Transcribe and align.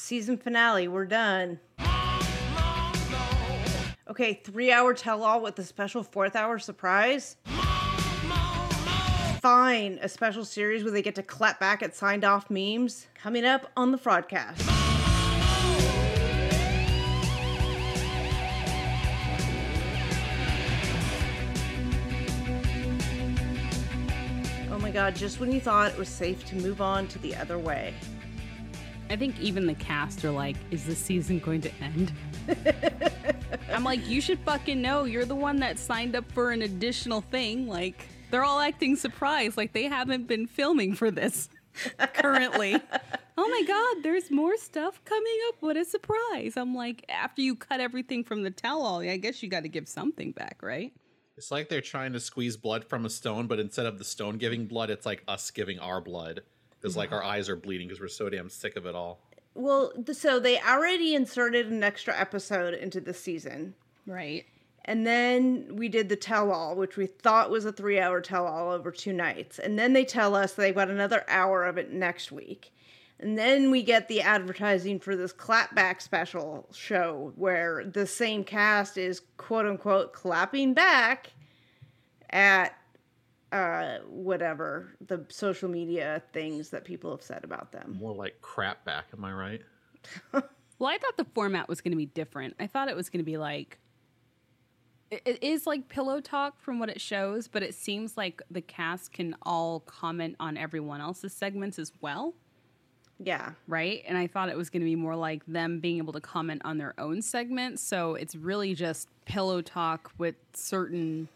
Season 0.00 0.38
finale. 0.38 0.86
We're 0.86 1.06
done. 1.06 1.58
Okay, 4.08 4.40
three 4.44 4.70
hour 4.70 4.94
tell 4.94 5.24
all 5.24 5.42
with 5.42 5.58
a 5.58 5.64
special 5.64 6.04
fourth 6.04 6.36
hour 6.36 6.60
surprise. 6.60 7.36
Fine, 9.42 9.98
a 10.00 10.08
special 10.08 10.44
series 10.44 10.84
where 10.84 10.92
they 10.92 11.02
get 11.02 11.16
to 11.16 11.22
clap 11.22 11.58
back 11.58 11.82
at 11.82 11.96
signed 11.96 12.24
off 12.24 12.48
memes. 12.48 13.08
Coming 13.14 13.44
up 13.44 13.70
on 13.76 13.90
the 13.90 13.98
Fraudcast. 13.98 14.62
Oh 24.70 24.78
my 24.80 24.92
god, 24.92 25.16
just 25.16 25.40
when 25.40 25.50
you 25.50 25.60
thought 25.60 25.90
it 25.90 25.98
was 25.98 26.08
safe 26.08 26.46
to 26.46 26.56
move 26.56 26.80
on 26.80 27.08
to 27.08 27.18
the 27.18 27.34
other 27.34 27.58
way. 27.58 27.94
I 29.10 29.16
think 29.16 29.40
even 29.40 29.66
the 29.66 29.74
cast 29.74 30.24
are 30.24 30.30
like, 30.30 30.56
is 30.70 30.84
this 30.84 30.98
season 30.98 31.38
going 31.38 31.62
to 31.62 31.70
end? 31.82 32.12
I'm 33.72 33.84
like, 33.84 34.06
you 34.06 34.20
should 34.20 34.38
fucking 34.40 34.80
know. 34.80 35.04
You're 35.04 35.24
the 35.24 35.34
one 35.34 35.56
that 35.60 35.78
signed 35.78 36.14
up 36.14 36.30
for 36.32 36.50
an 36.50 36.62
additional 36.62 37.22
thing. 37.22 37.66
Like, 37.66 38.06
they're 38.30 38.44
all 38.44 38.60
acting 38.60 38.96
surprised, 38.96 39.56
like 39.56 39.72
they 39.72 39.84
haven't 39.84 40.26
been 40.26 40.46
filming 40.46 40.94
for 40.94 41.10
this 41.10 41.48
currently. 42.14 42.76
oh 43.38 43.48
my 43.48 43.62
god, 43.66 44.02
there's 44.02 44.30
more 44.30 44.56
stuff 44.56 45.02
coming 45.04 45.38
up. 45.48 45.56
What 45.60 45.76
a 45.76 45.84
surprise. 45.84 46.54
I'm 46.56 46.74
like, 46.74 47.04
after 47.08 47.40
you 47.40 47.56
cut 47.56 47.80
everything 47.80 48.24
from 48.24 48.42
the 48.42 48.50
tell 48.50 48.82
all, 48.82 49.00
I 49.00 49.16
guess 49.16 49.42
you 49.42 49.48
got 49.48 49.62
to 49.62 49.68
give 49.68 49.88
something 49.88 50.32
back, 50.32 50.58
right? 50.62 50.92
It's 51.36 51.50
like 51.50 51.68
they're 51.68 51.80
trying 51.80 52.12
to 52.14 52.20
squeeze 52.20 52.56
blood 52.56 52.84
from 52.84 53.06
a 53.06 53.10
stone, 53.10 53.46
but 53.46 53.60
instead 53.60 53.86
of 53.86 53.98
the 53.98 54.04
stone 54.04 54.38
giving 54.38 54.66
blood, 54.66 54.90
it's 54.90 55.06
like 55.06 55.22
us 55.28 55.50
giving 55.50 55.78
our 55.78 56.00
blood. 56.00 56.42
Because 56.80 56.96
like 56.96 57.10
mm-hmm. 57.10 57.16
our 57.16 57.24
eyes 57.24 57.48
are 57.48 57.56
bleeding 57.56 57.88
because 57.88 58.00
we're 58.00 58.08
so 58.08 58.28
damn 58.28 58.48
sick 58.48 58.76
of 58.76 58.86
it 58.86 58.94
all. 58.94 59.20
Well, 59.54 59.92
so 60.12 60.38
they 60.38 60.60
already 60.60 61.14
inserted 61.14 61.70
an 61.70 61.82
extra 61.82 62.18
episode 62.18 62.74
into 62.74 63.00
the 63.00 63.14
season. 63.14 63.74
Right. 64.06 64.46
And 64.84 65.06
then 65.06 65.76
we 65.76 65.88
did 65.88 66.08
the 66.08 66.16
tell 66.16 66.50
all, 66.50 66.74
which 66.74 66.96
we 66.96 67.06
thought 67.06 67.50
was 67.50 67.64
a 67.66 67.72
three 67.72 68.00
hour 68.00 68.20
tell 68.20 68.46
all 68.46 68.70
over 68.70 68.90
two 68.90 69.12
nights. 69.12 69.58
And 69.58 69.78
then 69.78 69.92
they 69.92 70.04
tell 70.04 70.34
us 70.34 70.54
they've 70.54 70.74
got 70.74 70.90
another 70.90 71.24
hour 71.28 71.66
of 71.66 71.76
it 71.76 71.92
next 71.92 72.32
week. 72.32 72.72
And 73.20 73.36
then 73.36 73.70
we 73.70 73.82
get 73.82 74.08
the 74.08 74.22
advertising 74.22 75.00
for 75.00 75.16
this 75.16 75.32
clapback 75.32 76.00
special 76.00 76.68
show 76.72 77.32
where 77.36 77.84
the 77.84 78.06
same 78.06 78.44
cast 78.44 78.96
is 78.96 79.22
quote 79.36 79.66
unquote 79.66 80.12
clapping 80.12 80.72
back 80.72 81.32
at 82.30 82.77
uh 83.52 83.98
whatever 84.08 84.94
the 85.06 85.24
social 85.28 85.68
media 85.68 86.22
things 86.32 86.68
that 86.70 86.84
people 86.84 87.10
have 87.10 87.22
said 87.22 87.44
about 87.44 87.72
them. 87.72 87.96
More 87.98 88.14
like 88.14 88.40
crap 88.42 88.84
back, 88.84 89.06
am 89.16 89.24
I 89.24 89.32
right? 89.32 89.62
Well, 90.80 90.88
I 90.88 90.96
thought 90.98 91.16
the 91.16 91.26
format 91.34 91.68
was 91.68 91.80
going 91.80 91.90
to 91.90 91.96
be 91.96 92.06
different. 92.06 92.54
I 92.60 92.68
thought 92.68 92.86
it 92.88 92.94
was 92.94 93.08
going 93.10 93.18
to 93.18 93.24
be 93.24 93.36
like 93.36 93.78
it- 95.10 95.22
it 95.24 95.42
is 95.42 95.66
like 95.66 95.88
pillow 95.88 96.20
talk 96.20 96.60
from 96.60 96.78
what 96.78 96.88
it 96.88 97.00
shows, 97.00 97.48
but 97.48 97.64
it 97.64 97.74
seems 97.74 98.16
like 98.16 98.42
the 98.50 98.60
cast 98.60 99.12
can 99.12 99.34
all 99.42 99.80
comment 99.80 100.36
on 100.38 100.56
everyone 100.56 101.00
else's 101.00 101.32
segments 101.32 101.80
as 101.80 101.90
well, 102.00 102.34
Yeah. 103.18 103.54
right? 103.66 104.04
And 104.06 104.16
I 104.16 104.28
thought 104.28 104.50
it 104.50 104.56
was 104.56 104.70
going 104.70 104.82
to 104.82 104.84
be 104.86 104.94
more 104.94 105.16
like 105.16 105.44
them 105.46 105.80
being 105.80 105.96
able 105.98 106.12
to 106.12 106.20
comment 106.20 106.62
on 106.64 106.78
their 106.78 106.94
own 107.00 107.22
segments. 107.22 107.82
So 107.82 108.14
it's 108.14 108.36
really 108.36 108.74
just 108.74 109.08
pillow 109.24 109.60
talk 109.62 110.12
with 110.16 110.36
certain 110.54 111.28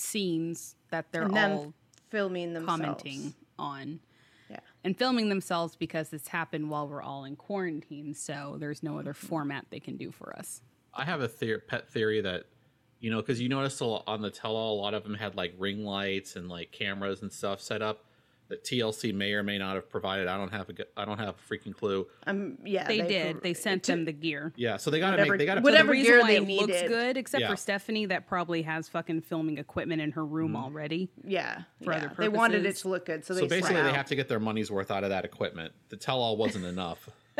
scenes 0.00 0.74
that 0.90 1.12
they're 1.12 1.22
and 1.24 1.36
all 1.38 1.74
filming 2.10 2.54
themselves. 2.54 2.80
commenting 2.82 3.34
on 3.58 4.00
Yeah. 4.50 4.60
and 4.82 4.96
filming 4.98 5.28
themselves 5.28 5.76
because 5.76 6.08
this 6.08 6.26
happened 6.28 6.70
while 6.70 6.88
we're 6.88 7.02
all 7.02 7.24
in 7.24 7.36
quarantine. 7.36 8.14
So 8.14 8.56
there's 8.58 8.82
no 8.82 8.98
other 8.98 9.14
format 9.14 9.66
they 9.70 9.80
can 9.80 9.96
do 9.96 10.10
for 10.10 10.36
us. 10.36 10.62
I 10.94 11.04
have 11.04 11.20
a 11.20 11.28
theor- 11.28 11.64
pet 11.66 11.88
theory 11.88 12.20
that, 12.22 12.46
you 12.98 13.10
know, 13.10 13.18
because 13.20 13.40
you 13.40 13.48
noticed 13.48 13.80
a 13.80 13.84
lo- 13.84 14.02
on 14.06 14.22
the 14.22 14.30
tell 14.30 14.56
all, 14.56 14.78
a 14.78 14.80
lot 14.80 14.94
of 14.94 15.04
them 15.04 15.14
had 15.14 15.36
like 15.36 15.54
ring 15.58 15.84
lights 15.84 16.34
and 16.36 16.48
like 16.48 16.72
cameras 16.72 17.22
and 17.22 17.32
stuff 17.32 17.60
set 17.60 17.80
up 17.82 18.04
that 18.50 18.62
TLC 18.64 19.14
may 19.14 19.32
or 19.32 19.42
may 19.42 19.58
not 19.58 19.74
have 19.76 19.88
provided. 19.88 20.28
I 20.28 20.36
don't 20.36 20.52
have 20.52 20.68
a, 20.68 20.72
g- 20.74 20.84
I 20.96 21.04
don't 21.04 21.18
have 21.18 21.34
a 21.36 21.52
freaking 21.54 21.74
clue. 21.74 22.06
Um 22.26 22.58
yeah. 22.64 22.86
They, 22.86 23.00
did. 23.00 23.42
They 23.42 23.54
sent 23.54 23.84
to- 23.84 23.92
them 23.92 24.04
the 24.04 24.12
gear. 24.12 24.52
Yeah, 24.56 24.76
so 24.76 24.90
they 24.90 25.00
got 25.00 25.16
to 25.16 25.24
make, 25.24 25.38
they 25.38 25.46
got 25.46 25.54
to 25.56 25.60
whatever 25.62 25.92
the 25.94 26.02
gear 26.02 26.20
why 26.20 26.26
they 26.28 26.36
it 26.36 26.48
looks 26.48 26.66
needed. 26.72 26.88
good, 26.88 27.16
except 27.16 27.40
Yeah. 27.42 27.48
for 27.50 27.56
Stephanie, 27.56 28.06
that 28.06 28.26
probably 28.26 28.62
has 28.62 28.88
fucking 28.88 29.22
filming 29.22 29.58
equipment 29.58 30.00
in 30.02 30.12
her 30.12 30.24
room 30.26 30.54
already. 30.56 31.08
Yeah. 31.24 31.62
for 31.82 31.92
yeah. 31.92 31.98
other 31.98 32.12
They 32.18 32.28
wanted 32.28 32.66
it 32.66 32.76
to 32.76 32.88
look 32.88 33.06
good, 33.06 33.24
so 33.24 33.34
they 33.34 33.40
So 33.40 33.48
basically, 33.48 33.76
they 33.82 33.88
out. 33.88 33.96
have 33.96 34.06
to 34.06 34.14
get 34.16 34.28
their 34.28 34.40
money's 34.40 34.70
worth 34.70 34.90
out 34.90 35.04
of 35.04 35.10
that 35.10 35.24
equipment. 35.24 35.72
The 35.88 35.96
tell 35.96 36.20
all 36.20 36.36
wasn't 36.36 36.64
enough. 36.66 37.08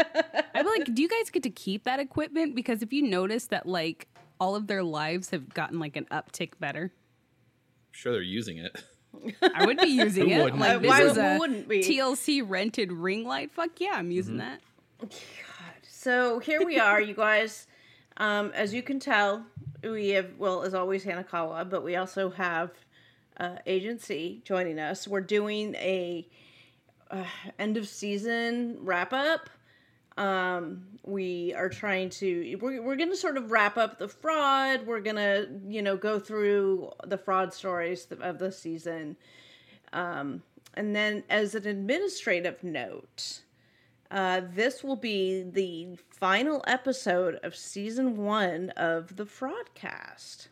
I'm 0.55 0.65
like, 0.67 0.95
do 0.95 1.03
you 1.03 1.09
guys 1.09 1.29
get 1.31 1.43
to 1.43 1.51
keep 1.51 1.85
that 1.85 2.01
equipment? 2.01 2.55
Because 2.55 2.83
if 2.83 2.93
you 2.93 3.03
notice 3.03 3.47
that, 3.49 3.67
like, 3.67 4.09
all 4.39 4.55
of 4.57 4.67
their 4.69 4.83
lives 4.83 5.31
have 5.31 5.53
gotten 5.53 5.79
like 5.79 5.97
an 5.97 6.07
uptick 6.11 6.53
better. 6.59 6.85
I'm 6.93 7.93
sure 7.93 8.13
they're 8.13 8.23
using 8.23 8.59
it. 8.59 8.83
I 9.43 9.67
would 9.67 9.79
be 9.79 9.89
using 9.89 10.29
Who 10.29 10.35
it. 10.37 10.43
wouldn't? 10.45 10.61
Like, 10.61 10.81
this 10.81 10.89
why 10.89 11.03
is 11.03 11.17
a 11.17 11.37
wouldn't 11.39 11.69
we? 11.69 11.83
TLC 11.83 12.43
rented 12.47 12.93
ring 12.93 13.25
light. 13.25 13.51
Fuck 13.51 13.81
yeah, 13.81 13.93
I'm 13.95 14.11
using 14.11 14.39
that. 14.39 14.61
God. 15.01 15.11
So 15.83 16.39
here 16.39 16.65
we 16.65 16.79
are, 16.79 17.01
you 17.01 17.15
guys. 17.15 17.67
Um, 18.17 18.53
as 18.55 18.75
you 18.75 18.83
can 18.83 19.01
tell, 19.01 19.45
we 19.83 20.11
have 20.11 20.31
well, 20.39 20.63
as 20.63 20.75
always, 20.75 21.05
Hanekawa, 21.05 21.69
but 21.69 21.83
we 21.83 21.97
also 21.97 22.31
have 22.31 22.71
uh, 23.39 23.57
Agent 23.67 24.01
C 24.03 24.43
joining 24.45 24.79
us. 24.79 25.09
We're 25.09 25.21
doing 25.21 25.75
a 25.77 26.27
uh, 27.11 27.25
end 27.59 27.77
of 27.77 27.89
season 27.89 28.79
wrap 28.81 29.13
up. 29.13 29.51
Um, 30.17 30.87
we 31.05 31.55
are 31.55 31.69
trying 31.69 32.11
to 32.11 32.57
we're, 32.61 32.83
we're 32.83 32.97
gonna 32.97 33.17
sort 33.17 33.37
of 33.37 33.51
wrap 33.51 33.77
up 33.79 33.99
the 33.99 34.09
fraud. 34.09 34.87
We're 34.87 35.01
gonna 35.01 35.47
you 35.67 35.83
know 35.83 35.97
go 35.97 36.19
through 36.19 36.91
the 37.07 37.17
fraud 37.19 37.55
stories 37.55 38.07
of 38.21 38.39
the 38.39 38.53
season. 38.53 39.17
Um, 39.93 40.43
and 40.75 40.95
then, 40.95 41.25
as 41.29 41.55
an 41.55 41.67
administrative 41.67 42.63
note, 42.63 43.43
uh, 44.11 44.43
this 44.53 44.85
will 44.85 44.97
be 44.97 45.43
the 45.43 45.97
final 46.11 46.63
episode 46.67 47.37
of 47.43 47.57
season 47.57 48.17
one 48.17 48.71
of 48.71 49.17
the 49.17 49.25
Fraudcast. 49.25 50.49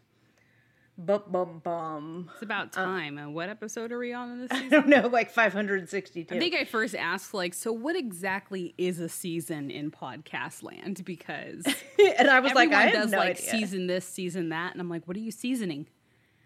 Bum 1.00 1.22
bum 1.28 1.60
bum. 1.62 2.28
It's 2.32 2.42
about 2.42 2.72
time. 2.72 3.19
Uh, 3.19 3.28
what 3.28 3.48
episode 3.48 3.92
are 3.92 4.00
we 4.00 4.12
on 4.12 4.32
in 4.32 4.41
this 4.41 4.48
I 4.53 4.69
don't 4.69 4.88
know, 4.88 5.06
like 5.06 5.31
562. 5.31 6.34
I 6.34 6.38
think 6.41 6.56
I 6.56 6.64
first 6.64 6.97
asked, 6.97 7.32
like, 7.32 7.54
so 7.54 7.72
what 7.72 7.94
exactly 7.94 8.75
is 8.76 8.98
a 8.98 9.08
season 9.08 9.70
in 9.70 9.92
podcast 9.92 10.64
land? 10.64 11.04
Because 11.04 11.64
and 12.19 12.28
I 12.28 12.41
was 12.41 12.53
like, 12.54 12.72
I 12.72 12.91
does 12.91 13.12
no 13.12 13.19
like 13.19 13.37
idea. 13.38 13.50
season 13.50 13.87
this, 13.87 14.04
season 14.04 14.48
that, 14.48 14.72
and 14.72 14.81
I'm 14.81 14.88
like, 14.88 15.06
what 15.06 15.16
are 15.16 15.20
you 15.20 15.31
seasoning? 15.31 15.87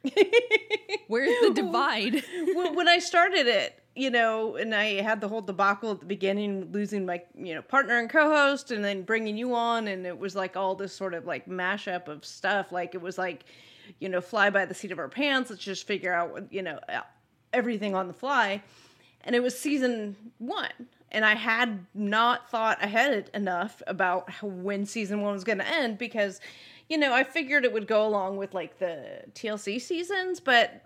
Where's 1.08 1.40
the 1.48 1.54
divide? 1.54 2.22
when, 2.54 2.74
when 2.74 2.88
I 2.88 2.98
started 2.98 3.46
it, 3.46 3.82
you 3.96 4.10
know, 4.10 4.56
and 4.56 4.74
I 4.74 5.00
had 5.00 5.22
the 5.22 5.28
whole 5.28 5.40
debacle 5.40 5.92
at 5.92 6.00
the 6.00 6.06
beginning, 6.06 6.70
losing 6.72 7.06
my, 7.06 7.22
you 7.34 7.54
know, 7.54 7.62
partner 7.62 7.98
and 7.98 8.10
co-host, 8.10 8.70
and 8.70 8.84
then 8.84 9.02
bringing 9.02 9.38
you 9.38 9.54
on, 9.54 9.88
and 9.88 10.06
it 10.06 10.18
was 10.18 10.36
like 10.36 10.58
all 10.58 10.74
this 10.74 10.92
sort 10.92 11.14
of 11.14 11.24
like 11.24 11.46
mashup 11.46 12.08
of 12.08 12.22
stuff. 12.26 12.70
Like 12.70 12.94
it 12.94 13.00
was 13.00 13.16
like, 13.16 13.44
you 13.98 14.08
know, 14.08 14.20
fly 14.20 14.50
by 14.50 14.64
the 14.64 14.74
seat 14.74 14.92
of 14.92 14.98
our 14.98 15.08
pants. 15.08 15.50
Let's 15.50 15.62
just 15.62 15.86
figure 15.86 16.12
out 16.12 16.48
you 16.50 16.62
know, 16.62 16.78
uh, 16.88 17.00
everything 17.52 17.94
on 17.94 18.08
the 18.08 18.14
fly. 18.14 18.62
And 19.24 19.36
it 19.36 19.42
was 19.42 19.56
season 19.58 20.16
one, 20.38 20.88
and 21.12 21.24
I 21.24 21.36
had 21.36 21.86
not 21.94 22.50
thought 22.50 22.82
ahead 22.82 23.30
enough 23.34 23.80
about 23.86 24.28
how, 24.28 24.48
when 24.48 24.84
season 24.84 25.20
one 25.22 25.32
was 25.32 25.44
going 25.44 25.58
to 25.58 25.68
end 25.68 25.96
because, 25.96 26.40
you 26.92 26.98
know, 26.98 27.14
I 27.14 27.24
figured 27.24 27.64
it 27.64 27.72
would 27.72 27.86
go 27.86 28.06
along 28.06 28.36
with 28.36 28.52
like 28.52 28.78
the 28.78 29.22
TLC 29.32 29.80
seasons, 29.80 30.40
but 30.40 30.84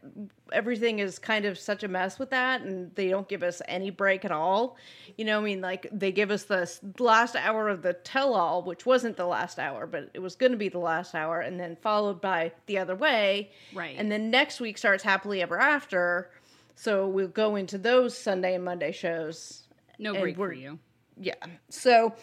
everything 0.52 1.00
is 1.00 1.18
kind 1.18 1.44
of 1.44 1.58
such 1.58 1.82
a 1.82 1.88
mess 1.88 2.16
with 2.20 2.30
that, 2.30 2.60
and 2.60 2.94
they 2.94 3.08
don't 3.08 3.28
give 3.28 3.42
us 3.42 3.60
any 3.66 3.90
break 3.90 4.24
at 4.24 4.30
all. 4.30 4.76
You 5.16 5.24
know, 5.24 5.40
I 5.40 5.42
mean, 5.42 5.60
like 5.60 5.88
they 5.90 6.12
give 6.12 6.30
us 6.30 6.44
the 6.44 6.70
last 7.00 7.34
hour 7.34 7.68
of 7.68 7.82
the 7.82 7.92
tell-all, 7.92 8.62
which 8.62 8.86
wasn't 8.86 9.16
the 9.16 9.26
last 9.26 9.58
hour, 9.58 9.84
but 9.84 10.08
it 10.14 10.20
was 10.20 10.36
going 10.36 10.52
to 10.52 10.58
be 10.58 10.68
the 10.68 10.78
last 10.78 11.12
hour, 11.12 11.40
and 11.40 11.58
then 11.58 11.74
followed 11.82 12.20
by 12.20 12.52
the 12.66 12.78
other 12.78 12.94
way, 12.94 13.50
Right. 13.74 13.96
And 13.98 14.08
then 14.12 14.30
next 14.30 14.60
week 14.60 14.78
starts 14.78 15.02
happily 15.02 15.42
ever 15.42 15.58
after. 15.58 16.30
So 16.76 17.08
we'll 17.08 17.26
go 17.26 17.56
into 17.56 17.78
those 17.78 18.16
Sunday 18.16 18.54
and 18.54 18.64
Monday 18.64 18.92
shows 18.92 19.64
No 19.98 20.12
break 20.14 20.36
for 20.36 20.52
you. 20.52 20.78
yeah. 21.20 21.34
So, 21.68 22.14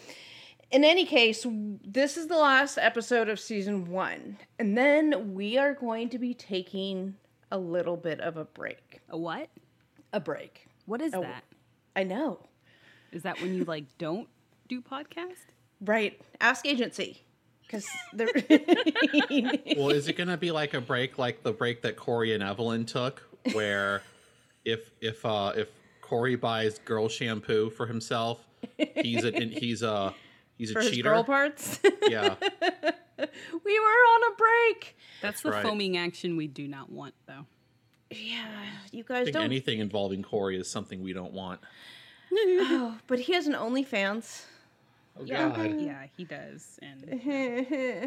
in 0.74 0.82
any 0.82 1.04
case, 1.06 1.46
this 1.86 2.16
is 2.16 2.26
the 2.26 2.36
last 2.36 2.78
episode 2.78 3.28
of 3.28 3.38
season 3.38 3.88
one. 3.88 4.36
And 4.58 4.76
then 4.76 5.32
we 5.32 5.56
are 5.56 5.72
going 5.72 6.08
to 6.10 6.18
be 6.18 6.34
taking 6.34 7.14
a 7.52 7.58
little 7.58 7.96
bit 7.96 8.20
of 8.20 8.36
a 8.36 8.44
break. 8.44 9.00
A 9.08 9.16
what? 9.16 9.48
A 10.12 10.18
break. 10.18 10.66
What 10.86 11.00
is 11.00 11.14
Oh. 11.14 11.20
that? 11.22 11.44
I 11.94 12.02
know. 12.02 12.40
Is 13.12 13.22
that 13.22 13.40
when 13.40 13.54
you 13.54 13.62
like 13.64 13.84
don't 13.98 14.28
do 14.68 14.82
podcast? 14.82 15.46
Right. 15.80 16.20
Ask 16.40 16.66
Agent 16.66 16.92
C. 16.96 17.22
Because 17.62 17.86
they're. 18.12 18.26
well, 19.76 19.90
is 19.90 20.08
it 20.08 20.16
going 20.16 20.28
to 20.28 20.36
be 20.36 20.50
like 20.50 20.74
a 20.74 20.80
break, 20.80 21.18
like 21.18 21.44
the 21.44 21.52
break 21.52 21.82
that 21.82 21.94
Corey 21.96 22.34
and 22.34 22.42
Evelin 22.42 22.84
took, 22.84 23.22
where 23.52 24.02
if 24.64 24.90
if 25.00 25.24
uh 25.24 25.52
if 25.56 25.68
Corey 26.00 26.34
buys 26.34 26.78
girl 26.80 27.08
shampoo 27.08 27.70
for 27.70 27.86
himself, 27.86 28.44
he's 28.96 29.24
a 29.24 29.30
he's 29.30 29.82
a 29.82 30.12
He's 30.58 30.70
a 30.70 30.74
for 30.74 30.80
his 30.80 30.90
cheater. 30.90 31.10
girl 31.10 31.24
parts. 31.24 31.80
Yeah. 32.08 32.34
we 33.18 33.80
were 33.80 33.86
on 33.86 34.32
a 34.32 34.36
break. 34.36 34.96
That's, 35.22 35.40
That's 35.40 35.42
the 35.42 35.50
right. 35.52 35.62
foaming 35.64 35.96
action 35.96 36.36
we 36.36 36.46
do 36.46 36.68
not 36.68 36.90
want, 36.90 37.14
though. 37.26 37.46
Yeah, 38.10 38.44
you 38.92 39.04
I 39.08 39.12
guys 39.12 39.24
think 39.24 39.34
don't. 39.34 39.44
anything 39.44 39.78
involving 39.80 40.22
Corey 40.22 40.58
is 40.58 40.68
something 40.70 41.02
we 41.02 41.12
don't 41.12 41.32
want. 41.32 41.60
Oh, 42.36 42.96
but 43.06 43.20
he 43.20 43.32
has 43.34 43.46
an 43.46 43.52
OnlyFans. 43.54 44.42
Oh 45.18 45.22
Yeah. 45.24 45.50
God. 45.54 45.80
Yeah, 45.80 46.06
he 46.16 46.24
does. 46.24 46.78
And 46.82 47.20
yeah, 47.24 48.06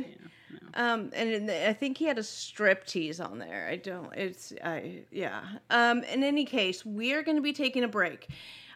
no. 0.52 0.60
Um, 0.74 1.12
and 1.14 1.30
in 1.30 1.46
the- 1.46 1.70
I 1.70 1.72
think 1.74 1.98
he 1.98 2.04
had 2.06 2.18
a 2.18 2.24
strip 2.24 2.86
tease 2.86 3.22
on 3.22 3.40
there. 3.40 3.70
I 3.72 3.78
don't. 3.78 4.14
It's 4.14 4.52
I 4.64 5.04
yeah. 5.12 5.42
Um, 5.70 6.04
in 6.04 6.24
any 6.26 6.44
case, 6.44 6.86
we 6.86 7.14
are 7.14 7.24
going 7.24 7.38
to 7.38 7.42
be 7.42 7.54
taking 7.54 7.86
a 7.86 7.88
break. 7.88 8.28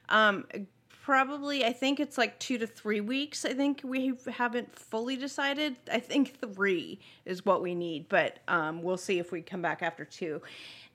Um, 0.07 0.45
probably 1.11 1.65
I 1.65 1.73
think 1.73 1.99
it's 1.99 2.17
like 2.17 2.39
two 2.39 2.57
to 2.59 2.65
three 2.65 3.01
weeks. 3.01 3.43
I 3.43 3.51
think 3.51 3.81
we 3.83 4.13
haven't 4.31 4.73
fully 4.73 5.17
decided. 5.17 5.75
I 5.91 5.99
think 5.99 6.39
three 6.39 7.01
is 7.25 7.45
what 7.45 7.61
we 7.61 7.75
need, 7.75 8.07
but 8.07 8.39
um, 8.47 8.81
we'll 8.81 8.95
see 8.95 9.19
if 9.19 9.29
we 9.29 9.41
come 9.41 9.61
back 9.61 9.81
after 9.81 10.05
two. 10.05 10.41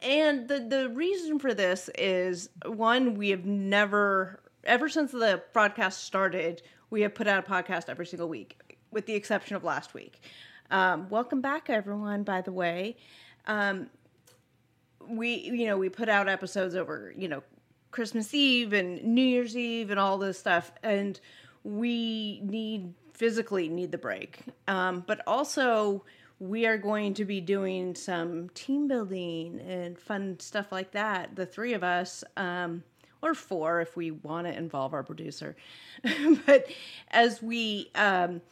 And 0.00 0.48
the 0.48 0.60
the 0.60 0.88
reason 0.88 1.38
for 1.38 1.52
this 1.52 1.90
is 1.98 2.48
one 2.64 3.16
we 3.16 3.28
have 3.28 3.44
never 3.44 4.40
ever 4.64 4.88
since 4.88 5.12
the 5.12 5.42
Fraudcast 5.54 5.92
started 5.92 6.62
we 6.88 7.02
have 7.02 7.14
put 7.14 7.26
out 7.26 7.46
a 7.46 7.50
podcast 7.50 7.90
every 7.90 8.06
single 8.06 8.30
week 8.30 8.58
with 8.90 9.04
the 9.04 9.12
exception 9.12 9.54
of 9.54 9.64
last 9.64 9.92
week. 9.92 10.22
Um, 10.70 11.10
welcome 11.10 11.42
back, 11.42 11.68
everyone. 11.68 12.22
By 12.22 12.40
the 12.40 12.52
way, 12.52 12.96
um, 13.46 13.90
we 15.06 15.34
you 15.34 15.66
know 15.66 15.76
we 15.76 15.90
put 15.90 16.08
out 16.08 16.26
episodes 16.26 16.74
over 16.74 17.12
you 17.18 17.28
know 17.28 17.42
Christmas 17.96 18.34
Eve 18.34 18.74
and 18.74 19.02
New 19.02 19.24
Year's 19.24 19.56
Eve 19.56 19.90
and 19.90 19.98
all 19.98 20.18
this 20.18 20.38
stuff, 20.38 20.70
and 20.82 21.18
we 21.64 22.42
need 22.44 22.92
physically 23.14 23.70
need 23.70 23.90
the 23.90 23.96
break, 23.96 24.40
um, 24.68 25.02
but 25.06 25.22
also 25.26 26.04
we 26.38 26.66
are 26.66 26.76
going 26.76 27.14
to 27.14 27.24
be 27.24 27.40
doing 27.40 27.94
some 27.94 28.50
team 28.50 28.86
building 28.86 29.58
and 29.66 29.98
fun 29.98 30.38
stuff 30.40 30.70
like 30.70 30.90
that. 30.90 31.34
The 31.36 31.46
three 31.46 31.72
of 31.72 31.82
us. 31.82 32.22
Um, 32.36 32.84
or 33.22 33.32
four 33.32 33.80
if 33.80 33.96
we 33.96 34.10
want 34.10 34.46
to 34.46 34.56
involve 34.56 34.92
our 34.92 35.02
producer. 35.02 35.56
but 36.46 36.66
as 37.10 37.42
we 37.42 37.90
um, 37.94 38.42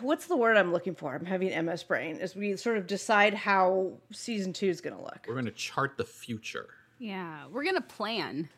what's 0.00 0.26
the 0.26 0.36
word 0.36 0.56
I'm 0.56 0.72
looking 0.72 0.94
for? 0.94 1.16
I'm 1.16 1.26
having 1.26 1.66
MS 1.66 1.82
brain. 1.82 2.18
As 2.20 2.36
we 2.36 2.56
sort 2.56 2.78
of 2.78 2.86
decide 2.86 3.34
how 3.34 3.94
season 4.12 4.52
two 4.52 4.68
is 4.68 4.80
going 4.80 4.96
to 4.96 5.02
look. 5.02 5.26
We're 5.26 5.34
gonna 5.34 5.50
chart 5.50 5.98
the 5.98 6.04
future. 6.04 6.68
Yeah, 7.04 7.46
we're 7.50 7.64
gonna 7.64 7.82
plan. 7.82 8.48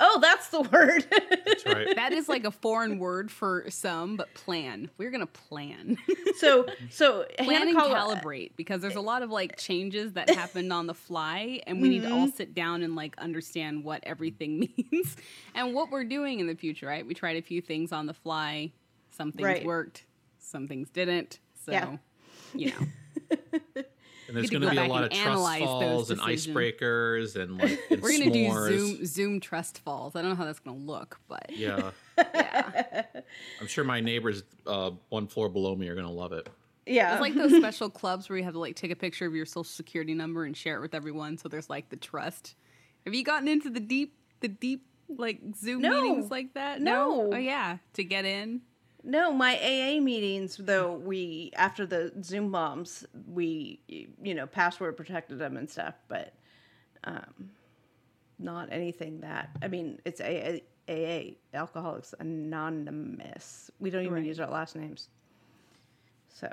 Oh, 0.00 0.18
that's 0.20 0.48
the 0.48 0.62
word. 0.62 1.06
That's 1.10 1.64
right. 1.66 1.94
That 1.94 2.12
is 2.12 2.28
like 2.28 2.44
a 2.44 2.50
foreign 2.50 2.98
word 2.98 3.30
for 3.30 3.64
some, 3.68 4.16
but 4.16 4.32
plan. 4.34 4.90
We're 4.98 5.12
gonna 5.12 5.26
plan, 5.26 5.96
so, 6.38 6.66
so 6.90 7.24
plan 7.38 7.50
Hannah 7.50 7.70
and 7.70 7.78
Col- 7.78 7.92
uh, 7.92 8.16
calibrate 8.16 8.52
because 8.56 8.80
there's 8.80 8.96
a 8.96 9.00
lot 9.00 9.22
of 9.22 9.30
like 9.30 9.56
changes 9.56 10.14
that 10.14 10.28
happened 10.28 10.72
on 10.72 10.88
the 10.88 10.94
fly, 10.94 11.60
and 11.68 11.80
we 11.80 11.88
need 11.88 12.02
to 12.02 12.10
all 12.10 12.26
mm-hmm. 12.26 12.36
sit 12.36 12.52
down 12.52 12.82
and 12.82 12.96
like 12.96 13.16
understand 13.18 13.84
what 13.84 14.00
everything 14.02 14.58
means 14.92 15.16
and 15.54 15.72
what 15.72 15.92
we're 15.92 16.04
doing 16.04 16.40
in 16.40 16.48
the 16.48 16.56
future. 16.56 16.86
Right? 16.86 17.06
We 17.06 17.14
tried 17.14 17.36
a 17.36 17.42
few 17.42 17.60
things 17.60 17.92
on 17.92 18.06
the 18.06 18.14
fly. 18.14 18.72
Some 19.10 19.30
things 19.30 19.46
Right. 19.46 19.64
worked, 19.64 20.04
some 20.40 20.66
things 20.66 20.90
didn't. 20.90 21.38
So, 21.64 21.70
Yeah. 21.70 21.96
you 22.54 22.72
know. 22.72 23.84
And 24.36 24.42
there's 24.42 24.50
gonna 24.50 24.70
be 24.70 24.76
a 24.76 24.84
lot 24.86 25.04
of 25.04 25.12
and 25.12 25.20
trust 25.20 25.58
falls 25.60 26.10
and 26.10 26.20
decisions. 26.20 26.46
icebreakers 26.56 27.36
and 27.36 27.58
like 27.62 27.78
and 27.90 28.02
We're 28.02 28.18
gonna 28.18 28.30
do 28.30 28.50
Zoom 28.50 29.06
Zoom 29.06 29.40
trust 29.40 29.78
falls. 29.78 30.16
I 30.16 30.20
don't 30.22 30.30
know 30.30 30.36
how 30.36 30.44
that's 30.44 30.58
gonna 30.60 30.76
look, 30.76 31.20
but 31.28 31.46
Yeah. 31.50 31.90
yeah. 32.18 33.02
I'm 33.60 33.66
sure 33.66 33.84
my 33.84 34.00
neighbors 34.00 34.42
uh, 34.66 34.90
one 35.08 35.26
floor 35.26 35.48
below 35.48 35.74
me 35.76 35.88
are 35.88 35.94
gonna 35.94 36.10
love 36.10 36.32
it. 36.32 36.48
yeah, 36.86 37.12
It's 37.12 37.20
like 37.20 37.34
those 37.34 37.54
special 37.56 37.88
clubs 37.90 38.28
where 38.28 38.38
you 38.38 38.44
have 38.44 38.54
to 38.54 38.58
like 38.58 38.76
take 38.76 38.90
a 38.90 38.96
picture 38.96 39.26
of 39.26 39.34
your 39.34 39.46
social 39.46 39.64
security 39.64 40.14
number 40.14 40.44
and 40.44 40.56
share 40.56 40.76
it 40.76 40.80
with 40.80 40.94
everyone 40.94 41.38
so 41.38 41.48
there's 41.48 41.70
like 41.70 41.88
the 41.90 41.96
trust. 41.96 42.54
Have 43.04 43.14
you 43.14 43.22
gotten 43.24 43.48
into 43.48 43.70
the 43.70 43.80
deep 43.80 44.14
the 44.40 44.48
deep 44.48 44.86
like 45.08 45.40
Zoom 45.56 45.82
No. 45.82 46.00
meetings 46.02 46.30
like 46.30 46.54
that? 46.54 46.80
No. 46.80 47.30
Oh 47.32 47.36
yeah. 47.36 47.78
To 47.94 48.04
get 48.04 48.24
in. 48.24 48.62
No. 49.04 49.32
My 49.32 49.56
AA 49.56 50.00
meetings, 50.00 50.56
though, 50.56 50.92
we 50.92 51.52
after 51.56 51.86
the 51.86 52.12
Zoom 52.22 52.50
bombs, 52.50 53.04
we 53.26 53.80
you 53.88 54.34
know 54.34 54.46
password 54.46 54.96
protected 54.96 55.38
them 55.38 55.56
and 55.56 55.68
stuff, 55.68 55.94
but 56.08 56.34
um, 57.04 57.50
not 58.38 58.68
anything 58.72 59.20
that. 59.20 59.50
I 59.62 59.68
mean, 59.68 60.00
it's 60.04 60.20
AA, 60.20 60.60
AA 60.88 61.36
Alcoholics 61.52 62.14
Anonymous. 62.18 63.70
We 63.78 63.90
don't 63.90 64.02
even 64.02 64.14
Right. 64.14 64.24
use 64.24 64.40
our 64.40 64.50
last 64.50 64.76
names. 64.76 65.08
So, 66.28 66.52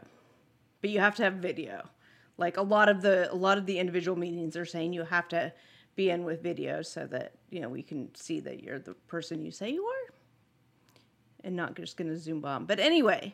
but 0.82 0.90
you 0.90 1.00
have 1.00 1.16
to 1.16 1.24
have 1.24 1.34
video. 1.36 1.90
Like 2.38 2.58
a 2.58 2.62
lot 2.62 2.90
of 2.90 3.02
the 3.02 3.32
a 3.32 3.36
lot 3.36 3.58
of 3.58 3.66
the 3.66 3.78
individual 3.80 4.18
meetings 4.18 4.56
are 4.56 4.66
saying 4.66 4.94
you 4.94 5.04
have 5.04 5.28
to 5.30 5.54
be 5.96 6.10
in 6.10 6.24
with 6.24 6.42
video 6.42 6.82
so 6.82 7.06
that 7.08 7.34
you 7.50 7.60
know 7.60 7.70
we 7.70 7.84
can 7.84 8.14
see 8.16 8.40
that 8.40 8.64
you're 8.64 8.80
the 8.80 8.94
person 9.08 9.42
you 9.44 9.52
say 9.52 9.70
you 9.70 9.84
are, 9.84 10.01
and 11.44 11.56
not 11.56 11.76
just 11.76 11.98
going 11.98 12.10
to 12.10 12.18
zoom 12.18 12.42
bomb. 12.42 12.66
But 12.66 12.80
anyway, 12.80 13.34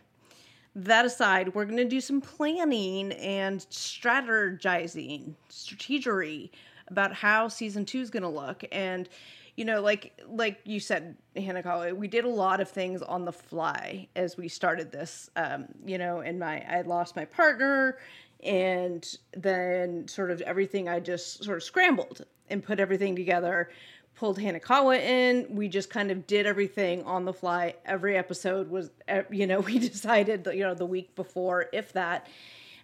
that 0.76 1.06
aside, 1.06 1.56
we're 1.56 1.66
going 1.66 1.78
to 1.78 1.86
do 1.86 2.02
some 2.02 2.22
planning 2.22 3.12
and 3.14 3.60
strategizing, 3.72 5.34
strategery 5.50 6.52
about 6.88 7.14
how 7.14 7.48
season 7.48 7.84
two 7.84 8.00
is 8.00 8.10
going 8.10 8.24
to 8.24 8.30
look. 8.30 8.64
And, 8.72 9.10
you 9.56 9.66
know, 9.66 9.82
like 9.82 10.20
like 10.28 10.60
you 10.66 10.80
said, 10.80 11.18
Hanekawa, 11.36 11.96
we 11.96 12.08
did 12.08 12.26
a 12.26 12.30
lot 12.30 12.62
of 12.62 12.70
things 12.70 13.02
on 13.02 13.26
the 13.26 13.32
fly 13.32 14.08
as 14.16 14.38
we 14.38 14.48
started 14.48 14.92
this. 14.92 15.30
Um, 15.36 15.66
you 15.86 15.98
know, 15.98 16.20
and 16.20 16.40
my 16.40 16.64
I 16.70 16.82
lost 16.82 17.16
my 17.16 17.26
partner, 17.26 17.98
and 18.44 19.18
then 19.36 20.08
sort 20.08 20.30
of 20.30 20.42
everything 20.42 20.88
I 20.88 21.00
just 21.00 21.44
sort 21.44 21.58
of 21.58 21.64
scrambled 21.64 22.24
and 22.50 22.64
put 22.64 22.80
everything 22.80 23.16
together 23.16 23.70
pulled 24.18 24.40
Hanekawa 24.40 25.00
in. 25.00 25.46
We 25.56 25.68
just 25.68 25.90
kind 25.90 26.10
of 26.10 26.26
did 26.26 26.48
everything 26.48 27.04
on 27.04 27.24
the 27.24 27.34
fly. 27.34 27.76
Every 27.86 28.18
episode 28.18 28.70
was, 28.70 28.90
eh, 29.08 29.22
you 29.30 29.46
know, 29.46 29.60
we 29.72 29.80
decided, 29.80 30.48
you 30.52 30.64
know, 30.64 30.74
the 30.74 30.86
week 30.86 31.16
before, 31.16 31.68
if 31.72 31.94
that, 31.94 32.28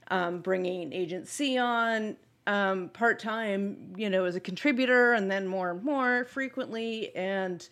um, 0.10 0.40
bringing 0.40 0.94
Agent 0.94 1.28
C 1.28 1.58
on 1.58 2.16
um, 2.46 2.90
part 2.90 3.20
time, 3.20 3.94
you 3.98 4.10
know, 4.10 4.26
as 4.26 4.36
a 4.36 4.40
contributor, 4.40 5.14
and 5.14 5.30
then 5.30 5.48
more 5.48 5.72
and 5.72 5.84
more 5.84 6.26
frequently. 6.26 7.16
And, 7.16 7.68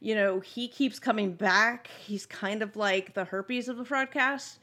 you 0.00 0.14
know, 0.14 0.40
he 0.40 0.66
keeps 0.66 0.98
coming 0.98 1.32
back. 1.34 1.88
He's 1.88 2.24
kind 2.24 2.62
of 2.62 2.76
like 2.76 3.12
the 3.14 3.24
herpes 3.24 3.68
of 3.68 3.76
the 3.76 3.84
Fraudcast. 3.84 4.58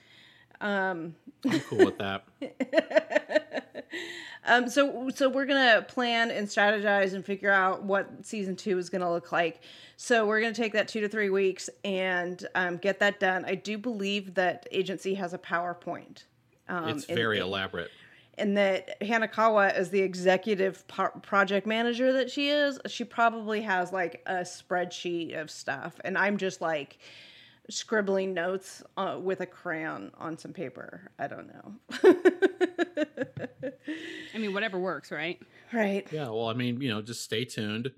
I'm 0.61 1.15
cool 1.69 1.85
with 1.85 1.97
that. 1.99 2.25
Um, 4.45 4.67
so 4.69 5.09
so 5.13 5.29
we're 5.29 5.45
gonna 5.45 5.85
plan 5.87 6.31
and 6.31 6.47
strategize 6.47 7.13
and 7.13 7.23
figure 7.23 7.51
out 7.51 7.83
what 7.83 8.25
season 8.25 8.55
two 8.55 8.77
is 8.77 8.89
gonna 8.89 9.11
look 9.11 9.31
like. 9.31 9.61
So 9.97 10.25
we're 10.25 10.41
gonna 10.41 10.53
take 10.53 10.73
that 10.73 10.87
two 10.87 11.01
to 11.01 11.09
three 11.09 11.29
weeks 11.29 11.69
and 11.83 12.47
um, 12.55 12.77
get 12.77 12.99
that 12.99 13.19
done. 13.19 13.45
I 13.45 13.55
do 13.55 13.77
believe 13.77 14.33
that 14.35 14.65
Agent 14.71 15.01
C 15.01 15.13
has 15.15 15.33
a 15.33 15.37
PowerPoint. 15.37 16.23
Um, 16.67 16.89
it's 16.89 17.05
and- 17.05 17.15
very 17.17 17.39
elaborate. 17.39 17.91
and 18.37 18.57
that 18.57 18.99
Hanekawa, 19.01 19.77
is 19.77 19.89
the 19.89 20.01
executive 20.01 20.87
par- 20.87 21.13
project 21.21 21.67
manager 21.67 22.13
that 22.13 22.31
she 22.31 22.49
is, 22.49 22.79
she 22.87 23.03
probably 23.03 23.61
has 23.61 23.91
like 23.91 24.23
a 24.25 24.37
spreadsheet 24.37 25.39
of 25.39 25.51
stuff, 25.51 25.99
and 26.03 26.17
I'm 26.17 26.37
just 26.37 26.61
like 26.61 26.97
scribbling 27.69 28.33
notes 28.33 28.83
uh, 28.97 29.17
with 29.21 29.41
a 29.41 29.45
crayon 29.45 30.11
on 30.17 30.37
some 30.37 30.53
paper. 30.53 31.11
I 31.19 31.27
don't 31.27 31.47
know. 31.47 31.75
I 34.33 34.37
mean, 34.37 34.53
whatever 34.53 34.79
works, 34.79 35.11
right? 35.11 35.39
right. 35.73 36.07
Yeah, 36.11 36.29
well, 36.29 36.47
I 36.47 36.53
mean, 36.53 36.81
you 36.81 36.89
know, 36.89 37.01
just 37.01 37.23
stay 37.23 37.45
tuned. 37.45 37.91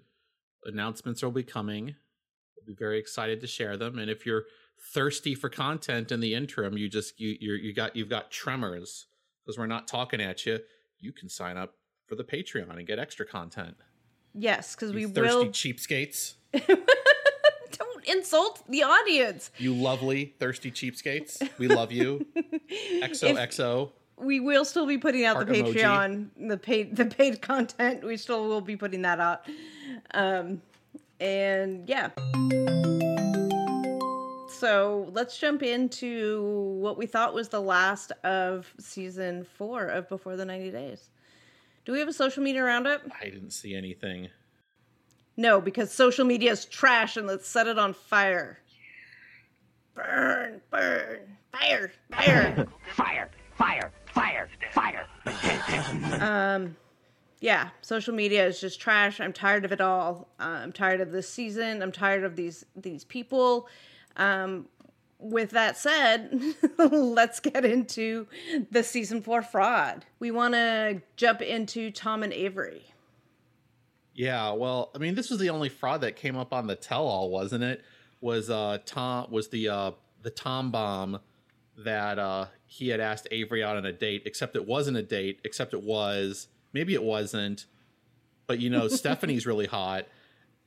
Announcements 0.65 1.23
will 1.23 1.31
be 1.31 1.43
coming. 1.43 1.95
We'll 2.57 2.67
be 2.67 2.75
very 2.77 2.99
excited 2.99 3.41
to 3.41 3.47
share 3.47 3.77
them. 3.77 3.97
And 3.99 4.09
if 4.09 4.25
you're 4.25 4.43
thirsty 4.93 5.35
for 5.35 5.49
content 5.49 6.11
in 6.11 6.19
the 6.19 6.33
interim, 6.35 6.77
you 6.77 6.89
just 6.89 7.19
you 7.19 7.35
you 7.39 7.53
you 7.53 7.73
got 7.73 7.95
you've 7.95 8.09
got 8.09 8.29
tremors 8.31 9.07
because 9.43 9.57
we're 9.57 9.67
not 9.67 9.87
talking 9.87 10.21
at 10.21 10.45
you. 10.45 10.59
You 10.99 11.11
can 11.11 11.29
sign 11.29 11.57
up 11.57 11.73
for 12.05 12.15
the 12.15 12.23
Patreon 12.23 12.77
and 12.77 12.85
get 12.85 12.99
extra 12.99 13.25
content. 13.25 13.75
Yes, 14.33 14.75
because 14.75 14.93
we 14.93 15.01
You 15.01 15.07
thirsty 15.09 15.35
will. 15.37 15.45
cheapskates. 15.47 16.35
Don't 18.03 18.17
insult 18.17 18.63
the 18.67 18.83
audience. 18.83 19.51
You 19.57 19.73
lovely 19.73 20.33
thirsty 20.39 20.71
cheapskates. 20.71 21.47
We 21.57 21.67
love 21.67 21.91
you. 21.91 22.25
XOXO. 23.01 23.91
We 24.17 24.39
will 24.39 24.65
still 24.65 24.85
be 24.85 24.97
putting 24.97 25.25
out 25.25 25.45
the 25.45 25.45
Heart 25.45 25.67
emoji. 25.67 25.73
Patreon, 25.75 26.27
the 26.47 26.57
paid 26.57 26.95
the 26.95 27.05
paid 27.05 27.41
content. 27.41 28.03
We 28.03 28.17
still 28.17 28.47
will 28.47 28.61
be 28.61 28.75
putting 28.75 29.01
that 29.01 29.19
out. 29.19 29.45
Um, 30.13 30.61
and 31.19 31.89
yeah. 31.89 32.09
So 34.47 35.09
let's 35.11 35.39
jump 35.39 35.63
into 35.63 36.77
what 36.79 36.97
we 36.97 37.07
thought 37.07 37.33
was 37.33 37.49
the 37.49 37.61
last 37.61 38.11
of 38.23 38.71
season 38.79 39.43
four 39.57 39.87
of 39.87 40.07
Before 40.07 40.35
the 40.35 40.45
90 40.45 40.69
Days. 40.69 41.09
Do 41.83 41.93
we 41.93 41.99
have 41.99 42.07
a 42.07 42.13
social 42.13 42.43
media 42.43 42.63
roundup? 42.63 43.01
I 43.19 43.25
didn't 43.25 43.51
see 43.51 43.73
anything. 43.73 44.29
No, 45.37 45.61
because 45.61 45.91
social 45.91 46.25
media 46.25 46.51
is 46.51 46.65
trash 46.65 47.17
and 47.17 47.27
let's 47.27 47.47
set 47.47 47.67
it 47.67 47.79
on 47.79 47.93
fire. 47.93 48.59
Burn. 49.93 50.61
Burn, 50.69 51.19
fire. 51.51 51.91
Fire! 52.11 52.67
Fire! 53.57 53.91
Fire! 54.13 54.49
Fire! 54.71 55.07
Um 56.21 56.75
yeah, 57.41 57.69
social 57.81 58.13
media 58.13 58.45
is 58.45 58.61
just 58.61 58.79
trash. 58.79 59.19
I'm 59.19 59.33
tired 59.33 59.65
of 59.65 59.71
it 59.71 59.81
all. 59.81 60.27
Uh, 60.39 60.59
I'm 60.61 60.71
tired 60.71 61.01
of 61.01 61.11
this 61.11 61.27
season. 61.27 61.81
I'm 61.81 61.91
tired 61.91 62.23
of 62.23 62.35
these 62.35 62.65
these 62.75 63.03
people. 63.03 63.67
Um, 64.15 64.67
with 65.17 65.49
that 65.51 65.77
said, 65.77 66.39
let's 66.77 67.39
get 67.39 67.65
into 67.65 68.27
the 68.69 68.83
season 68.83 69.21
four 69.21 69.41
fraud. 69.41 70.05
We 70.19 70.31
want 70.31 70.53
to 70.53 71.01
jump 71.15 71.41
into 71.41 71.91
Tom 71.91 72.23
and 72.23 72.31
Avery. 72.31 72.90
Yeah, 74.13 74.51
well, 74.51 74.91
I 74.93 74.97
mean, 74.97 75.15
this 75.15 75.29
was 75.29 75.39
the 75.39 75.49
only 75.49 75.69
fraud 75.69 76.01
that 76.01 76.15
came 76.15 76.35
up 76.35 76.53
on 76.53 76.67
the 76.67 76.75
tell-all, 76.75 77.29
wasn't 77.29 77.63
it? 77.63 77.83
Was 78.19 78.49
uh 78.49 78.77
Tom 78.85 79.31
was 79.31 79.49
the 79.49 79.69
uh 79.69 79.91
the 80.21 80.29
Tom 80.29 80.71
bomb 80.71 81.19
that 81.77 82.19
uh 82.19 82.45
he 82.65 82.89
had 82.89 82.99
asked 82.99 83.27
Avery 83.31 83.63
out 83.63 83.77
on 83.77 83.85
a 83.85 83.91
date, 83.91 84.23
except 84.25 84.55
it 84.55 84.67
wasn't 84.67 84.97
a 84.97 85.01
date, 85.03 85.39
except 85.43 85.73
it 85.73 85.81
was 85.81 86.47
maybe 86.73 86.93
it 86.93 87.03
wasn't, 87.03 87.65
but 88.47 88.59
you 88.59 88.69
know 88.69 88.87
Stephanie's 88.89 89.45
really 89.47 89.65
hot. 89.65 90.05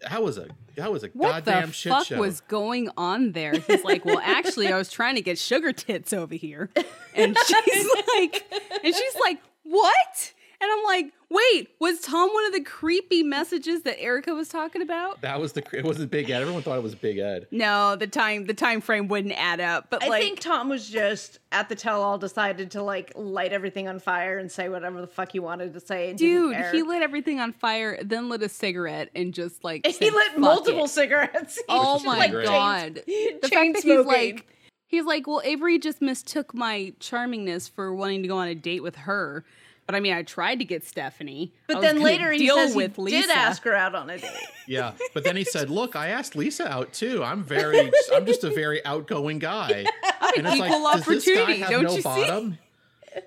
That 0.00 0.22
was 0.22 0.36
a 0.36 0.48
that 0.76 0.90
was 0.90 1.04
a 1.04 1.08
What 1.08 1.44
goddamn 1.44 1.68
the 1.68 1.72
fuck 1.74 2.10
was 2.10 2.40
going 2.40 2.90
on 2.96 3.32
there? 3.32 3.52
He's 3.52 3.84
like, 3.84 4.04
well, 4.04 4.20
actually, 4.22 4.72
I 4.72 4.76
was 4.76 4.90
trying 4.90 5.14
to 5.14 5.22
get 5.22 5.38
sugar 5.38 5.72
tits 5.72 6.12
over 6.12 6.34
here, 6.34 6.70
and 7.14 7.36
she's 7.46 7.88
like, 8.16 8.44
and 8.82 8.94
she's 8.94 9.16
like, 9.20 9.38
what? 9.62 10.33
And 10.64 10.72
I'm 10.72 10.84
like, 10.84 11.12
wait, 11.28 11.68
was 11.78 12.00
Tom 12.00 12.30
one 12.32 12.46
of 12.46 12.52
the 12.54 12.62
creepy 12.62 13.22
messages 13.22 13.82
that 13.82 14.00
Erika 14.00 14.34
was 14.34 14.48
talking 14.48 14.80
about? 14.80 15.20
that 15.20 15.38
was 15.38 15.52
the 15.52 15.62
it 15.76 15.84
wasn't 15.84 16.10
Big 16.10 16.30
Ed. 16.30 16.40
Everyone 16.40 16.62
thought 16.62 16.78
it 16.78 16.82
was 16.82 16.94
Big 16.94 17.18
Ed. 17.18 17.46
No, 17.50 17.96
the 17.96 18.06
time 18.06 18.46
the 18.46 18.54
time 18.54 18.80
frame 18.80 19.08
wouldn't 19.08 19.34
add 19.36 19.60
up. 19.60 19.88
But 19.90 20.02
I 20.02 20.08
like, 20.08 20.22
think 20.22 20.40
Tom 20.40 20.70
was 20.70 20.88
just 20.88 21.38
at 21.52 21.68
the 21.68 21.74
tell 21.74 22.02
all 22.02 22.16
decided 22.16 22.70
to 22.72 22.82
like 22.82 23.12
light 23.14 23.52
everything 23.52 23.88
on 23.88 23.98
fire 23.98 24.38
and 24.38 24.50
say 24.50 24.70
whatever 24.70 25.02
the 25.02 25.06
fuck 25.06 25.32
he 25.32 25.38
wanted 25.38 25.74
to 25.74 25.80
say. 25.80 26.08
And 26.10 26.18
dude, 26.18 26.56
he 26.72 26.82
lit 26.82 27.02
everything 27.02 27.40
on 27.40 27.52
fire, 27.52 27.98
then 28.02 28.30
lit 28.30 28.42
a 28.42 28.48
cigarette, 28.48 29.10
and 29.14 29.34
just 29.34 29.62
like 29.64 29.84
he 29.84 29.92
said, 29.92 30.12
lit 30.14 30.28
"Fuck 30.28 30.38
multiple 30.38 30.84
it." 30.84 30.88
cigarettes. 30.88 31.56
He 31.58 31.64
Oh 31.68 31.98
my 32.00 32.18
like 32.18 32.32
god! 32.32 33.02
chain- 33.06 33.38
the 33.42 33.48
chain 33.48 33.74
fact 33.74 33.84
that 33.86 33.96
he's 33.96 34.06
like, 34.06 34.46
he's 34.86 35.04
like, 35.04 35.26
well, 35.26 35.42
Avery 35.44 35.78
just 35.78 36.00
mistook 36.00 36.54
my 36.54 36.94
charmingness 37.00 37.70
for 37.70 37.94
wanting 37.94 38.22
to 38.22 38.28
go 38.28 38.38
on 38.38 38.48
a 38.48 38.54
date 38.54 38.82
with 38.82 38.96
her. 38.96 39.44
But 39.86 39.94
I 39.94 40.00
mean, 40.00 40.14
I 40.14 40.22
tried 40.22 40.60
to 40.60 40.64
get 40.64 40.84
Stephanie. 40.84 41.52
But 41.66 41.80
then 41.82 42.00
later 42.00 42.32
he 42.32 42.38
deal 42.38 42.56
says 42.56 42.74
he 42.74 42.86
Lisa. 42.86 43.20
did 43.20 43.30
ask 43.30 43.62
her 43.64 43.74
out 43.74 43.94
on 43.94 44.10
a 44.10 44.18
date. 44.18 44.30
Yeah, 44.66 44.92
but 45.12 45.24
then 45.24 45.36
he 45.36 45.44
said, 45.44 45.68
"Look, 45.68 45.94
I 45.94 46.08
asked 46.08 46.34
Lisa 46.34 46.66
out 46.66 46.94
too. 46.94 47.22
I'm 47.22 47.44
very, 47.44 47.90
I'm 48.14 48.24
just 48.24 48.44
a 48.44 48.48
very 48.50 48.82
outgoing 48.86 49.38
guy." 49.38 49.84
And 50.36 50.48
Equal 50.48 50.82
does 50.82 51.04
this 51.04 51.26
guy 51.26 51.42
opportunity, 51.42 51.58
have 51.60 51.70
don't 51.70 51.84
no 51.84 51.94
you 51.94 52.02
see? 52.02 52.58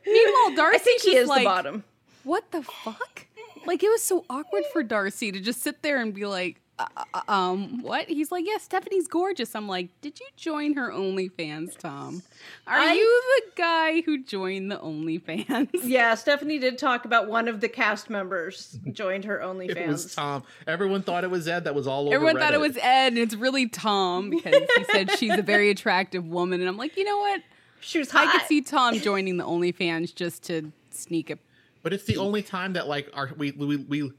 Meanwhile, 0.05 0.55
Darcy 0.55 0.75
I 0.75 0.79
think 0.79 1.01
he 1.03 1.15
is 1.15 1.29
like, 1.29 1.41
the 1.41 1.45
bottom. 1.45 1.83
What 2.23 2.51
the 2.51 2.63
fuck? 2.63 3.27
Like 3.65 3.83
it 3.83 3.87
was 3.89 4.01
so 4.01 4.25
awkward 4.29 4.63
for 4.73 4.81
Darcy 4.83 5.31
to 5.31 5.39
just 5.39 5.61
sit 5.61 5.83
there 5.83 6.01
and 6.01 6.13
be 6.13 6.25
like, 6.25 6.59
uh, 6.79 6.86
uh, 7.13 7.22
um, 7.27 7.81
what? 7.81 8.07
He's 8.07 8.31
like, 8.31 8.46
yeah, 8.48 8.57
Stephanie's 8.57 9.07
gorgeous. 9.07 9.55
I'm 9.55 9.67
like, 9.67 9.89
did 10.01 10.19
you 10.19 10.27
join 10.36 10.75
her 10.75 10.91
OnlyFans, 10.91 11.77
Tom? 11.77 12.22
Are 12.67 12.77
I- 12.79 12.93
you 12.93 13.24
the 13.38 13.51
guy 13.55 14.01
who 14.01 14.24
joined 14.24 14.72
the 14.72 14.77
OnlyFans? 14.77 15.69
Yeah, 15.84 16.15
Stephanie 16.15 16.60
did 16.60 16.77
talk 16.77 17.05
about 17.05 17.27
one 17.27 17.48
of 17.48 17.62
the 17.62 17.69
cast 17.69 18.10
members 18.10 18.77
joined 18.91 19.25
her 19.25 19.39
OnlyFans. 19.43 19.69
It 19.72 19.77
OnlyFans. 19.77 19.88
was 19.88 20.15
Tom. 20.15 20.43
Everyone 20.67 21.01
thought 21.01 21.24
it 21.24 21.31
was 21.31 21.48
Ed. 21.48 21.63
That 21.63 21.74
was 21.75 21.88
all 21.88 22.05
over. 22.07 22.15
Everyone 22.15 22.38
thought 22.38 22.53
it 22.53 22.60
was 22.60 22.77
Ed, 22.77 23.07
and 23.13 23.17
it's 23.17 23.36
really 23.36 23.67
Tom 23.67 24.29
because 24.29 24.55
he 24.75 24.84
said 24.91 25.12
she's 25.17 25.34
a 25.38 25.41
very 25.41 25.69
attractive 25.69 26.27
woman. 26.27 26.60
And 26.60 26.69
I'm 26.69 26.77
like, 26.77 26.96
you 26.98 27.03
know 27.03 27.17
what? 27.17 27.41
She 27.79 28.00
was 28.00 28.13
I 28.13 28.31
could 28.31 28.41
see 28.48 28.62
Tom 28.62 29.00
joining 29.00 29.38
the 29.38 29.46
OnlyFans 29.46 30.13
just 30.13 30.43
to 30.43 30.72
sneak 30.91 31.29
a. 31.29 31.38
But 31.84 31.93
it's 31.93 32.03
the 32.03 32.17
only 32.17 32.41
time 32.41 32.74
that 32.74 32.88
like 32.88 33.10
our 33.13 33.31
we 33.38 33.51
we 33.51 33.77
we, 33.77 34.12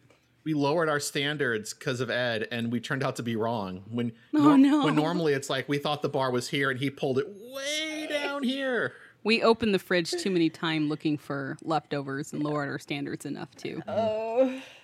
we 0.49 0.55
lowered 0.55 0.88
our 0.88 0.99
standards 0.99 1.75
because 1.75 2.00
of 2.00 2.09
Ed, 2.09 2.49
and 2.50 2.73
we 2.73 2.81
turned 2.81 3.02
out 3.02 3.17
to 3.17 3.23
be 3.23 3.37
wrong. 3.37 3.83
When 3.90 4.12
Oh, 4.35 4.57
no. 4.57 4.87
when 4.87 4.97
normally 4.97 5.35
it's 5.35 5.50
like 5.50 5.69
we 5.69 5.76
thought 5.76 6.00
the 6.00 6.09
bar 6.09 6.31
was 6.31 6.49
here, 6.49 6.71
and 6.71 6.81
he 6.81 6.88
pulled 6.88 7.19
it 7.19 7.26
way 7.52 8.07
down 8.09 8.43
here. 8.43 8.95
We 9.25 9.43
opened 9.43 9.75
the 9.75 9.78
fridge 9.78 10.11
too 10.12 10.31
many 10.31 10.49
times 10.49 10.88
looking 10.88 11.19
for 11.19 11.59
leftovers 11.62 12.33
and 12.33 12.43
lowered 12.43 12.71
our 12.71 12.78
standards 12.78 13.26
enough 13.26 13.55
to. 13.57 13.83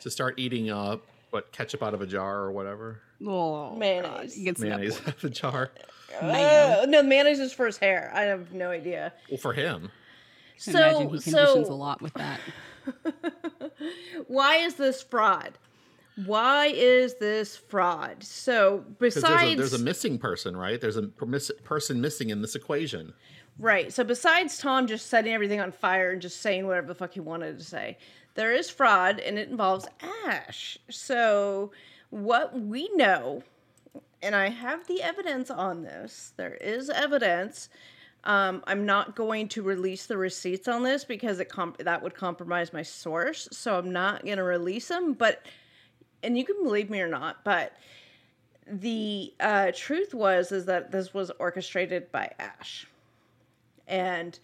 To 0.00 0.11
start 0.11 0.38
eating 0.38 0.68
uh 0.71 0.99
what 1.30 1.50
ketchup 1.50 1.83
out 1.83 1.94
of 1.94 2.02
a 2.02 2.06
jar 2.06 2.40
or 2.40 2.52
whatever 2.52 3.00
Oh, 3.26 3.75
Mayonnaise. 3.75 4.37
God, 4.37 4.56
he 4.56 4.62
mayonnaise 4.62 5.00
out 5.00 5.16
of 5.16 5.25
a 5.25 5.30
jar. 5.30 5.71
Mayo. 6.21 6.83
Uh, 6.83 6.87
no, 6.87 7.02
mayonnaise 7.02 7.38
is 7.38 7.54
for 7.54 7.64
his 7.64 7.78
hair. 7.78 8.12
I 8.14 8.23
have 8.25 8.52
no 8.52 8.68
idea. 8.71 9.14
Well, 9.30 9.38
for 9.38 9.54
him, 9.54 9.90
I 10.68 10.71
imagine 10.73 11.00
he 11.02 11.09
conditions 11.21 11.66
so 11.68 11.73
a 11.73 11.75
lot 11.75 12.02
with 12.02 12.12
that. 12.14 12.38
why 14.26 14.57
is 14.57 14.75
this 14.75 15.03
fraud? 15.03 15.59
Why 16.26 16.67
is 16.67 17.17
this 17.17 17.57
fraud? 17.57 18.23
So 18.23 18.85
besides 18.99 19.26
there's 19.26 19.53
a, 19.53 19.57
there's 19.57 19.75
a 19.75 19.85
missing 19.85 20.19
person, 20.19 20.57
right? 20.57 20.81
There's 20.81 20.97
a 20.97 21.03
person 21.03 22.00
missing 22.00 22.31
in 22.31 22.41
this 22.41 22.55
equation. 22.55 23.12
Right. 23.59 23.93
So 23.93 24.05
besides 24.05 24.59
Tom 24.59 24.87
just 24.87 25.07
setting 25.07 25.33
everything 25.33 25.61
on 25.61 25.73
fire 25.73 26.12
and 26.12 26.23
just 26.23 26.41
saying 26.41 26.67
whatever 26.67 26.88
the 26.88 26.95
fuck 26.95 27.12
he 27.12 27.21
wanted 27.21 27.59
to 27.59 27.64
say, 27.64 27.99
there 28.35 28.53
is 28.53 28.69
fraud 28.69 29.21
and 29.21 29.38
it 29.38 29.49
involves 29.49 29.87
Ash. 30.26 30.79
So 30.91 31.73
what 32.11 32.59
we 32.61 32.88
know, 32.95 33.43
and 34.23 34.35
I 34.35 34.49
have 34.49 34.87
the 34.87 35.03
evidence 35.03 35.50
on 35.50 35.83
this, 35.83 36.33
there 36.37 36.55
is 36.55 36.91
evidence. 36.91 37.69
Um, 38.25 38.62
I'm 38.66 38.87
not 38.87 39.14
going 39.14 39.49
to 39.49 39.62
release 39.62 40.07
the 40.07 40.16
receipts 40.16 40.66
on 40.66 40.83
this 40.83 41.04
because 41.04 41.40
it 41.40 41.49
comp- 41.49 41.78
that 41.78 42.02
would 42.02 42.14
compromise 42.14 42.73
my 42.73 42.83
source. 42.83 43.49
So 43.52 43.78
I'm 43.78 43.93
not 43.93 44.25
going 44.25 44.38
to 44.38 44.45
release 44.45 44.88
them. 44.88 45.12
But, 45.12 45.47
and 46.23 46.37
you 46.37 46.45
can 46.45 46.62
believe 46.62 46.88
me 46.88 47.00
or 47.00 47.09
not, 47.09 47.45
but 47.45 47.76
the 48.66 49.35
uh, 49.40 49.73
truth 49.75 50.14
was 50.14 50.52
is 50.52 50.64
that 50.66 50.90
this 50.90 51.12
was 51.12 51.31
orchestrated 51.38 52.11
by 52.11 52.31
Ash. 52.38 52.87
And 53.87 54.38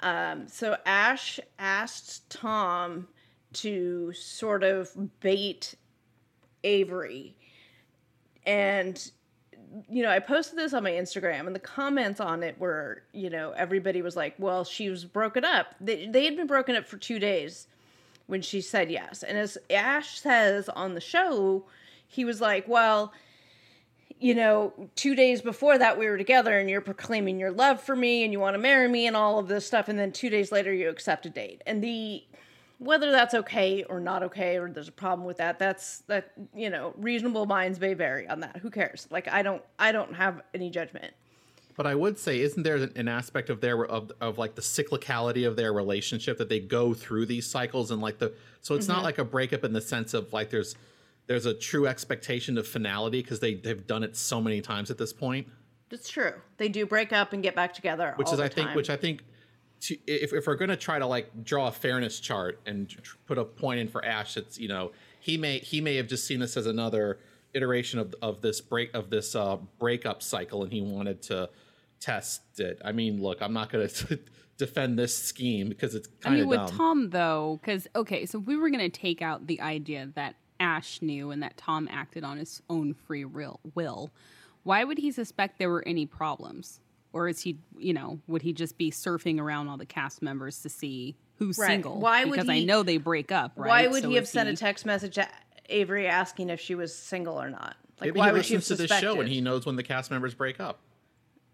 um, 0.00 0.46
so 0.46 0.76
Ash 0.86 1.40
asked 1.58 2.30
Tom 2.30 3.08
to 3.54 4.12
sort 4.12 4.62
of 4.62 4.90
bait 5.18 5.74
Avery. 6.62 7.36
And, 8.44 9.10
you 9.88 10.02
know, 10.02 10.10
I 10.10 10.18
posted 10.18 10.58
this 10.58 10.72
on 10.72 10.82
my 10.82 10.92
Instagram, 10.92 11.46
and 11.46 11.54
the 11.54 11.60
comments 11.60 12.20
on 12.20 12.42
it 12.42 12.58
were, 12.58 13.02
you 13.12 13.30
know, 13.30 13.52
everybody 13.52 14.02
was 14.02 14.16
like, 14.16 14.34
well, 14.38 14.64
she 14.64 14.90
was 14.90 15.04
broken 15.04 15.44
up. 15.44 15.74
They, 15.80 16.06
they 16.06 16.24
had 16.24 16.36
been 16.36 16.46
broken 16.46 16.76
up 16.76 16.86
for 16.86 16.96
two 16.96 17.18
days 17.18 17.66
when 18.26 18.42
she 18.42 18.60
said 18.60 18.90
yes. 18.90 19.22
And 19.22 19.38
as 19.38 19.58
Ash 19.70 20.18
says 20.18 20.68
on 20.68 20.94
the 20.94 21.00
show, 21.00 21.64
he 22.08 22.24
was 22.24 22.40
like, 22.40 22.66
well, 22.68 23.12
you 24.18 24.34
know, 24.34 24.72
two 24.94 25.14
days 25.14 25.42
before 25.42 25.76
that 25.78 25.98
we 25.98 26.06
were 26.06 26.16
together 26.16 26.58
and 26.58 26.70
you're 26.70 26.80
proclaiming 26.80 27.38
your 27.38 27.50
love 27.50 27.80
for 27.80 27.94
me 27.94 28.24
and 28.24 28.32
you 28.32 28.40
want 28.40 28.54
to 28.54 28.58
marry 28.58 28.88
me 28.88 29.06
and 29.06 29.16
all 29.16 29.38
of 29.38 29.46
this 29.48 29.66
stuff. 29.66 29.88
And 29.88 29.98
then 29.98 30.10
two 30.10 30.30
days 30.30 30.50
later 30.50 30.72
you 30.72 30.88
accept 30.88 31.26
a 31.26 31.30
date. 31.30 31.62
And 31.66 31.84
the, 31.84 32.24
whether 32.78 33.10
that's 33.10 33.34
okay 33.34 33.84
or 33.84 34.00
not 34.00 34.22
okay 34.22 34.58
or 34.58 34.70
there's 34.70 34.88
a 34.88 34.92
problem 34.92 35.26
with 35.26 35.38
that, 35.38 35.58
that's 35.58 36.00
that, 36.08 36.32
you 36.54 36.70
know, 36.70 36.92
reasonable 36.96 37.46
minds 37.46 37.80
may 37.80 37.94
vary 37.94 38.28
on 38.28 38.40
that. 38.40 38.56
Who 38.58 38.70
cares? 38.70 39.06
Like, 39.10 39.28
I 39.28 39.42
don't, 39.42 39.62
I 39.78 39.92
don't 39.92 40.14
have 40.14 40.42
any 40.54 40.70
judgment. 40.70 41.14
But 41.76 41.86
I 41.86 41.94
would 41.94 42.18
say, 42.18 42.40
isn't 42.40 42.62
there 42.62 42.76
an 42.76 43.06
aspect 43.06 43.50
of 43.50 43.60
their 43.60 43.84
of, 43.84 44.10
of 44.20 44.38
like 44.38 44.54
the 44.54 44.62
cyclicality 44.62 45.46
of 45.46 45.56
their 45.56 45.74
relationship 45.74 46.38
that 46.38 46.48
they 46.48 46.58
go 46.58 46.94
through 46.94 47.26
these 47.26 47.46
cycles 47.46 47.90
and 47.90 48.00
like 48.00 48.18
the 48.18 48.32
so 48.62 48.74
it's 48.74 48.88
not 48.88 48.96
mm-hmm. 48.96 49.04
like 49.04 49.18
a 49.18 49.24
breakup 49.24 49.62
in 49.62 49.74
the 49.74 49.80
sense 49.82 50.14
of 50.14 50.32
like 50.32 50.48
there's 50.48 50.74
there's 51.26 51.44
a 51.44 51.52
true 51.52 51.86
expectation 51.86 52.56
of 52.56 52.66
finality 52.66 53.20
because 53.20 53.40
they 53.40 53.54
they've 53.54 53.86
done 53.86 54.02
it 54.02 54.16
so 54.16 54.40
many 54.40 54.62
times 54.62 54.90
at 54.90 54.96
this 54.96 55.12
point, 55.12 55.48
It's 55.90 56.08
true. 56.08 56.32
They 56.56 56.70
do 56.70 56.86
break 56.86 57.12
up 57.12 57.34
and 57.34 57.42
get 57.42 57.54
back 57.54 57.74
together. 57.74 58.14
which 58.16 58.32
is 58.32 58.40
I 58.40 58.48
think 58.48 58.74
which 58.74 58.88
I 58.88 58.96
think 58.96 59.22
to, 59.80 59.96
if 60.06 60.32
if 60.32 60.46
we're 60.46 60.56
gonna 60.56 60.76
try 60.76 60.98
to 60.98 61.06
like 61.06 61.44
draw 61.44 61.68
a 61.68 61.72
fairness 61.72 62.20
chart 62.20 62.60
and 62.66 62.88
tr- 62.88 63.16
put 63.26 63.38
a 63.38 63.44
point 63.44 63.80
in 63.80 63.88
for 63.88 64.04
Ash, 64.04 64.36
it's 64.36 64.58
you 64.58 64.68
know 64.68 64.92
he 65.20 65.36
may 65.36 65.58
he 65.58 65.80
may 65.80 65.96
have 65.96 66.06
just 66.06 66.26
seen 66.26 66.40
this 66.40 66.56
as 66.56 66.66
another 66.66 67.18
iteration 67.54 67.98
of 67.98 68.14
of 68.22 68.40
this 68.42 68.60
break 68.60 68.92
of 68.94 69.10
this 69.10 69.34
uh 69.34 69.56
breakup 69.78 70.22
cycle 70.22 70.62
and 70.62 70.72
he 70.72 70.80
wanted 70.80 71.22
to 71.22 71.48
test 72.00 72.42
it. 72.58 72.80
I 72.84 72.92
mean, 72.92 73.22
look, 73.22 73.40
I'm 73.40 73.52
not 73.52 73.70
gonna 73.70 73.88
defend 74.58 74.98
this 74.98 75.16
scheme 75.16 75.68
because 75.68 75.94
it's 75.94 76.08
I 76.24 76.30
mean, 76.30 76.40
of 76.42 76.46
with 76.48 76.58
dumb. 76.58 76.68
Tom 76.68 77.10
though, 77.10 77.58
because 77.60 77.86
okay, 77.94 78.26
so 78.26 78.40
if 78.40 78.46
we 78.46 78.56
were 78.56 78.70
gonna 78.70 78.88
take 78.88 79.22
out 79.22 79.46
the 79.46 79.60
idea 79.60 80.10
that 80.14 80.36
Ash 80.60 81.02
knew 81.02 81.30
and 81.30 81.42
that 81.42 81.56
Tom 81.56 81.88
acted 81.90 82.24
on 82.24 82.38
his 82.38 82.62
own 82.68 82.94
free 82.94 83.24
will, 83.24 84.10
why 84.62 84.84
would 84.84 84.98
he 84.98 85.10
suspect 85.10 85.58
there 85.58 85.70
were 85.70 85.86
any 85.86 86.06
problems? 86.06 86.80
Or 87.16 87.28
is 87.28 87.40
he, 87.40 87.56
you 87.78 87.94
know, 87.94 88.20
would 88.26 88.42
he 88.42 88.52
just 88.52 88.76
be 88.76 88.90
surfing 88.90 89.40
around 89.40 89.68
all 89.68 89.78
the 89.78 89.86
cast 89.86 90.20
members 90.20 90.60
to 90.62 90.68
see 90.68 91.16
who's 91.38 91.56
Right. 91.58 91.68
single? 91.68 91.98
Why 91.98 92.24
would 92.24 92.32
because 92.32 92.48
I 92.50 92.62
know 92.64 92.82
they 92.82 92.98
break 92.98 93.32
up, 93.32 93.52
right? 93.56 93.68
Why 93.68 93.86
would 93.86 94.02
So 94.02 94.08
he 94.10 94.14
have 94.16 94.24
is 94.24 94.30
sent 94.30 94.48
a 94.50 94.54
text 94.56 94.84
message 94.84 95.14
to 95.14 95.26
Avery 95.70 96.06
asking 96.06 96.50
if 96.50 96.60
she 96.60 96.74
was 96.74 96.94
single 96.94 97.40
or 97.40 97.48
not? 97.48 97.76
Like, 98.00 98.08
Maybe 98.08 98.18
why 98.20 98.26
he 98.26 98.32
would 98.34 98.44
she 98.44 98.52
have 98.54 98.60
listens 98.60 98.76
to 98.78 98.82
this 98.82 98.90
show 98.90 98.96
suspected? 98.96 99.20
and 99.20 99.28
he 99.30 99.40
knows 99.40 99.64
when 99.64 99.76
the 99.76 99.82
cast 99.82 100.10
members 100.10 100.34
break 100.34 100.60
up. 100.60 100.80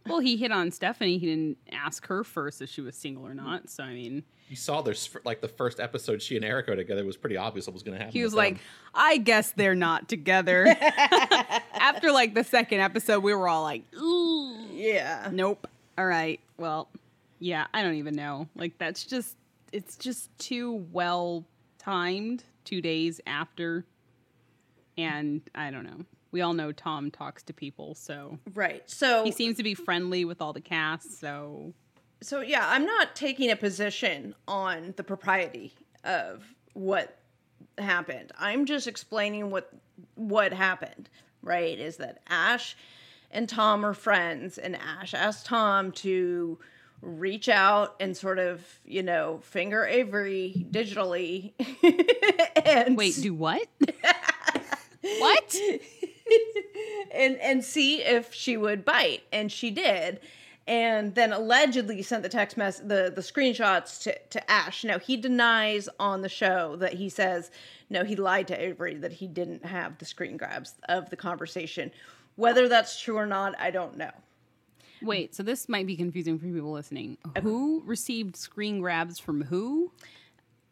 Well, 0.05 0.19
he 0.19 0.37
hit 0.37 0.51
on 0.51 0.73
Stephanie. 0.73 1.17
He 1.19 1.27
didn't 1.27 1.59
ask 1.71 2.05
her 2.09 2.25
first 2.25 2.61
if 2.61 2.69
she 2.69 2.81
was 2.81 2.97
single 2.97 3.25
or 3.25 3.35
not. 3.35 3.71
So 3.71 3.85
I 3.85 3.93
mean, 3.95 4.25
You 4.49 4.57
saw 4.57 4.83
there's 4.83 5.09
like 5.25 5.41
the 5.41 5.47
first 5.47 5.79
episode 5.79 6.21
she 6.21 6.35
and 6.35 6.45
Erika 6.45 6.73
was 6.75 7.05
was 7.05 7.17
pretty 7.17 7.37
obvious 7.37 7.69
what 7.69 7.75
was 7.75 7.85
going 7.85 7.97
to 7.97 7.99
happen. 8.03 8.13
he 8.13 8.25
was 8.25 8.35
like, 8.35 8.55
them. 8.55 8.63
"I 8.97 9.19
guess 9.19 9.53
they're 9.53 9.77
not 9.77 10.09
together." 10.09 10.67
After 11.75 12.11
like 12.11 12.35
the 12.35 12.43
second 12.45 12.81
episode, 12.81 13.21
we 13.23 13.33
were 13.33 13.47
all 13.49 13.63
like, 13.63 13.85
"Ooh, 13.97 14.62
Yeah. 14.83 15.29
nope." 15.33 15.69
All 15.99 16.07
right, 16.07 16.41
well, 16.57 16.89
yeah, 17.39 17.67
I 17.75 17.83
don't 17.83 17.95
even 17.95 18.15
know. 18.15 18.49
Like 18.57 18.79
that's 18.79 19.05
just 19.05 19.37
it's 19.73 19.97
just 19.97 20.37
too 20.39 20.87
well 20.93 21.45
timed. 21.79 22.45
Two 22.65 22.81
days 22.81 23.21
after, 23.27 23.85
and 24.97 25.41
I 25.55 25.71
don't 25.73 25.85
know. 25.85 26.05
We 26.31 26.41
all 26.41 26.55
know 26.55 26.71
Tom 26.71 27.11
talks 27.11 27.43
to 27.45 27.53
people, 27.53 27.95
so 27.97 28.39
Right. 28.55 28.89
So 28.89 29.25
he 29.25 29.33
seems 29.33 29.57
to 29.57 29.65
be 29.65 29.75
friendly 29.75 30.25
with 30.25 30.41
all 30.41 30.53
the 30.53 30.61
cast. 30.61 31.19
So 31.19 31.75
so 32.23 32.41
yeah, 32.41 32.65
I'm 32.69 32.87
not 32.87 33.17
taking 33.17 33.51
a 33.51 33.57
position 33.57 34.35
on 34.47 34.95
the 34.97 35.03
propriety 35.03 35.75
of 36.05 36.45
what 36.75 37.19
happened. 37.79 38.33
I'm 38.39 38.65
just 38.65 38.87
explaining 38.87 39.51
what 39.51 39.73
what 40.15 40.53
happened, 40.53 41.09
right? 41.43 41.79
Is 41.79 41.97
that 41.97 42.23
Ash 42.29 42.77
and 43.33 43.49
Tom 43.49 43.85
are 43.85 43.95
friends 43.95 44.59
and 44.59 44.77
Ash 44.77 45.15
asked 45.15 45.47
Tom 45.47 45.93
to 45.93 46.59
reach 47.01 47.49
out 47.49 47.97
and 47.99 48.17
sort 48.17 48.39
of, 48.39 48.65
you 48.85 49.03
know, 49.03 49.41
finger 49.43 49.85
Avery 49.85 50.67
digitally 50.71 51.53
and 52.65 52.97
wait, 52.97 53.19
do 53.21 53.35
what? 53.35 53.67
what? 55.01 55.57
and 57.13 57.37
and 57.39 57.65
see 57.65 58.03
if 58.03 58.33
she 58.33 58.57
would 58.57 58.85
bite 58.85 59.23
and 59.33 59.51
she 59.51 59.71
did 59.71 60.21
and 60.67 61.15
then 61.15 61.33
allegedly 61.33 62.03
sent 62.03 62.23
the 62.23 62.29
text 62.29 62.57
mess 62.57 62.79
the 62.79 63.13
the 63.15 63.21
screenshots 63.21 64.03
to 64.03 64.17
to 64.31 64.51
Ash 64.51 64.85
now 64.85 64.99
he 64.99 65.17
denies 65.17 65.89
on 65.99 66.23
the 66.23 66.29
show 66.29 66.77
that 66.77 66.95
he 66.95 67.09
says 67.09 67.51
no 67.91 68.05
he 68.05 68.17
lied 68.17 68.49
to 68.49 68.61
Avery 68.61 68.95
that 68.95 69.13
he 69.13 69.27
didn't 69.27 69.65
have 69.65 69.99
the 69.99 70.05
screen 70.05 70.37
grabs 70.37 70.75
of 70.89 71.11
the 71.11 71.17
conversation 71.17 71.91
whether 72.37 72.69
that's 72.69 73.01
true 73.01 73.17
or 73.17 73.27
not 73.27 73.55
I 73.59 73.71
don't 73.71 73.97
know 73.97 74.11
Wait, 75.03 75.35
so 75.35 75.43
this 75.43 75.69
might 75.69 75.85
be 75.85 75.97
confusing 75.97 76.39
for 76.39 76.47
people 76.47 76.71
listening. 76.71 77.19
Who 77.43 77.83
received 77.85 78.37
screen 78.37 78.81
grabs 78.81 79.19
from 79.19 79.43
who? 79.43 79.91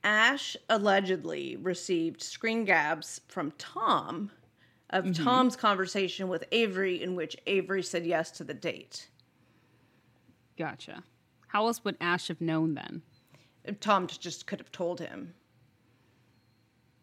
Ash 0.04 0.56
allegedly 0.68 1.56
received 1.56 2.22
screen 2.22 2.64
grabs 2.64 3.20
from 3.26 3.50
Tom 3.58 4.30
of 4.90 5.04
mm-hmm. 5.04 5.24
Tom's 5.24 5.56
conversation 5.56 6.28
with 6.28 6.44
Avery 6.52 7.02
in 7.02 7.16
which 7.16 7.36
Avery 7.48 7.82
said 7.82 8.06
yes 8.06 8.30
to 8.32 8.44
the 8.44 8.54
date 8.54 9.08
Gotcha. 10.60 11.02
How 11.48 11.66
else 11.66 11.82
would 11.84 11.96
Ash 12.02 12.28
have 12.28 12.42
known 12.42 12.74
then? 12.74 13.00
Tom 13.80 14.06
just 14.06 14.46
could 14.46 14.60
have 14.60 14.70
told 14.70 15.00
him. 15.00 15.32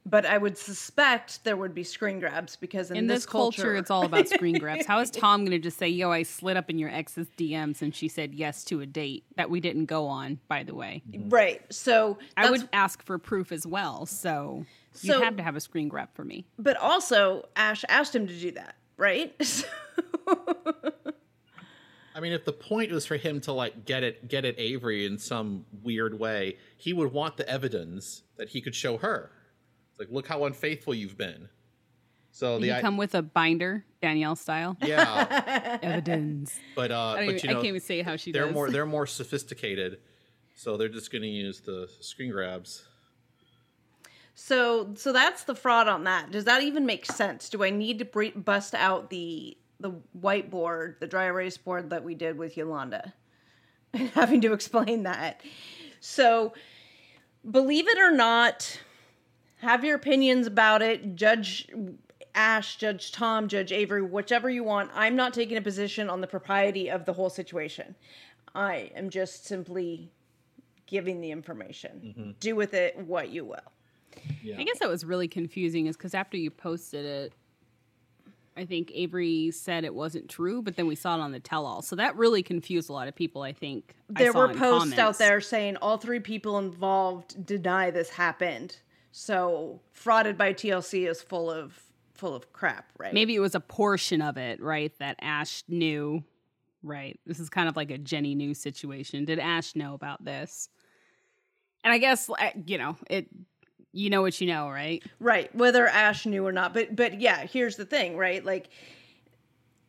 But 0.09 0.25
I 0.25 0.37
would 0.37 0.57
suspect 0.57 1.43
there 1.43 1.57
would 1.57 1.75
be 1.75 1.83
screen 1.83 2.21
grabs 2.21 2.55
because 2.55 2.91
in, 2.91 2.97
In 2.97 3.07
this, 3.07 3.25
culture, 3.25 3.75
it's 3.75 3.91
all 3.91 4.05
about 4.05 4.29
screen 4.29 4.57
grabs. 4.57 4.85
How 4.85 4.99
is 5.01 5.11
Tom 5.11 5.41
going 5.41 5.51
to 5.51 5.59
just 5.59 5.77
say, 5.77 5.89
"Yo, 5.89 6.11
I 6.11 6.23
slid 6.23 6.55
up 6.55 6.69
in 6.69 6.79
your 6.79 6.89
ex's 6.89 7.27
DMs 7.37 7.81
and 7.81 7.93
she 7.93 8.07
said 8.07 8.33
yes 8.33 8.63
to 8.65 8.79
a 8.79 8.85
date 8.85 9.25
that 9.35 9.49
we 9.49 9.59
didn't 9.59 9.85
go 9.87 10.07
on"? 10.07 10.39
By 10.47 10.63
the 10.63 10.73
way, 10.73 11.03
right. 11.27 11.61
So 11.73 12.17
I 12.37 12.49
would 12.49 12.69
ask 12.71 13.03
for 13.03 13.17
proof 13.17 13.51
as 13.51 13.67
well. 13.67 14.05
So, 14.05 14.65
you 15.01 15.13
So- 15.13 15.21
have 15.21 15.35
to 15.37 15.43
have 15.43 15.57
a 15.57 15.59
screen 15.59 15.89
grab 15.89 16.07
for 16.13 16.23
me. 16.23 16.45
but 16.57 16.77
also 16.77 17.49
Ash 17.57 17.83
asked 17.89 18.15
him 18.15 18.27
to 18.27 18.33
do 18.39 18.51
that, 18.51 18.75
right? 18.95 19.35
I 22.15 22.19
mean, 22.19 22.31
if 22.31 22.45
the 22.45 22.53
point 22.53 22.91
was 22.91 23.05
for 23.05 23.17
him 23.17 23.41
to 23.41 23.51
like 23.51 23.85
get 23.85 24.03
it, 24.03 24.27
get 24.27 24.43
at 24.45 24.57
Avery 24.57 25.05
in 25.05 25.19
some 25.19 25.65
weird 25.83 26.17
way, 26.17 26.57
he 26.77 26.91
would 26.93 27.11
want 27.11 27.37
the 27.37 27.47
evidence 27.47 28.23
that 28.37 28.49
he 28.49 28.61
could 28.61 28.73
show 28.73 28.97
her. 28.97 29.31
Like, 29.99 30.09
look 30.11 30.27
how 30.27 30.45
unfaithful 30.45 30.93
you've 30.93 31.17
been. 31.17 31.49
So 32.31 32.59
the 32.59 32.67
you 32.67 32.73
I- 32.73 32.81
come 32.81 32.97
with 32.97 33.15
a 33.15 33.21
binder, 33.21 33.83
Danielle 34.01 34.35
style. 34.35 34.77
yeah, 34.81 35.79
Evidence. 35.81 36.55
but 36.75 36.91
uh, 36.91 37.15
I, 37.17 37.25
but 37.25 37.35
even, 37.35 37.43
you 37.43 37.49
I 37.49 37.53
can't 37.53 37.65
even 37.65 37.81
say 37.81 38.01
how 38.03 38.15
she 38.15 38.31
they're 38.31 38.45
does. 38.45 38.53
more 38.53 38.69
they're 38.69 38.85
more 38.97 39.07
sophisticated, 39.07 39.99
so 40.55 40.77
they're 40.77 40.87
just 40.89 41.11
going 41.11 41.23
to 41.23 41.27
use 41.27 41.61
the 41.61 41.89
screen 41.99 42.31
grabs. 42.31 42.85
so 44.35 44.93
so 44.95 45.11
that's 45.11 45.43
the 45.45 45.55
fraud 45.55 45.87
on 45.87 46.03
that. 46.03 46.29
Does 46.31 46.43
that 46.45 46.61
even 46.61 46.85
make 46.85 47.05
sense? 47.05 47.49
Do 47.49 47.63
I 47.63 47.69
need 47.71 47.99
to 47.99 48.05
bre- 48.05 48.35
bust 48.37 48.75
out 48.75 49.09
the 49.09 49.57
the 49.79 49.91
whiteboard, 50.19 50.99
the 50.99 51.07
dry 51.07 51.25
erase 51.25 51.57
board 51.57 51.89
that 51.89 52.03
we 52.03 52.13
did 52.15 52.37
with 52.37 52.55
Yolanda? 52.57 53.13
And 53.93 54.09
having 54.15 54.41
to 54.41 54.53
explain 54.53 55.03
that. 55.03 55.41
So 56.01 56.53
believe 57.49 57.87
it 57.87 57.97
or 57.97 58.11
not, 58.11 58.79
have 59.57 59.83
your 59.83 59.95
opinions 59.95 60.47
about 60.47 60.81
it. 60.81 61.15
Judge 61.15 61.67
Ash, 62.35 62.77
Judge 62.77 63.11
Tom, 63.11 63.47
Judge 63.47 63.71
Avery, 63.71 64.01
whichever 64.01 64.49
you 64.49 64.63
want. 64.63 64.91
I'm 64.93 65.15
not 65.15 65.33
taking 65.33 65.57
a 65.57 65.61
position 65.61 66.09
on 66.09 66.21
the 66.21 66.27
propriety 66.27 66.89
of 66.89 67.05
the 67.05 67.13
whole 67.13 67.29
situation. 67.29 67.95
I 68.53 68.91
am 68.95 69.09
just 69.09 69.45
simply 69.45 70.11
giving 70.85 71.21
the 71.21 71.31
information. 71.31 72.13
Mm-hmm. 72.17 72.31
Do 72.39 72.55
with 72.55 72.73
it 72.73 72.97
what 72.97 73.29
you 73.29 73.45
will. 73.45 73.57
Yeah. 74.41 74.57
I 74.57 74.63
guess 74.63 74.79
that 74.79 74.89
was 74.89 75.05
really 75.05 75.27
confusing 75.27 75.87
is 75.87 75.97
because 75.97 76.13
after 76.13 76.37
you 76.37 76.49
posted 76.49 77.05
it, 77.05 77.33
I 78.55 78.65
think 78.65 78.91
Avery 78.95 79.51
said 79.51 79.83
it 79.85 79.93
wasn't 79.93 80.29
true, 80.29 80.63
but 80.63 80.75
then 80.75 80.87
we 80.87 80.95
saw 80.95 81.15
it 81.15 81.21
on 81.21 81.31
the 81.31 81.39
tell 81.39 81.67
all. 81.67 81.83
So 81.83 81.95
that 81.97 82.15
really 82.15 82.41
confused 82.41 82.89
a 82.89 82.93
lot 82.93 83.07
of 83.07 83.15
people, 83.15 83.43
I 83.43 83.53
think. 83.53 83.95
I 84.15 84.23
There 84.23 84.31
saw 84.31 84.39
were 84.39 84.51
in 84.51 84.57
posts 84.57 84.97
out 84.97 85.19
there 85.19 85.39
saying 85.41 85.77
all 85.77 85.97
three 85.97 86.19
people 86.19 86.57
involved 86.57 87.45
deny 87.45 87.91
this 87.91 88.09
happened. 88.09 88.77
So 89.19 89.81
frauded 89.99 90.37
by 90.37 90.53
TLC 90.53 91.09
is 91.09 91.23
full 91.23 91.49
of 91.49 91.81
full 92.13 92.35
of 92.35 92.53
crap, 92.53 92.91
right? 92.99 93.15
Maybe 93.15 93.33
it 93.33 93.39
was 93.39 93.55
a 93.55 93.59
portion 93.59 94.21
of 94.21 94.37
it, 94.37 94.61
right? 94.61 94.93
That 94.99 95.15
Ash 95.23 95.63
knew, 95.67 96.23
right? 96.83 97.19
This 97.25 97.39
is 97.39 97.49
kind 97.49 97.67
of 97.67 97.75
like 97.75 97.89
a 97.89 97.97
Jenny 97.97 98.35
knew 98.35 98.53
situation. 98.53 99.25
Did 99.25 99.39
Ash 99.39 99.75
know 99.75 99.95
about 99.95 100.23
this? 100.23 100.69
And 101.83 101.91
I 101.91 101.97
guess, 101.97 102.29
you 102.67 102.77
know, 102.77 102.95
it. 103.09 103.27
You 103.91 104.11
know 104.11 104.21
what 104.21 104.39
you 104.39 104.45
know, 104.45 104.69
right? 104.69 105.01
Right, 105.19 105.53
whether 105.55 105.87
Ash 105.87 106.27
knew 106.27 106.45
or 106.45 106.51
not. 106.51 106.75
But 106.75 106.95
but 106.95 107.19
yeah, 107.19 107.47
here's 107.47 107.75
the 107.75 107.85
thing, 107.85 108.17
right? 108.17 108.45
Like 108.45 108.69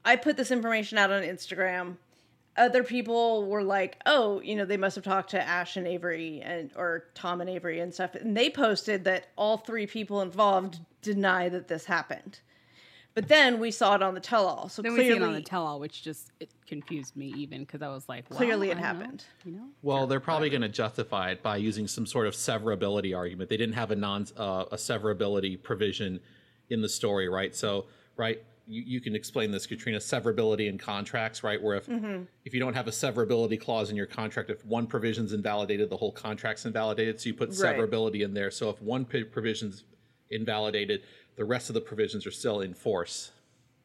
I 0.06 0.16
put 0.16 0.38
this 0.38 0.50
information 0.50 0.96
out 0.96 1.12
on 1.12 1.22
Instagram. 1.22 1.98
Other 2.58 2.84
people 2.84 3.46
were 3.46 3.62
like, 3.62 3.98
"Oh, 4.04 4.40
you 4.42 4.56
know, 4.56 4.64
they 4.64 4.76
must 4.76 4.96
have 4.96 5.04
talked 5.04 5.30
to 5.30 5.40
Ash 5.40 5.76
and 5.76 5.86
Avery 5.86 6.42
and 6.42 6.70
or 6.76 7.04
Tom 7.14 7.40
and 7.40 7.48
Avery 7.48 7.80
and 7.80 7.94
stuff." 7.94 8.14
And 8.14 8.36
they 8.36 8.50
posted 8.50 9.04
that 9.04 9.28
all 9.36 9.56
three 9.56 9.86
people 9.86 10.20
involved 10.20 10.80
deny 11.00 11.48
that 11.48 11.68
this 11.68 11.86
happened. 11.86 12.40
But 13.14 13.26
then 13.26 13.58
we 13.58 13.72
saw 13.72 13.96
it 13.96 14.02
on 14.02 14.14
the 14.14 14.20
tell-all. 14.20 14.68
So 14.68 14.80
Then 14.80 14.92
we 14.92 15.00
see 15.00 15.04
clearly 15.06 15.24
it 15.24 15.26
on 15.26 15.32
the 15.32 15.40
tell 15.40 15.66
all, 15.66 15.80
which 15.80 16.02
just 16.04 16.30
it 16.38 16.50
confused 16.68 17.16
me 17.16 17.32
even 17.36 17.60
because 17.60 17.82
I 17.82 17.88
was 17.88 18.08
like, 18.08 18.30
well, 18.30 18.36
clearly 18.36 18.70
it 18.70 18.74
don't 18.74 18.80
know, 18.80 18.86
happened. 18.86 19.24
you 19.44 19.52
know? 19.52 19.64
Well, 19.82 20.06
they're 20.06 20.20
probably 20.20 20.50
going 20.50 20.62
to 20.62 20.68
justify 20.68 21.30
it 21.32 21.42
by 21.42 21.56
using 21.56 21.88
some 21.88 22.06
sort 22.06 22.28
of 22.28 22.34
severability 22.34 23.16
argument. 23.16 23.50
They 23.50 23.56
didn't 23.56 23.74
have 23.74 23.90
a 23.90 23.96
non 23.96 24.26
uh, 24.36 24.66
a 24.70 24.76
severability 24.76 25.60
provision 25.60 26.20
in 26.70 26.80
the 26.80 26.88
story, 26.88 27.28
right? 27.28 27.56
So, 27.56 27.86
right, 28.16 28.40
you, 28.68 28.82
you 28.86 29.00
can 29.00 29.16
explain 29.16 29.50
this, 29.50 29.66
Katrina. 29.66 29.98
Severability 29.98 30.68
in 30.68 30.78
contracts, 30.78 31.42
right? 31.42 31.60
Where 31.60 31.76
if 31.76 31.86
mm-hmm. 31.86 32.24
if 32.44 32.52
you 32.54 32.60
don't 32.60 32.74
have 32.74 32.86
a 32.86 32.92
severability 32.92 33.60
clause 33.60 33.90
in 33.90 33.96
your 33.96 34.06
contract, 34.06 34.50
if 34.50 34.64
one 34.64 34.86
provision's 34.86 35.32
invalidated, 35.32 35.90
the 35.90 35.96
whole 35.96 36.12
contract's 36.12 36.66
invalidated. 36.66 37.20
So 37.20 37.28
you 37.28 37.34
put 37.34 37.48
Right. 37.48 37.76
severability 37.76 38.22
in 38.22 38.34
there. 38.34 38.50
So 38.50 38.68
if 38.70 38.80
one 38.82 39.04
p- 39.04 39.24
provision's 39.24 39.84
invalidated, 40.30 41.02
the 41.36 41.44
rest 41.44 41.70
of 41.70 41.74
the 41.74 41.80
provisions 41.80 42.26
are 42.26 42.30
still 42.30 42.60
in 42.60 42.74
force. 42.74 43.30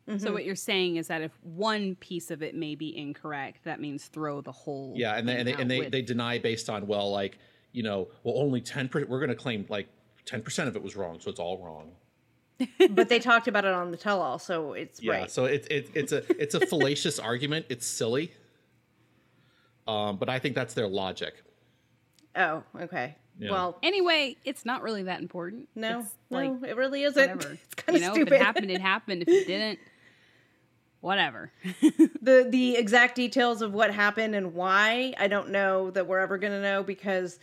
Mm-hmm. 0.08 0.20
So 0.20 0.34
what 0.34 0.44
you're 0.44 0.56
saying 0.56 0.98
is 0.98 1.08
that 1.08 1.22
if 1.22 1.32
one 1.44 1.96
piece 1.96 2.30
of 2.30 2.44
it 2.44 2.56
may 2.56 2.76
be 2.76 2.96
incorrect, 2.98 3.64
that 3.64 3.80
means 3.80 4.08
throw 4.08 4.42
the 4.42 4.52
whole. 4.52 4.94
Yeah, 4.98 5.16
and 5.16 5.28
they, 5.28 5.38
and 5.38 5.48
they, 5.48 5.52
thing 5.54 5.62
and 5.62 5.72
they, 5.72 5.80
with- 5.80 5.92
they 5.92 6.02
deny 6.02 6.40
based 6.40 6.70
on 6.70 6.88
well, 6.88 7.10
like 7.10 7.40
you 7.72 7.84
know, 7.84 8.10
well, 8.24 8.36
only 8.38 8.60
ten 8.60 8.90
percent. 8.90 9.10
We're 9.10 9.20
going 9.20 9.30
to 9.30 9.36
claim 9.36 9.66
like 9.70 9.88
ten 10.26 10.42
percent 10.42 10.68
of 10.68 10.76
it 10.76 10.84
was 10.84 10.96
wrong, 10.98 11.20
so 11.22 11.30
it's 11.30 11.40
all 11.40 11.64
wrong. 11.64 11.92
But 12.92 13.10
they 13.10 13.20
talked 13.20 13.48
about 13.48 13.66
it 13.66 13.74
on 13.74 13.92
the 13.92 13.98
tell-all, 13.98 14.40
so 14.40 14.74
it's 14.74 15.02
Yeah, 15.02 15.12
right. 15.14 15.32
so 15.32 15.46
it's 15.46 15.68
it, 15.68 15.90
it's 15.94 16.12
a 16.12 16.24
it's 16.42 16.56
a 16.56 16.66
fallacious 16.66 17.20
argument. 17.32 17.66
It's 17.70 17.86
silly, 17.86 18.32
um, 19.88 20.18
but 20.18 20.30
I 20.30 20.40
think 20.40 20.56
that's 20.56 20.74
their 20.74 20.88
logic. 20.88 21.36
Oh, 22.36 22.64
okay. 22.80 23.16
Yeah. 23.40 23.52
Well, 23.52 23.78
Anyway, 23.84 24.38
it's 24.46 24.64
not 24.66 24.82
really 24.84 25.04
that 25.04 25.20
important. 25.22 25.68
no, 25.76 26.00
It's 26.02 26.10
like 26.30 26.52
no, 26.52 26.68
it 26.68 26.76
really 26.78 27.04
isn't. 27.04 27.20
whatever. 27.38 27.58
It's 27.66 27.76
kind 27.76 27.96
of 27.96 28.02
you 28.02 28.08
know, 28.08 28.14
stupid. 28.14 28.34
if 28.34 28.40
it 28.42 28.44
happened, 28.46 28.72
it 28.72 28.82
happened. 28.82 29.22
If 29.24 29.28
it 29.28 29.48
didn't, 29.48 29.80
whatever. 31.02 31.52
the 32.22 32.48
the 32.50 32.76
exact 32.78 33.16
details 33.16 33.62
of 33.62 33.74
what 33.74 33.94
happened 33.94 34.36
and 34.36 34.54
why 34.54 35.14
i 35.20 35.28
don't 35.28 35.50
know 35.50 35.92
that 35.92 36.08
we're 36.08 36.20
ever 36.20 36.38
going 36.38 36.54
to 36.54 36.62
know 36.62 36.82
because 36.84 37.40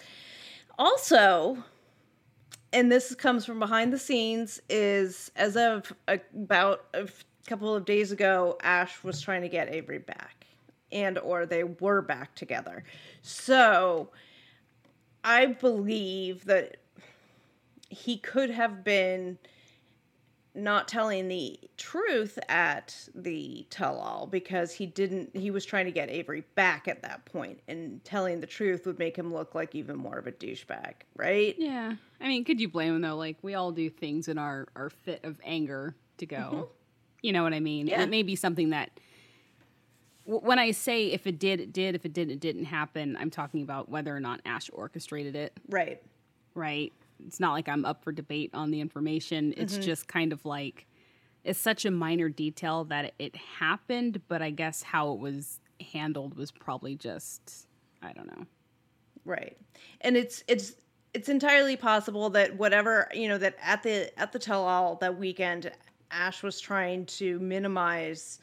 also 0.78 1.62
and 2.72 2.90
this 2.90 3.14
comes 3.14 3.44
from 3.44 3.58
behind 3.58 3.92
the 3.92 3.98
scenes 3.98 4.60
is 4.68 5.30
as 5.36 5.56
of 5.56 5.92
uh, 6.08 6.18
about 6.34 6.84
a 6.94 7.08
couple 7.46 7.74
of 7.74 7.84
days 7.84 8.12
ago 8.12 8.56
ash 8.62 9.02
was 9.02 9.20
trying 9.20 9.42
to 9.42 9.48
get 9.48 9.72
avery 9.72 9.98
back 9.98 10.46
and 10.92 11.18
or 11.18 11.46
they 11.46 11.64
were 11.64 12.02
back 12.02 12.34
together. 12.34 12.84
So 13.22 14.10
I 15.22 15.46
believe 15.46 16.44
that 16.46 16.76
he 17.88 18.16
could 18.16 18.50
have 18.50 18.84
been 18.84 19.38
not 20.54 20.88
telling 20.88 21.28
the 21.28 21.58
truth 21.76 22.38
at 22.48 23.08
the 23.14 23.66
tell 23.70 23.98
all 23.98 24.26
because 24.26 24.72
he 24.72 24.86
didn't 24.86 25.34
he 25.36 25.50
was 25.50 25.64
trying 25.64 25.84
to 25.84 25.92
get 25.92 26.10
Avery 26.10 26.42
back 26.54 26.88
at 26.88 27.02
that 27.02 27.24
point 27.24 27.60
and 27.68 28.02
telling 28.04 28.40
the 28.40 28.46
truth 28.46 28.84
would 28.86 28.98
make 28.98 29.16
him 29.16 29.32
look 29.32 29.54
like 29.54 29.74
even 29.74 29.96
more 29.96 30.18
of 30.18 30.26
a 30.26 30.32
douchebag, 30.32 30.94
right? 31.16 31.54
Yeah. 31.56 31.94
I 32.20 32.28
mean, 32.28 32.44
could 32.44 32.60
you 32.60 32.68
blame 32.68 32.96
him 32.96 33.02
though? 33.02 33.16
Like 33.16 33.36
we 33.42 33.54
all 33.54 33.70
do 33.70 33.88
things 33.88 34.26
in 34.26 34.38
our 34.38 34.66
our 34.74 34.90
fit 34.90 35.24
of 35.24 35.40
anger 35.44 35.94
to 36.18 36.26
go. 36.26 36.36
Mm-hmm. 36.36 36.62
You 37.22 37.32
know 37.32 37.42
what 37.42 37.54
I 37.54 37.60
mean? 37.60 37.86
Yeah. 37.86 38.02
It 38.02 38.08
may 38.08 38.22
be 38.22 38.34
something 38.34 38.70
that 38.70 38.90
when 40.24 40.58
I 40.58 40.72
say 40.72 41.06
if 41.06 41.26
it 41.26 41.38
did, 41.38 41.60
it 41.60 41.72
did. 41.72 41.94
If 41.94 42.04
it 42.04 42.12
didn't, 42.12 42.32
it 42.32 42.40
didn't 42.40 42.64
happen. 42.64 43.16
I'm 43.18 43.30
talking 43.30 43.62
about 43.62 43.88
whether 43.88 44.14
or 44.14 44.20
not 44.20 44.40
Ash 44.44 44.70
orchestrated 44.72 45.36
it. 45.36 45.52
Right. 45.68 46.02
right? 46.54 46.92
It's 47.26 47.40
not 47.40 47.52
like 47.52 47.68
I'm 47.68 47.84
up 47.84 48.04
for 48.04 48.12
debate 48.12 48.50
on 48.54 48.70
the 48.70 48.80
information. 48.80 49.54
It's 49.56 49.74
mm-hmm. 49.74 49.82
just 49.82 50.08
kind 50.08 50.32
of 50.32 50.44
like 50.44 50.86
it's 51.44 51.58
such 51.58 51.84
a 51.84 51.90
minor 51.90 52.28
detail 52.28 52.84
that 52.84 53.14
it 53.18 53.34
happened, 53.36 54.20
but 54.28 54.42
I 54.42 54.50
guess 54.50 54.82
how 54.82 55.12
it 55.12 55.18
was 55.18 55.60
handled 55.92 56.36
was 56.36 56.50
probably 56.50 56.96
just 56.96 57.66
I 58.02 58.12
don't 58.12 58.26
know. 58.26 58.46
Right. 59.24 59.56
And 60.00 60.16
it's 60.16 60.44
it's 60.48 60.74
it's 61.12 61.28
entirely 61.28 61.76
possible 61.76 62.30
that 62.30 62.56
whatever, 62.56 63.08
you 63.12 63.28
know, 63.28 63.38
that 63.38 63.56
at 63.62 63.82
the 63.82 64.18
at 64.18 64.32
the 64.32 64.38
tell 64.38 64.64
all 64.64 64.96
that 64.96 65.18
weekend 65.18 65.70
Ash 66.10 66.42
was 66.42 66.60
trying 66.60 67.06
to 67.06 67.38
minimize 67.38 68.38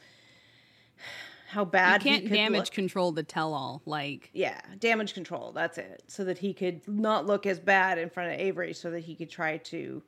how 1.48 1.64
bad 1.64 2.02
he 2.02 2.10
can't 2.10 2.22
could 2.24 2.32
damage 2.32 2.58
look. 2.58 2.70
control 2.72 3.10
the 3.12 3.22
tell 3.22 3.54
all. 3.54 3.82
Like 3.86 4.30
yeah, 4.32 4.60
damage 4.78 5.14
control, 5.14 5.52
that's 5.52 5.78
it. 5.78 6.02
So 6.06 6.24
that 6.24 6.38
he 6.38 6.52
could 6.52 6.86
not 6.86 7.26
look 7.26 7.46
as 7.46 7.58
bad 7.58 7.98
in 7.98 8.10
front 8.10 8.32
of 8.32 8.38
Avery 8.38 8.74
so 8.74 8.90
that 8.90 9.00
he 9.00 9.14
could 9.14 9.30
try 9.30 9.56
to 9.56 10.02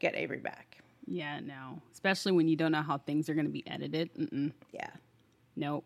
get 0.00 0.14
Avery 0.16 0.38
back. 0.38 0.78
yeah, 1.06 1.40
no. 1.40 1.80
Especially 1.92 2.32
when 2.32 2.48
you 2.48 2.56
don't 2.56 2.72
know 2.72 2.82
how 2.82 2.98
things 2.98 3.28
are 3.28 3.34
going 3.34 3.46
to 3.46 3.52
be 3.52 3.66
edited. 3.66 4.12
Mm-mm. 4.14 4.52
Yeah. 4.72 4.90
Nope. 5.56 5.84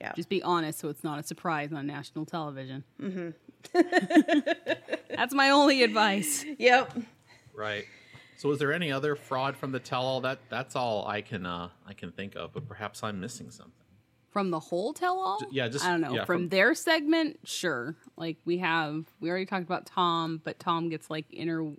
Yeah. 0.00 0.12
Just 0.14 0.28
be 0.28 0.42
honest 0.42 0.78
so 0.78 0.88
it's 0.88 1.04
not 1.04 1.18
a 1.18 1.22
surprise 1.22 1.72
on 1.72 1.86
national 1.86 2.24
television. 2.24 2.84
Mm-hmm. 3.00 3.30
That's 5.16 5.34
my 5.34 5.50
only 5.50 5.82
advice. 5.82 6.44
Yep. 6.58 6.96
Right. 7.54 7.84
So, 8.38 8.50
is 8.52 8.58
there 8.58 8.72
any 8.72 8.90
other 8.90 9.16
fraud 9.16 9.54
from 9.56 9.72
the 9.72 9.78
tell-all? 9.80 10.22
That 10.22 10.38
that's 10.48 10.74
all 10.74 11.06
I 11.06 11.20
can 11.20 11.44
uh, 11.44 11.68
I 11.86 11.92
can 11.92 12.10
think 12.10 12.36
of, 12.36 12.54
but 12.54 12.66
perhaps 12.66 13.02
I'm 13.02 13.20
missing 13.20 13.50
something. 13.50 13.72
From 14.30 14.50
the 14.50 14.60
whole 14.60 14.92
tell 14.92 15.18
all? 15.18 15.40
yeah, 15.50 15.68
just- 15.68 15.84
I 15.84 15.90
don't 15.90 16.00
know. 16.00 16.14
yeah, 16.14 16.24
from, 16.24 16.42
from- 16.42 16.48
their 16.50 16.74
segment, 16.74 17.40
sure. 17.44 17.96
Like 18.16 18.38
we 18.44 18.58
have 18.58 19.06
we 19.20 19.28
already 19.28 19.46
talked 19.46 19.64
about 19.64 19.86
Tom, 19.86 20.40
but 20.44 20.58
Tom 20.58 20.88
gets 20.88 21.10
like 21.10 21.26
inner 21.30 21.72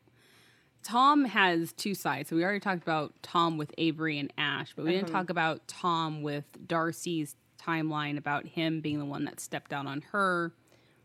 Tom 0.84 1.26
has 1.26 1.74
two 1.74 1.94
sides. 1.94 2.30
So 2.30 2.36
we 2.36 2.44
already 2.44 2.60
talked 2.60 2.82
about 2.82 3.14
Tom 3.22 3.58
with 3.58 3.74
Avery 3.78 4.18
and 4.20 4.34
Ash, 4.38 4.74
but 4.76 4.86
we 4.86 4.92
didn't 4.92 5.08
mm-hmm. 5.08 5.16
talk 5.16 5.30
about 5.30 5.68
Tom 5.68 6.22
with 6.22 6.46
Darcy's 6.68 7.36
timeline 7.60 8.18
about 8.18 8.46
him 8.48 8.82
being 8.82 9.00
the 9.00 9.06
one 9.06 9.26
that 9.26 9.40
stepped 9.40 9.74
out 9.74 9.86
on 9.86 10.02
her. 10.12 10.54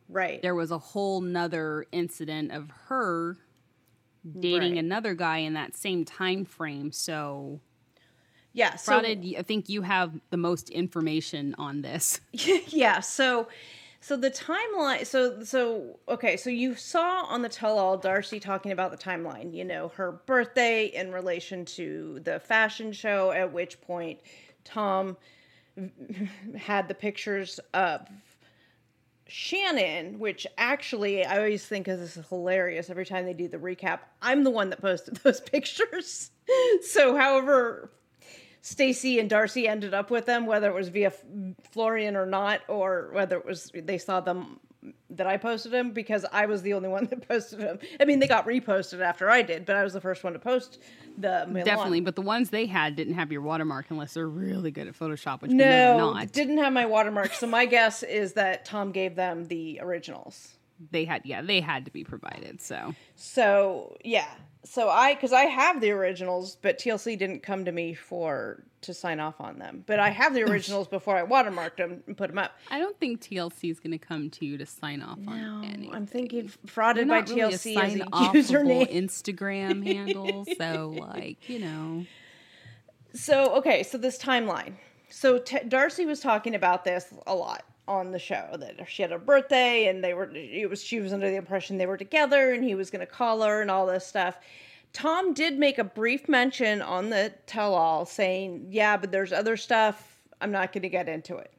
Right. 0.08 0.40
There 0.40 0.54
was 0.54 0.70
a 0.70 0.78
whole 0.78 1.20
nother 1.20 1.84
incident 1.92 2.52
of 2.52 2.70
her 2.88 3.36
dating 4.38 4.74
Right. 4.74 4.84
another 4.84 5.14
guy 5.14 5.38
in 5.38 5.54
that 5.54 5.76
same 5.76 6.04
time 6.04 6.44
frame. 6.44 6.92
So 6.92 7.60
yeah. 8.56 8.76
So 8.76 8.96
I 8.96 9.42
think 9.42 9.68
you 9.68 9.82
have 9.82 10.18
the 10.30 10.38
most 10.38 10.70
information 10.70 11.54
on 11.58 11.82
this. 11.82 12.20
yeah 12.32 13.00
so 13.00 13.48
so 14.00 14.16
the 14.16 14.30
timeline 14.30 15.06
so 15.06 15.42
so 15.42 15.98
okay 16.08 16.36
so 16.36 16.48
you 16.48 16.74
saw 16.74 17.24
on 17.24 17.42
the 17.42 17.48
tell 17.48 17.78
all 17.78 17.98
darcy 17.98 18.40
talking 18.40 18.72
about 18.72 18.90
the 18.90 18.96
timeline 18.96 19.52
you 19.52 19.64
know 19.64 19.88
her 19.88 20.12
birthday 20.26 20.86
in 20.86 21.12
relation 21.12 21.64
to 21.64 22.20
the 22.24 22.40
fashion 22.40 22.92
show 22.92 23.30
at 23.30 23.52
which 23.52 23.80
point 23.82 24.20
tom 24.64 25.16
had 26.56 26.88
the 26.88 26.94
pictures 26.94 27.60
of 27.74 28.06
Shannon, 29.28 30.20
which 30.20 30.46
actually 30.56 31.24
I 31.24 31.38
always 31.38 31.66
think 31.66 31.86
this 31.86 32.16
is 32.16 32.28
hilarious 32.28 32.90
every 32.90 33.04
time 33.04 33.26
they 33.26 33.34
do 33.34 33.48
the 33.48 33.58
recap. 33.58 33.98
I'm 34.22 34.44
the 34.44 34.50
one 34.50 34.70
that 34.70 34.80
posted 34.80 35.16
those 35.24 35.40
pictures. 35.40 36.30
so, 36.82 37.16
however, 37.16 37.90
Stacey 38.66 39.20
and 39.20 39.30
Darcy 39.30 39.68
ended 39.68 39.94
up 39.94 40.10
with 40.10 40.26
them, 40.26 40.44
whether 40.44 40.68
it 40.68 40.74
was 40.74 40.88
via 40.88 41.06
F- 41.08 41.22
Florian 41.70 42.16
or 42.16 42.26
not, 42.26 42.62
or 42.68 43.10
whether 43.12 43.36
it 43.36 43.46
was 43.46 43.70
they 43.72 43.96
saw 43.98 44.18
them 44.20 44.58
that 45.10 45.26
I 45.26 45.36
posted 45.36 45.70
them 45.70 45.92
because 45.92 46.26
I 46.32 46.46
was 46.46 46.62
the 46.62 46.74
only 46.74 46.88
one 46.96 47.06
that 47.06 47.28
posted 47.28 47.60
them. 47.60 47.78
I 48.00 48.04
mean, 48.06 48.18
they 48.18 48.26
got 48.26 48.44
reposted 48.44 49.00
after 49.00 49.30
I 49.30 49.42
did, 49.42 49.66
but 49.66 49.76
I 49.76 49.84
was 49.84 49.92
the 49.92 50.00
first 50.00 50.24
one 50.24 50.32
to 50.32 50.40
post 50.40 50.82
the 51.16 51.44
Milan. 51.46 51.64
Definitely, 51.64 52.00
but 52.00 52.16
the 52.16 52.22
ones 52.22 52.50
they 52.50 52.66
had 52.66 52.96
didn't 52.96 53.14
have 53.14 53.30
your 53.30 53.40
watermark 53.42 53.86
unless 53.90 54.14
they're 54.14 54.28
really 54.28 54.72
good 54.72 54.88
at 54.88 54.98
Photoshop, 54.98 55.42
which 55.42 55.50
we 55.50 55.58
know 55.58 55.68
they're 55.68 55.96
No, 55.96 56.12
not. 56.14 56.32
didn't 56.32 56.58
have 56.58 56.72
my 56.72 56.86
watermark. 56.86 57.34
So 57.34 57.46
my 57.46 57.66
guess 57.66 58.02
is 58.02 58.32
that 58.32 58.64
Tom 58.64 58.90
gave 58.90 59.14
them 59.14 59.44
the 59.46 59.78
originals. 59.80 60.54
they 60.90 61.04
had, 61.04 61.22
yeah, 61.24 61.40
they 61.40 61.60
had 61.60 61.84
to 61.84 61.92
be 61.92 62.02
provided. 62.02 62.60
So 62.60 62.94
So 63.14 63.96
yeah, 64.04 64.26
so 64.66 64.88
I 64.88 65.14
because 65.14 65.32
I 65.32 65.44
have 65.44 65.80
the 65.80 65.90
originals, 65.92 66.56
but 66.60 66.78
TLC 66.78 67.16
didn't 67.18 67.42
come 67.42 67.64
to 67.64 67.72
me 67.72 67.94
for 67.94 68.64
to 68.82 68.92
sign 68.92 69.20
off 69.20 69.40
on 69.40 69.58
them. 69.58 69.84
But 69.86 70.00
I 70.00 70.10
have 70.10 70.34
the 70.34 70.42
originals 70.50 70.88
before 70.88 71.16
I 71.16 71.24
watermarked 71.24 71.76
them 71.76 72.02
and 72.06 72.16
put 72.16 72.28
them 72.28 72.38
up. 72.38 72.52
I 72.70 72.78
don't 72.78 72.98
think 72.98 73.20
TLC 73.20 73.70
is 73.70 73.80
going 73.80 73.92
to 73.92 73.98
come 73.98 74.30
to 74.30 74.44
you 74.44 74.58
to 74.58 74.66
sign 74.66 75.02
off 75.02 75.18
on 75.26 75.40
No, 75.40 75.68
anything. 75.68 75.94
I'm 75.94 76.06
thinking 76.06 76.50
frauded 76.66 77.08
by 77.08 77.20
really 77.20 77.42
a 77.42 77.48
TLC 77.48 77.76
as 77.76 77.94
a 77.94 77.98
sign-offable 77.98 78.32
username. 78.32 78.92
Instagram 78.92 79.86
handle, 79.86 80.46
so 80.58 80.94
like 81.00 81.48
you 81.48 81.60
know, 81.60 82.04
So 83.14 83.56
okay, 83.56 83.82
so 83.82 83.98
this 83.98 84.18
timeline. 84.18 84.74
So 85.08 85.38
T- 85.38 85.60
Darcy 85.68 86.04
was 86.04 86.20
talking 86.20 86.54
about 86.54 86.84
this 86.84 87.14
a 87.26 87.34
lot 87.34 87.64
on 87.88 88.10
the 88.10 88.18
show 88.18 88.56
that 88.58 88.88
she 88.88 89.02
had 89.02 89.12
a 89.12 89.18
birthday 89.18 89.86
and 89.86 90.02
they 90.02 90.12
were 90.12 90.30
it 90.34 90.68
was 90.68 90.82
she 90.82 91.00
was 91.00 91.12
under 91.12 91.30
the 91.30 91.36
impression 91.36 91.78
they 91.78 91.86
were 91.86 91.96
together 91.96 92.52
and 92.52 92.64
he 92.64 92.74
was 92.74 92.90
going 92.90 93.00
to 93.00 93.06
call 93.06 93.42
her 93.42 93.60
and 93.60 93.70
all 93.70 93.86
this 93.86 94.06
stuff. 94.06 94.38
Tom 94.92 95.34
did 95.34 95.58
make 95.58 95.78
a 95.78 95.84
brief 95.84 96.28
mention 96.28 96.80
on 96.80 97.10
the 97.10 97.32
tell 97.46 97.74
all 97.74 98.06
saying, 98.06 98.68
"Yeah, 98.70 98.96
but 98.96 99.12
there's 99.12 99.32
other 99.32 99.56
stuff. 99.56 100.18
I'm 100.40 100.50
not 100.50 100.72
going 100.72 100.82
to 100.82 100.88
get 100.88 101.08
into 101.08 101.36
it." 101.36 101.52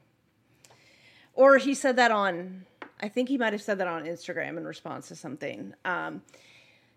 Or 1.33 1.57
he 1.57 1.73
said 1.73 1.97
that 1.97 2.11
on 2.11 2.65
I 2.99 3.09
think 3.09 3.29
he 3.29 3.37
might 3.37 3.53
have 3.53 3.61
said 3.61 3.77
that 3.79 3.87
on 3.87 4.05
Instagram 4.05 4.57
in 4.57 4.65
response 4.65 5.07
to 5.09 5.15
something. 5.15 5.73
Um, 5.85 6.21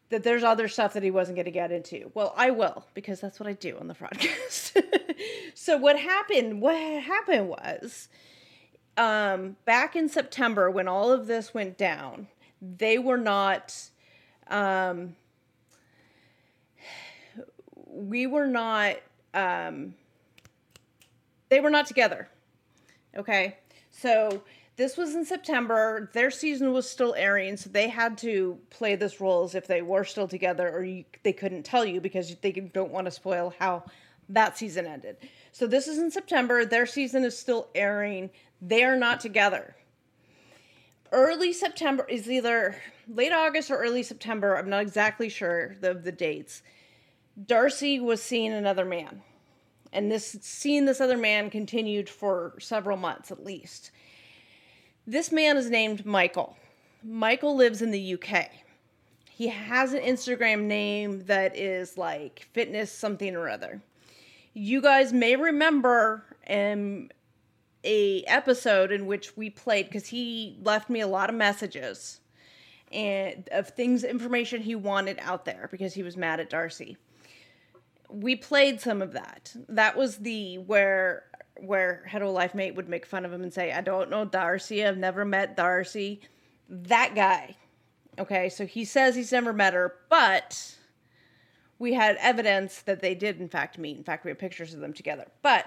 that 0.08 0.24
there's 0.24 0.42
other 0.42 0.66
stuff 0.66 0.94
that 0.94 1.02
he 1.02 1.10
wasn't 1.10 1.36
going 1.36 1.44
to 1.44 1.52
get 1.52 1.70
into. 1.70 2.10
Well, 2.14 2.34
I 2.36 2.50
will 2.50 2.84
because 2.94 3.20
that's 3.20 3.38
what 3.38 3.48
I 3.48 3.52
do 3.52 3.76
on 3.78 3.86
the 3.86 3.94
Fraudcast. 4.00 4.82
so 5.54 5.76
what 5.76 5.98
happened? 5.98 6.60
What 6.60 6.76
happened 7.02 7.48
was, 7.48 8.08
um, 9.00 9.56
back 9.64 9.96
in 9.96 10.10
September 10.10 10.70
when 10.70 10.86
all 10.86 11.10
of 11.10 11.26
this 11.26 11.54
went 11.54 11.78
down, 11.78 12.28
they 12.60 12.98
were 12.98 13.16
not. 13.16 13.74
Um, 14.48 15.16
we 17.86 18.26
were 18.26 18.46
not. 18.46 18.96
Um, 19.32 19.94
they 21.48 21.60
were 21.60 21.70
not 21.70 21.86
together. 21.86 22.28
Okay, 23.16 23.56
so 23.90 24.42
this 24.76 24.98
was 24.98 25.14
in 25.14 25.24
September. 25.24 26.10
Their 26.12 26.30
season 26.30 26.74
was 26.74 26.88
still 26.88 27.14
airing, 27.16 27.56
so 27.56 27.70
they 27.70 27.88
had 27.88 28.18
to 28.18 28.58
play 28.68 28.96
this 28.96 29.18
role 29.18 29.44
as 29.44 29.54
if 29.54 29.66
they 29.66 29.80
were 29.80 30.04
still 30.04 30.28
together, 30.28 30.70
or 30.70 30.84
you, 30.84 31.04
they 31.22 31.32
couldn't 31.32 31.62
tell 31.62 31.86
you 31.86 32.02
because 32.02 32.36
they 32.42 32.52
don't 32.52 32.92
want 32.92 33.06
to 33.06 33.10
spoil 33.10 33.54
how 33.58 33.82
that 34.28 34.58
season 34.58 34.86
ended. 34.86 35.16
So 35.52 35.66
this 35.66 35.88
is 35.88 35.98
in 35.98 36.10
September. 36.10 36.64
Their 36.66 36.86
season 36.86 37.24
is 37.24 37.36
still 37.36 37.68
airing. 37.74 38.30
They 38.60 38.84
are 38.84 38.96
not 38.96 39.20
together. 39.20 39.76
Early 41.12 41.52
September 41.52 42.06
is 42.08 42.30
either 42.30 42.76
late 43.08 43.32
August 43.32 43.70
or 43.70 43.76
early 43.76 44.02
September. 44.02 44.56
I'm 44.56 44.68
not 44.68 44.82
exactly 44.82 45.28
sure 45.28 45.76
of 45.82 46.04
the 46.04 46.12
dates. 46.12 46.62
Darcy 47.46 47.98
was 47.98 48.22
seeing 48.22 48.52
another 48.52 48.84
man 48.84 49.22
and 49.92 50.10
this 50.10 50.36
seeing 50.40 50.84
this 50.84 51.00
other 51.00 51.16
man 51.16 51.50
continued 51.50 52.08
for 52.08 52.54
several 52.60 52.96
months 52.96 53.30
at 53.30 53.44
least. 53.44 53.90
This 55.06 55.32
man 55.32 55.56
is 55.56 55.70
named 55.70 56.06
Michael. 56.06 56.56
Michael 57.02 57.56
lives 57.56 57.82
in 57.82 57.90
the 57.90 58.14
UK. 58.14 58.50
He 59.30 59.48
has 59.48 59.92
an 59.92 60.02
Instagram 60.02 60.64
name 60.64 61.24
that 61.24 61.56
is 61.56 61.96
like 61.96 62.46
fitness 62.52 62.92
something 62.92 63.34
or 63.34 63.48
other. 63.48 63.80
You 64.52 64.82
guys 64.82 65.12
may 65.12 65.36
remember 65.36 66.24
um, 66.48 67.08
a 67.84 68.22
episode 68.24 68.92
in 68.92 69.06
which 69.06 69.36
we 69.36 69.50
played 69.50 69.86
because 69.86 70.06
he 70.06 70.58
left 70.62 70.90
me 70.90 71.00
a 71.00 71.06
lot 71.06 71.30
of 71.30 71.36
messages 71.36 72.20
and 72.92 73.48
of 73.52 73.68
things 73.68 74.04
information 74.04 74.62
he 74.62 74.74
wanted 74.74 75.18
out 75.20 75.44
there 75.44 75.68
because 75.70 75.94
he 75.94 76.02
was 76.02 76.16
mad 76.16 76.40
at 76.40 76.50
Darcy 76.50 76.96
we 78.10 78.36
played 78.36 78.80
some 78.80 79.00
of 79.02 79.12
that. 79.12 79.54
That 79.68 79.96
was 79.96 80.18
the 80.18 80.58
where 80.58 81.24
where 81.58 82.04
hetero 82.06 82.30
life 82.30 82.54
mate 82.54 82.74
would 82.74 82.88
make 82.88 83.04
fun 83.04 83.24
of 83.24 83.32
him 83.32 83.42
and 83.42 83.52
say, 83.52 83.72
"I 83.72 83.80
don't 83.80 84.10
know 84.10 84.24
Darcy. 84.24 84.84
I've 84.84 84.98
never 84.98 85.24
met 85.24 85.56
Darcy." 85.56 86.20
That 86.68 87.14
guy. 87.14 87.56
Okay, 88.18 88.48
so 88.48 88.66
he 88.66 88.84
says 88.84 89.14
he's 89.14 89.32
never 89.32 89.52
met 89.52 89.74
her, 89.74 89.94
but 90.08 90.76
we 91.78 91.94
had 91.94 92.16
evidence 92.16 92.82
that 92.82 93.00
they 93.00 93.14
did 93.14 93.40
in 93.40 93.48
fact 93.48 93.78
meet. 93.78 93.96
In 93.96 94.04
fact, 94.04 94.24
we 94.24 94.30
have 94.30 94.38
pictures 94.38 94.74
of 94.74 94.80
them 94.80 94.92
together. 94.92 95.26
But 95.42 95.66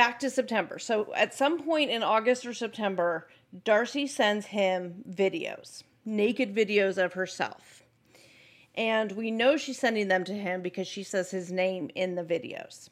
back 0.00 0.18
to 0.18 0.30
September. 0.30 0.78
So 0.78 1.12
at 1.14 1.34
some 1.34 1.62
point 1.62 1.90
in 1.90 2.02
August 2.02 2.46
or 2.46 2.54
September, 2.54 3.28
Darcy 3.64 4.06
sends 4.06 4.46
him 4.46 5.04
videos, 5.06 5.82
naked 6.06 6.56
videos 6.56 6.96
of 6.96 7.12
herself. 7.12 7.82
And 8.74 9.12
we 9.12 9.30
know 9.30 9.58
she's 9.58 9.78
sending 9.78 10.08
them 10.08 10.24
to 10.24 10.32
him 10.32 10.62
because 10.62 10.88
she 10.88 11.02
says 11.02 11.30
his 11.30 11.52
name 11.52 11.90
in 11.94 12.14
the 12.14 12.24
videos. 12.24 12.88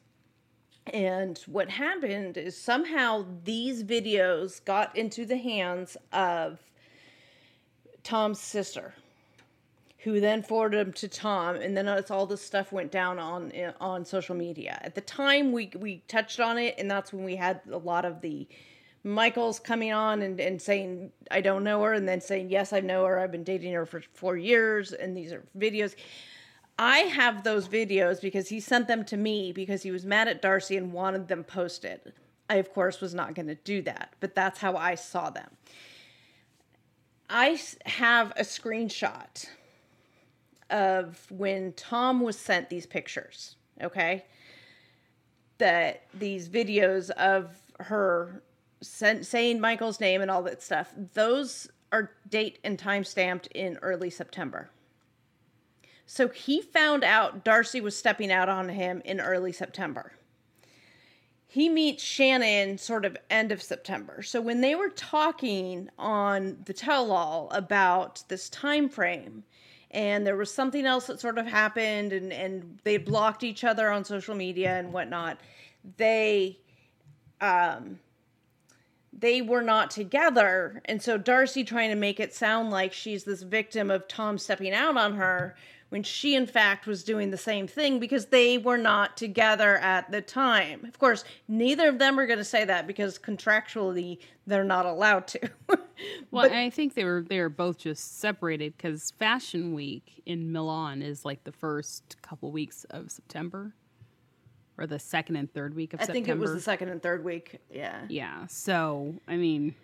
And 0.92 1.38
what 1.46 1.70
happened 1.70 2.36
is 2.36 2.60
somehow 2.60 3.24
these 3.42 3.84
videos 3.84 4.62
got 4.62 4.94
into 4.94 5.24
the 5.24 5.38
hands 5.38 5.96
of 6.12 6.58
Tom's 8.02 8.38
sister, 8.38 8.92
who 9.98 10.20
then 10.20 10.42
forwarded 10.42 10.86
them 10.86 10.92
to 10.92 11.08
Tom, 11.08 11.56
and 11.56 11.76
then 11.76 11.88
it's 11.88 12.10
all 12.10 12.24
this 12.24 12.42
stuff 12.42 12.70
went 12.70 12.92
down 12.92 13.18
on 13.18 13.52
on 13.80 14.04
social 14.04 14.34
media. 14.34 14.78
At 14.82 14.94
the 14.94 15.00
time, 15.00 15.52
we 15.52 15.70
we 15.76 16.02
touched 16.08 16.40
on 16.40 16.56
it, 16.56 16.76
and 16.78 16.90
that's 16.90 17.12
when 17.12 17.24
we 17.24 17.36
had 17.36 17.60
a 17.70 17.78
lot 17.78 18.04
of 18.04 18.20
the 18.20 18.46
Michaels 19.04 19.58
coming 19.58 19.92
on 19.92 20.22
and, 20.22 20.40
and 20.40 20.60
saying 20.60 21.10
I 21.30 21.40
don't 21.40 21.64
know 21.64 21.82
her, 21.82 21.92
and 21.94 22.08
then 22.08 22.20
saying 22.20 22.50
yes 22.50 22.72
I 22.72 22.80
know 22.80 23.04
her. 23.06 23.18
I've 23.18 23.32
been 23.32 23.44
dating 23.44 23.72
her 23.72 23.86
for 23.86 24.02
four 24.14 24.36
years, 24.36 24.92
and 24.92 25.16
these 25.16 25.32
are 25.32 25.44
videos. 25.56 25.96
I 26.78 26.98
have 26.98 27.42
those 27.42 27.66
videos 27.66 28.20
because 28.20 28.48
he 28.48 28.60
sent 28.60 28.86
them 28.86 29.04
to 29.06 29.16
me 29.16 29.50
because 29.50 29.82
he 29.82 29.90
was 29.90 30.04
mad 30.04 30.28
at 30.28 30.40
Darcy 30.40 30.76
and 30.76 30.92
wanted 30.92 31.26
them 31.26 31.42
posted. 31.42 32.12
I, 32.48 32.56
of 32.56 32.72
course, 32.72 33.00
was 33.00 33.14
not 33.14 33.34
going 33.34 33.48
to 33.48 33.56
do 33.56 33.82
that, 33.82 34.14
but 34.20 34.36
that's 34.36 34.60
how 34.60 34.76
I 34.76 34.94
saw 34.94 35.28
them. 35.28 35.50
I 37.28 37.60
have 37.84 38.30
a 38.36 38.42
screenshot 38.42 39.48
of 40.70 41.26
when 41.30 41.72
Tom 41.74 42.20
was 42.20 42.38
sent 42.38 42.70
these 42.70 42.86
pictures, 42.86 43.56
okay? 43.82 44.24
That 45.58 46.02
these 46.14 46.48
videos 46.48 47.10
of 47.10 47.56
her 47.80 48.42
sent, 48.80 49.26
saying 49.26 49.60
Michael's 49.60 50.00
name 50.00 50.20
and 50.20 50.30
all 50.30 50.42
that 50.42 50.62
stuff, 50.62 50.92
those 51.14 51.68
are 51.92 52.12
date 52.28 52.58
and 52.64 52.78
time 52.78 53.04
stamped 53.04 53.46
in 53.48 53.78
early 53.82 54.10
September. 54.10 54.70
So 56.06 56.28
he 56.28 56.62
found 56.62 57.04
out 57.04 57.44
Darcy 57.44 57.80
was 57.80 57.96
stepping 57.96 58.32
out 58.32 58.48
on 58.48 58.70
him 58.70 59.02
in 59.04 59.20
early 59.20 59.52
September. 59.52 60.12
He 61.46 61.68
meets 61.68 62.02
Shannon 62.02 62.78
sort 62.78 63.04
of 63.04 63.16
end 63.30 63.52
of 63.52 63.62
September. 63.62 64.22
So 64.22 64.40
when 64.40 64.60
they 64.60 64.74
were 64.74 64.90
talking 64.90 65.88
on 65.98 66.58
the 66.64 66.74
tell 66.74 67.10
all 67.10 67.48
about 67.50 68.22
this 68.28 68.50
time 68.50 68.88
frame, 68.88 69.44
and 69.90 70.26
there 70.26 70.36
was 70.36 70.52
something 70.52 70.84
else 70.84 71.06
that 71.06 71.20
sort 71.20 71.38
of 71.38 71.46
happened, 71.46 72.12
and, 72.12 72.32
and 72.32 72.78
they 72.84 72.98
blocked 72.98 73.42
each 73.42 73.64
other 73.64 73.90
on 73.90 74.04
social 74.04 74.34
media 74.34 74.78
and 74.78 74.92
whatnot, 74.92 75.38
they 75.96 76.58
um 77.40 77.98
they 79.12 79.42
were 79.42 79.62
not 79.62 79.90
together. 79.90 80.80
And 80.84 81.02
so 81.02 81.18
Darcy 81.18 81.64
trying 81.64 81.90
to 81.90 81.96
make 81.96 82.20
it 82.20 82.34
sound 82.34 82.70
like 82.70 82.92
she's 82.92 83.24
this 83.24 83.42
victim 83.42 83.90
of 83.90 84.06
Tom 84.06 84.38
stepping 84.38 84.72
out 84.72 84.96
on 84.96 85.14
her 85.14 85.56
when 85.90 86.02
she, 86.02 86.34
in 86.34 86.46
fact, 86.46 86.86
was 86.86 87.02
doing 87.02 87.30
the 87.30 87.38
same 87.38 87.66
thing 87.66 87.98
because 87.98 88.26
they 88.26 88.58
were 88.58 88.76
not 88.76 89.16
together 89.16 89.76
at 89.78 90.10
the 90.10 90.20
time. 90.20 90.84
Of 90.84 90.98
course, 90.98 91.24
neither 91.48 91.88
of 91.88 91.98
them 91.98 92.18
are 92.20 92.26
going 92.26 92.38
to 92.38 92.44
say 92.44 92.64
that 92.64 92.86
because 92.86 93.18
contractually 93.18 94.18
they're 94.46 94.64
not 94.64 94.86
allowed 94.86 95.26
to. 95.28 95.50
Well, 96.30 96.44
and 96.44 96.54
I 96.54 96.70
think 96.70 96.94
they 96.94 97.02
were 97.02 97.24
they 97.28 97.40
were 97.40 97.48
both 97.48 97.78
just 97.78 98.20
separated 98.20 98.76
because 98.76 99.10
Fashion 99.18 99.74
Week 99.74 100.22
in 100.26 100.52
Milan 100.52 101.02
is 101.02 101.24
like 101.24 101.42
the 101.42 101.50
first 101.50 102.16
couple 102.22 102.52
weeks 102.52 102.84
of 102.90 103.10
September, 103.10 103.74
or 104.76 104.86
the 104.86 105.00
second 105.00 105.34
and 105.34 105.52
third 105.52 105.74
week 105.74 105.94
of 105.94 106.00
I 106.00 106.04
September. 106.04 106.26
think 106.26 106.36
it 106.36 106.40
was 106.40 106.52
the 106.52 106.60
second 106.60 106.90
and 106.90 107.02
third 107.02 107.24
week. 107.24 107.58
Yeah. 107.68 108.02
Yeah. 108.08 108.46
So 108.46 109.16
I 109.26 109.34
mean, 109.36 109.74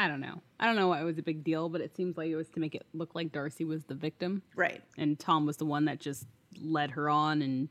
I 0.00 0.08
don't 0.08 0.20
know. 0.20 0.40
I 0.58 0.64
don't 0.64 0.76
know 0.76 0.88
why 0.88 1.00
it 1.02 1.04
was 1.04 1.18
a 1.18 1.22
big 1.22 1.44
deal, 1.44 1.68
but 1.68 1.82
it 1.82 1.94
seems 1.94 2.16
like 2.16 2.30
it 2.30 2.36
was 2.36 2.48
to 2.50 2.60
make 2.60 2.74
it 2.74 2.86
look 2.94 3.14
like 3.14 3.32
Darcy 3.32 3.64
was 3.64 3.84
the 3.84 3.94
victim 3.94 4.42
Right. 4.56 4.82
and 4.96 5.18
Tom 5.18 5.44
was 5.44 5.58
the 5.58 5.66
one 5.66 5.84
that 5.84 6.00
just 6.00 6.26
led 6.60 6.92
her 6.92 7.10
on 7.10 7.42
and. 7.42 7.68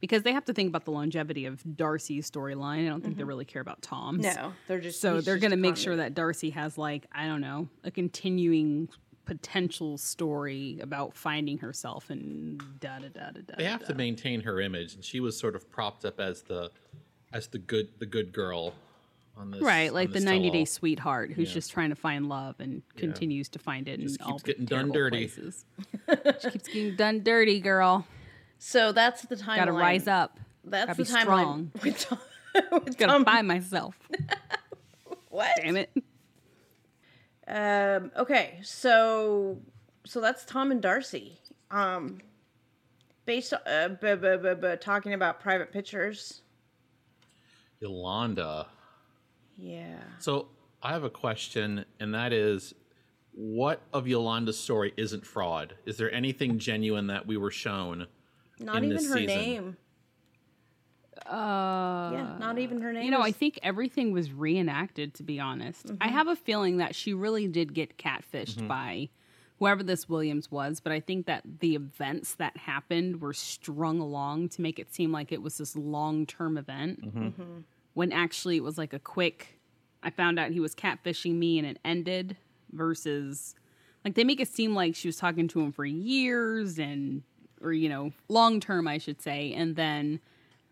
Because 0.00 0.22
they 0.24 0.32
have 0.32 0.44
to 0.46 0.52
think 0.52 0.68
about 0.68 0.84
the 0.84 0.90
longevity 0.90 1.46
of 1.46 1.76
Darcy's 1.76 2.28
storyline. 2.28 2.84
I 2.86 2.88
don't 2.88 3.02
think 3.04 3.16
they 3.16 3.22
really 3.22 3.44
care 3.44 3.62
about 3.62 3.82
Tom's. 3.82 4.24
Mm-hmm. 4.26 4.42
No, 4.42 4.52
they're 4.66 4.80
just 4.80 5.00
So 5.00 5.20
they're 5.20 5.38
going 5.38 5.52
to 5.52 5.56
make 5.56 5.76
sure 5.76 5.94
that 5.96 6.14
Darcy 6.14 6.50
has 6.50 6.76
like 6.76 7.06
I 7.12 7.26
don't 7.26 7.40
know 7.40 7.68
a 7.84 7.90
continuing 7.92 8.88
potential 9.24 9.96
story 9.98 10.78
about 10.82 11.14
finding 11.14 11.58
herself 11.58 12.10
and 12.10 12.60
da 12.80 12.98
da 12.98 13.08
da 13.08 13.30
da 13.30 13.40
da. 13.46 13.54
They 13.56 13.64
have 13.64 13.86
to 13.86 13.94
maintain 13.94 14.40
her 14.40 14.60
image, 14.60 14.94
and 14.94 15.04
she 15.04 15.20
was 15.20 15.38
sort 15.38 15.54
of 15.54 15.70
propped 15.70 16.04
up 16.04 16.18
as 16.18 16.42
the 16.42 16.70
as 17.32 17.46
the 17.48 17.58
good 17.58 17.88
the 18.00 18.06
good 18.06 18.32
girl 18.32 18.74
on 19.36 19.50
this. 19.50 19.62
right, 19.62 19.88
on 19.88 19.94
like 19.94 20.12
the 20.12 20.20
90 20.20 20.48
day 20.48 20.52
tell-all. 20.52 20.66
sweetheart 20.66 21.32
who's 21.32 21.48
Yeah. 21.48 21.54
just 21.54 21.72
trying 21.72 21.90
to 21.90 21.96
find 21.96 22.28
love 22.28 22.56
and 22.60 22.82
continues 22.96 23.48
to 23.50 23.58
find 23.58 23.88
it 23.88 24.00
Just 24.00 24.20
in 24.20 24.26
keeps 24.26 24.42
the 24.42 24.46
getting 24.46 24.64
done 24.66 24.92
dirty. 24.92 25.28
she 26.40 26.50
keeps 26.50 26.68
getting 26.68 26.96
done 26.96 27.22
dirty, 27.22 27.60
girl. 27.60 28.06
So 28.58 28.92
that's 28.92 29.22
the 29.22 29.36
timeline. 29.36 29.56
Got 29.56 29.64
to 29.66 29.72
rise 29.72 30.06
up. 30.06 30.38
That's 30.64 30.86
Gotta 30.86 31.02
the 31.02 31.04
be 31.04 31.10
timeline 31.10 31.24
strong. 31.24 31.72
with 31.82 31.98
Tom. 31.98 32.18
with 32.84 32.98
Got 32.98 33.06
to 33.06 33.12
Tom- 33.12 33.24
find 33.24 33.48
myself. 33.48 33.98
what? 35.30 35.50
Damn 35.56 35.76
it. 35.76 35.90
Um, 37.48 38.12
okay, 38.16 38.60
so 38.62 39.58
so 40.06 40.20
that's 40.20 40.44
Tom 40.44 40.70
and 40.70 40.80
Darcy. 40.80 41.38
Um, 41.70 42.18
based 43.26 43.52
uh, 43.52 43.88
b- 43.88 44.14
b- 44.14 44.36
b- 44.42 44.54
b- 44.60 44.76
talking 44.80 45.12
about 45.14 45.40
private 45.40 45.72
pictures. 45.72 46.42
Yolanda. 47.80 48.66
Yeah. 49.64 49.98
So 50.18 50.48
I 50.82 50.90
have 50.92 51.04
a 51.04 51.10
question, 51.10 51.84
and 52.00 52.12
that 52.14 52.32
is, 52.32 52.74
what 53.32 53.80
of 53.92 54.08
Yolanda's 54.08 54.58
story 54.58 54.92
isn't 54.96 55.24
fraud? 55.24 55.74
Is 55.86 55.96
there 55.96 56.12
anything 56.12 56.58
genuine 56.58 57.06
that 57.06 57.26
we 57.26 57.36
were 57.36 57.50
shown? 57.52 58.08
Not 58.58 58.78
in 58.78 58.84
even 58.86 58.96
this 58.96 59.08
her 59.08 59.14
season. 59.18 59.36
name. 59.36 59.76
Uh, 61.26 62.10
Yeah, 62.12 62.36
not 62.40 62.58
even 62.58 62.80
her 62.80 62.92
name. 62.92 63.04
You 63.04 63.10
know, 63.10 63.20
I 63.22 63.32
think 63.32 63.58
everything 63.62 64.12
was 64.12 64.32
reenacted, 64.32 65.14
to 65.14 65.22
be 65.22 65.38
honest. 65.38 65.90
I 66.00 66.06
Mm-hmm. 66.08 66.16
have 66.16 66.28
a 66.28 66.36
feeling 66.36 66.78
that 66.78 66.94
she 66.94 67.14
really 67.14 67.46
did 67.46 67.74
get 67.74 67.96
catfished 67.96 68.66
by 68.66 69.08
whoever 69.58 69.82
this 69.84 70.08
Williams 70.08 70.50
was, 70.50 70.80
but 70.80 70.90
I 70.92 70.98
think 70.98 71.26
that 71.26 71.42
the 71.60 71.76
events 71.76 72.34
that 72.34 72.56
happened 72.56 73.20
were 73.20 73.32
strung 73.32 74.00
along 74.00 74.48
to 74.50 74.62
make 74.62 74.80
it 74.80 74.92
seem 74.92 75.12
like 75.12 75.30
it 75.30 75.40
was 75.42 75.58
this 75.58 75.76
long 75.76 76.26
term 76.26 76.58
event 76.58 77.14
Mm-hmm. 77.14 77.58
When 77.94 78.12
actually 78.12 78.56
it 78.56 78.62
was 78.62 78.78
like 78.78 78.92
a 78.92 78.98
quick, 78.98 79.58
I 80.02 80.10
found 80.10 80.38
out 80.38 80.50
he 80.50 80.60
was 80.60 80.74
catfishing 80.74 81.34
me 81.34 81.58
and 81.58 81.66
it 81.66 81.78
ended 81.84 82.36
versus 82.72 83.54
like 84.04 84.14
they 84.14 84.24
make 84.24 84.40
it 84.40 84.48
seem 84.48 84.74
like 84.74 84.94
she 84.94 85.08
was 85.08 85.16
talking 85.16 85.48
to 85.48 85.60
him 85.60 85.72
for 85.72 85.84
years 85.84 86.78
and, 86.78 87.22
or, 87.60 87.72
you 87.72 87.88
know, 87.88 88.12
long 88.28 88.60
term, 88.60 88.88
I 88.88 88.98
should 88.98 89.20
say, 89.22 89.52
and 89.52 89.76
then 89.76 90.20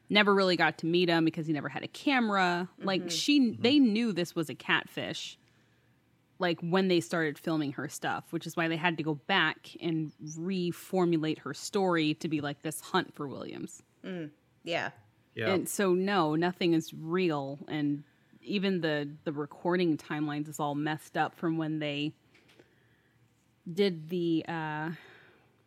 never 0.08 0.34
really 0.34 0.56
got 0.56 0.78
to 0.78 0.86
meet 0.86 1.08
him 1.08 1.24
because 1.24 1.46
he 1.46 1.52
never 1.52 1.68
had 1.68 1.84
a 1.84 1.88
camera. 1.88 2.68
Like 2.82 3.02
mm-hmm. 3.02 3.08
she 3.08 3.40
mm-hmm. 3.40 3.62
they 3.62 3.78
knew 3.78 4.12
this 4.12 4.34
was 4.34 4.50
a 4.50 4.54
catfish 4.54 5.38
like 6.40 6.58
when 6.60 6.88
they 6.88 7.00
started 7.00 7.38
filming 7.38 7.72
her 7.72 7.86
stuff, 7.88 8.24
which 8.30 8.46
is 8.46 8.56
why 8.56 8.66
they 8.66 8.76
had 8.76 8.96
to 8.96 9.02
go 9.02 9.14
back 9.14 9.68
and 9.80 10.10
reformulate 10.38 11.38
her 11.40 11.54
story 11.54 12.14
to 12.14 12.28
be 12.28 12.40
like 12.40 12.62
this 12.62 12.80
hunt 12.80 13.14
for 13.14 13.28
Williams. 13.28 13.82
Mm, 14.04 14.30
yeah. 14.64 14.90
Yeah. 15.34 15.50
And 15.50 15.68
so 15.68 15.94
no, 15.94 16.34
nothing 16.34 16.74
is 16.74 16.92
real 16.92 17.58
and 17.68 18.02
even 18.42 18.80
the 18.80 19.08
the 19.24 19.32
recording 19.32 19.96
timelines 19.96 20.48
is 20.48 20.58
all 20.58 20.74
messed 20.74 21.16
up 21.16 21.34
from 21.36 21.56
when 21.58 21.78
they 21.78 22.12
did 23.72 24.08
the 24.08 24.44
uh 24.48 24.90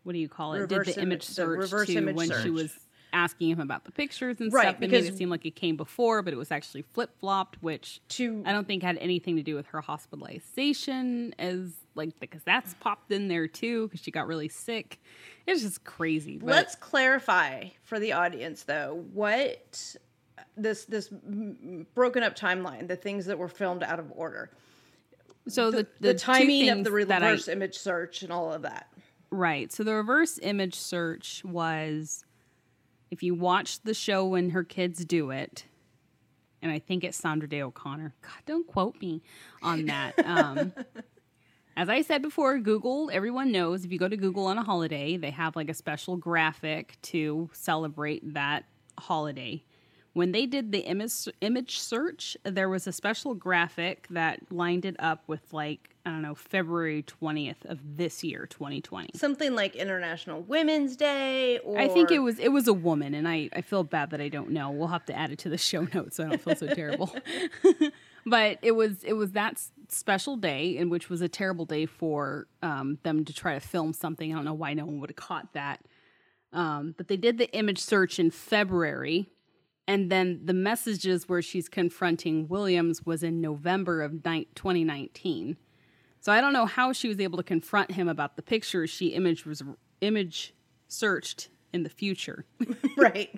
what 0.04 0.14
do 0.14 0.20
you 0.20 0.28
call 0.28 0.54
it? 0.54 0.60
Reverse 0.60 0.88
did 0.88 0.96
the 0.96 1.02
ima- 1.02 1.12
image 1.14 1.28
the 1.28 1.34
search 1.34 1.60
reverse 1.60 1.88
to 1.88 1.98
image 1.98 2.16
when 2.16 2.28
she 2.28 2.34
search. 2.34 2.50
was 2.50 2.78
asking 3.14 3.50
him 3.50 3.60
about 3.62 3.86
the 3.86 3.92
pictures 3.92 4.42
and 4.42 4.52
Right, 4.52 4.64
stuff. 4.64 4.80
Made 4.80 4.90
because- 4.90 5.08
it 5.08 5.16
seem 5.18 5.30
like 5.30 5.46
it 5.46 5.56
came 5.56 5.78
before, 5.78 6.22
but 6.22 6.34
it 6.34 6.38
was 6.38 6.52
actually 6.52 6.82
flip 6.82 7.12
flopped, 7.20 7.62
which 7.62 8.02
To 8.10 8.44
I 8.46 8.52
don't 8.52 8.68
think 8.68 8.84
had 8.84 8.98
anything 8.98 9.36
to 9.38 9.44
do 9.44 9.56
with 9.56 9.68
her 9.68 9.82
hospitalization, 9.82 11.34
as 11.40 11.74
like 11.96 12.20
because 12.20 12.42
that's 12.44 12.74
popped 12.76 13.12
in 13.12 13.28
there 13.28 13.48
too 13.48 13.88
because 13.88 14.02
she 14.02 14.12
got 14.12 14.28
really 14.28 14.50
sick. 14.50 15.00
It's 15.46 15.62
just 15.62 15.84
crazy. 15.84 16.38
But 16.38 16.48
let's 16.48 16.76
clarify 16.76 17.70
for 17.84 18.00
the 18.00 18.14
audience 18.14 18.64
though 18.64 19.04
what 19.14 19.96
this 20.58 20.86
this 20.86 21.10
broken 21.94 22.24
up 22.24 22.36
timeline, 22.36 22.88
the 22.88 22.96
things 22.96 23.26
that 23.28 23.38
were 23.38 23.48
filmed 23.48 23.84
out 23.84 24.00
of 24.00 24.12
order, 24.16 24.50
so 25.48 25.72
the, 25.72 25.84
the, 26.00 26.10
the, 26.10 26.14
timing 26.14 26.70
of 26.70 26.84
the 26.84 27.06
that 27.06 27.24
I- 27.24 27.30
reverse 27.32 27.48
image 27.48 27.78
search 27.78 28.24
and 28.24 28.32
all 28.32 28.52
of 28.52 28.64
that. 28.64 28.88
Right. 29.30 29.72
So 29.72 29.84
the 29.84 29.96
reverse 29.96 30.40
image 30.44 30.76
search 30.76 31.44
was 31.44 32.24
if 33.14 33.22
you 33.22 33.36
watch 33.36 33.80
the 33.84 33.94
show 33.94 34.26
when 34.26 34.50
her 34.50 34.64
kids 34.64 35.06
do 35.06 35.30
it, 35.30 35.66
and 36.64 36.72
I 36.72 36.80
think 36.80 37.04
it's 37.04 37.16
Sandra 37.16 37.48
Day 37.48 37.62
O'Connor. 37.62 38.16
God, 38.24 38.42
don't 38.48 38.66
quote 38.66 39.00
me 39.00 39.22
on 39.62 39.86
that. 39.86 40.14
Um, 40.26 40.74
as 41.76 41.90
I 41.90 42.02
said 42.02 42.22
before, 42.22 42.58
Google, 42.60 43.10
everyone 43.12 43.52
knows 43.52 43.86
if 43.86 43.92
you 43.92 44.00
go 44.00 44.08
to 44.08 44.18
Google 44.18 44.48
on 44.48 44.58
a 44.58 44.64
holiday, 44.64 45.18
they 45.18 45.30
have 45.32 45.56
like 45.56 45.70
a 45.70 45.74
special 45.74 46.18
graphic 46.18 46.98
to 47.04 47.50
celebrate 47.54 48.34
that 48.34 48.66
holiday. 49.00 49.64
When 50.14 50.32
they 50.32 50.46
did 50.46 50.72
the 50.72 50.80
image 50.80 51.28
image 51.42 51.80
search, 51.80 52.36
there 52.44 52.70
was 52.70 52.88
a 52.88 52.92
special 52.92 53.36
graphic 53.36 54.08
that 54.10 54.52
lined 54.52 54.86
it 54.86 54.96
up 55.00 55.24
with 55.28 55.54
like 55.54 55.93
I 56.06 56.10
don't 56.10 56.22
know 56.22 56.36
February 56.36 57.02
twentieth 57.04 57.66
of 57.66 57.80
this 57.96 58.24
year, 58.24 58.46
twenty 58.50 58.82
twenty. 58.82 59.12
Something 59.16 59.56
like 59.56 59.76
International 59.76 60.42
Women's 60.42 60.98
Day. 60.98 61.60
Or... 61.60 61.80
I 61.80 61.88
think 61.88 62.12
it 62.12 62.20
was 62.20 62.40
it 62.40 62.52
was 62.52 62.68
a 62.68 62.74
woman, 62.74 63.14
and 63.14 63.28
I 63.28 63.50
I 63.54 63.62
feel 63.62 63.84
bad 63.84 64.10
that 64.10 64.20
I 64.20 64.28
don't 64.28 64.52
know. 64.52 64.70
We'll 64.72 64.90
have 64.90 65.06
to 65.06 65.18
add 65.18 65.32
it 65.32 65.40
to 65.40 65.50
the 65.50 65.58
show 65.70 65.88
notes 65.94 66.18
so 66.18 66.26
I 66.26 66.30
don't 66.30 66.42
feel 66.42 66.56
so 66.56 66.68
terrible. 66.68 67.16
but 68.26 68.60
it 68.62 68.74
was 68.74 69.04
it 69.04 69.14
was 69.14 69.32
that 69.32 69.62
special 69.88 70.36
day, 70.36 70.78
and 70.78 70.92
which 70.92 71.10
was 71.10 71.22
a 71.22 71.30
terrible 71.30 71.66
day 71.66 71.86
for 71.86 72.48
um, 72.62 72.98
them 73.04 73.24
to 73.24 73.34
try 73.34 73.54
to 73.54 73.62
film 73.62 73.94
something. 73.94 74.32
I 74.32 74.36
don't 74.36 74.46
know 74.46 74.54
why 74.54 74.74
no 74.74 74.86
one 74.86 75.00
would 75.00 75.10
have 75.10 75.16
caught 75.16 75.54
that. 75.54 75.82
Um, 76.52 76.94
but 76.98 77.08
they 77.08 77.18
did 77.18 77.38
the 77.38 77.52
image 77.56 77.80
search 77.80 78.20
in 78.20 78.30
February, 78.30 79.30
and 79.88 80.12
then 80.12 80.42
the 80.44 80.54
messages 80.54 81.28
where 81.28 81.42
she's 81.42 81.68
confronting 81.68 82.48
Williams 82.48 83.06
was 83.06 83.24
in 83.24 83.42
November 83.42 84.02
of 84.02 84.26
ni- 84.26 84.48
2019. 84.54 85.58
So 86.24 86.32
I 86.32 86.40
don't 86.40 86.54
know 86.54 86.66
how 86.66 86.94
she 86.94 87.10
was 87.10 87.20
able 87.20 87.36
to 87.36 87.44
confront 87.44 87.92
him 87.92 88.08
about 88.08 88.38
the 88.38 88.42
pictures 88.42 88.90
she 88.90 89.08
image 89.08 89.46
was 89.46 89.62
image 90.00 90.54
searched 90.88 91.50
in 91.74 91.84
the 91.84 91.90
future 91.90 92.46
right. 92.98 93.30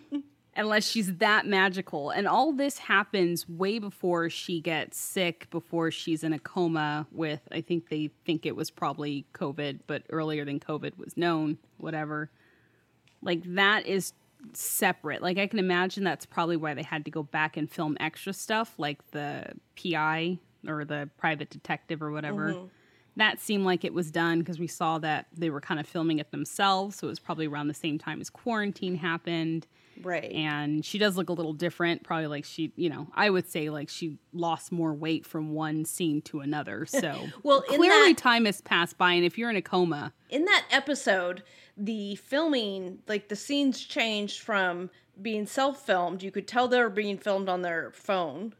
unless 0.54 0.86
she's 0.86 1.16
that 1.16 1.46
magical. 1.46 2.10
And 2.10 2.28
all 2.28 2.52
this 2.52 2.76
happens 2.76 3.48
way 3.48 3.78
before 3.78 4.28
she 4.28 4.60
gets 4.60 4.98
sick, 4.98 5.48
before 5.48 5.90
she's 5.90 6.22
in 6.22 6.34
a 6.34 6.38
coma 6.38 7.06
with, 7.12 7.40
I 7.50 7.62
think 7.62 7.88
they 7.88 8.10
think 8.26 8.44
it 8.44 8.54
was 8.54 8.70
probably 8.70 9.24
COVID, 9.32 9.80
but 9.86 10.02
earlier 10.10 10.44
than 10.44 10.60
COVID 10.60 10.98
was 10.98 11.16
known, 11.16 11.56
whatever. 11.78 12.30
Like 13.22 13.42
that 13.54 13.86
is 13.86 14.12
separate. 14.52 15.22
Like 15.22 15.38
I 15.38 15.46
can 15.46 15.60
imagine 15.60 16.04
that's 16.04 16.26
probably 16.26 16.58
why 16.58 16.74
they 16.74 16.82
had 16.82 17.06
to 17.06 17.10
go 17.10 17.22
back 17.22 17.56
and 17.56 17.70
film 17.70 17.96
extra 17.98 18.34
stuff, 18.34 18.74
like 18.76 19.12
the 19.12 19.46
PI 19.82 20.40
or 20.66 20.84
the 20.84 21.08
private 21.18 21.50
detective 21.50 22.02
or 22.02 22.10
whatever. 22.10 22.52
Mm-hmm. 22.52 22.66
That 23.16 23.40
seemed 23.40 23.64
like 23.64 23.84
it 23.84 23.92
was 23.92 24.12
done 24.12 24.38
because 24.38 24.60
we 24.60 24.68
saw 24.68 24.98
that 25.00 25.26
they 25.36 25.50
were 25.50 25.60
kind 25.60 25.80
of 25.80 25.86
filming 25.88 26.18
it 26.20 26.30
themselves. 26.30 26.96
So 26.96 27.08
it 27.08 27.10
was 27.10 27.18
probably 27.18 27.46
around 27.48 27.66
the 27.66 27.74
same 27.74 27.98
time 27.98 28.20
as 28.20 28.30
quarantine 28.30 28.94
happened 28.96 29.66
Right. 30.00 30.30
and 30.30 30.84
she 30.84 30.96
does 30.98 31.16
look 31.16 31.28
a 31.28 31.32
little 31.32 31.52
different 31.52 32.04
probably 32.04 32.28
like 32.28 32.44
she 32.44 32.72
you 32.76 32.88
know 32.88 33.08
i 33.16 33.28
would 33.28 33.50
say 33.50 33.68
like 33.68 33.88
she 33.88 34.16
lost 34.32 34.70
more 34.70 34.94
weight 34.94 35.26
from 35.26 35.50
one 35.54 35.84
scene 35.84 36.22
to 36.22 36.38
another 36.38 36.86
so 36.86 37.26
Well, 37.42 37.62
clearly 37.62 38.12
that- 38.12 38.16
time 38.16 38.44
has 38.44 38.60
passed 38.60 38.96
by 38.96 39.14
and 39.14 39.24
if 39.24 39.36
you're 39.36 39.50
in 39.50 39.56
a 39.56 39.60
coma 39.62 40.12
in 40.30 40.44
that 40.44 40.64
episode, 40.70 41.42
the 41.76 42.14
filming, 42.14 43.00
like 43.08 43.28
the 43.28 43.34
scenes 43.34 43.80
changed 43.80 44.40
from 44.40 44.88
being 45.20 45.46
self 45.46 45.84
filmed, 45.84 46.22
you 46.22 46.30
could 46.30 46.46
tell 46.46 46.68
they 46.68 46.80
were 46.80 46.90
being 46.90 47.18
filmed 47.18 47.48
on 47.48 47.62
their 47.62 47.90
phone, 47.92 48.52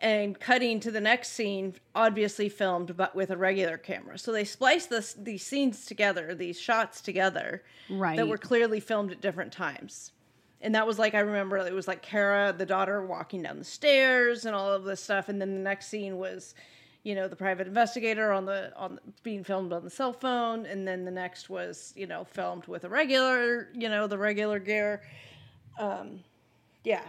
and 0.00 0.38
cutting 0.38 0.78
to 0.80 0.90
the 0.90 1.00
next 1.00 1.32
scene, 1.32 1.74
obviously 1.94 2.48
filmed 2.48 2.96
but 2.96 3.14
with 3.16 3.30
a 3.30 3.36
regular 3.36 3.76
camera. 3.76 4.18
So 4.18 4.32
they 4.32 4.44
spliced 4.44 4.90
this, 4.90 5.14
these 5.14 5.44
scenes 5.44 5.86
together, 5.86 6.34
these 6.34 6.58
shots 6.60 7.00
together, 7.00 7.62
Right. 7.90 8.16
that 8.16 8.28
were 8.28 8.38
clearly 8.38 8.80
filmed 8.80 9.10
at 9.12 9.20
different 9.20 9.52
times. 9.52 10.12
And 10.60 10.74
that 10.74 10.86
was 10.86 10.98
like, 10.98 11.14
I 11.14 11.20
remember 11.20 11.56
it 11.58 11.72
was 11.72 11.88
like 11.88 12.02
Kara, 12.02 12.52
the 12.56 12.66
daughter, 12.66 13.04
walking 13.04 13.42
down 13.42 13.58
the 13.58 13.64
stairs 13.64 14.44
and 14.44 14.54
all 14.54 14.72
of 14.72 14.84
this 14.84 15.02
stuff. 15.02 15.28
And 15.28 15.40
then 15.40 15.54
the 15.54 15.60
next 15.60 15.86
scene 15.88 16.16
was 16.16 16.54
you 17.04 17.14
know 17.14 17.28
the 17.28 17.36
private 17.36 17.66
investigator 17.66 18.32
on 18.32 18.44
the 18.44 18.72
on 18.76 18.98
being 19.22 19.44
filmed 19.44 19.72
on 19.72 19.84
the 19.84 19.88
cell 19.88 20.12
phone 20.12 20.66
and 20.66 20.86
then 20.86 21.04
the 21.04 21.10
next 21.10 21.48
was 21.48 21.92
you 21.96 22.06
know 22.08 22.24
filmed 22.24 22.66
with 22.66 22.82
a 22.84 22.88
regular 22.88 23.68
you 23.72 23.88
know 23.88 24.06
the 24.08 24.18
regular 24.18 24.58
gear 24.58 25.00
um 25.78 26.18
yeah 26.84 27.02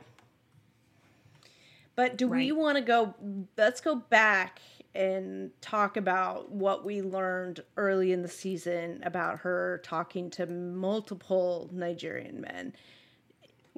but 2.00 2.16
do 2.18 2.30
we 2.30 2.54
want 2.54 2.78
to 2.78 2.82
go 2.82 3.14
let's 3.58 3.82
go 3.82 3.96
back 3.96 4.62
and 4.96 5.52
talk 5.60 5.98
about 5.98 6.50
what 6.50 6.86
we 6.86 7.02
learned 7.02 7.60
early 7.76 8.14
in 8.14 8.22
the 8.22 8.28
season 8.30 9.02
about 9.04 9.40
her 9.40 9.82
talking 9.84 10.30
to 10.30 10.46
multiple 10.46 11.70
Nigerian 11.74 12.40
men. 12.40 12.74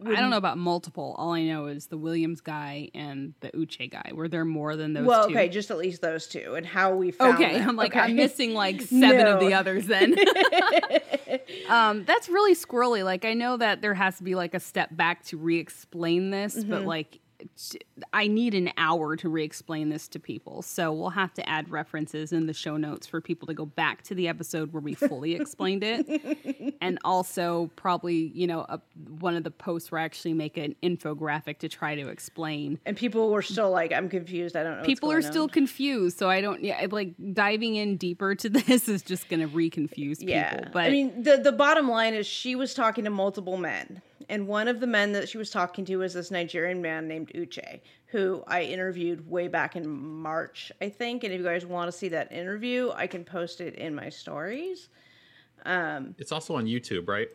I 0.06 0.20
don't 0.20 0.30
know 0.32 0.38
about 0.38 0.58
multiple. 0.58 1.16
All 1.18 1.34
i 1.34 1.44
know 1.44 1.66
is 1.66 1.88
the 1.88 1.98
williams 1.98 2.42
guy 2.42 2.90
and 2.94 3.34
the 3.42 3.50
uche 3.52 3.90
guy. 3.92 4.12
Were 4.14 4.28
there 4.28 4.46
more 4.46 4.76
than 4.76 4.94
those 4.94 5.06
well 5.06 5.26
two? 5.28 5.32
okay 5.36 5.50
just 5.50 5.70
at 5.72 5.78
least 5.80 6.02
those 6.02 6.28
two 6.28 6.54
and 6.56 6.66
how 6.66 6.94
we 6.96 7.10
found 7.12 7.36
okay 7.36 7.58
them. 7.58 7.70
i'm 7.70 7.76
like 7.76 7.92
Okay. 7.92 8.02
i'm 8.02 8.16
missing 8.16 8.54
like 8.54 8.82
seven 9.04 9.26
of 9.28 9.40
the 9.40 9.54
others 9.56 9.88
then. 9.88 10.16
Um 11.70 12.04
that's 12.06 12.28
really 12.30 12.56
squirrely. 12.56 13.04
Like 13.06 13.26
i 13.26 13.34
know 13.34 13.58
that 13.58 13.82
there 13.82 13.94
has 13.94 14.18
to 14.18 14.24
be 14.24 14.36
like 14.36 14.54
a 14.54 14.60
step 14.60 14.90
back 14.92 15.24
to 15.26 15.38
re-explain 15.38 16.30
this 16.30 16.56
Mm-hmm. 16.56 16.70
but 16.70 16.84
like 16.86 17.20
i 18.14 18.28
need 18.28 18.54
an 18.54 18.72
hour 18.78 19.16
to 19.16 19.30
re-explain 19.30 19.90
this 19.90 20.08
to 20.10 20.20
people. 20.20 20.62
So 20.62 20.92
we'll 20.92 21.10
have 21.12 21.34
to 21.36 21.50
add 21.50 21.70
references 21.70 22.32
in 22.34 22.46
the 22.48 22.54
show 22.54 22.78
notes 22.78 23.08
for 23.08 23.22
people 23.22 23.48
to 23.48 23.54
go 23.54 23.66
back 23.66 24.02
to 24.04 24.16
the 24.16 24.28
episode 24.28 24.74
where 24.74 24.82
we 24.82 24.94
fully 24.94 25.36
explained 25.42 25.84
it. 25.84 26.76
And 26.82 27.00
also 27.04 27.70
probably 27.76 28.32
you 28.34 28.48
know 28.48 28.62
a, 28.70 28.80
one 29.20 29.36
of 29.36 29.44
the 29.44 29.52
posts 29.52 29.92
where 29.92 30.02
i 30.02 30.04
actually 30.04 30.34
make 30.34 30.58
an 30.58 30.76
infographic 30.84 31.60
to 31.60 31.70
try 31.70 31.96
to 31.96 32.08
explain. 32.10 32.80
And 32.86 32.96
people 32.98 33.30
were 33.30 33.42
still 33.42 33.72
like 33.72 33.92
i'm 33.94 34.10
confused. 34.10 34.56
I 34.56 34.64
don't 34.64 34.74
know 34.74 34.78
what's 34.80 34.88
people 34.88 35.12
are 35.12 35.22
going 35.22 35.32
still 35.32 35.48
confused 35.48 36.18
so 36.18 36.30
i 36.30 36.42
don't 36.42 36.64
yeah 36.64 36.86
like 36.92 37.14
diving 37.34 37.76
in 37.76 37.98
deeper 37.98 38.36
to 38.36 38.50
this 38.62 38.88
is 38.88 39.02
just 39.02 39.30
gonna 39.30 39.48
reconfuse 39.48 40.20
people 40.20 40.34
Yeah. 40.34 40.70
but 40.72 40.84
I 40.86 40.90
mean, 40.90 41.24
the 41.24 41.38
the 41.38 41.52
bottom 41.52 41.90
line 41.90 42.14
is 42.14 42.26
she 42.28 42.56
was 42.56 42.74
talking 42.74 43.04
to 43.06 43.10
multiple 43.10 43.58
men, 43.58 44.02
and 44.32 44.48
one 44.48 44.70
of 44.70 44.80
the 44.80 44.88
men 44.88 45.12
that 45.12 45.28
she 45.28 45.38
was 45.38 45.50
talking 45.50 45.84
to 45.84 45.98
was 45.98 46.14
this 46.14 46.32
Nigerian 46.32 46.82
man 46.82 47.06
named 47.06 47.34
Uche, 47.36 47.82
who 48.08 48.42
I 48.48 48.64
interviewed 48.64 49.30
way 49.30 49.50
back 49.50 49.76
in 49.76 49.86
March, 49.90 50.72
I 50.82 50.88
think. 50.88 51.26
And 51.26 51.34
if 51.34 51.40
you 51.40 51.46
guys 51.46 51.66
want 51.66 51.92
to 51.92 51.98
see 51.98 52.08
that 52.10 52.32
interview, 52.32 52.92
I 52.96 53.08
can 53.08 53.26
post 53.26 53.60
it 53.60 53.76
in 53.76 53.94
my 53.94 54.08
stories. 54.08 54.88
Um, 55.66 56.16
it's 56.18 56.32
also 56.32 56.56
on 56.56 56.66
YouTube, 56.66 57.10
right? 57.10 57.28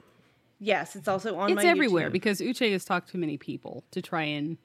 Yes, 0.59 0.97
it's 0.97 1.07
also 1.07 1.37
on 1.37 1.51
it's 1.51 1.63
my 1.63 1.69
everywhere 1.69 2.09
YouTube. 2.09 2.13
because 2.13 2.41
uche 2.41 2.73
has 2.73 2.87
talked 2.87 3.11
to 3.11 3.19
many 3.19 3.37
people 3.37 3.85
to 3.91 4.01
try 4.01 4.23
and 4.23 4.57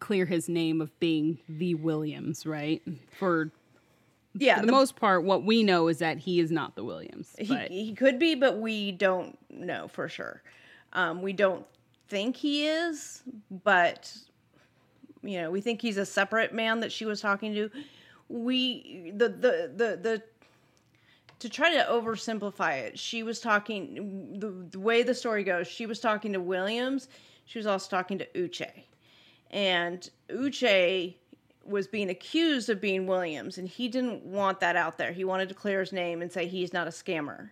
clear 0.00 0.24
his 0.24 0.48
name 0.48 0.80
of 0.80 0.98
being 0.98 1.38
the 1.46 1.74
williams 1.74 2.46
right 2.46 2.82
for 3.18 3.52
yeah, 4.34 4.60
for 4.60 4.66
the, 4.66 4.72
most 4.72 4.96
part 4.96 5.24
what 5.24 5.44
we 5.44 5.62
know 5.62 5.88
is 5.88 5.98
that 5.98 6.16
he 6.16 6.40
is 6.40 6.50
not 6.50 6.74
the 6.74 6.82
williams 6.82 7.34
he, 7.38 7.46
but 7.46 7.70
he 7.70 7.94
could 7.94 8.18
be, 8.18 8.34
but 8.34 8.58
we 8.58 8.92
don't 8.92 9.38
know 9.50 9.88
for 9.88 10.08
sure. 10.08 10.42
Um, 10.96 11.20
we 11.20 11.34
don't 11.34 11.64
think 12.08 12.36
he 12.36 12.66
is, 12.66 13.22
but 13.62 14.12
you 15.22 15.40
know, 15.40 15.50
we 15.50 15.60
think 15.60 15.82
he's 15.82 15.98
a 15.98 16.06
separate 16.06 16.54
man 16.54 16.80
that 16.80 16.90
she 16.90 17.04
was 17.04 17.20
talking 17.20 17.54
to. 17.54 17.70
We 18.28 19.12
the 19.14 19.28
the 19.28 19.72
the 19.76 19.96
the 20.02 20.22
to 21.38 21.50
try 21.50 21.70
to 21.74 21.86
oversimplify 21.90 22.78
it, 22.78 22.98
she 22.98 23.22
was 23.22 23.40
talking 23.40 24.38
the, 24.40 24.48
the 24.70 24.80
way 24.80 25.02
the 25.02 25.14
story 25.14 25.44
goes. 25.44 25.68
She 25.68 25.84
was 25.84 26.00
talking 26.00 26.32
to 26.32 26.40
Williams. 26.40 27.08
She 27.44 27.58
was 27.58 27.66
also 27.66 27.88
talking 27.90 28.18
to 28.18 28.26
Uche, 28.34 28.70
and 29.50 30.08
Uche 30.30 31.14
was 31.62 31.86
being 31.86 32.08
accused 32.08 32.70
of 32.70 32.80
being 32.80 33.06
Williams, 33.06 33.58
and 33.58 33.68
he 33.68 33.88
didn't 33.88 34.24
want 34.24 34.60
that 34.60 34.76
out 34.76 34.96
there. 34.96 35.12
He 35.12 35.24
wanted 35.24 35.50
to 35.50 35.54
clear 35.54 35.80
his 35.80 35.92
name 35.92 36.22
and 36.22 36.32
say 36.32 36.46
he's 36.46 36.72
not 36.72 36.86
a 36.86 36.90
scammer, 36.90 37.50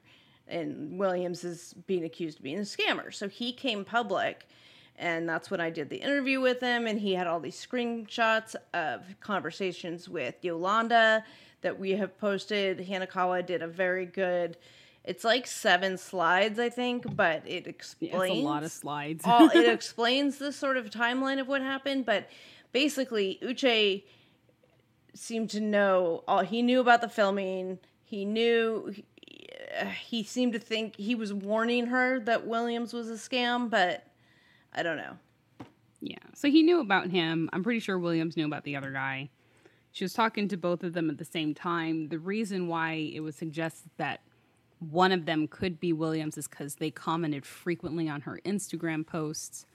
and 0.48 0.98
Williams 0.98 1.44
is 1.44 1.74
being 1.86 2.04
accused 2.04 2.38
of 2.38 2.44
being 2.44 2.58
a 2.58 2.62
scammer. 2.62 3.12
So 3.12 3.28
he 3.28 3.52
came 3.52 3.84
public, 3.84 4.46
and 4.96 5.28
that's 5.28 5.50
when 5.50 5.60
I 5.60 5.70
did 5.70 5.90
the 5.90 5.96
interview 5.96 6.40
with 6.40 6.60
him, 6.60 6.86
and 6.86 6.98
he 6.98 7.14
had 7.14 7.26
all 7.26 7.40
these 7.40 7.56
screenshots 7.56 8.54
of 8.72 9.02
conversations 9.20 10.08
with 10.08 10.34
Yolanda 10.42 11.24
that 11.62 11.78
we 11.78 11.92
have 11.92 12.16
posted. 12.18 12.78
Hanekawa 12.78 13.44
did 13.44 13.62
a 13.62 13.68
very 13.68 14.06
good. 14.06 14.56
It's 15.02 15.24
like 15.24 15.46
seven 15.46 15.98
slides, 15.98 16.58
I 16.58 16.70
think, 16.70 17.14
but 17.14 17.42
it 17.46 17.66
explains 17.66 18.14
yeah, 18.14 18.22
it's 18.22 18.40
a 18.40 18.42
lot 18.42 18.62
of 18.62 18.72
slides 18.72 19.22
all 19.26 19.50
it 19.50 19.68
explains 19.72 20.38
the 20.38 20.50
sort 20.50 20.78
of 20.78 20.88
timeline 20.88 21.40
of 21.40 21.48
what 21.48 21.60
happened, 21.60 22.06
but 22.06 22.30
basically 22.72 23.38
Uche 23.42 24.02
seemed 25.14 25.50
to 25.50 25.60
know 25.60 26.24
all 26.26 26.40
he 26.40 26.62
knew 26.62 26.80
about 26.80 27.00
the 27.00 27.08
filming. 27.08 27.78
He 28.04 28.24
knew 28.24 28.94
he, 30.06 30.22
seemed 30.22 30.52
to 30.54 30.58
think 30.58 30.96
he 30.96 31.14
was 31.14 31.32
warning 31.32 31.86
her 31.86 32.20
that 32.20 32.46
Williams 32.46 32.92
was 32.92 33.08
a 33.10 33.14
scam, 33.14 33.70
but 33.70 34.06
I 34.72 34.82
don't 34.82 34.96
know. 34.96 35.16
Yeah. 36.00 36.18
So 36.34 36.50
he 36.50 36.62
knew 36.62 36.80
about 36.80 37.08
him. 37.08 37.48
I'm 37.52 37.62
pretty 37.62 37.80
sure 37.80 37.98
Williams 37.98 38.36
knew 38.36 38.46
about 38.46 38.64
the 38.64 38.76
other 38.76 38.90
guy. 38.90 39.30
She 39.92 40.04
was 40.04 40.12
talking 40.12 40.48
to 40.48 40.56
both 40.56 40.82
of 40.82 40.92
them 40.92 41.08
at 41.08 41.18
the 41.18 41.24
same 41.24 41.54
time. 41.54 42.08
The 42.08 42.18
reason 42.18 42.66
why 42.66 43.10
it 43.14 43.20
was 43.20 43.36
suggested 43.36 43.90
that 43.96 44.20
one 44.80 45.12
of 45.12 45.24
them 45.24 45.46
could 45.46 45.80
be 45.80 45.92
Williams 45.92 46.36
is 46.36 46.48
because 46.48 46.74
they 46.74 46.90
commented 46.90 47.46
frequently 47.46 48.08
on 48.08 48.22
her 48.22 48.40
Instagram 48.44 49.06
posts, 49.06 49.66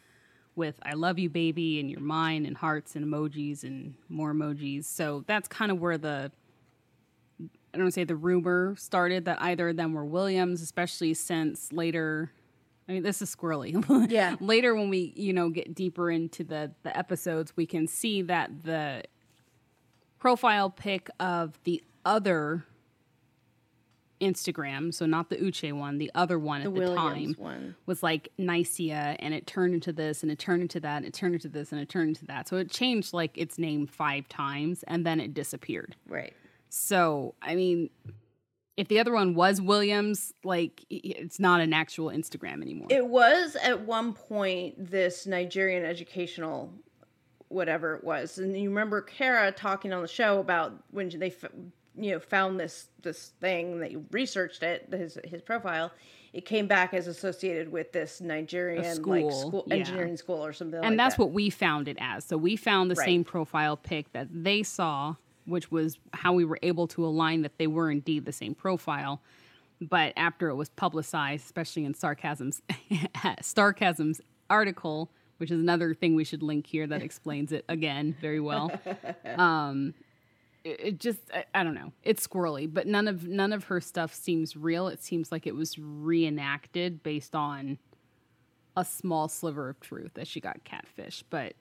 with 0.55 0.75
I 0.83 0.93
love 0.93 1.17
you, 1.17 1.29
baby, 1.29 1.79
and 1.79 1.89
you're 1.89 2.01
mine, 2.01 2.45
and 2.45 2.57
hearts 2.57 2.95
and 2.95 3.05
emojis 3.05 3.63
and 3.63 3.95
more 4.09 4.33
emojis. 4.33 4.85
So 4.85 5.23
that's 5.25 5.47
kind 5.47 5.71
of 5.71 5.79
where 5.79 5.97
the 5.97 6.31
I 7.74 7.78
don't 7.78 7.86
want 7.86 7.93
to 7.93 7.99
say 7.99 8.03
the 8.03 8.15
rumor 8.15 8.76
started 8.78 9.26
that 9.26 9.41
either 9.41 9.70
of 9.70 9.78
them 9.78 9.93
were 9.93 10.05
Williams, 10.05 10.61
especially 10.61 11.13
since 11.13 11.72
later. 11.72 12.32
I 12.88 12.93
mean, 12.93 13.03
this 13.03 13.22
is 13.22 13.36
squirrely. 13.36 13.76
Yeah. 14.11 14.36
later, 14.39 14.74
when 14.74 14.89
we 14.89 15.13
you 15.15 15.34
know 15.34 15.49
get 15.49 15.76
deeper 15.76 16.09
into 16.09 16.43
the 16.43 16.72
the 16.84 16.97
episodes, 16.97 17.55
we 17.55 17.65
can 17.67 17.88
see 17.88 18.22
that 18.24 18.63
the 18.63 19.03
profile 20.17 20.70
pic 20.70 21.09
of 21.20 21.59
the 21.63 21.84
other 22.03 22.65
Instagram, 24.22 24.93
so 24.93 25.05
not 25.05 25.30
the 25.30 25.38
Uche 25.38 25.72
one, 25.72 25.97
the 25.97 26.11
other 26.13 26.38
one 26.38 26.61
The 26.61 26.67
at 26.67 26.74
the 26.74 26.80
Williams 26.80 27.36
time 27.38 27.43
one. 27.43 27.76
was 27.86 28.03
like 28.03 28.30
Nicaea 28.38 29.15
and 29.20 29.34
it 29.34 29.47
turned 29.47 29.74
into 29.74 29.93
this 29.93 30.24
and 30.24 30.32
it 30.32 30.38
turned 30.39 30.61
into 30.61 30.80
that 30.82 30.97
and 30.97 31.05
it 31.05 31.13
turned 31.13 31.36
into 31.36 31.47
this 31.47 31.72
and 31.72 31.80
it 31.80 31.88
turned 31.88 32.09
into 32.09 32.26
that. 32.26 32.49
So 32.49 32.57
it 32.57 32.70
changed 32.70 33.13
like 33.13 33.38
its 33.38 33.57
name 33.57 33.88
five 33.88 34.28
times 34.28 34.84
and 34.88 35.05
then 35.05 35.22
it 35.22 35.34
disappeared. 35.34 35.95
Right. 36.05 36.34
So, 36.70 37.36
I 37.41 37.55
mean, 37.55 37.89
if 38.78 38.88
the 38.88 38.99
other 38.99 39.13
one 39.13 39.36
was 39.36 39.61
Williams, 39.61 40.34
like 40.43 40.86
it's 40.89 41.39
not 41.39 41.61
an 41.61 41.74
actual 41.74 42.09
Instagram 42.09 42.61
anymore. 42.61 42.88
It 42.89 43.05
was 43.05 43.55
at 43.61 43.82
one 43.82 44.13
point 44.13 44.76
this 44.91 45.26
Nigerian 45.26 45.84
educational 45.84 46.74
whatever 47.49 47.95
it 47.95 48.03
was. 48.03 48.38
And 48.38 48.55
you 48.55 48.70
remember 48.70 49.01
Kara 49.01 49.51
talking 49.51 49.91
on 49.91 50.01
the 50.01 50.07
show 50.07 50.39
about 50.39 50.74
when 50.91 51.09
they 51.09 51.34
you 51.97 52.11
know 52.11 52.20
found 52.20 52.59
this 52.59 52.88
this 53.01 53.34
thing 53.41 53.80
that 53.80 53.91
you 53.91 54.05
researched 54.11 54.63
it 54.63 54.88
his 54.91 55.17
his 55.26 55.41
profile 55.41 55.91
it 56.32 56.45
came 56.45 56.67
back 56.67 56.93
as 56.93 57.07
associated 57.07 57.72
with 57.72 57.91
this 57.91 58.22
Nigerian 58.22 58.84
like 58.84 58.93
school, 58.93 59.32
school 59.32 59.63
yeah. 59.67 59.76
engineering 59.76 60.15
school 60.15 60.45
or 60.45 60.53
something 60.53 60.80
and 60.80 60.89
like 60.89 60.97
that's 60.97 61.15
that. 61.15 61.22
what 61.24 61.32
we 61.32 61.49
found 61.49 61.88
it 61.88 61.97
as. 61.99 62.24
So 62.24 62.38
we 62.38 62.55
found 62.55 62.91
the 62.91 62.95
Right. 62.95 63.05
same 63.05 63.24
profile 63.24 63.76
pic 63.76 64.11
that 64.13 64.28
they 64.32 64.61
saw, 64.63 65.15
which 65.49 65.71
was 65.71 65.97
how 66.13 66.33
we 66.33 66.45
were 66.45 66.59
able 66.61 66.87
to 66.87 67.05
align 67.05 67.41
that 67.41 67.57
they 67.57 67.67
were 67.67 67.91
indeed 67.91 68.25
the 68.25 68.31
same 68.31 68.55
profile. 68.55 69.21
But 69.81 70.13
after 70.17 70.49
it 70.49 70.55
was 70.55 70.69
publicized, 70.69 71.45
especially 71.45 71.85
in 71.85 71.93
Sarcasm's 71.93 72.61
Sarcasm's 73.41 74.21
article, 74.49 75.09
which 75.37 75.51
is 75.51 75.59
another 75.59 75.93
thing 75.93 76.15
we 76.15 76.25
should 76.25 76.43
link 76.43 76.67
here 76.67 76.85
that 76.87 77.01
explains 77.01 77.51
it 77.51 77.63
again 77.69 78.15
very 78.21 78.39
well. 78.39 78.71
Um, 79.37 79.93
it, 80.63 80.79
it 80.79 80.99
just 80.99 81.19
I, 81.33 81.45
I 81.53 81.63
don't 81.63 81.75
know. 81.75 81.93
It's 82.03 82.25
squirrely, 82.25 82.71
but 82.71 82.87
none 82.87 83.07
of 83.07 83.25
none 83.27 83.53
of 83.53 83.65
her 83.65 83.79
stuff 83.79 84.13
seems 84.13 84.57
real. 84.57 84.87
It 84.87 85.01
seems 85.01 85.31
like 85.31 85.47
it 85.47 85.55
was 85.55 85.77
reenacted 85.77 87.01
based 87.03 87.35
on 87.35 87.77
a 88.75 88.83
small 88.83 89.27
sliver 89.27 89.69
of 89.69 89.79
truth 89.79 90.11
that 90.15 90.27
she 90.27 90.39
got 90.39 90.63
catfish, 90.63 91.23
but 91.29 91.53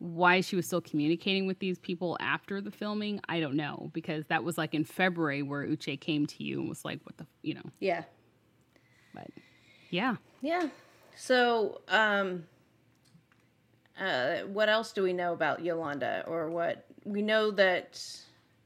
why 0.00 0.40
she 0.40 0.56
was 0.56 0.66
still 0.66 0.80
communicating 0.80 1.46
with 1.46 1.58
these 1.58 1.78
people 1.78 2.16
after 2.20 2.60
the 2.60 2.70
filming, 2.70 3.20
I 3.28 3.38
don't 3.38 3.54
know 3.54 3.90
because 3.92 4.24
that 4.26 4.42
was 4.42 4.56
like 4.58 4.74
in 4.74 4.84
February 4.84 5.42
where 5.42 5.64
Uche 5.66 6.00
came 6.00 6.26
to 6.26 6.42
you 6.42 6.58
and 6.60 6.68
was 6.68 6.84
like, 6.84 7.00
"What 7.04 7.18
the, 7.18 7.26
you 7.42 7.54
know?" 7.54 7.70
yeah 7.80 8.04
But 9.14 9.28
yeah, 9.90 10.16
yeah 10.40 10.68
so 11.16 11.82
um 11.88 12.44
uh 14.00 14.38
what 14.44 14.70
else 14.70 14.92
do 14.92 15.02
we 15.02 15.12
know 15.12 15.34
about 15.34 15.62
Yolanda 15.62 16.24
or 16.26 16.50
what 16.50 16.86
we 17.04 17.20
know 17.20 17.50
that 17.50 18.02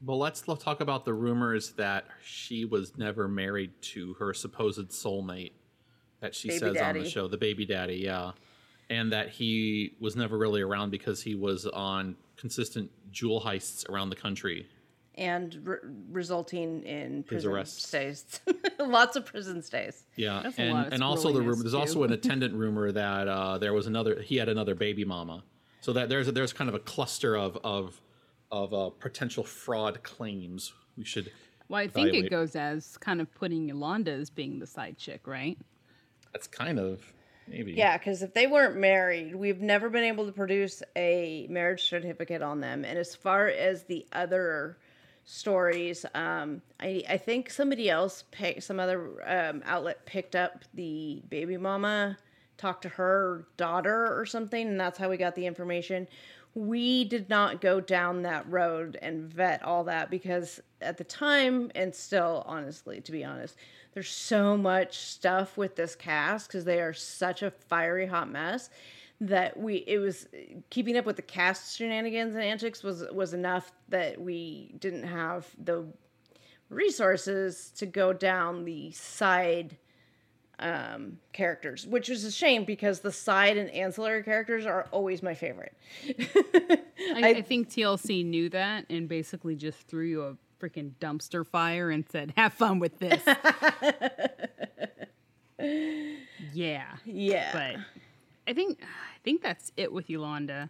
Well, 0.05 0.17
let's 0.17 0.43
l- 0.47 0.55
talk 0.55 0.79
about 0.79 1.03
the 1.03 1.13
rumors 1.13 1.71
that 1.73 2.05
she 2.23 2.63
was 2.63 2.97
never 2.97 3.27
married 3.27 3.71
to 3.93 4.13
her 4.15 4.33
supposed 4.33 4.89
soulmate 4.89 5.51
that 6.21 6.33
she 6.33 6.47
Baby 6.47 6.59
says 6.59 6.81
on 6.81 6.97
the 6.97 7.09
show, 7.09 7.27
the 7.27 7.37
baby 7.37 7.65
daddy, 7.65 7.95
yeah. 7.95 8.31
And 8.89 9.11
that 9.11 9.29
he 9.29 9.95
was 9.99 10.15
never 10.15 10.37
really 10.37 10.61
around 10.61 10.91
because 10.91 11.21
he 11.21 11.33
was 11.35 11.65
on 11.65 12.15
consistent 12.37 12.91
jewel 13.11 13.41
heists 13.41 13.87
around 13.89 14.09
the 14.09 14.15
country. 14.15 14.67
and 15.17 15.57
re- 15.63 15.77
resulting 16.11 16.83
in 16.83 17.23
prison 17.23 17.51
arrest. 17.51 17.81
stays 17.81 18.41
lots 18.79 19.15
of 19.15 19.25
prison 19.25 19.61
stays 19.61 20.03
Yeah, 20.17 20.41
That's 20.43 20.59
and 20.59 20.93
and 20.93 21.01
also 21.03 21.31
the 21.31 21.41
rumor. 21.41 21.63
There's 21.63 21.73
also 21.73 22.03
an 22.03 22.11
attendant 22.19 22.53
rumor 22.53 22.91
that 22.91 23.27
uh, 23.27 23.57
there 23.57 23.73
was 23.73 23.87
another. 23.87 24.21
He 24.21 24.35
had 24.35 24.49
another 24.49 24.75
baby 24.75 25.05
mama. 25.05 25.43
So 25.81 25.93
that 25.93 26.09
there's 26.09 26.27
a, 26.27 26.31
there's 26.31 26.51
kind 26.53 26.67
of 26.67 26.75
a 26.75 26.79
cluster 26.79 27.35
of 27.37 27.57
of 27.63 28.01
of 28.51 28.73
uh, 28.73 28.89
potential 28.99 29.43
fraud 29.43 30.03
claims. 30.03 30.73
We 30.97 31.05
should. 31.05 31.31
well, 31.69 31.79
I 31.81 31.87
think 31.87 32.13
it 32.13 32.29
goes 32.29 32.55
as 32.55 32.97
kind 32.97 33.21
of 33.21 33.33
putting 33.33 33.67
Yolanda 33.69 34.11
as 34.11 34.29
being 34.29 34.59
the 34.59 34.67
side 34.67 34.97
chick, 34.97 35.25
right? 35.25 35.57
That's 36.33 36.47
kind 36.47 36.77
of 36.79 37.01
maybe. 37.47 37.73
Yeah, 37.73 37.97
because 37.97 38.21
if 38.21 38.33
they 38.33 38.47
weren't 38.47 38.77
married, 38.77 39.35
we've 39.35 39.61
never 39.61 39.89
been 39.89 40.03
able 40.03 40.25
to 40.25 40.31
produce 40.31 40.81
a 40.95 41.47
marriage 41.49 41.83
certificate 41.87 42.41
on 42.41 42.59
them. 42.59 42.85
And 42.85 42.97
as 42.97 43.15
far 43.15 43.47
as 43.47 43.83
the 43.83 44.05
other 44.13 44.77
stories, 45.25 46.05
um, 46.13 46.61
I 46.79 47.03
I 47.09 47.17
think 47.17 47.49
somebody 47.49 47.89
else 47.89 48.23
picked 48.31 48.63
some 48.63 48.79
other 48.79 49.17
um, 49.27 49.63
outlet 49.65 50.05
picked 50.05 50.35
up 50.35 50.63
the 50.73 51.21
baby 51.29 51.57
mama, 51.57 52.17
talked 52.57 52.83
to 52.83 52.89
her 52.89 53.47
daughter 53.57 54.19
or 54.19 54.25
something, 54.25 54.67
and 54.67 54.79
that's 54.79 54.97
how 54.97 55.09
we 55.09 55.17
got 55.17 55.35
the 55.35 55.45
information. 55.45 56.07
We 56.53 57.03
did 57.03 57.29
not 57.29 57.59
go 57.59 57.81
down 57.81 58.21
that 58.21 58.49
road 58.49 58.97
and 59.01 59.27
vet 59.27 59.61
all 59.61 59.83
that 59.85 60.09
because 60.09 60.61
at 60.79 60.97
the 60.97 61.03
time, 61.03 61.69
and 61.75 61.93
still, 61.93 62.43
honestly, 62.45 63.01
to 63.01 63.11
be 63.11 63.25
honest, 63.25 63.57
there's 63.95 64.11
so 64.11 64.55
much 64.55 64.97
stuff 64.97 65.57
with 65.57 65.75
this 65.75 65.95
cast 65.95 66.47
because 66.47 66.65
they 66.65 66.81
are 66.81 66.93
such 66.93 67.41
a 67.41 67.49
fiery 67.49 68.05
hot 68.05 68.29
mess 68.29 68.69
that 69.21 69.57
we 69.57 69.77
it 69.87 69.97
was 69.97 70.27
keeping 70.69 70.97
up 70.97 71.05
with 71.05 71.15
the 71.15 71.21
cast 71.21 71.77
shenanigans 71.77 72.35
and 72.35 72.43
antics 72.43 72.83
was 72.83 73.05
was 73.13 73.33
enough 73.33 73.71
that 73.87 74.19
we 74.19 74.75
didn't 74.79 75.03
have 75.03 75.47
the 75.57 75.85
resources 76.69 77.71
to 77.71 77.85
go 77.85 78.11
down 78.11 78.65
the 78.65 78.91
side 78.91 79.77
um 80.59 81.17
characters 81.31 81.87
which 81.87 82.09
is 82.09 82.25
a 82.25 82.31
shame 82.31 82.65
because 82.65 82.99
the 82.99 83.11
side 83.11 83.55
and 83.55 83.69
ancillary 83.71 84.23
characters 84.23 84.65
are 84.65 84.87
always 84.91 85.21
my 85.21 85.33
favorite. 85.33 85.75
I, 87.13 87.35
I 87.35 87.41
think 87.41 87.69
TLC 87.69 88.25
knew 88.25 88.49
that 88.49 88.85
and 88.89 89.07
basically 89.07 89.55
just 89.55 89.79
threw 89.87 90.05
you 90.05 90.23
a 90.23 90.37
freaking 90.59 90.93
dumpster 90.99 91.45
fire 91.45 91.89
and 91.89 92.05
said, 92.09 92.33
"Have 92.37 92.53
fun 92.53 92.79
with 92.79 92.99
this." 92.99 93.21
yeah, 96.53 96.95
yeah 97.05 97.51
but 97.53 97.75
I 98.47 98.53
think 98.53 98.81
I 98.81 99.19
think 99.23 99.41
that's 99.41 99.71
it 99.77 99.91
with 99.91 100.09
Yolanda. 100.09 100.69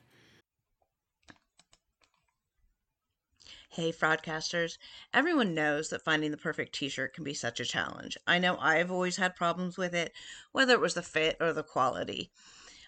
Hey, 3.75 3.91
fraudcasters. 3.91 4.77
Everyone 5.13 5.53
knows 5.53 5.89
that 5.89 6.01
finding 6.01 6.31
the 6.31 6.37
perfect 6.37 6.73
t 6.73 6.87
shirt 6.87 7.13
can 7.13 7.25
be 7.25 7.33
such 7.33 7.59
a 7.59 7.65
challenge. 7.65 8.17
I 8.25 8.39
know 8.39 8.57
I've 8.57 8.89
always 8.89 9.17
had 9.17 9.35
problems 9.35 9.77
with 9.77 9.93
it, 9.93 10.13
whether 10.53 10.71
it 10.71 10.79
was 10.79 10.93
the 10.93 11.01
fit 11.01 11.35
or 11.41 11.51
the 11.51 11.61
quality. 11.61 12.31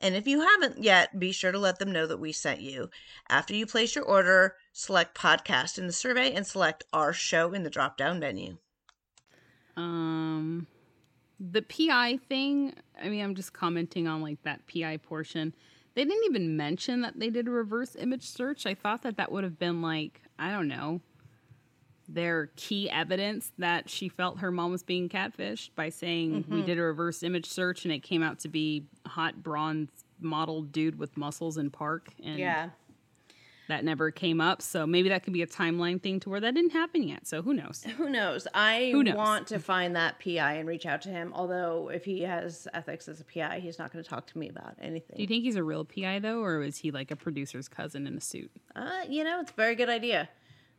And 0.00 0.14
if 0.14 0.26
you 0.26 0.40
haven't 0.40 0.82
yet, 0.82 1.18
be 1.18 1.32
sure 1.32 1.52
to 1.52 1.58
let 1.58 1.78
them 1.78 1.92
know 1.92 2.06
that 2.06 2.18
we 2.18 2.32
sent 2.32 2.60
you. 2.60 2.88
After 3.28 3.54
you 3.54 3.66
place 3.66 3.94
your 3.94 4.04
order, 4.04 4.56
Select 4.72 5.16
podcast 5.16 5.78
in 5.78 5.86
the 5.86 5.92
survey 5.92 6.32
and 6.32 6.46
select 6.46 6.84
our 6.92 7.12
show 7.12 7.52
in 7.52 7.64
the 7.64 7.70
drop 7.70 7.96
down 7.96 8.20
menu. 8.20 8.56
Um, 9.76 10.68
the 11.38 11.62
PI 11.62 12.18
thing. 12.28 12.74
I 13.00 13.08
mean, 13.08 13.22
I'm 13.22 13.34
just 13.34 13.52
commenting 13.52 14.06
on 14.06 14.22
like 14.22 14.42
that 14.44 14.62
PI 14.68 14.98
portion. 14.98 15.54
They 15.94 16.04
didn't 16.04 16.24
even 16.24 16.56
mention 16.56 17.00
that 17.00 17.18
they 17.18 17.30
did 17.30 17.48
a 17.48 17.50
reverse 17.50 17.96
image 17.96 18.22
search. 18.28 18.64
I 18.64 18.74
thought 18.74 19.02
that 19.02 19.16
that 19.16 19.32
would 19.32 19.42
have 19.42 19.58
been 19.58 19.82
like 19.82 20.22
I 20.38 20.52
don't 20.52 20.68
know 20.68 21.00
their 22.12 22.50
key 22.56 22.90
evidence 22.90 23.52
that 23.58 23.88
she 23.88 24.08
felt 24.08 24.38
her 24.40 24.50
mom 24.50 24.70
was 24.72 24.82
being 24.82 25.08
catfished 25.08 25.70
by 25.76 25.88
saying 25.88 26.44
we 26.48 26.62
did 26.62 26.78
a 26.78 26.82
reverse 26.82 27.22
image 27.22 27.46
search 27.46 27.84
and 27.84 27.92
it 27.92 28.00
came 28.02 28.22
out 28.22 28.38
to 28.40 28.48
be 28.48 28.84
hot 29.06 29.42
bronze 29.42 29.88
model 30.20 30.62
dude 30.62 30.98
with 30.98 31.16
muscles 31.16 31.56
in 31.56 31.70
park 31.70 32.08
and 32.22 32.38
Yeah. 32.38 32.70
that 33.68 33.84
never 33.84 34.10
came 34.10 34.40
up 34.40 34.60
so 34.60 34.86
maybe 34.86 35.08
that 35.10 35.22
could 35.22 35.32
be 35.32 35.42
a 35.42 35.46
timeline 35.46 36.02
thing 36.02 36.18
to 36.20 36.28
where 36.28 36.40
that 36.40 36.54
didn't 36.54 36.72
happen 36.72 37.04
yet 37.04 37.26
so 37.28 37.40
who 37.42 37.54
knows 37.54 37.84
Who 37.96 38.08
knows? 38.10 38.48
I 38.52 38.90
Who 38.92 39.04
knows? 39.04 39.14
want 39.14 39.46
to 39.48 39.58
find 39.60 39.94
that 39.94 40.18
PI 40.18 40.54
and 40.54 40.68
reach 40.68 40.86
out 40.86 41.02
to 41.02 41.08
him. 41.10 41.32
Although, 41.34 41.90
if 41.94 42.04
he 42.04 42.22
has 42.22 42.66
ethics 42.74 43.06
as 43.08 43.20
a 43.20 43.24
PI, 43.24 43.60
he's 43.60 43.78
not 43.78 43.92
going 43.92 44.02
to 44.02 44.10
talk 44.10 44.26
to 44.26 44.38
me 44.38 44.48
about 44.48 44.74
anything. 44.80 45.16
do 45.16 45.22
you 45.22 45.28
think 45.28 45.44
he's 45.44 45.56
a 45.56 45.62
real 45.62 45.84
pi 45.84 46.18
though 46.18 46.40
or 46.42 46.62
is 46.62 46.78
he 46.78 46.90
like 46.90 47.10
a 47.12 47.16
producer's 47.16 47.68
cousin 47.68 48.06
in 48.08 48.16
a 48.16 48.20
suit 48.20 48.50
Uh, 48.74 49.02
you 49.08 49.22
know, 49.22 49.40
it's 49.40 49.52
a 49.52 49.54
very 49.54 49.76
good 49.76 49.88
idea. 49.88 50.28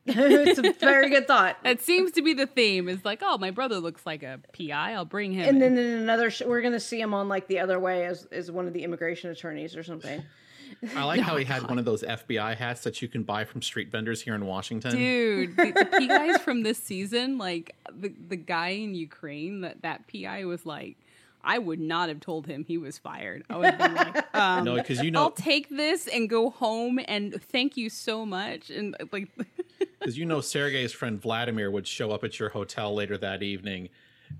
it's 0.07 0.59
a 0.59 0.73
very 0.79 1.09
good 1.09 1.27
thought. 1.27 1.57
That 1.63 1.81
seems 1.81 2.11
to 2.13 2.21
be 2.21 2.33
the 2.33 2.47
theme. 2.47 2.89
Is 2.89 3.05
like, 3.05 3.19
oh, 3.21 3.37
my 3.37 3.51
brother 3.51 3.79
looks 3.79 4.05
like 4.05 4.23
a 4.23 4.39
PI. 4.57 4.93
I'll 4.93 5.05
bring 5.05 5.31
him. 5.31 5.47
And 5.47 5.61
in. 5.61 5.75
then 5.75 5.85
in 5.85 5.99
another, 5.99 6.31
sh- 6.31 6.41
we're 6.45 6.61
going 6.61 6.73
to 6.73 6.79
see 6.79 6.99
him 6.99 7.13
on 7.13 7.29
like 7.29 7.47
the 7.47 7.59
other 7.59 7.79
way 7.79 8.05
as, 8.05 8.25
as 8.31 8.49
one 8.49 8.67
of 8.67 8.73
the 8.73 8.83
immigration 8.83 9.29
attorneys 9.29 9.75
or 9.75 9.83
something. 9.83 10.23
I 10.95 11.03
like 11.03 11.21
how 11.21 11.37
he 11.37 11.45
oh 11.45 11.47
had 11.47 11.67
one 11.67 11.77
of 11.77 11.85
those 11.85 12.01
FBI 12.01 12.55
hats 12.55 12.81
that 12.83 13.01
you 13.01 13.07
can 13.07 13.23
buy 13.23 13.45
from 13.45 13.61
street 13.61 13.91
vendors 13.91 14.21
here 14.21 14.35
in 14.35 14.45
Washington. 14.45 14.91
Dude, 14.91 15.55
the, 15.55 15.71
the 15.71 16.07
PIs 16.07 16.41
from 16.41 16.63
this 16.63 16.77
season, 16.77 17.37
like 17.37 17.75
the 17.93 18.13
the 18.27 18.37
guy 18.37 18.69
in 18.69 18.95
Ukraine, 18.95 19.61
that 19.61 19.81
that 19.81 20.05
PI 20.07 20.45
was 20.45 20.65
like, 20.65 20.97
I 21.43 21.57
would 21.57 21.79
not 21.79 22.09
have 22.09 22.19
told 22.19 22.47
him 22.47 22.63
he 22.63 22.77
was 22.77 22.97
fired. 22.97 23.43
I 23.49 23.57
would 23.57 23.73
have 23.73 23.77
been 23.77 23.95
like, 23.95 24.25
um, 24.35 24.63
No, 24.63 24.75
because 24.75 25.01
you 25.01 25.11
know, 25.11 25.21
I'll 25.23 25.31
take 25.31 25.69
this 25.69 26.07
and 26.07 26.29
go 26.29 26.49
home 26.49 26.99
and 27.07 27.41
thank 27.41 27.77
you 27.77 27.89
so 27.89 28.25
much. 28.25 28.69
And 28.69 28.95
like, 29.11 29.29
because 29.99 30.17
you 30.17 30.25
know, 30.25 30.41
Sergei's 30.41 30.91
friend 30.91 31.21
Vladimir 31.21 31.71
would 31.71 31.87
show 31.87 32.11
up 32.11 32.23
at 32.23 32.39
your 32.39 32.49
hotel 32.49 32.93
later 32.93 33.17
that 33.17 33.43
evening, 33.43 33.89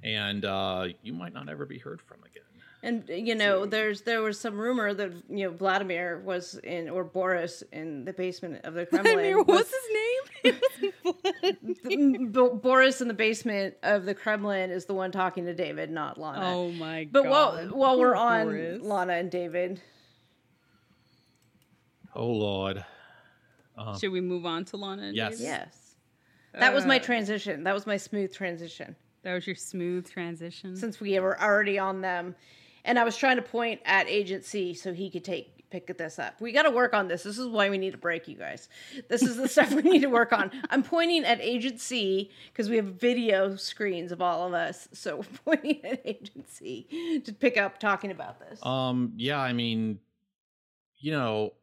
and 0.04 0.46
uh, 0.46 0.88
you 1.02 1.14
might 1.14 1.34
not 1.34 1.50
ever 1.50 1.66
be 1.66 1.80
heard 1.80 2.02
from 2.02 2.20
again. 2.20 2.31
And 2.84 3.08
you 3.10 3.36
know, 3.36 3.66
there's 3.68 4.02
there 4.02 4.22
was 4.24 4.40
some 4.40 4.58
rumor 4.60 4.92
that 4.94 5.12
you 5.30 5.46
know 5.46 5.52
Vladimir 5.56 6.20
was 6.26 6.56
in 6.64 6.90
or 6.90 7.04
Boris 7.04 7.62
in 7.72 8.06
the 8.06 8.14
basement 8.14 8.66
of 8.66 8.74
the 8.74 8.86
Kremlin. 8.88 9.14
Vladimir, 9.14 9.44
what's 9.44 9.72
his 10.44 10.54
name? 11.44 12.32
Bo- 12.32 12.56
Boris 12.56 13.00
in 13.02 13.08
the 13.08 13.14
basement 13.14 13.76
of 13.84 14.06
the 14.06 14.16
Kremlin 14.16 14.72
is 14.72 14.86
the 14.86 14.96
one 14.96 15.12
talking 15.12 15.46
to 15.46 15.54
David, 15.54 15.92
not 15.92 16.18
Lana. 16.20 16.42
oh 16.56 16.72
my 16.72 17.08
but 17.12 17.24
god! 17.24 17.30
while 17.30 17.68
while 17.78 18.00
we're 18.00 18.16
on 18.16 18.46
Boris. 18.48 18.82
Lana 18.82 19.14
and 19.14 19.30
David, 19.30 19.80
Oh 22.16 22.28
Lord. 22.28 22.84
should 24.00 24.12
we 24.12 24.22
move 24.22 24.46
on 24.46 24.66
to 24.66 24.78
Lana? 24.78 25.04
and 25.04 25.16
Yes. 25.16 25.38
David? 25.38 25.44
yes, 25.44 25.96
that 26.54 26.74
was 26.74 26.86
my 26.86 26.98
Uh, 26.98 27.04
transition. 27.04 27.64
That 27.64 27.74
was 27.74 27.86
my 27.86 27.98
smooth 27.98 28.34
transition. 28.34 28.96
That 29.24 29.36
was 29.36 29.46
your 29.46 29.56
smooth 29.56 30.10
transition. 30.10 30.76
since 30.76 31.00
we 31.00 31.20
were 31.20 31.40
already 31.40 31.78
on 31.78 32.02
them. 32.02 32.36
And 32.86 33.00
I 33.00 33.04
was 33.04 33.16
trying 33.18 33.38
to 33.38 33.42
point 33.42 33.82
at 33.86 34.08
Agent 34.08 34.44
C 34.44 34.74
so 34.74 34.94
he 34.94 35.10
could 35.10 35.24
take 35.24 35.62
pick 35.72 35.98
this 35.98 36.20
up. 36.20 36.40
We 36.40 36.52
got 36.52 36.64
to 36.64 36.72
work 36.72 36.94
on 36.94 37.08
this. 37.08 37.24
This 37.24 37.38
is 37.38 37.48
why 37.48 37.70
we 37.70 37.78
need 37.78 37.94
a 37.94 37.98
break, 37.98 38.28
you 38.28 38.36
guys. 38.36 38.68
This 39.08 39.24
is 39.24 39.38
the 39.38 39.48
stuff 39.48 39.74
we 39.74 39.82
need 39.82 40.02
to 40.02 40.10
work 40.10 40.34
on. 40.34 40.52
I'm 40.70 40.84
pointing 40.84 41.24
at 41.24 41.40
Agent 41.42 41.80
C 41.80 42.30
because 42.52 42.70
we 42.70 42.76
have 42.76 42.86
video 42.86 43.56
screens 43.56 44.12
of 44.12 44.22
all 44.22 44.46
of 44.46 44.54
us. 44.54 44.90
So 44.92 45.18
we're 45.46 45.56
pointing 45.56 45.84
at 45.86 46.02
Agent 46.06 46.50
C 46.50 47.22
to 47.24 47.34
pick 47.34 47.58
up 47.58 47.80
talking 47.80 48.12
about 48.12 48.40
this. 48.40 48.64
Um. 48.64 49.14
Yeah. 49.16 49.40
I 49.40 49.54
mean, 49.54 50.00
you 51.00 51.12
know, 51.12 51.54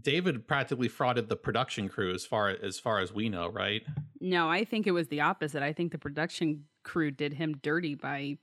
David 0.00 0.46
practically 0.46 0.88
frauded 0.88 1.28
the 1.28 1.36
production 1.36 1.88
crew 1.88 2.12
as 2.12 2.26
far 2.26 2.48
as 2.48 2.78
far 2.78 2.98
as 2.98 3.12
we 3.12 3.28
know, 3.28 3.48
right? 3.48 3.82
No, 4.20 4.50
I 4.50 4.64
think 4.64 4.86
it 4.86 4.92
was 4.92 5.08
the 5.08 5.20
opposite. 5.20 5.62
I 5.62 5.72
think 5.72 5.92
the 5.92 5.98
production 5.98 6.64
crew 6.82 7.10
did 7.10 7.34
him 7.34 7.58
dirty 7.62 7.94
by 7.94 8.38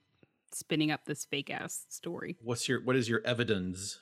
spinning 0.56 0.92
up 0.92 1.06
this 1.06 1.26
fake 1.26 1.50
ass 1.50 1.86
story. 1.90 2.38
What's 2.42 2.68
your 2.68 2.82
what 2.84 2.96
is 2.96 3.10
your 3.10 3.22
evidence? 3.26 4.00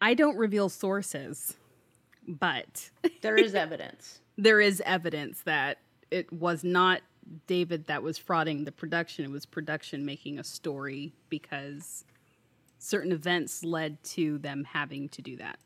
I 0.00 0.14
don't 0.14 0.36
reveal 0.36 0.68
sources, 0.68 1.56
but 2.26 2.90
there 3.22 3.36
is 3.36 3.54
evidence. 3.56 4.20
there 4.36 4.60
is 4.60 4.82
evidence 4.84 5.42
that 5.42 5.78
it 6.10 6.32
was 6.32 6.64
not 6.64 7.02
David 7.46 7.86
that 7.86 8.02
was 8.02 8.18
frauding 8.18 8.64
the 8.64 8.72
production. 8.72 9.24
It 9.24 9.30
was 9.30 9.46
production 9.46 10.04
making 10.04 10.38
a 10.38 10.44
story 10.44 11.14
because 11.28 12.04
certain 12.78 13.12
events 13.12 13.64
led 13.64 14.02
to 14.02 14.38
them 14.38 14.64
having 14.64 15.08
to 15.10 15.22
do 15.22 15.36
that. 15.36 15.58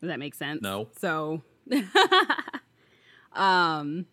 Does 0.00 0.08
that 0.08 0.18
make 0.18 0.34
sense? 0.34 0.62
No. 0.62 0.88
So, 0.98 1.42
um, 3.32 4.06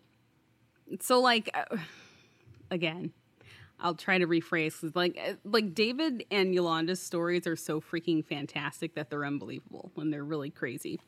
so 1.00 1.20
like, 1.20 1.50
uh, 1.54 1.76
again, 2.70 3.12
I'll 3.78 3.94
try 3.94 4.18
to 4.18 4.26
rephrase 4.26 4.80
'cause, 4.80 4.94
like 4.96 5.18
uh, 5.22 5.34
like 5.44 5.74
David 5.74 6.24
and 6.30 6.54
Yolanda's 6.54 7.00
stories 7.00 7.46
are 7.46 7.56
so 7.56 7.80
freaking 7.80 8.24
fantastic 8.24 8.94
that 8.94 9.10
they're 9.10 9.24
unbelievable 9.24 9.90
when 9.94 10.10
they're 10.10 10.24
really 10.24 10.50
crazy. 10.50 10.98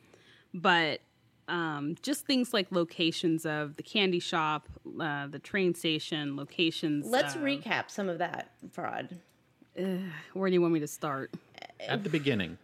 But 0.52 1.00
um, 1.48 1.94
just 2.02 2.26
things 2.26 2.52
like 2.52 2.70
locations 2.70 3.46
of 3.46 3.76
the 3.76 3.82
candy 3.82 4.20
shop, 4.20 4.68
uh, 5.00 5.26
the 5.28 5.38
train 5.38 5.74
station, 5.74 6.36
locations. 6.36 7.06
Let's 7.06 7.34
of- 7.36 7.40
recap 7.40 7.90
some 7.90 8.08
of 8.10 8.18
that 8.18 8.50
fraud. 8.72 9.16
Where 10.34 10.50
do 10.50 10.52
you 10.54 10.60
want 10.60 10.74
me 10.74 10.80
to 10.80 10.86
start? 10.88 11.32
At 11.86 12.02
the 12.04 12.10
beginning. 12.10 12.58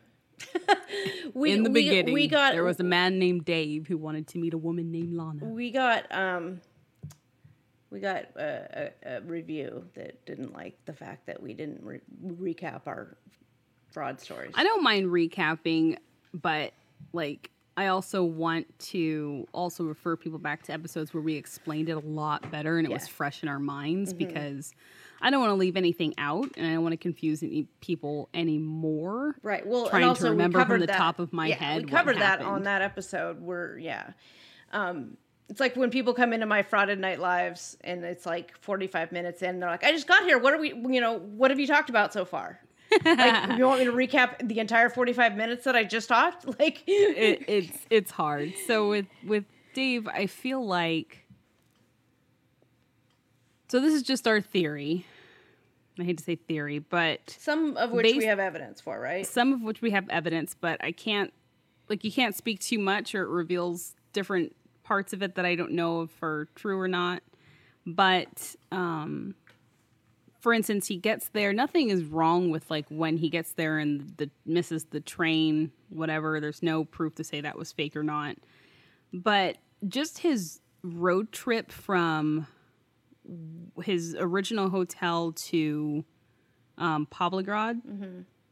We, 1.34 1.50
In 1.52 1.62
the 1.64 1.70
we- 1.70 1.84
beginning, 1.84 2.14
we 2.14 2.28
got 2.28 2.52
there 2.52 2.62
was 2.64 2.78
a 2.78 2.84
man 2.84 3.18
named 3.18 3.44
Dave 3.44 3.86
who 3.88 3.96
wanted 3.96 4.28
to 4.28 4.38
meet 4.38 4.54
a 4.54 4.58
woman 4.58 4.90
named 4.92 5.14
Lana. 5.14 5.44
we 5.44 5.70
got 5.70 6.04
um 6.14 6.60
we 7.94 8.00
got 8.00 8.24
a, 8.36 8.90
a, 9.06 9.16
a 9.18 9.20
review 9.20 9.84
that 9.94 10.26
didn't 10.26 10.52
like 10.52 10.76
the 10.84 10.92
fact 10.92 11.26
that 11.26 11.40
we 11.40 11.54
didn't 11.54 11.80
re- 11.84 12.00
recap 12.26 12.80
our 12.86 13.16
fraud 13.92 14.20
stories. 14.20 14.50
I 14.56 14.64
don't 14.64 14.82
mind 14.82 15.06
recapping, 15.06 15.96
but 16.32 16.72
like 17.12 17.52
I 17.76 17.86
also 17.86 18.24
want 18.24 18.66
to 18.90 19.46
also 19.52 19.84
refer 19.84 20.16
people 20.16 20.40
back 20.40 20.64
to 20.64 20.72
episodes 20.72 21.14
where 21.14 21.22
we 21.22 21.34
explained 21.36 21.88
it 21.88 21.92
a 21.92 22.00
lot 22.00 22.50
better 22.50 22.78
and 22.78 22.86
it 22.86 22.90
was 22.92 23.02
Yeah. 23.02 23.06
Mm-hmm. 23.06 23.14
fresh 23.14 23.42
in 23.44 23.48
our 23.48 23.60
minds 23.60 24.12
because 24.12 24.74
I 25.22 25.30
don't 25.30 25.40
want 25.40 25.50
to 25.50 25.56
leave 25.56 25.76
anything 25.76 26.14
out 26.18 26.50
and 26.56 26.66
I 26.66 26.72
don't 26.74 26.82
want 26.82 26.94
to 26.94 26.96
confuse 26.96 27.44
any 27.44 27.68
people 27.80 28.28
anymore. 28.34 29.36
right. 29.44 29.64
Well, 29.64 29.88
trying 29.88 30.02
and 30.02 30.06
to 30.06 30.08
also 30.08 30.24
we 30.24 30.30
remember 30.30 30.64
from 30.64 30.80
the 30.80 30.86
that- 30.86 30.96
top 30.96 31.20
of 31.20 31.32
my 31.32 31.46
yeah, 31.46 31.54
head 31.54 31.84
We 31.84 31.90
covered 31.92 32.18
that 32.18 32.40
on 32.42 32.64
that 32.64 32.82
episode. 32.82 33.40
Where 33.40 33.78
yeah, 33.78 34.10
um, 34.72 35.16
it's 35.48 35.60
like 35.60 35.76
when 35.76 35.90
people 35.90 36.14
come 36.14 36.32
into 36.32 36.46
my 36.46 36.62
frauded 36.62 36.98
night 36.98 37.20
lives 37.20 37.76
and 37.82 38.04
it's 38.04 38.26
like 38.26 38.56
forty 38.58 38.86
five 38.86 39.12
minutes 39.12 39.42
in, 39.42 39.60
they're 39.60 39.70
like, 39.70 39.84
"I 39.84 39.92
just 39.92 40.06
got 40.06 40.24
here. 40.24 40.38
What 40.38 40.54
are 40.54 40.58
we? 40.58 40.68
You 40.68 41.00
know, 41.00 41.18
what 41.18 41.50
have 41.50 41.60
you 41.60 41.66
talked 41.66 41.90
about 41.90 42.12
so 42.12 42.24
far?" 42.24 42.60
like, 43.04 43.52
you 43.58 43.66
want 43.66 43.80
me 43.80 43.86
to 43.86 43.92
recap 43.92 44.46
the 44.46 44.58
entire 44.58 44.88
forty 44.88 45.12
five 45.12 45.36
minutes 45.36 45.64
that 45.64 45.76
I 45.76 45.84
just 45.84 46.08
talked? 46.08 46.46
Like, 46.58 46.82
it, 46.86 47.44
it's 47.46 47.78
it's 47.90 48.10
hard. 48.10 48.54
So 48.66 48.88
with 48.88 49.06
with 49.24 49.44
Dave, 49.74 50.08
I 50.08 50.26
feel 50.26 50.64
like 50.64 51.26
so 53.68 53.80
this 53.80 53.92
is 53.92 54.02
just 54.02 54.26
our 54.26 54.40
theory. 54.40 55.04
I 55.98 56.04
hate 56.04 56.18
to 56.18 56.24
say 56.24 56.36
theory, 56.36 56.78
but 56.80 57.36
some 57.38 57.76
of 57.76 57.90
which 57.92 58.16
we 58.16 58.24
have 58.24 58.40
evidence 58.40 58.80
for, 58.80 58.98
right? 58.98 59.26
some 59.26 59.52
of 59.52 59.62
which 59.62 59.80
we 59.80 59.90
have 59.90 60.08
evidence, 60.08 60.56
but 60.58 60.82
I 60.82 60.90
can't 60.90 61.32
like 61.88 62.02
you 62.02 62.10
can't 62.10 62.34
speak 62.34 62.60
too 62.60 62.78
much 62.78 63.14
or 63.14 63.22
it 63.24 63.28
reveals 63.28 63.94
different 64.12 64.54
parts 64.84 65.12
of 65.12 65.22
it 65.22 65.34
that 65.34 65.44
I 65.44 65.54
don't 65.54 65.72
know 65.72 66.02
if 66.02 66.22
are 66.22 66.48
true 66.54 66.78
or 66.78 66.88
not. 66.88 67.22
But 67.86 68.54
um 68.70 69.34
for 70.40 70.52
instance, 70.52 70.86
he 70.88 70.96
gets 70.98 71.28
there, 71.28 71.54
nothing 71.54 71.88
is 71.88 72.04
wrong 72.04 72.50
with 72.50 72.70
like 72.70 72.84
when 72.90 73.16
he 73.16 73.30
gets 73.30 73.54
there 73.54 73.78
and 73.78 74.12
the 74.18 74.28
misses 74.44 74.84
the 74.84 75.00
train, 75.00 75.72
whatever. 75.88 76.38
There's 76.38 76.62
no 76.62 76.84
proof 76.84 77.14
to 77.14 77.24
say 77.24 77.40
that 77.40 77.56
was 77.56 77.72
fake 77.72 77.96
or 77.96 78.02
not. 78.02 78.36
But 79.10 79.56
just 79.88 80.18
his 80.18 80.60
road 80.82 81.32
trip 81.32 81.72
from 81.72 82.46
his 83.82 84.14
original 84.18 84.68
hotel 84.68 85.32
to 85.32 86.04
um, 86.76 87.06
Pavlograd 87.10 87.80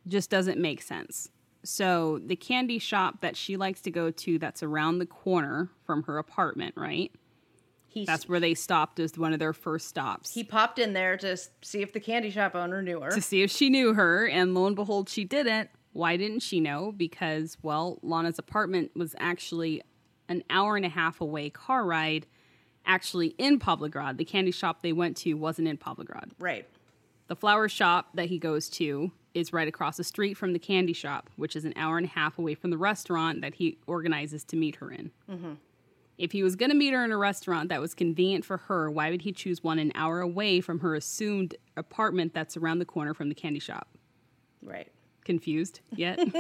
just 0.09 0.30
doesn't 0.30 0.59
make 0.59 0.80
sense. 0.80 1.28
So 1.64 2.18
the 2.24 2.36
candy 2.36 2.78
shop 2.78 3.20
that 3.20 3.36
she 3.36 3.56
likes 3.56 3.80
to 3.82 3.90
go 3.90 4.10
to 4.10 4.38
that's 4.38 4.62
around 4.62 4.98
the 4.98 5.06
corner 5.06 5.70
from 5.86 6.02
her 6.04 6.18
apartment, 6.18 6.74
right? 6.76 7.12
He 7.86 8.04
That's 8.04 8.28
where 8.28 8.40
they 8.40 8.54
stopped 8.54 8.98
as 8.98 9.18
one 9.18 9.32
of 9.34 9.38
their 9.38 9.52
first 9.52 9.86
stops. 9.88 10.32
he 10.32 10.44
popped 10.44 10.78
in 10.78 10.94
there 10.94 11.16
to 11.18 11.36
see 11.60 11.82
if 11.82 11.92
the 11.92 12.00
candy 12.00 12.30
shop 12.30 12.54
owner 12.54 12.80
knew 12.82 13.00
her. 13.00 13.10
to 13.10 13.20
see 13.20 13.42
if 13.42 13.50
she 13.50 13.68
knew 13.68 13.92
her, 13.92 14.26
and 14.26 14.54
lo 14.54 14.66
and 14.66 14.74
behold, 14.74 15.08
she 15.10 15.24
didn't. 15.24 15.68
Why 15.92 16.16
didn't 16.16 16.40
she 16.40 16.58
know? 16.58 16.90
Because, 16.96 17.58
well, 17.62 17.98
Lana's 18.02 18.38
apartment 18.38 18.92
was 18.96 19.14
actually 19.18 19.82
an 20.28 20.42
hour 20.48 20.76
and 20.76 20.86
a 20.86 20.88
half 20.88 21.20
away 21.20 21.50
car 21.50 21.84
ride, 21.84 22.26
actually 22.86 23.28
in 23.36 23.58
Pavlograd. 23.58 24.16
The 24.16 24.24
candy 24.24 24.52
shop 24.52 24.80
they 24.80 24.94
went 24.94 25.18
to 25.18 25.34
wasn't 25.34 25.68
in 25.68 25.76
Pavlograd. 25.76 26.30
Right. 26.38 26.66
The 27.26 27.36
flower 27.36 27.68
shop 27.68 28.08
that 28.14 28.26
he 28.26 28.38
goes 28.38 28.70
to 28.70 29.12
is 29.35 29.53
right 29.53 29.68
across 29.68 29.97
the 29.97 30.05
street 30.05 30.37
from 30.37 30.53
the 30.53 30.59
candy 30.59 30.93
shop, 30.93 31.30
which 31.37 31.57
is 31.57 31.64
an 31.64 31.72
hour 31.76 31.97
and 31.97 32.07
a 32.07 32.11
half 32.11 32.39
away 32.39 32.55
from 32.55 32.70
the 32.70 32.78
restaurant 32.78 33.41
that 33.41 33.55
he 33.55 33.78
organizes 33.87 34.45
to 34.45 34.57
meet 34.57 34.76
her 34.76 34.91
in. 34.91 35.11
Mm-hmm. 35.30 35.53
If 36.18 36.33
he 36.33 36.43
was 36.43 36.57
going 36.57 36.70
to 36.70 36.76
meet 36.76 36.93
her 36.93 37.05
in 37.05 37.11
a 37.11 37.16
restaurant 37.16 37.68
that 37.70 37.80
was 37.80 37.95
convenient 37.95 38.45
for 38.45 38.59
her, 38.59 38.91
why 38.91 39.11
would 39.11 39.22
he 39.22 39.33
choose 39.33 39.64
one 39.64 39.78
an 39.78 39.93
hour 39.95 40.20
away 40.20 40.61
from 40.61 40.80
her 40.80 40.95
assumed 40.95 41.55
apartment 41.76 42.35
that's 42.35 42.57
around 42.57 42.78
the 42.78 42.85
corner 42.85 43.14
from 43.14 43.28
the 43.28 43.35
candy 43.35 43.61
shop? 43.61 43.89
Right. 44.62 44.89
Confused 45.24 45.80
yet? 45.97 46.18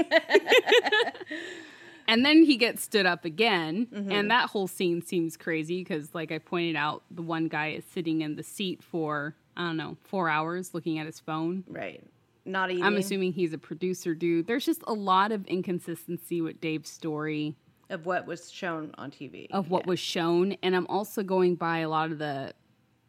and 2.06 2.24
then 2.24 2.44
he 2.44 2.56
gets 2.56 2.82
stood 2.82 3.06
up 3.06 3.24
again, 3.24 3.86
mm-hmm. 3.86 4.12
and 4.12 4.30
that 4.30 4.50
whole 4.50 4.68
scene 4.68 5.02
seems 5.02 5.36
crazy 5.36 5.80
because, 5.80 6.14
like 6.14 6.30
I 6.30 6.38
pointed 6.38 6.76
out, 6.76 7.02
the 7.10 7.22
one 7.22 7.48
guy 7.48 7.68
is 7.68 7.84
sitting 7.84 8.20
in 8.20 8.36
the 8.36 8.42
seat 8.42 8.82
for, 8.82 9.34
I 9.56 9.66
don't 9.66 9.76
know, 9.76 9.96
four 10.04 10.28
hours 10.28 10.74
looking 10.74 10.98
at 10.98 11.06
his 11.06 11.20
phone. 11.20 11.64
Right. 11.68 12.02
Not 12.44 12.70
eating. 12.70 12.82
I'm 12.84 12.96
assuming 12.96 13.32
he's 13.32 13.52
a 13.52 13.58
producer 13.58 14.14
dude. 14.14 14.46
There's 14.46 14.66
just 14.66 14.82
a 14.86 14.92
lot 14.92 15.30
of 15.32 15.46
inconsistency 15.46 16.40
with 16.40 16.60
Dave's 16.60 16.90
story 16.90 17.54
of 17.90 18.06
what 18.06 18.26
was 18.26 18.50
shown 18.50 18.92
on 18.98 19.10
TV. 19.10 19.48
of 19.50 19.70
what 19.70 19.84
Yeah. 19.84 19.90
was 19.90 20.00
shown. 20.00 20.56
And 20.62 20.74
I'm 20.74 20.86
also 20.88 21.22
going 21.22 21.54
by 21.56 21.78
a 21.78 21.88
lot 21.88 22.10
of 22.10 22.18
the 22.18 22.52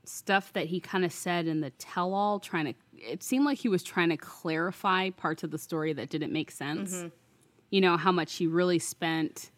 stuff 0.06 0.52
that 0.54 0.68
he 0.68 0.80
kind 0.80 1.06
of 1.06 1.12
said 1.14 1.48
in 1.48 1.62
the 1.62 1.70
tell 1.72 2.14
all, 2.14 2.40
trying 2.40 2.66
to, 2.66 2.74
it 2.98 3.24
seemed 3.24 3.46
like 3.46 3.58
he 3.58 3.70
was 3.70 3.82
trying 3.84 4.10
to 4.10 4.18
clarify 4.18 5.10
parts 5.12 5.44
of 5.44 5.52
the 5.52 5.58
story 5.58 5.94
that 5.94 6.10
didn't 6.10 6.34
make 6.34 6.52
sense. 6.52 6.94
Mm-hmm. 6.96 7.08
You 7.72 7.82
know, 7.82 7.98
how 7.98 8.12
much 8.12 8.36
he 8.36 8.46
really 8.46 8.80
spent. 8.80 9.50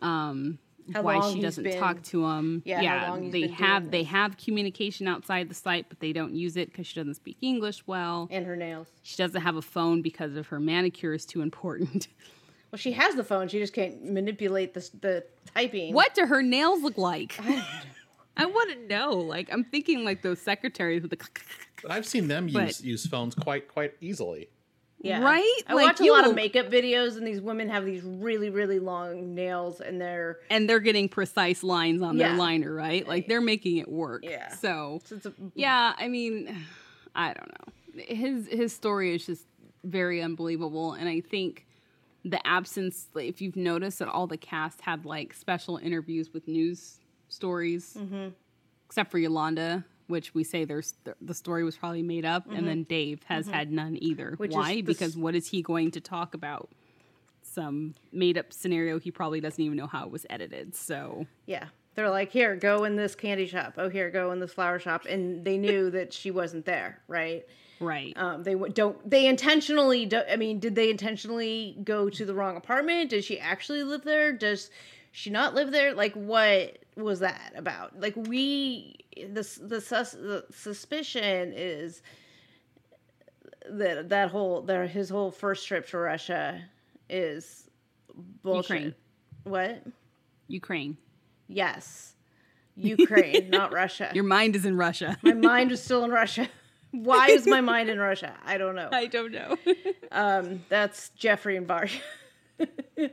Um, 0.00 0.58
How 0.94 1.02
why 1.02 1.32
she 1.32 1.40
doesn't 1.40 1.64
been- 1.64 1.78
talk 1.78 2.02
to 2.04 2.26
him. 2.26 2.62
Yeah, 2.64 2.98
how 3.06 3.10
long 3.12 3.24
he's 3.24 3.32
they 3.32 3.40
been 3.42 3.52
have 3.52 3.82
doing 3.84 3.90
they 3.90 4.02
this. 4.02 4.08
have 4.10 4.36
communication 4.36 5.06
outside 5.08 5.48
the 5.48 5.54
site, 5.54 5.86
but 5.88 6.00
they 6.00 6.12
don't 6.12 6.34
use 6.34 6.56
it 6.56 6.70
because 6.70 6.86
she 6.86 6.98
doesn't 6.98 7.14
speak 7.14 7.36
English 7.40 7.86
well. 7.86 8.28
And 8.30 8.46
her 8.46 8.56
nails. 8.56 8.88
She 9.02 9.16
doesn't 9.16 9.40
have 9.40 9.56
a 9.56 9.62
phone 9.62 10.02
because 10.02 10.36
of 10.36 10.46
her 10.48 10.60
manicure 10.60 11.12
is 11.14 11.24
too 11.26 11.40
important. 11.42 12.08
Well, 12.70 12.78
she 12.78 12.92
has 12.92 13.14
the 13.14 13.24
phone. 13.24 13.48
She 13.48 13.58
just 13.58 13.72
can't 13.72 14.04
manipulate 14.12 14.74
the 14.74 14.86
the 15.00 15.24
typing. 15.54 15.94
What 15.94 16.14
do 16.14 16.26
her 16.26 16.42
nails 16.42 16.82
look 16.82 16.98
like? 16.98 17.34
I 18.36 18.44
want 18.44 18.70
to 18.72 18.86
know. 18.86 19.12
Like, 19.14 19.48
I'm 19.50 19.64
thinking 19.64 20.04
like 20.04 20.20
those 20.20 20.38
secretaries 20.38 21.00
with 21.00 21.12
the. 21.12 21.26
I've 21.88 22.04
seen 22.04 22.28
them 22.28 22.46
But- 22.52 22.66
use 22.66 22.84
use 22.84 23.06
phones 23.06 23.34
quite 23.34 23.68
quite 23.68 23.94
easily. 24.02 24.50
Yeah. 25.00 25.22
Right? 25.22 25.62
I 25.68 25.74
Like, 25.74 25.86
watch 25.86 26.00
a 26.00 26.04
you 26.04 26.12
lot 26.12 26.26
of 26.26 26.34
makeup 26.34 26.66
videos, 26.66 27.16
and 27.16 27.26
these 27.26 27.40
women 27.40 27.68
have 27.68 27.84
these 27.84 28.02
really, 28.02 28.50
really 28.50 28.78
long 28.80 29.34
nails, 29.34 29.80
and 29.80 30.00
they're 30.00 30.38
And 30.50 30.68
they're 30.68 30.80
getting 30.80 31.08
precise 31.08 31.62
lines 31.62 32.02
on 32.02 32.16
Yeah. 32.16 32.28
their 32.30 32.36
liner, 32.38 32.74
right? 32.74 33.06
Like, 33.06 33.28
they're 33.28 33.40
making 33.40 33.76
it 33.76 33.88
work. 33.88 34.24
Yeah. 34.24 34.48
So, 34.54 35.00
it's 35.10 35.26
a, 35.26 35.32
yeah, 35.54 35.94
I 35.96 36.08
mean, 36.08 36.54
I 37.14 37.32
don't 37.32 37.48
know. 37.48 38.02
His 38.04 38.46
his 38.48 38.72
story 38.72 39.14
is 39.14 39.24
just 39.26 39.44
very 39.84 40.20
unbelievable, 40.22 40.92
and 40.94 41.08
I 41.08 41.20
think 41.20 41.66
the 42.24 42.44
absence. 42.46 43.08
If 43.14 43.40
you've 43.40 43.56
noticed 43.56 43.98
that 44.00 44.08
all 44.08 44.26
the 44.26 44.36
cast 44.36 44.80
had 44.82 45.04
like 45.04 45.32
special 45.34 45.78
interviews 45.78 46.32
with 46.32 46.46
news 46.46 46.98
stories, 47.28 47.96
Mm-hmm. 47.98 48.28
except 48.86 49.10
for 49.10 49.18
Yolanda, 49.18 49.84
which 50.08 50.34
we 50.34 50.42
say 50.42 50.64
there's 50.64 50.94
the 51.20 51.34
story 51.34 51.64
was 51.64 51.76
probably 51.76 52.02
made 52.02 52.24
up, 52.24 52.50
and 52.50 52.66
then 52.66 52.82
Dave 52.84 53.22
has 53.24 53.46
had 53.46 53.70
none 53.70 53.96
either. 54.00 54.32
Mm-hmm. 54.32 54.42
Which 54.42 54.52
Why? 54.52 54.82
because 54.82 55.16
what 55.16 55.34
is 55.34 55.48
he 55.48 55.62
going 55.62 55.92
to 55.92 56.00
talk 56.00 56.34
about? 56.34 56.70
Some 57.42 57.94
made 58.12 58.36
up 58.36 58.52
scenario 58.52 58.98
he 58.98 59.10
probably 59.10 59.40
doesn't 59.40 59.62
even 59.62 59.76
know 59.76 59.86
how 59.86 60.04
it 60.04 60.10
was 60.10 60.26
edited. 60.28 60.74
So 60.74 61.26
yeah. 61.46 61.66
They're 61.94 62.10
like, 62.10 62.30
here, 62.30 62.54
go 62.54 62.84
in 62.84 62.94
this 62.94 63.16
candy 63.16 63.48
shop. 63.48 63.74
Oh, 63.76 63.88
here, 63.88 64.08
go 64.08 64.30
in 64.30 64.38
this 64.38 64.52
flower 64.52 64.78
shop, 64.78 65.04
and 65.06 65.44
they 65.44 65.58
knew 65.58 65.90
that 65.90 66.12
she 66.12 66.30
wasn't 66.30 66.64
there, 66.64 67.00
right? 67.08 67.44
right. 67.80 68.12
Um, 68.16 68.44
they 68.44 68.52
w- 68.52 68.72
don't. 68.72 69.08
They 69.08 69.26
intentionally. 69.26 70.06
Do, 70.06 70.22
I 70.30 70.36
mean, 70.36 70.60
did 70.60 70.76
they 70.76 70.90
intentionally 70.90 71.76
go 71.82 72.08
to 72.08 72.24
the 72.24 72.34
wrong 72.34 72.56
apartment? 72.56 73.10
Does 73.10 73.24
she 73.24 73.40
actually 73.40 73.82
live 73.82 74.04
there? 74.04 74.32
Does 74.32 74.70
she 75.18 75.30
not 75.30 75.52
live 75.52 75.72
there? 75.72 75.94
Like, 75.94 76.14
what 76.14 76.78
was 76.96 77.20
that 77.20 77.52
about? 77.56 78.00
Like, 78.00 78.14
we 78.16 78.96
the 79.16 79.58
the, 79.62 79.80
sus, 79.80 80.12
the 80.12 80.44
suspicion 80.52 81.52
is 81.56 82.02
that 83.68 84.10
that 84.10 84.30
whole 84.30 84.62
that 84.62 84.90
his 84.90 85.10
whole 85.10 85.32
first 85.32 85.66
trip 85.66 85.88
to 85.88 85.98
Russia 85.98 86.62
is 87.10 87.68
bullshit. 88.44 88.70
Ukraine. 88.70 88.94
What? 89.42 89.82
Ukraine. 90.46 90.96
Yes, 91.48 92.14
Ukraine, 92.76 93.50
not 93.50 93.72
Russia. 93.72 94.12
Your 94.14 94.24
mind 94.24 94.54
is 94.54 94.64
in 94.64 94.76
Russia. 94.76 95.18
my 95.22 95.32
mind 95.32 95.70
was 95.70 95.82
still 95.82 96.04
in 96.04 96.12
Russia. 96.12 96.48
Why 96.92 97.26
is 97.26 97.44
my 97.46 97.60
mind 97.60 97.90
in 97.90 97.98
Russia? 97.98 98.34
I 98.46 98.56
don't 98.56 98.76
know. 98.76 98.88
I 98.92 99.06
don't 99.06 99.32
know. 99.32 99.56
Um, 100.12 100.64
that's 100.68 101.10
Jeffrey 101.10 101.56
and 101.56 101.66
Varya. 101.66 101.90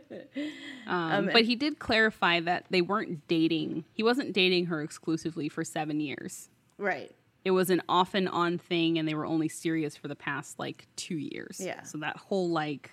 Um, 0.88 1.32
but 1.34 1.46
he 1.46 1.56
did 1.56 1.80
clarify 1.80 2.40
that 2.42 2.66
they 2.70 2.84
weren't 2.84 3.28
dating. 3.28 3.86
He 3.94 4.04
wasn't 4.04 4.34
dating 4.34 4.68
her 4.68 4.84
exclusively 4.84 5.50
for 5.50 5.64
seven 5.64 6.00
years. 6.00 6.50
right. 6.78 7.12
It 7.44 7.52
was 7.52 7.70
an 7.70 7.82
off 7.88 8.16
and 8.16 8.28
on 8.30 8.58
thing, 8.58 8.98
and 8.98 9.08
they 9.08 9.14
were 9.14 9.26
only 9.26 9.50
serious 9.50 9.96
for 9.96 10.08
the 10.08 10.16
past 10.16 10.58
like 10.58 10.88
two 10.96 11.18
years. 11.18 11.60
Yeah. 11.60 11.84
So 11.84 12.00
that 12.00 12.18
whole 12.18 12.50
like 12.50 12.92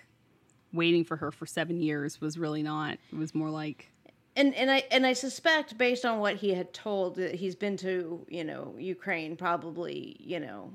waiting 0.73 1.05
for 1.05 1.17
her 1.17 1.31
for 1.31 1.47
seven 1.47 1.81
years 1.81 2.21
was 2.21 2.39
really 2.39 2.63
not. 2.63 2.99
It 3.13 3.19
was 3.19 3.35
more 3.35 3.51
like 3.51 3.91
And 4.37 4.55
and 4.55 4.71
I 4.71 4.85
and 4.91 5.07
I 5.07 5.13
suspect 5.13 5.77
based 5.79 6.05
on 6.05 6.19
what 6.19 6.37
he 6.37 6.55
had 6.55 6.73
told 6.73 7.17
that 7.17 7.35
he's 7.35 7.55
been 7.55 7.77
to, 7.79 8.27
you 8.29 8.45
know, 8.45 8.75
Ukraine 8.79 9.37
probably, 9.37 10.17
you 10.19 10.41
know, 10.41 10.73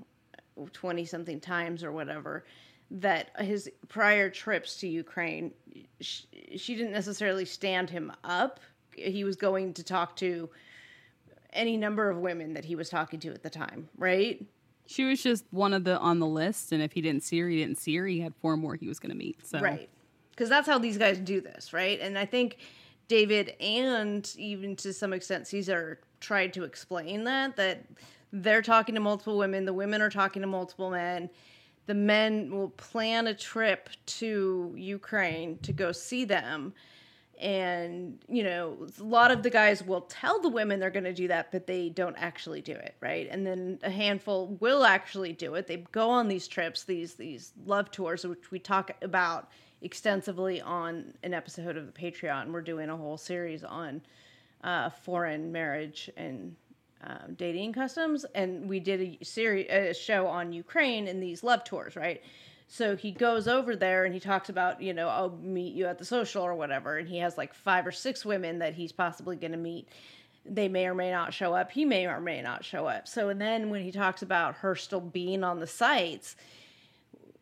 20 0.74 1.06
something 1.06 1.40
times 1.40 1.84
or 1.84 1.92
whatever 1.92 2.46
that 2.90 3.30
his 3.40 3.70
prior 3.90 4.30
trips 4.30 4.78
to 4.78 4.88
Ukraine 4.88 5.52
she, 6.00 6.26
she 6.58 6.76
didn't 6.76 6.94
necessarily 6.94 7.46
stand 7.46 7.90
him 7.90 8.12
up. 8.24 8.60
He 8.96 9.24
was 9.24 9.36
going 9.36 9.74
to 9.76 9.84
talk 9.84 10.16
to 10.18 10.50
any 11.54 11.78
number 11.78 12.10
of 12.10 12.18
women 12.18 12.54
that 12.54 12.66
he 12.66 12.76
was 12.76 12.90
talking 12.90 13.20
to 13.22 13.30
at 13.30 13.44
the 13.44 13.50
time, 13.50 13.90
right? 13.98 14.46
she 14.88 15.04
was 15.04 15.22
just 15.22 15.46
one 15.52 15.74
of 15.74 15.84
the 15.84 15.98
on 16.00 16.20
the 16.20 16.26
list, 16.26 16.72
and 16.72 16.82
if 16.82 16.94
he 16.94 17.02
didn't 17.02 17.24
see 17.24 17.40
her, 17.40 17.50
he 17.50 17.58
didn't 17.58 17.78
see 17.78 17.96
her. 17.98 18.08
He 18.08 18.22
had 18.22 18.34
four 18.36 18.58
more 18.58 18.76
he 18.76 18.88
was 18.88 19.00
going 19.00 19.12
to 19.12 19.18
meet. 19.18 19.46
So 19.46 19.60
Right. 19.60 19.90
Because 20.32 20.50
that's 20.50 20.68
how 20.68 20.78
these 20.78 20.98
guys 20.98 21.20
do 21.20 21.42
this, 21.42 21.74
right? 21.74 22.00
And 22.00 22.18
I 22.18 22.26
think 22.26 22.58
David 23.08 23.56
and 23.60 24.32
even 24.38 24.76
to 24.78 24.94
some 24.94 25.12
extent 25.12 25.48
Caesar 25.48 26.00
tried 26.20 26.54
to 26.54 26.64
explain 26.64 27.24
that, 27.24 27.56
that 27.56 27.86
they're 28.32 28.62
talking 28.62 28.94
to 28.96 29.02
multiple 29.02 29.38
women, 29.38 29.66
the 29.66 29.74
women 29.74 30.02
are 30.02 30.12
talking 30.12 30.42
to 30.44 30.48
multiple 30.48 30.92
men. 30.92 31.30
The 31.88 31.96
men 31.96 32.52
will 32.52 32.70
plan 32.70 33.28
a 33.28 33.34
trip 33.34 33.90
to 34.06 34.74
Ukraine 34.78 35.58
to 35.60 35.74
go 35.74 35.92
see 35.92 36.26
them. 36.26 36.74
And, 37.40 38.20
you 38.28 38.44
know, 38.44 38.88
a 39.00 39.04
lot 39.04 39.32
of 39.32 39.44
the 39.44 39.50
guys 39.50 39.84
will 39.84 40.02
tell 40.02 40.42
the 40.42 40.50
women 40.50 40.80
they're 40.80 40.90
going 40.90 41.04
to 41.04 41.14
do 41.14 41.28
that, 41.28 41.52
but 41.52 41.68
they 41.68 41.90
don't 41.90 42.16
actually 42.18 42.62
do 42.62 42.72
it, 42.72 42.96
right? 43.00 43.28
And 43.30 43.46
then 43.46 43.80
a 43.84 43.92
handful 43.92 44.58
will 44.60 44.84
actually 44.84 45.34
do 45.34 45.54
it. 45.56 45.68
They 45.68 45.78
go 45.92 46.10
on 46.10 46.28
these 46.28 46.48
trips, 46.48 46.84
these 46.84 47.14
these 47.14 47.54
love 47.66 47.92
tours, 47.92 48.26
which 48.26 48.50
we 48.52 48.60
talk 48.60 48.92
about 49.04 49.50
extensively 49.82 50.62
on 50.62 51.14
an 51.24 51.34
episode 51.34 51.78
of 51.78 51.86
the 51.86 51.92
Patreon. 51.92 52.52
We're 52.52 52.62
doing 52.62 52.90
a 52.90 52.98
whole 52.98 53.18
series 53.18 53.64
on 53.64 54.02
uh, 54.64 54.90
foreign 54.90 55.52
marriage 55.52 56.10
and 56.18 56.56
um, 57.04 57.36
dating 57.38 57.74
customs, 57.74 58.26
and 58.36 58.68
we 58.68 58.80
did 58.80 59.02
a 59.02 59.24
series, 59.24 59.68
a 59.70 59.94
show 59.94 60.28
on 60.28 60.52
Ukraine 60.52 61.08
and 61.08 61.22
these 61.22 61.44
love 61.44 61.64
tours, 61.64 61.96
right? 61.96 62.22
So 62.68 62.96
he 62.96 63.12
goes 63.12 63.48
over 63.48 63.76
there 63.76 64.06
and 64.06 64.14
he 64.14 64.20
talks 64.20 64.50
about, 64.50 64.82
you 64.82 64.94
know, 64.94 65.08
I'll 65.08 65.38
meet 65.42 65.74
you 65.74 65.86
at 65.86 65.98
the 65.98 66.06
social 66.06 66.44
or 66.44 66.56
whatever, 66.56 66.98
and 66.98 67.08
he 67.08 67.18
has 67.20 67.38
like 67.38 67.54
five 67.54 67.88
or 67.88 67.92
six 67.92 68.26
women 68.26 68.60
that 68.60 68.74
he's 68.74 68.92
possibly 68.92 69.36
going 69.38 69.52
to 69.52 69.58
meet. 69.58 69.88
They 70.46 70.68
may 70.68 70.88
or 70.88 70.96
may 70.96 71.12
not 71.12 71.34
show 71.34 71.54
up. 71.54 71.72
He 71.72 71.86
may 71.86 72.08
or 72.08 72.20
may 72.20 72.42
not 72.42 72.66
show 72.66 72.86
up. 72.86 73.08
So, 73.08 73.30
and 73.30 73.40
then 73.40 73.70
when 73.70 73.84
he 73.84 73.92
talks 73.92 74.22
about 74.22 74.56
her 74.56 74.76
still 74.76 75.02
being 75.02 75.44
on 75.44 75.60
the 75.60 75.68
sites, 75.68 76.36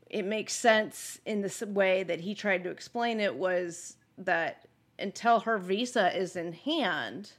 it 0.09 0.25
makes 0.25 0.53
sense 0.53 1.19
in 1.25 1.41
this 1.41 1.61
way 1.61 2.03
that 2.03 2.21
he 2.21 2.35
tried 2.35 2.63
to 2.63 2.69
explain 2.69 3.19
it 3.19 3.35
was 3.35 3.97
that 4.17 4.67
until 4.99 5.41
her 5.41 5.57
visa 5.57 6.15
is 6.17 6.35
in 6.35 6.53
hand 6.53 7.31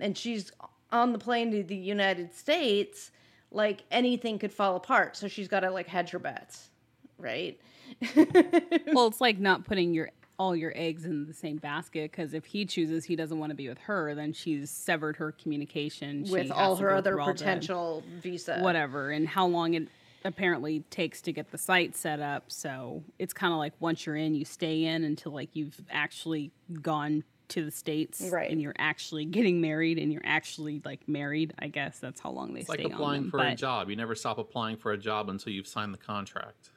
and 0.00 0.16
she's 0.16 0.52
on 0.92 1.12
the 1.12 1.18
plane 1.18 1.50
to 1.52 1.62
the 1.62 1.76
United 1.76 2.34
States, 2.34 3.10
like 3.50 3.84
anything 3.90 4.38
could 4.38 4.52
fall 4.52 4.76
apart. 4.76 5.16
So 5.16 5.28
she's 5.28 5.48
got 5.48 5.60
to 5.60 5.70
like 5.70 5.86
hedge 5.86 6.10
her 6.10 6.18
bets, 6.18 6.68
right? 7.18 7.58
well, 8.92 9.06
it's 9.06 9.20
like 9.20 9.38
not 9.38 9.64
putting 9.64 9.94
your 9.94 10.10
all 10.38 10.54
your 10.54 10.72
eggs 10.76 11.04
in 11.04 11.26
the 11.26 11.34
same 11.34 11.56
basket 11.56 12.12
because 12.12 12.32
if 12.32 12.44
he 12.44 12.64
chooses 12.64 13.04
he 13.04 13.16
doesn't 13.16 13.40
want 13.40 13.50
to 13.50 13.56
be 13.56 13.68
with 13.68 13.78
her, 13.78 14.14
then 14.14 14.32
she's 14.32 14.70
severed 14.70 15.16
her 15.16 15.32
communication 15.32 16.24
With 16.30 16.50
all 16.52 16.76
her 16.76 16.94
other 16.94 17.20
all 17.20 17.32
potential 17.32 18.04
visa. 18.20 18.60
whatever, 18.60 19.10
and 19.10 19.26
how 19.26 19.46
long 19.46 19.74
it 19.74 19.88
apparently 20.24 20.80
takes 20.90 21.20
to 21.22 21.32
get 21.32 21.50
the 21.50 21.58
site 21.58 21.96
set 21.96 22.20
up. 22.20 22.44
So 22.48 23.02
it's 23.18 23.32
kind 23.32 23.52
of 23.52 23.58
like 23.58 23.72
once 23.80 24.06
you're 24.06 24.16
in, 24.16 24.34
you 24.34 24.44
stay 24.44 24.84
in 24.84 25.04
until 25.04 25.32
like 25.32 25.50
you've 25.54 25.80
actually 25.90 26.52
gone 26.82 27.24
to 27.48 27.64
the 27.64 27.70
states 27.70 28.20
Right. 28.32 28.50
and 28.50 28.60
you're 28.60 28.74
actually 28.78 29.24
getting 29.24 29.60
married 29.60 29.98
and 29.98 30.12
you're 30.12 30.22
actually 30.24 30.82
like 30.84 31.08
married. 31.08 31.54
I 31.58 31.68
guess 31.68 31.98
that's 31.98 32.20
how 32.20 32.30
long 32.30 32.54
they 32.54 32.60
It's 32.60 32.68
like 32.68 32.78
stay 32.80 32.84
on 32.84 32.90
Like 32.90 32.98
applying 32.98 33.22
them. 33.22 33.30
for 33.30 33.40
a 33.40 33.54
job. 33.54 33.90
You 33.90 33.96
never 33.96 34.14
stop 34.14 34.38
applying 34.38 34.76
for 34.76 34.92
a 34.92 34.98
job 34.98 35.28
until 35.28 35.52
you've 35.52 35.66
signed 35.66 35.92
the 35.94 35.98
contract. 35.98 36.70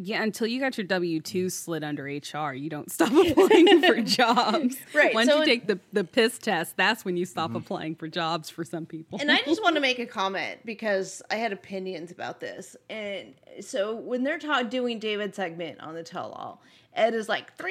Yeah, 0.00 0.22
until 0.22 0.46
you 0.46 0.60
got 0.60 0.78
your 0.78 0.86
W 0.86 1.18
two 1.20 1.50
slid 1.50 1.82
under 1.82 2.04
HR, 2.04 2.52
you 2.54 2.70
don't 2.70 2.92
stop 2.92 3.12
applying 3.12 3.82
for 3.82 4.00
jobs. 4.02 4.76
Right, 4.94 5.12
Once 5.12 5.28
so 5.28 5.38
you 5.38 5.42
it- 5.42 5.46
take 5.46 5.66
the 5.66 5.80
the 5.92 6.04
piss 6.04 6.38
test, 6.38 6.76
that's 6.76 7.04
when 7.04 7.16
you 7.16 7.24
stop 7.24 7.48
Mm-hmm. 7.50 7.56
applying 7.56 7.94
for 7.96 8.06
jobs 8.06 8.48
for 8.48 8.64
some 8.64 8.86
people. 8.86 9.18
And 9.20 9.32
I 9.32 9.40
just 9.44 9.60
want 9.64 9.74
to 9.74 9.80
make 9.88 9.98
a 9.98 10.06
comment 10.06 10.60
because 10.64 11.22
I 11.28 11.34
had 11.36 11.52
opinions 11.52 12.12
about 12.12 12.38
this. 12.38 12.76
And 12.88 13.34
so 13.60 13.96
when 13.96 14.22
they're 14.22 14.38
ta- 14.38 14.62
doing 14.62 15.00
David's 15.00 15.34
segment 15.34 15.80
on 15.80 15.94
the 15.94 16.04
tell 16.04 16.30
all, 16.30 16.62
Ed 16.94 17.14
is 17.14 17.28
like, 17.28 17.56
$300,000 17.56 17.68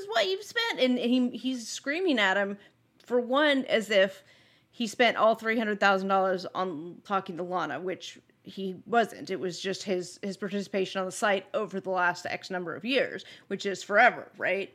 is 0.00 0.08
what 0.08 0.26
you've 0.26 0.42
spent. 0.42 0.80
And 0.80 0.98
he, 0.98 1.30
he's 1.30 1.68
screaming 1.68 2.18
at 2.18 2.36
him, 2.36 2.58
for 3.04 3.20
one, 3.20 3.64
as 3.66 3.90
if 3.90 4.24
he 4.70 4.86
spent 4.86 5.16
all 5.16 5.36
$300,000 5.36 6.46
on 6.54 6.96
talking 7.04 7.36
to 7.36 7.42
Lana, 7.42 7.80
which 7.80 8.18
he 8.42 8.76
wasn't. 8.86 9.30
It 9.30 9.40
was 9.40 9.60
just 9.60 9.82
his, 9.82 10.18
his 10.22 10.36
participation 10.36 11.00
on 11.00 11.06
the 11.06 11.12
site 11.12 11.46
over 11.54 11.80
the 11.80 11.90
last 11.90 12.26
X 12.26 12.50
number 12.50 12.74
of 12.74 12.84
years, 12.84 13.24
which 13.48 13.66
is 13.66 13.82
forever, 13.82 14.28
right? 14.36 14.72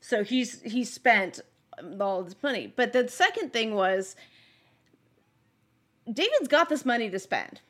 So 0.00 0.22
he's 0.22 0.62
he 0.62 0.84
spent 0.84 1.40
all 2.00 2.22
this 2.22 2.36
money. 2.42 2.72
But 2.74 2.92
the 2.92 3.08
second 3.08 3.52
thing 3.52 3.74
was 3.74 4.16
David's 6.06 6.48
got 6.48 6.68
this 6.68 6.84
money 6.84 7.10
to 7.10 7.18
spend, 7.18 7.60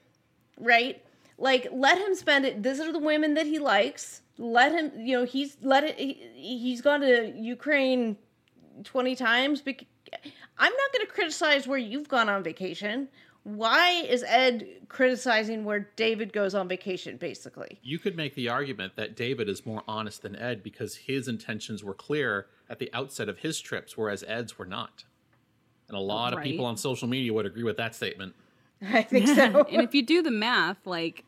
right? 0.58 1.02
Like, 1.38 1.68
let 1.72 1.98
him 1.98 2.14
spend 2.14 2.44
it. 2.44 2.62
These 2.62 2.80
are 2.80 2.92
the 2.92 2.98
women 2.98 3.34
that 3.34 3.46
he 3.46 3.58
likes. 3.58 4.22
Let 4.38 4.72
him, 4.72 4.92
you 4.98 5.18
know, 5.18 5.24
he's 5.24 5.56
let 5.62 5.84
it. 5.84 5.98
He, 5.98 6.58
he's 6.58 6.80
gone 6.80 7.00
to 7.00 7.32
Ukraine 7.36 8.16
twenty 8.84 9.14
times. 9.16 9.60
bec- 9.60 9.86
I'm 10.58 10.72
not 10.72 10.92
going 10.92 11.06
to 11.06 11.12
criticize 11.12 11.66
where 11.66 11.78
you've 11.78 12.08
gone 12.08 12.28
on 12.28 12.42
vacation. 12.42 13.08
Why 13.44 13.90
is 13.90 14.24
Ed 14.26 14.66
criticizing 14.88 15.64
where 15.64 15.88
David 15.96 16.32
goes 16.32 16.54
on 16.54 16.68
vacation? 16.68 17.16
Basically, 17.16 17.78
You 17.82 17.98
could 17.98 18.16
make 18.16 18.34
the 18.34 18.48
argument 18.48 18.96
that 18.96 19.16
David 19.16 19.48
is 19.48 19.64
more 19.64 19.82
honest 19.88 20.22
than 20.22 20.36
Ed 20.36 20.62
because 20.62 20.96
his 20.96 21.28
intentions 21.28 21.82
were 21.84 21.94
clear 21.94 22.46
at 22.68 22.78
the 22.78 22.90
outset 22.92 23.28
of 23.28 23.38
his 23.38 23.60
trips, 23.60 23.96
whereas 23.96 24.24
Ed's 24.26 24.58
were 24.58 24.66
not. 24.66 25.04
And 25.88 25.96
a 25.96 26.00
lot 26.00 26.34
of 26.34 26.42
people 26.42 26.66
on 26.66 26.76
social 26.76 27.08
media 27.08 27.32
would 27.32 27.46
agree 27.46 27.62
with 27.62 27.78
that 27.78 27.94
statement. 27.94 28.34
I 28.82 29.02
think 29.02 29.28
so. 29.28 29.64
and 29.72 29.82
if 29.82 29.94
you 29.94 30.02
do 30.02 30.20
the 30.22 30.30
math, 30.30 30.86
like 30.86 31.24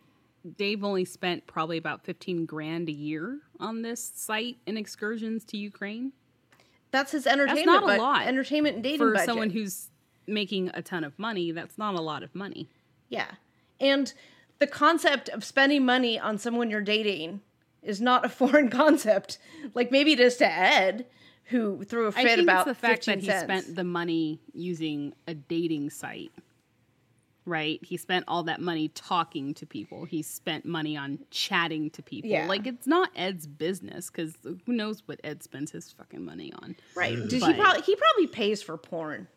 Dave 0.57 0.83
only 0.85 1.05
spent 1.05 1.47
probably 1.47 1.77
about 1.79 2.05
fifteen 2.05 2.47
grand 2.47 2.89
a 2.89 2.93
year 2.93 3.41
on 3.59 3.83
this 3.83 4.13
site 4.15 4.57
and 4.67 4.79
excursions 4.79 5.45
to 5.47 5.57
Ukraine 5.57 6.13
That's 6.91 7.13
his 7.13 7.27
entertainment. 7.27 7.67
That's 7.67 7.87
not 7.87 7.99
a 7.99 8.03
lot 8.03 8.27
Entertainment 8.27 8.77
and 8.77 8.83
dating 8.85 8.99
for 8.99 9.13
budget. 9.13 9.27
someone 9.27 9.51
who's 9.51 9.89
making 10.27 10.71
a 10.75 10.83
ton 10.83 11.05
of 11.05 11.19
money. 11.19 11.53
That's 11.53 11.77
not 11.79 11.95
a 11.95 12.01
lot 12.01 12.23
of 12.23 12.35
money. 12.35 12.69
Yeah. 13.09 13.33
And 13.81 14.13
the 14.59 14.67
concept 14.67 15.29
of 15.31 15.43
spending 15.45 15.85
money 15.85 16.19
on 16.19 16.39
someone 16.39 16.71
you're 16.71 16.81
dating 16.81 17.41
is 17.83 18.01
not 18.01 18.25
a 18.25 18.29
foreign 18.41 18.71
concept. 18.71 19.39
Like 19.75 19.91
maybe 19.91 20.13
it 20.13 20.21
is 20.21 20.37
to 20.37 20.47
Ed, 20.47 21.07
who 21.45 21.85
threw 21.85 22.07
a 22.07 22.13
fit 22.13 22.39
about 22.39 22.67
it's 22.69 22.79
the 22.79 22.87
fact 22.87 23.07
that 23.07 23.21
he 23.21 23.27
cents. 23.27 23.43
spent 23.43 23.75
the 23.77 23.85
money 23.85 24.41
using 24.55 25.15
a 25.27 25.35
dating 25.35 25.91
site. 25.91 26.31
Right? 27.47 27.81
He 27.83 27.97
spent 27.97 28.25
all 28.29 28.43
that 28.45 28.61
money 28.61 28.89
talking 28.89 29.55
to 29.55 29.67
people. 29.67 30.05
He 30.05 30.23
spent 30.23 30.65
money 30.65 30.97
on 30.97 31.19
chatting 31.31 31.91
to 31.91 32.03
people. 32.03 32.31
Yeah. 32.31 32.47
Like 32.47 32.67
it's 32.67 32.87
not 32.87 33.11
Ed's 33.17 33.47
business 33.47 34.11
because 34.11 34.35
who 34.45 34.73
knows 34.73 35.03
what 35.07 35.21
Ed 35.25 35.43
spends 35.43 35.71
his 35.71 35.91
fucking 35.93 36.25
money 36.25 36.53
on? 36.63 36.77
right. 36.95 37.17
Mm. 37.17 37.29
Did 37.29 37.43
he 37.43 37.55
probably 37.55 37.83
he 37.83 37.97
probably 37.97 38.27
pays 38.27 38.63
for 38.63 38.77
porn. 38.77 39.29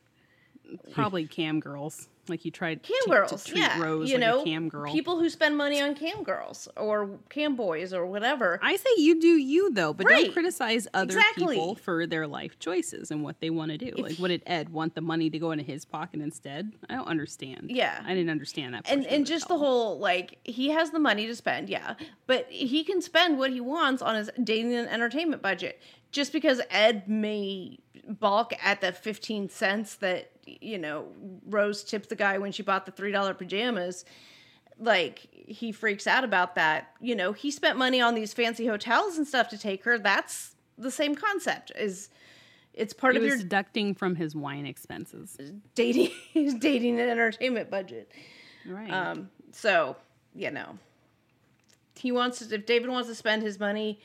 Probably 0.93 1.28
cam 1.28 1.59
girls. 1.59 2.09
Like 2.30 2.45
you 2.45 2.51
tried 2.51 2.84
Cam 2.84 2.95
to, 3.03 3.09
girls, 3.09 3.43
to 3.43 3.59
yeah. 3.59 3.82
Rose 3.82 4.09
you 4.09 4.15
like 4.17 4.21
know, 4.26 4.43
cam 4.45 4.69
girl. 4.69 4.89
people 4.93 5.19
who 5.19 5.30
spend 5.30 5.57
money 5.57 5.82
on 5.82 5.93
cam 5.93 6.24
girls 6.24 6.69
or 6.78 7.19
cam 7.30 7.57
boys 7.57 7.93
or 7.93 8.05
whatever. 8.05 8.61
I 8.63 8.78
say 8.78 8.88
you 8.95 9.19
do 9.19 9.28
you 9.28 9.74
though, 9.74 9.91
but 9.91 10.05
Right. 10.05 10.24
don't 10.28 10.32
criticize 10.34 10.88
other 10.93 11.17
Exactly. 11.17 11.55
people 11.57 11.76
for 11.76 12.07
their 12.07 12.26
life 12.26 12.57
choices 12.59 13.11
and 13.11 13.24
what 13.26 13.41
they 13.41 13.49
want 13.49 13.71
to 13.71 13.78
do. 13.78 13.91
like, 14.01 14.15
what 14.19 14.30
did 14.30 14.41
Ed 14.45 14.69
want 14.69 14.95
the 14.95 15.01
money 15.01 15.30
to 15.32 15.38
go 15.38 15.51
into 15.51 15.65
his 15.65 15.84
pocket 15.84 16.21
instead? 16.21 16.71
I 16.89 16.95
don't 16.95 17.09
understand. 17.09 17.65
Yeah. 17.69 18.01
I 18.05 18.13
didn't 18.13 18.30
understand 18.30 18.74
that. 18.76 18.89
and 18.89 19.05
and 19.05 19.26
just 19.26 19.49
the 19.49 19.57
whole 19.57 19.99
like 19.99 20.38
he 20.45 20.69
has 20.69 20.91
the 20.91 20.99
money 20.99 21.28
to 21.28 21.36
spend 21.36 21.67
yeah 21.69 21.95
but 22.26 22.45
he 22.49 22.86
can 22.86 23.01
spend 23.01 23.38
what 23.38 23.51
he 23.51 23.59
wants 23.59 24.01
on 24.01 24.15
his 24.15 24.30
dating 24.41 24.74
and 24.74 24.88
entertainment 24.88 25.41
budget 25.41 25.82
just 26.11 26.32
because 26.32 26.61
ed 26.69 27.09
may 27.09 27.78
balk 28.08 28.54
at 28.64 28.82
the 28.82 28.91
15 28.91 29.49
cents 29.49 29.95
that 29.95 30.32
you 30.45 30.78
know 30.78 31.08
rose 31.45 31.84
tipped 31.84 32.10
the 32.10 32.16
guy 32.16 32.38
when 32.38 32.51
she 32.51 32.62
bought 32.64 32.86
the 32.86 32.91
three 32.91 33.12
dollar 33.12 33.34
pajamas 33.34 34.04
like 34.80 35.28
he 35.32 35.72
freaks 35.72 36.06
out 36.08 36.24
about 36.24 36.56
that 36.56 36.91
you 36.99 37.16
know 37.16 37.32
he 37.32 37.49
spent 37.49 37.78
money 37.78 38.01
on 38.01 38.14
these 38.16 38.34
fancy 38.34 38.66
hotels 38.68 39.18
and 39.18 39.26
stuff 39.28 39.47
to 39.47 39.58
take 39.58 39.84
her 39.86 39.97
that's 39.97 40.56
the 40.78 40.91
same 40.91 41.16
concept 41.16 41.72
is 41.78 42.10
it's 42.74 42.91
part 42.93 43.14
He 43.14 43.20
of 43.20 43.26
your 43.26 43.38
deducting 43.38 43.93
from 43.93 44.16
his 44.16 44.36
wine 44.36 44.66
expenses. 44.66 45.38
dating 45.76 46.10
he's 46.34 46.56
dating 46.56 46.99
and 46.99 47.10
entertainment 47.10 47.70
budget 47.70 48.12
Right. 48.66 48.89
um, 48.91 49.30
so 49.51 49.95
you 50.36 50.49
know, 50.49 50.80
he 51.95 52.12
wants 52.12 52.39
to, 52.39 52.56
if 52.56 52.66
David 52.66 52.89
wants 52.89 53.08
to 53.08 53.14
spend 53.14 53.43
his 53.43 53.60
money, 53.60 53.99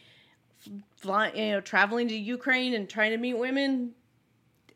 flying, 0.97 1.37
you 1.37 1.53
know, 1.53 1.61
traveling 1.61 2.09
to 2.09 2.17
Ukraine 2.17 2.75
and 2.75 2.89
trying 2.89 3.11
to 3.11 3.17
meet 3.17 3.35
women. 3.35 3.93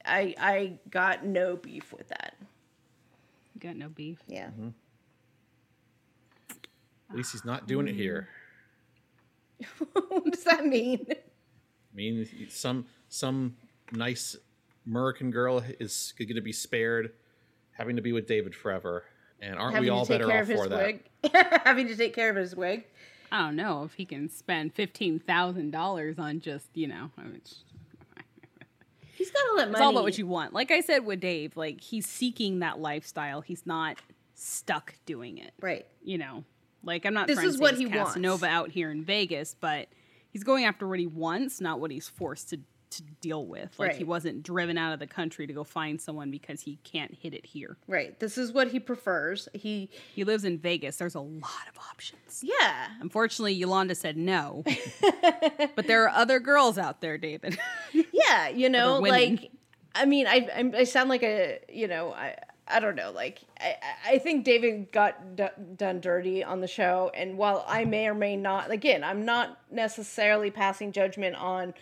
I 0.04 0.34
I 0.38 0.72
got 0.90 1.24
no 1.24 1.56
beef 1.56 1.92
with 1.92 2.08
that. 2.08 2.34
Got 3.58 3.76
no 3.76 3.88
beef. 3.88 4.18
Yeah, 4.26 4.46
mm-hmm. 4.46 4.68
At 7.10 7.16
least 7.16 7.32
he's 7.32 7.44
not 7.44 7.66
doing 7.68 7.88
it 7.88 7.94
here. 7.94 8.28
what 10.08 10.24
does 10.32 10.44
that 10.44 10.66
mean? 10.66 11.06
I 11.10 11.14
mean, 11.94 12.26
some 12.48 12.86
some 13.08 13.56
nice 13.92 14.36
American 14.86 15.30
girl 15.30 15.62
is 15.78 16.14
going 16.18 16.34
to 16.34 16.40
be 16.40 16.52
spared 16.52 17.12
having 17.72 17.96
to 17.96 18.02
be 18.02 18.12
with 18.12 18.26
David 18.26 18.54
forever, 18.54 19.04
and 19.40 19.56
aren't 19.56 19.74
Having 19.74 19.86
we 19.86 19.90
all 19.90 20.06
to 20.06 20.12
take 20.12 20.20
better 20.20 20.30
care 20.30 20.42
off 20.42 20.42
of 20.42 20.48
his 20.48 20.68
that? 20.68 20.78
wig. 20.78 21.60
Having 21.64 21.88
to 21.88 21.96
take 21.96 22.14
care 22.14 22.30
of 22.30 22.36
his 22.36 22.54
wig. 22.54 22.84
I 23.32 23.38
don't 23.38 23.56
know 23.56 23.84
if 23.84 23.94
he 23.94 24.04
can 24.04 24.28
spend 24.28 24.74
fifteen 24.74 25.18
thousand 25.18 25.70
dollars 25.70 26.18
on 26.18 26.40
just 26.40 26.66
you 26.74 26.86
know. 26.86 27.10
I 27.16 27.22
mean, 27.22 27.40
He's 29.16 29.30
got 29.30 29.40
to 29.50 29.54
let 29.56 29.70
money. 29.70 29.72
it's 29.72 29.80
all 29.80 29.90
about 29.92 30.04
what 30.04 30.18
you 30.18 30.26
want. 30.26 30.52
Like 30.52 30.70
I 30.70 30.80
said 30.80 31.06
with 31.06 31.20
Dave, 31.20 31.56
like 31.56 31.80
he's 31.80 32.06
seeking 32.06 32.58
that 32.58 32.78
lifestyle. 32.78 33.40
He's 33.40 33.64
not 33.64 33.96
stuck 34.34 34.94
doing 35.06 35.38
it. 35.38 35.52
right. 35.60 35.86
you 36.04 36.18
know, 36.18 36.44
like 36.84 37.06
I'm 37.06 37.14
not. 37.14 37.26
This 37.26 37.36
trying 37.36 37.48
is 37.48 37.58
what 37.58 37.74
he 37.76 37.86
wants. 37.86 38.10
Casanova 38.10 38.46
out 38.46 38.70
here 38.70 38.90
in 38.90 39.02
Vegas, 39.02 39.56
but 39.58 39.88
he's 40.30 40.44
going 40.44 40.64
after 40.66 40.86
what 40.86 40.98
he 40.98 41.06
wants, 41.06 41.58
not 41.60 41.80
what 41.80 41.90
he's 41.90 42.08
forced 42.08 42.50
to 42.50 42.60
to 42.92 43.02
deal 43.20 43.44
with. 43.46 43.78
Like 43.78 43.96
he 43.96 44.04
wasn't 44.04 44.42
driven 44.42 44.78
out 44.78 44.92
of 44.92 44.98
the 45.00 45.06
country 45.06 45.46
to 45.46 45.52
go 45.52 45.64
find 45.64 46.00
someone 46.00 46.30
because 46.30 46.60
he 46.62 46.78
can't 46.84 47.12
hit 47.14 47.34
it 47.34 47.44
here. 47.46 47.76
Right. 47.88 48.18
This 48.20 48.38
is 48.38 48.52
what 48.52 48.68
he 48.68 48.80
prefers. 48.80 49.48
He 49.52 49.90
He 50.14 50.24
lives 50.24 50.44
in 50.44 50.58
Vegas. 50.58 50.96
There's 50.96 51.14
a 51.14 51.20
lot 51.20 51.66
of 51.70 51.78
options. 51.90 52.42
yeah. 52.42 52.88
Unfortunately, 53.00 53.52
Yolanda 53.54 53.94
said 53.94 54.16
no, 54.16 54.64
but 55.74 55.86
there 55.86 56.04
are 56.04 56.10
other 56.10 56.40
girls 56.40 56.78
out 56.78 57.00
there, 57.00 57.18
David. 57.18 57.58
Yeah, 58.12 58.48
you 58.48 58.68
know, 58.70 58.98
like 58.98 59.50
I 59.94 60.06
mean, 60.06 60.26
I 60.26 60.48
I'm- 60.54 60.74
I 60.76 60.84
sound 60.84 61.08
like 61.10 61.22
a 61.22 61.58
you 61.68 61.86
know 61.88 62.12
I 62.12 62.36
I 62.66 62.80
don't 62.80 62.94
know 62.94 63.10
like 63.10 63.40
I 63.60 63.76
I 64.06 64.18
think 64.18 64.44
David 64.44 64.90
got 64.92 65.36
d- 65.36 65.44
done 65.76 66.00
dirty 66.00 66.42
on 66.44 66.60
the 66.60 66.68
show, 66.68 67.10
and 67.14 67.36
while 67.36 67.64
I 67.68 67.84
may 67.84 68.06
or 68.08 68.14
may 68.14 68.36
not 68.36 68.70
again, 68.70 69.02
I'm 69.04 69.24
not 69.26 69.58
necessarily 69.70 70.50
passing 70.50 70.92
judgment 70.92 71.36
on. 71.36 71.74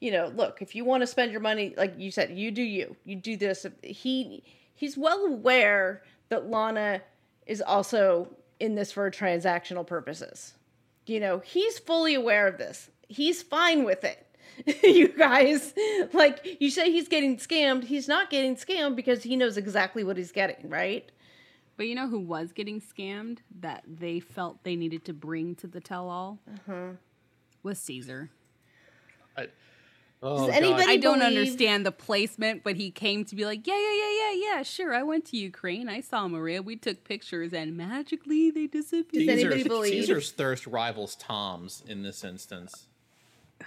You 0.00 0.10
know, 0.12 0.32
look, 0.34 0.60
if 0.60 0.74
you 0.74 0.84
want 0.84 1.02
to 1.02 1.06
spend 1.06 1.32
your 1.32 1.40
money, 1.40 1.74
like 1.76 1.94
you 1.98 2.10
said, 2.10 2.36
you 2.36 2.50
do 2.50 2.62
you. 2.62 2.96
You 3.04 3.16
do 3.16 3.36
this. 3.36 3.64
He 3.82 4.42
he's 4.74 4.96
well 4.98 5.24
aware 5.24 6.02
that 6.28 6.50
Lana 6.50 7.00
is 7.46 7.62
also 7.62 8.28
in 8.60 8.74
this 8.74 8.92
for 8.92 9.10
transactional 9.10 9.86
purposes. 9.86 10.54
You 11.06 11.20
know, 11.20 11.38
he's 11.44 11.78
fully 11.78 12.14
aware 12.14 12.46
of 12.46 12.58
this. 12.58 12.90
He's 13.08 13.42
fine 13.42 13.84
with 13.84 14.04
it. 14.04 14.20
you 14.84 15.08
guys, 15.08 15.74
like 16.12 16.58
you 16.60 16.70
say 16.70 16.90
he's 16.92 17.08
getting 17.08 17.36
scammed, 17.38 17.84
he's 17.84 18.06
not 18.08 18.30
getting 18.30 18.56
scammed 18.56 18.94
because 18.96 19.22
he 19.22 19.36
knows 19.36 19.56
exactly 19.56 20.04
what 20.04 20.16
he's 20.16 20.32
getting, 20.32 20.68
right? 20.70 21.10
but 21.76 21.88
you 21.88 21.94
know 21.96 22.06
who 22.06 22.20
was 22.20 22.52
getting 22.52 22.80
scammed 22.80 23.38
that 23.58 23.82
they 23.88 24.20
felt 24.20 24.62
they 24.62 24.76
needed 24.76 25.04
to 25.04 25.12
bring 25.12 25.56
to 25.56 25.66
the 25.66 25.80
tell-all 25.80 26.38
Uh-huh. 26.48 26.90
was 27.64 27.80
Caesar. 27.80 28.30
I, 30.24 30.26
Oh, 30.26 30.46
Does 30.46 30.56
anybody- 30.56 30.84
God. 30.84 30.90
I 30.90 30.96
don't 30.96 31.18
believe- 31.18 31.38
understand 31.38 31.84
the 31.86 31.92
placement, 31.92 32.62
but 32.64 32.76
he 32.76 32.90
came 32.90 33.24
to 33.26 33.34
be 33.36 33.44
like, 33.44 33.66
yeah, 33.66 33.74
yeah, 33.78 33.94
yeah, 33.94 34.12
yeah, 34.32 34.32
yeah, 34.56 34.62
sure. 34.62 34.94
I 34.94 35.02
went 35.02 35.26
to 35.26 35.36
Ukraine. 35.36 35.88
I 35.88 36.00
saw 36.00 36.26
Maria. 36.28 36.62
We 36.62 36.76
took 36.76 37.04
pictures, 37.04 37.52
and 37.52 37.76
magically 37.76 38.50
they 38.50 38.66
disappeared. 38.66 39.26
Does 39.26 39.28
anybody 39.28 39.56
Caesar's, 39.62 39.68
believe- 39.68 39.92
Caesar's 39.92 40.30
thirst 40.32 40.66
rivals 40.66 41.14
Tom's 41.16 41.82
in 41.86 42.02
this 42.02 42.24
instance. 42.24 42.86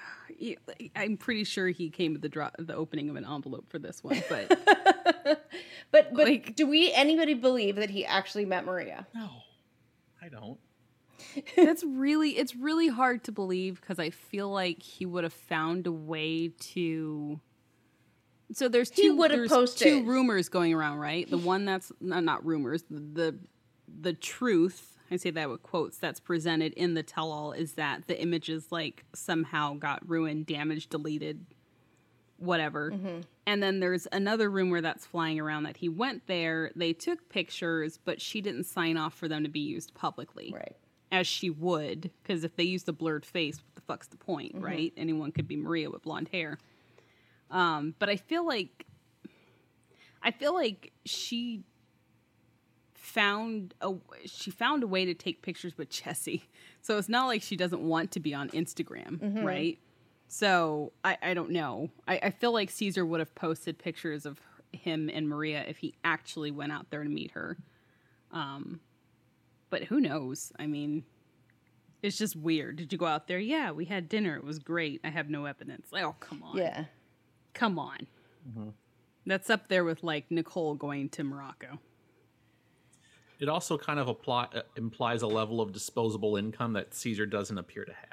I'm 0.95 1.18
pretty 1.18 1.43
sure 1.43 1.68
he 1.70 1.89
came 1.89 2.14
to 2.14 2.20
the 2.20 2.30
drop, 2.30 2.55
the 2.60 2.76
opening 2.76 3.10
of 3.10 3.16
an 3.16 3.26
envelope 3.26 3.66
for 3.70 3.80
this 3.80 4.03
one, 4.03 4.22
but 4.30 4.49
But 5.91 6.14
but 6.14 6.26
Like- 6.28 6.55
do 6.55 6.68
we 6.68 6.91
anybody 6.91 7.34
believe 7.34 7.76
that 7.78 7.89
he 7.89 8.05
actually 8.05 8.45
met 8.45 8.66
Maria? 8.66 9.08
No, 9.16 9.30
I 10.22 10.30
don't. 10.30 10.58
That's 11.55 11.83
really 11.83 12.38
it's 12.38 12.55
really 12.55 12.88
hard 12.88 13.23
to 13.25 13.31
believe 13.31 13.79
because 13.79 13.99
I 13.99 14.09
feel 14.09 14.49
like 14.49 14.81
he 14.81 15.05
would 15.05 15.23
have 15.23 15.33
found 15.33 15.88
a 15.88 15.91
way 15.91 16.49
to. 16.49 17.39
So 18.53 18.69
there's 18.69 18.89
two. 18.89 19.15
would 19.17 19.31
have 19.31 19.49
posted. 19.49 19.88
two 19.88 20.03
rumors 20.05 20.49
going 20.49 20.73
around, 20.73 20.99
right? 20.99 21.29
The 21.29 21.38
one 21.38 21.65
that's 21.65 21.91
not, 21.99 22.23
not 22.23 22.45
rumors. 22.45 22.83
The, 22.89 22.99
the 22.99 23.39
the 24.01 24.13
truth. 24.13 24.93
I 25.09 25.15
say 25.15 25.31
that 25.31 25.49
with 25.49 25.63
quotes. 25.63 25.97
That's 25.97 26.19
presented 26.19 26.73
in 26.73 26.93
the 26.93 27.03
tell-all 27.03 27.53
is 27.53 27.73
that 27.73 28.07
the 28.07 28.21
images 28.21 28.67
like 28.71 29.05
somehow 29.13 29.75
got 29.75 30.07
ruined, 30.07 30.45
damaged, 30.45 30.89
deleted, 30.89 31.45
whatever. 32.38 32.91
Mm-hmm. 32.91 33.21
And 33.45 33.63
then 33.63 33.79
there's 33.79 34.07
another 34.11 34.49
rumor 34.49 34.81
that's 34.81 35.05
flying 35.05 35.39
around 35.39 35.63
that 35.63 35.77
he 35.77 35.89
went 35.89 36.27
there, 36.27 36.71
they 36.75 36.93
took 36.93 37.29
pictures, 37.29 37.97
but 38.03 38.21
she 38.21 38.41
didn't 38.41 38.65
sign 38.65 38.97
off 38.97 39.13
for 39.13 39.27
them 39.27 39.43
to 39.43 39.49
be 39.49 39.61
used 39.61 39.93
publicly 39.93 40.51
Right. 40.53 40.75
As 41.12 41.26
she 41.28 41.49
would, 41.49 42.12
because 42.22 42.43
if 42.43 42.55
they 42.55 42.64
used 42.64 42.89
a 42.89 42.93
blurred 42.93 43.26
face, 43.26 43.58
what 43.58 43.76
the 43.76 43.82
fuck's 43.82 44.08
the 44.08 44.18
point, 44.18 44.51
right? 44.55 44.93
Anyone 44.97 45.32
could 45.32 45.47
be 45.47 45.55
Maria 45.55 45.89
with 45.89 46.03
blonde 46.03 46.30
hair. 46.32 46.58
Um, 47.49 47.95
but 47.97 48.10
I 48.10 48.18
feel 48.18 48.45
like, 48.45 48.86
I 50.22 50.32
feel 50.32 50.53
like 50.53 50.91
she 51.05 51.64
found 52.93 53.74
a 53.80 53.93
she 54.26 54.51
found 54.51 54.84
a 54.84 54.88
way 54.88 55.05
to 55.05 55.14
take 55.14 55.41
pictures 55.41 55.78
with 55.78 55.89
Jesse. 55.89 56.43
So 56.82 56.97
it's 56.97 57.08
not 57.08 57.28
like 57.28 57.41
she 57.41 57.55
doesn't 57.55 57.82
want 57.82 58.12
to 58.12 58.20
be 58.20 58.34
on 58.34 58.49
Instagram, 58.49 59.43
right? 59.45 59.80
So 60.28 60.91
I, 61.05 61.18
I 61.22 61.34
don't 61.34 61.51
know. 61.51 61.89
I, 62.05 62.20
I 62.24 62.30
feel 62.32 62.51
like 62.51 62.70
Caesar 62.70 63.05
would 63.05 63.22
have 63.22 63.34
posted 63.34 63.78
pictures 63.78 64.26
of 64.26 64.41
him 64.74 65.10
and 65.12 65.30
Maria 65.30 65.64
if 65.66 65.78
he 65.78 65.95
actually 66.03 66.51
went 66.51 66.74
out 66.74 66.89
there 66.89 67.01
to 67.03 67.10
meet 67.10 67.32
her. 67.32 67.58
Um, 68.34 68.82
but 69.70 69.86
who 69.86 69.99
knows? 69.99 70.51
I 70.57 70.68
mean, 70.68 71.03
it's 72.01 72.18
just 72.18 72.36
weird. 72.36 72.78
Did 72.78 72.91
you 72.91 72.97
go 72.97 73.05
out 73.05 73.28
there? 73.28 73.39
Yeah, 73.39 73.72
we 73.72 73.86
had 73.86 74.07
dinner. 74.09 74.36
It 74.36 74.43
was 74.43 74.59
great. 74.59 75.01
I 75.03 75.09
have 75.09 75.30
no 75.30 75.45
evidence. 75.45 75.88
Like, 75.91 76.03
oh, 76.03 76.15
come 76.20 76.43
on. 76.43 76.57
Yeah. 76.57 76.86
Come 77.53 77.80
on. 77.80 78.07
That's 79.26 79.49
up 79.49 79.68
there 79.68 79.84
with 79.84 80.03
like 80.03 80.26
Nicole 80.30 80.76
going 80.76 81.09
to 81.09 81.24
Morocco. 81.24 81.80
It 83.39 83.49
also 83.49 83.78
kind 83.78 83.99
of 83.99 84.07
apply, 84.07 84.47
uh, 84.55 84.61
implies 84.76 85.22
a 85.22 85.28
level 85.28 85.61
of 85.61 85.72
disposable 85.72 86.38
income 86.38 86.74
that 86.74 86.93
Caesar 86.95 87.26
doesn't 87.26 87.57
appear 87.57 87.86
to 87.86 87.93
have. 87.93 88.07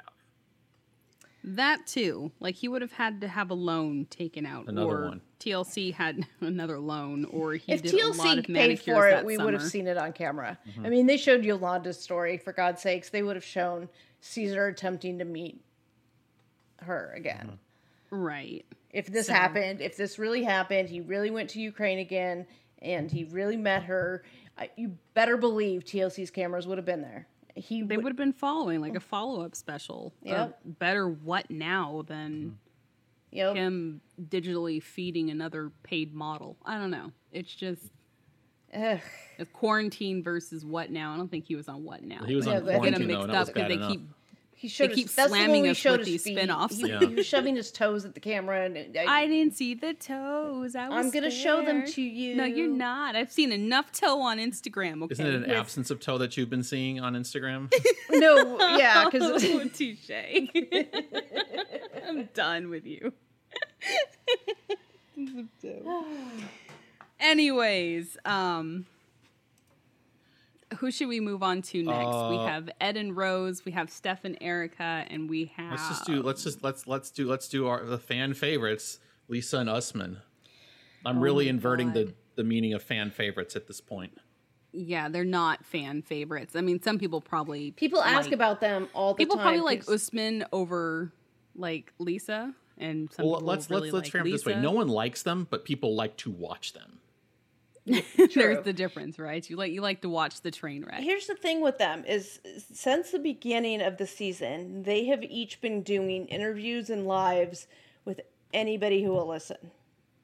That 1.47 1.85
too. 1.85 2.31
Like 2.39 2.55
he 2.55 2.67
would 2.67 2.81
have 2.81 2.91
had 2.91 3.21
to 3.21 3.27
have 3.27 3.51
a 3.51 3.53
loan 3.53 4.07
taken 4.09 4.45
out, 4.47 4.67
Another 4.67 5.03
or 5.03 5.07
one. 5.09 5.21
TLC 5.39 5.93
had 5.93 6.25
another 6.41 6.79
loan, 6.79 7.25
or 7.25 7.53
he 7.53 7.71
if 7.71 7.83
did 7.83 7.93
a 7.93 8.07
lot 8.07 8.15
TLC 8.15 8.37
of 8.39 8.45
paid 8.45 8.49
manicures 8.53 8.95
for 8.95 9.07
it, 9.07 9.23
we 9.23 9.35
summer. 9.35 9.45
would 9.45 9.53
have 9.53 9.63
seen 9.69 9.85
it 9.87 9.95
on 9.97 10.11
camera. 10.11 10.57
Mm-hmm. 10.67 10.85
I 10.85 10.89
mean, 10.89 11.05
they 11.05 11.17
showed 11.17 11.45
Yolanda's 11.45 11.99
story. 11.99 12.37
For 12.37 12.51
God's 12.51 12.81
sakes, 12.81 13.09
they 13.11 13.21
would 13.21 13.35
have 13.35 13.45
shown 13.45 13.87
Caesar 14.21 14.65
attempting 14.67 15.19
to 15.19 15.25
meet 15.25 15.61
her 16.81 17.13
again. 17.15 17.51
Mm-hmm. 18.11 18.15
right. 18.15 18.65
If 18.91 19.07
this 19.07 19.27
So- 19.27 19.33
happened, 19.33 19.81
if 19.81 19.97
this 19.97 20.17
really 20.17 20.43
happened, 20.43 20.89
he 20.89 21.01
really 21.01 21.29
went 21.29 21.49
to 21.51 21.59
Ukraine 21.61 21.99
again, 21.99 22.47
and 22.81 23.11
he 23.11 23.25
really 23.25 23.57
met 23.57 23.83
her. 23.83 24.23
You 24.77 24.97
better 25.13 25.35
believe 25.37 25.83
TLC's 25.83 26.31
cameras 26.31 26.65
would 26.65 26.77
have 26.77 26.85
been 26.85 27.01
there. 27.01 27.27
He 27.55 27.81
They 27.81 27.95
would, 27.95 28.03
would 28.03 28.09
have 28.11 28.17
been 28.17 28.33
following 28.33 28.81
like 28.81 28.93
a 28.93 28.97
oh. 28.97 28.99
follow 28.99 29.41
up 29.43 29.55
special. 29.55 30.13
Or 30.25 30.29
Yep. 30.29 30.59
better 30.65 31.07
what 31.09 31.49
now 31.49 32.03
than 32.05 32.31
mm-hmm. 33.31 33.37
you 33.37 33.43
know, 33.43 33.53
him 33.53 34.01
digitally 34.21 34.81
feeding 34.83 35.29
another 35.29 35.71
paid 35.83 36.13
model. 36.13 36.57
I 36.65 36.77
don't 36.77 36.91
know. 36.91 37.11
It's 37.31 37.53
just 37.53 37.91
ugh. 38.73 38.99
a 39.39 39.45
quarantine 39.45 40.21
versus 40.21 40.65
what 40.65 40.91
now. 40.91 41.13
I 41.13 41.17
don't 41.17 41.31
think 41.31 41.45
he 41.45 41.55
was 41.55 41.69
on 41.69 41.83
what 41.85 42.03
now. 42.03 42.23
He 42.25 42.35
was 42.35 42.45
Yeah, 42.45 42.57
on 42.57 42.65
but 42.65 42.75
I 42.75 42.79
think- 42.79 42.83
Get 42.85 42.97
them 42.99 43.07
mixed 43.07 43.23
and 43.23 43.31
up 43.31 43.47
because 43.47 43.67
they 43.69 43.73
enough. 43.75 43.91
keep 43.91 44.01
he 44.65 44.69
showed 44.69 44.91
keep 44.91 45.05
his, 45.07 45.15
that's 45.15 45.27
the 45.29 45.31
one 45.31 45.39
slamming 45.41 45.61
where 45.61 45.65
he 45.65 45.71
us 45.71 45.77
showed 45.77 45.99
with 45.99 46.07
his 46.07 46.23
these 46.23 46.23
feet. 46.23 46.37
spin-offs. 46.37 46.77
He, 46.77 46.87
Yeah. 46.89 46.99
he 46.99 47.05
was 47.15 47.25
shoving 47.25 47.55
his 47.55 47.71
toes 47.71 48.05
at 48.05 48.13
the 48.13 48.19
camera, 48.19 48.65
and 48.65 48.97
I, 48.97 49.23
I 49.23 49.27
didn't 49.27 49.55
see 49.55 49.73
the 49.73 49.93
toes. 49.93 50.75
I 50.75 50.89
was 50.89 51.05
I'm 51.05 51.11
gonna 51.11 51.29
show 51.31 51.63
them 51.63 51.85
to 51.85 52.01
you. 52.01 52.35
No, 52.35 52.45
you're 52.45 52.67
not. 52.67 53.15
I've 53.15 53.31
seen 53.31 53.51
enough 53.51 53.91
toe 53.91 54.19
on 54.21 54.37
Instagram. 54.39 55.03
Okay. 55.03 55.13
Isn't 55.13 55.25
it 55.27 55.33
an 55.35 55.41
With- 55.41 55.51
absence 55.51 55.91
of 55.91 55.99
toe 55.99 56.17
that 56.17 56.35
you've 56.37 56.49
been 56.49 56.63
seeing 56.63 56.99
on 56.99 57.13
Instagram? 57.15 57.71
no, 58.11 58.57
yeah, 58.77 59.05
because 59.05 59.43
it's 59.43 59.53
Oh, 59.53 59.67
touche. 59.67 60.09
I'm 62.07 62.29
done 62.33 62.69
with 62.69 62.85
you. 62.85 63.13
Anyways, 67.19 68.17
um, 68.25 68.85
who 70.79 70.91
should 70.91 71.07
we 71.07 71.19
move 71.19 71.43
on 71.43 71.61
to 71.61 71.83
next? 71.83 72.05
we 72.29 72.37
Uh, 72.37 72.47
have 72.47 72.69
Ed 72.81 72.97
and 72.97 73.15
Rose, 73.15 73.63
we 73.65 73.71
have 73.71 73.89
Steph 73.89 74.25
and 74.25 74.37
Erika, 74.41 75.05
and 75.09 75.29
we 75.29 75.45
have. 75.55 75.71
let's 75.71 75.87
just 75.89 76.05
do. 76.05 76.21
Let's 76.21 76.43
just 76.43 76.63
let's 76.63 76.87
let's 76.87 77.11
do 77.11 77.27
let's 77.29 77.47
do 77.47 77.67
our 77.67 77.83
the 77.85 77.97
fan 77.99 78.33
favorites, 78.33 78.99
Lisa 79.27 79.59
and 79.59 79.69
Usman. 79.69 80.19
I'm 81.05 81.19
really 81.19 81.45
Oh 81.45 81.47
my 81.47 81.49
inverting 81.51 81.93
the 81.93 82.05
God. 82.05 82.13
the 82.35 82.43
meaning 82.43 82.73
of 82.73 82.81
fan 82.83 83.11
favorites 83.11 83.55
at 83.55 83.67
this 83.67 83.79
point. 83.79 84.17
Yeah, 84.73 85.07
they're 85.07 85.23
not 85.23 85.63
fan 85.65 86.01
favorites. 86.01 86.55
I 86.55 86.61
mean, 86.61 86.81
some 86.81 86.97
people 86.99 87.21
probably 87.21 87.71
people 87.71 88.01
ask 88.01 88.31
about 88.31 88.59
them 88.59 88.89
all 88.93 89.13
the 89.13 89.17
people 89.19 89.37
time. 89.37 89.43
People 89.53 89.59
probably 89.59 89.75
like 89.77 89.85
'cause- 89.85 90.07
Usman 90.09 90.45
over 90.51 91.13
like 91.55 91.93
Lisa, 91.99 92.53
and 92.77 93.09
some 93.13 93.25
Well, 93.25 93.35
people 93.35 93.47
let's 93.47 93.69
really 93.69 93.83
let's 93.83 93.93
let's 93.93 94.05
like 94.07 94.11
frame 94.11 94.27
it 94.27 94.31
this 94.31 94.45
way. 94.45 94.53
Lisa. 94.53 94.61
No 94.63 94.71
one 94.71 94.87
likes 94.89 95.23
them, 95.23 95.47
but 95.49 95.63
people 95.63 95.95
like 95.95 96.17
to 96.17 96.31
watch 96.31 96.73
them. 96.73 96.99
There's 98.33 98.63
the 98.63 98.73
difference, 98.73 99.19
right? 99.19 99.47
You 99.47 99.57
like 99.57 99.71
you 99.71 99.81
like 99.81 100.01
to 100.01 100.09
watch 100.09 100.41
the 100.41 100.49
train 100.49 100.83
wreck. 100.83 101.01
Here's 101.01 101.27
the 101.27 101.35
thing 101.35 101.61
with 101.61 101.77
them 101.77 102.03
is 102.05 102.39
since 102.73 103.11
the 103.11 103.19
beginning 103.19 103.81
of 103.81 103.97
the 103.97 104.07
season, 104.07 104.83
they 104.83 105.05
have 105.05 105.23
each 105.23 105.61
been 105.61 105.83
doing 105.83 106.25
interviews 106.27 106.89
and 106.89 107.05
lives 107.05 107.67
with 108.03 108.21
anybody 108.53 109.03
who 109.03 109.11
will 109.11 109.27
listen. 109.27 109.57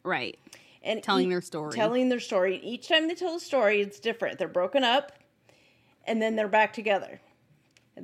Right. 0.04 0.40
And 0.82 1.04
Telling 1.04 1.28
ea- 1.28 1.34
their 1.34 1.42
story. 1.42 1.72
Telling 1.74 2.10
their 2.10 2.20
story. 2.20 2.58
Each 2.64 2.88
time 2.88 3.08
they 3.08 3.14
tell 3.14 3.36
a 3.36 3.40
story, 3.40 3.82
it's 3.82 4.00
different. 4.00 4.40
They're 4.40 4.48
broken 4.48 4.84
up 4.84 5.12
and 6.06 6.20
then 6.20 6.36
they're 6.36 6.48
back 6.48 6.74
together. 6.74 7.22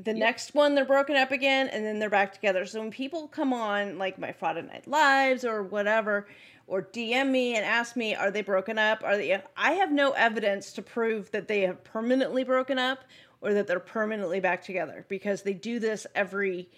The 0.03 0.13
next 0.13 0.53
one 0.53 0.75
they're 0.75 0.85
broken 0.85 1.15
up 1.15 1.31
again 1.31 1.69
and 1.69 1.85
then 1.85 1.99
they're 1.99 2.09
back 2.09 2.33
together. 2.33 2.65
So 2.65 2.79
when 2.79 2.91
people 2.91 3.27
come 3.27 3.53
on 3.53 3.97
like 3.97 4.19
my 4.19 4.31
Friday 4.31 4.61
Night 4.61 4.87
Lives 4.87 5.43
or 5.43 5.63
whatever 5.63 6.27
or 6.67 6.83
DM 6.83 7.29
me 7.29 7.55
and 7.55 7.65
ask 7.65 7.95
me 7.95 8.13
are 8.13 8.29
they 8.29 8.41
broken 8.41 8.77
up? 8.77 9.01
Are 9.03 9.17
they 9.17 9.41
I 9.55 9.71
have 9.73 9.91
no 9.91 10.11
evidence 10.11 10.73
to 10.73 10.81
prove 10.81 11.31
that 11.31 11.47
they 11.47 11.61
have 11.61 11.83
permanently 11.83 12.43
broken 12.43 12.77
up 12.77 13.05
or 13.41 13.53
that 13.53 13.67
they're 13.67 13.79
permanently 13.79 14.39
back 14.39 14.63
together 14.63 15.05
because 15.09 15.41
they 15.41 15.53
do 15.53 15.79
this 15.79 16.05
every 16.15 16.69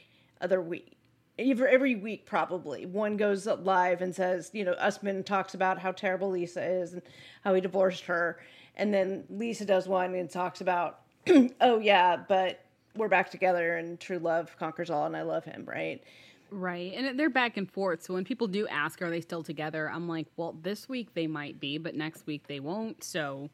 other 0.41 0.61
week. 0.61 0.95
Every, 1.37 1.69
every 1.69 1.95
week 1.95 2.25
probably 2.25 2.85
one 2.85 3.15
goes 3.15 3.45
live 3.47 4.01
and 4.01 4.13
says 4.13 4.51
you 4.53 4.65
know 4.65 4.73
usman 4.73 5.23
talks 5.23 5.53
about 5.53 5.79
how 5.79 5.93
terrible 5.93 6.29
lisa 6.29 6.61
is 6.61 6.91
and 6.91 7.01
how 7.45 7.53
he 7.53 7.61
divorced 7.61 8.03
her 8.05 8.39
and 8.75 8.93
then 8.93 9.23
lisa 9.29 9.63
does 9.63 9.87
one 9.87 10.15
and 10.15 10.29
talks 10.29 10.59
about 10.59 10.99
oh 11.61 11.79
yeah 11.79 12.17
but 12.27 12.59
we're 12.99 13.07
back 13.07 13.31
together 13.31 13.77
and 13.77 13.99
true 13.99 14.19
love 14.19 14.55
conquers 14.59 14.89
all 14.91 15.05
and 15.07 15.15
i 15.17 15.21
love 15.23 15.43
him 15.45 15.63
right 15.65 16.03
Right. 16.51 16.93
And 16.95 17.19
they're 17.19 17.29
back 17.29 17.57
and 17.57 17.69
forth. 17.69 18.01
So 18.01 18.15
when 18.15 18.23
people 18.25 18.47
do 18.47 18.67
ask, 18.69 19.03
are 19.03 19.11
they 19.11 19.21
still 19.21 19.43
together? 19.43 19.87
I'm 19.87 20.07
like, 20.07 20.25
well, 20.35 20.55
this 20.63 20.89
week 20.89 21.13
they 21.13 21.27
might 21.27 21.59
be, 21.59 21.77
but 21.77 21.93
next 21.93 22.25
week 22.25 22.47
they 22.47 22.59
won't. 22.59 23.03
So 23.03 23.51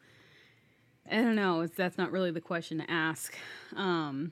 I 1.12 1.16
don't 1.18 1.36
know. 1.36 1.60
It's, 1.60 1.76
that's 1.76 1.98
not 1.98 2.14
really 2.14 2.32
the 2.32 2.39
question 2.39 2.78
to 2.78 2.89
ask. 2.89 3.36
Um, 3.76 4.32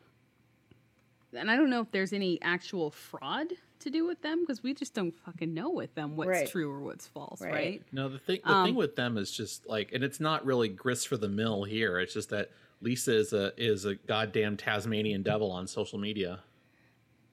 and 1.34 1.52
I 1.52 1.58
don't 1.58 1.70
know 1.70 1.82
if 1.82 1.92
there's 1.92 2.14
any 2.14 2.42
actual 2.42 2.90
fraud 2.90 3.48
to 3.82 3.90
do 3.90 4.06
with 4.08 4.22
them 4.22 4.40
because 4.40 4.64
we 4.64 4.74
just 4.74 4.94
don't 4.94 5.14
fucking 5.14 5.54
know 5.54 5.70
with 5.70 5.94
them 5.96 6.16
what's 6.16 6.30
Right. 6.30 6.48
true 6.50 6.72
or 6.72 6.80
what's 6.80 7.06
false, 7.06 7.42
Right. 7.42 7.52
right? 7.52 7.84
No, 7.92 8.08
the 8.08 8.18
thing 8.20 8.40
the 8.46 8.54
Um, 8.54 8.66
thing 8.68 8.76
with 8.76 8.96
them 8.96 9.18
is 9.18 9.30
just 9.30 9.68
like, 9.68 9.92
and 9.92 10.06
it's 10.06 10.22
not 10.22 10.46
really 10.46 10.70
grist 10.70 11.10
for 11.10 11.18
the 11.18 11.28
mill 11.28 11.66
here. 11.66 12.00
It's 12.00 12.14
just 12.14 12.30
that 12.30 12.50
Lisa 12.84 13.16
is 13.16 13.34
a 13.34 13.52
is 13.58 13.86
a 13.86 13.96
goddamn 13.96 14.58
Tasmanian 14.58 15.24
devil 15.24 15.52
on 15.52 15.66
social 15.68 15.98
media. 15.98 16.40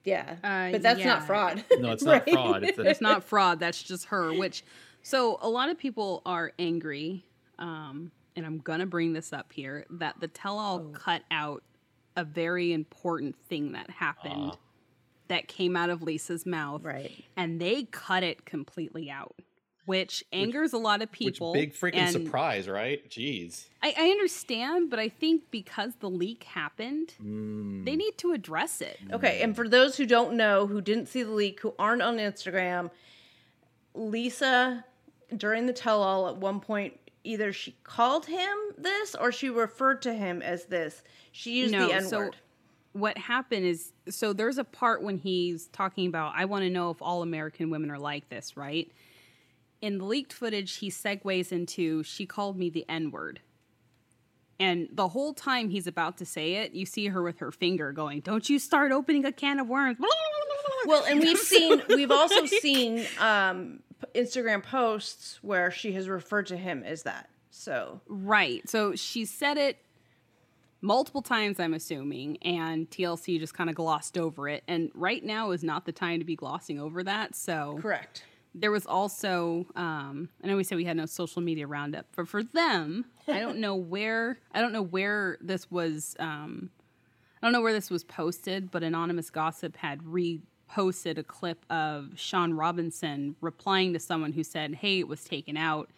yeah 0.03 0.35
Uh, 0.43 0.71
but 0.71 0.81
that's 0.81 0.99
yeah. 0.99 1.05
not 1.07 1.27
fraud 1.27 1.63
No, 1.79 1.91
it's 1.91 2.03
not 2.03 2.11
Right? 2.25 2.33
fraud. 2.33 2.63
It's, 2.63 2.79
it's 2.79 3.01
not 3.01 3.23
fraud 3.23 3.59
that's 3.59 3.83
just 3.83 4.05
her 4.05 4.33
which 4.33 4.63
so 5.03 5.37
a 5.41 5.49
lot 5.49 5.69
of 5.69 5.77
people 5.77 6.21
are 6.25 6.51
angry 6.57 7.23
um 7.59 8.11
and 8.35 8.45
i'm 8.45 8.57
gonna 8.59 8.85
bring 8.87 9.13
this 9.13 9.31
up 9.33 9.51
here 9.51 9.85
that 9.91 10.15
the 10.19 10.27
tell-all 10.27 10.79
cut 10.93 11.21
out 11.31 11.61
a 12.17 12.23
very 12.23 12.73
important 12.73 13.35
thing 13.49 13.73
that 13.73 13.89
happened 13.89 14.51
Ah. 14.53 14.57
that 15.27 15.47
came 15.47 15.77
out 15.77 15.89
of 15.89 16.01
Lisa's 16.03 16.45
mouth. 16.45 16.83
Right. 16.83 17.23
And 17.37 17.59
they 17.61 17.83
cut 17.83 18.21
it 18.23 18.43
completely 18.45 19.09
out, 19.09 19.33
which 19.85 20.23
angers 20.31 20.73
a 20.73 20.77
lot 20.77 21.01
of 21.01 21.09
Which 21.09 21.17
people. 21.33 21.53
big 21.53 21.73
freaking 21.73 21.95
and 21.95 22.11
surprise, 22.11 22.67
right? 22.69 23.07
Jeez. 23.09 23.65
I, 23.81 23.93
I 23.97 24.09
understand, 24.09 24.89
but 24.89 24.99
I 24.99 25.09
think 25.09 25.43
because 25.51 25.95
the 25.95 26.09
leak 26.09 26.43
happened, 26.43 27.13
Mm. 27.21 27.83
they 27.85 27.95
need 27.95 28.17
to 28.19 28.31
address 28.31 28.81
it. 28.81 28.99
Okay, 29.11 29.41
and 29.41 29.55
for 29.55 29.67
those 29.67 29.97
who 29.97 30.05
don't 30.05 30.33
know, 30.35 30.67
who 30.67 30.81
didn't 30.81 31.07
see 31.07 31.23
the 31.23 31.31
leak, 31.31 31.59
who 31.61 31.73
aren't 31.79 32.01
on 32.01 32.17
Instagram, 32.17 32.91
Lisa 33.93 34.85
during 35.35 35.65
the 35.65 35.73
tell 35.73 36.01
all 36.03 36.27
at 36.29 36.37
one 36.37 36.59
point 36.59 36.97
either 37.23 37.53
she 37.53 37.75
called 37.83 38.25
him 38.25 38.57
this 38.77 39.15
or 39.15 39.31
she 39.31 39.49
referred 39.49 40.01
to 40.01 40.13
him 40.13 40.41
as 40.41 40.65
this. 40.65 41.03
She 41.31 41.59
used 41.59 41.71
No, 41.73 41.87
the 41.87 41.93
N 41.93 42.03
so- 42.05 42.17
word. 42.19 42.35
what 42.93 43.17
happened 43.17 43.65
is 43.65 43.93
so 44.09 44.33
there's 44.33 44.57
a 44.57 44.63
part 44.63 45.01
when 45.03 45.17
he's 45.17 45.67
talking 45.67 46.07
about 46.07 46.33
I 46.35 46.45
want 46.45 46.63
to 46.63 46.69
know 46.69 46.89
if 46.89 47.01
all 47.01 47.21
American 47.21 47.69
women 47.69 47.89
are 47.91 47.99
like 47.99 48.29
this, 48.29 48.57
right? 48.57 48.91
In 49.81 49.97
the 49.97 50.05
leaked 50.05 50.33
footage, 50.33 50.77
he 50.77 50.89
segues 50.89 51.51
into 51.51 52.03
she 52.03 52.25
called 52.25 52.57
me 52.57 52.69
the 52.69 52.85
N 52.87 53.11
word. 53.11 53.41
And 54.59 54.89
the 54.93 55.07
whole 55.07 55.33
time 55.33 55.69
he's 55.69 55.87
about 55.87 56.17
to 56.19 56.25
say 56.25 56.57
it, 56.57 56.73
you 56.73 56.85
see 56.85 57.07
her 57.07 57.23
with 57.23 57.39
her 57.39 57.51
finger 57.51 57.91
going, 57.91 58.19
Don't 58.19 58.47
you 58.47 58.59
start 58.59 58.91
opening 58.91 59.25
a 59.25 59.31
can 59.31 59.59
of 59.59 59.67
worms. 59.67 59.97
Well, 60.87 61.05
and 61.05 61.19
we've 61.19 61.37
seen, 61.37 61.83
we've 61.89 62.09
also 62.09 62.47
seen 62.47 63.05
um, 63.19 63.81
Instagram 64.15 64.63
posts 64.63 65.37
where 65.43 65.69
she 65.69 65.91
has 65.91 66.09
referred 66.09 66.47
to 66.47 66.57
him 66.57 66.81
as 66.83 67.03
that. 67.03 67.29
So 67.51 68.01
Right. 68.07 68.67
So 68.67 68.95
she 68.95 69.25
said 69.25 69.57
it 69.57 69.77
multiple 70.81 71.21
times, 71.21 71.59
I'm 71.59 71.75
assuming, 71.75 72.37
and 72.41 72.89
TLC 72.89 73.39
just 73.39 73.53
kind 73.53 73.69
of 73.69 73.75
glossed 73.75 74.17
over 74.17 74.49
it. 74.49 74.63
And 74.67 74.89
right 74.95 75.23
now 75.23 75.51
is 75.51 75.63
not 75.63 75.85
the 75.85 75.91
time 75.91 76.19
to 76.19 76.25
be 76.25 76.35
glossing 76.35 76.79
over 76.79 77.03
that. 77.03 77.35
So 77.35 77.77
correct. 77.79 78.23
There 78.53 78.71
was 78.71 78.85
also 78.85 79.65
um 79.75 80.29
i 80.43 80.47
know 80.47 80.57
we 80.57 80.63
said 80.63 80.75
we 80.75 80.83
had 80.85 80.97
no 80.97 81.05
social 81.05 81.41
media 81.41 81.67
roundup 81.67 82.05
but 82.15 82.27
for 82.27 82.43
them 82.43 83.05
i 83.27 83.39
don't 83.39 83.57
know 83.59 83.75
where 83.93 84.39
i 84.51 84.59
don't 84.59 84.73
know 84.73 84.81
where 84.81 85.37
this 85.39 85.71
was 85.71 86.15
um 86.19 86.69
i 87.41 87.45
don't 87.45 87.53
know 87.53 87.61
where 87.61 87.71
this 87.73 87.89
was 87.89 88.03
posted 88.03 88.69
but 88.69 88.83
anonymous 88.83 89.29
gossip 89.29 89.77
had 89.77 90.01
reposted 90.01 91.17
a 91.17 91.23
clip 91.23 91.65
of 91.69 92.09
shaun 92.15 92.53
robinson 92.53 93.35
replying 93.39 93.93
to 93.93 93.99
someone 93.99 94.33
who 94.33 94.43
said 94.43 94.75
hey 94.75 94.99
it 94.99 95.07
was 95.07 95.23
taken 95.23 95.55
out 95.55 95.89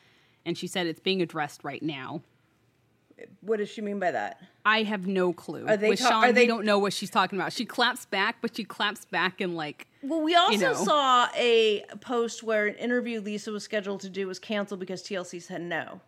and 0.45 0.55
she 0.57 0.67
said 0.67 0.85
it's 0.85 0.99
being 0.99 1.21
addressed 1.21 1.63
right 1.63 1.81
now. 1.81 2.21
What 3.39 3.57
does 3.59 3.69
she 3.69 3.79
mean 3.81 3.97
by 3.99 4.11
that? 4.11 4.41
i 4.65 4.83
have 4.83 5.07
no 5.07 5.31
clue. 5.33 5.65
Are 5.67 5.77
they 5.77 5.89
with 5.91 5.99
ta- 5.99 6.09
shaun 6.09 6.23
are 6.25 6.31
they- 6.33 6.47
don't 6.47 6.65
know 6.65 6.77
what 6.79 6.91
she's 6.93 7.09
talking 7.09 7.39
about. 7.39 7.53
She 7.53 7.65
claps 7.65 8.05
back 8.05 8.37
but 8.41 8.55
she 8.55 8.63
claps 8.65 9.05
back 9.05 9.39
in 9.39 9.55
like 9.55 9.87
Well, 10.03 10.21
we 10.21 10.35
also 10.35 10.57
know. 10.57 10.73
saw 10.73 11.27
a 11.35 11.83
post 12.01 12.43
where 12.43 12.67
an 12.67 12.75
interview 12.75 13.21
Lisa 13.21 13.51
was 13.51 13.63
scheduled 13.63 14.01
to 14.01 14.09
do 14.09 14.27
was 14.27 14.37
canceled 14.39 14.79
because 14.79 15.01
TLC 15.01 15.41
said 15.41 15.61
no. 15.61 16.01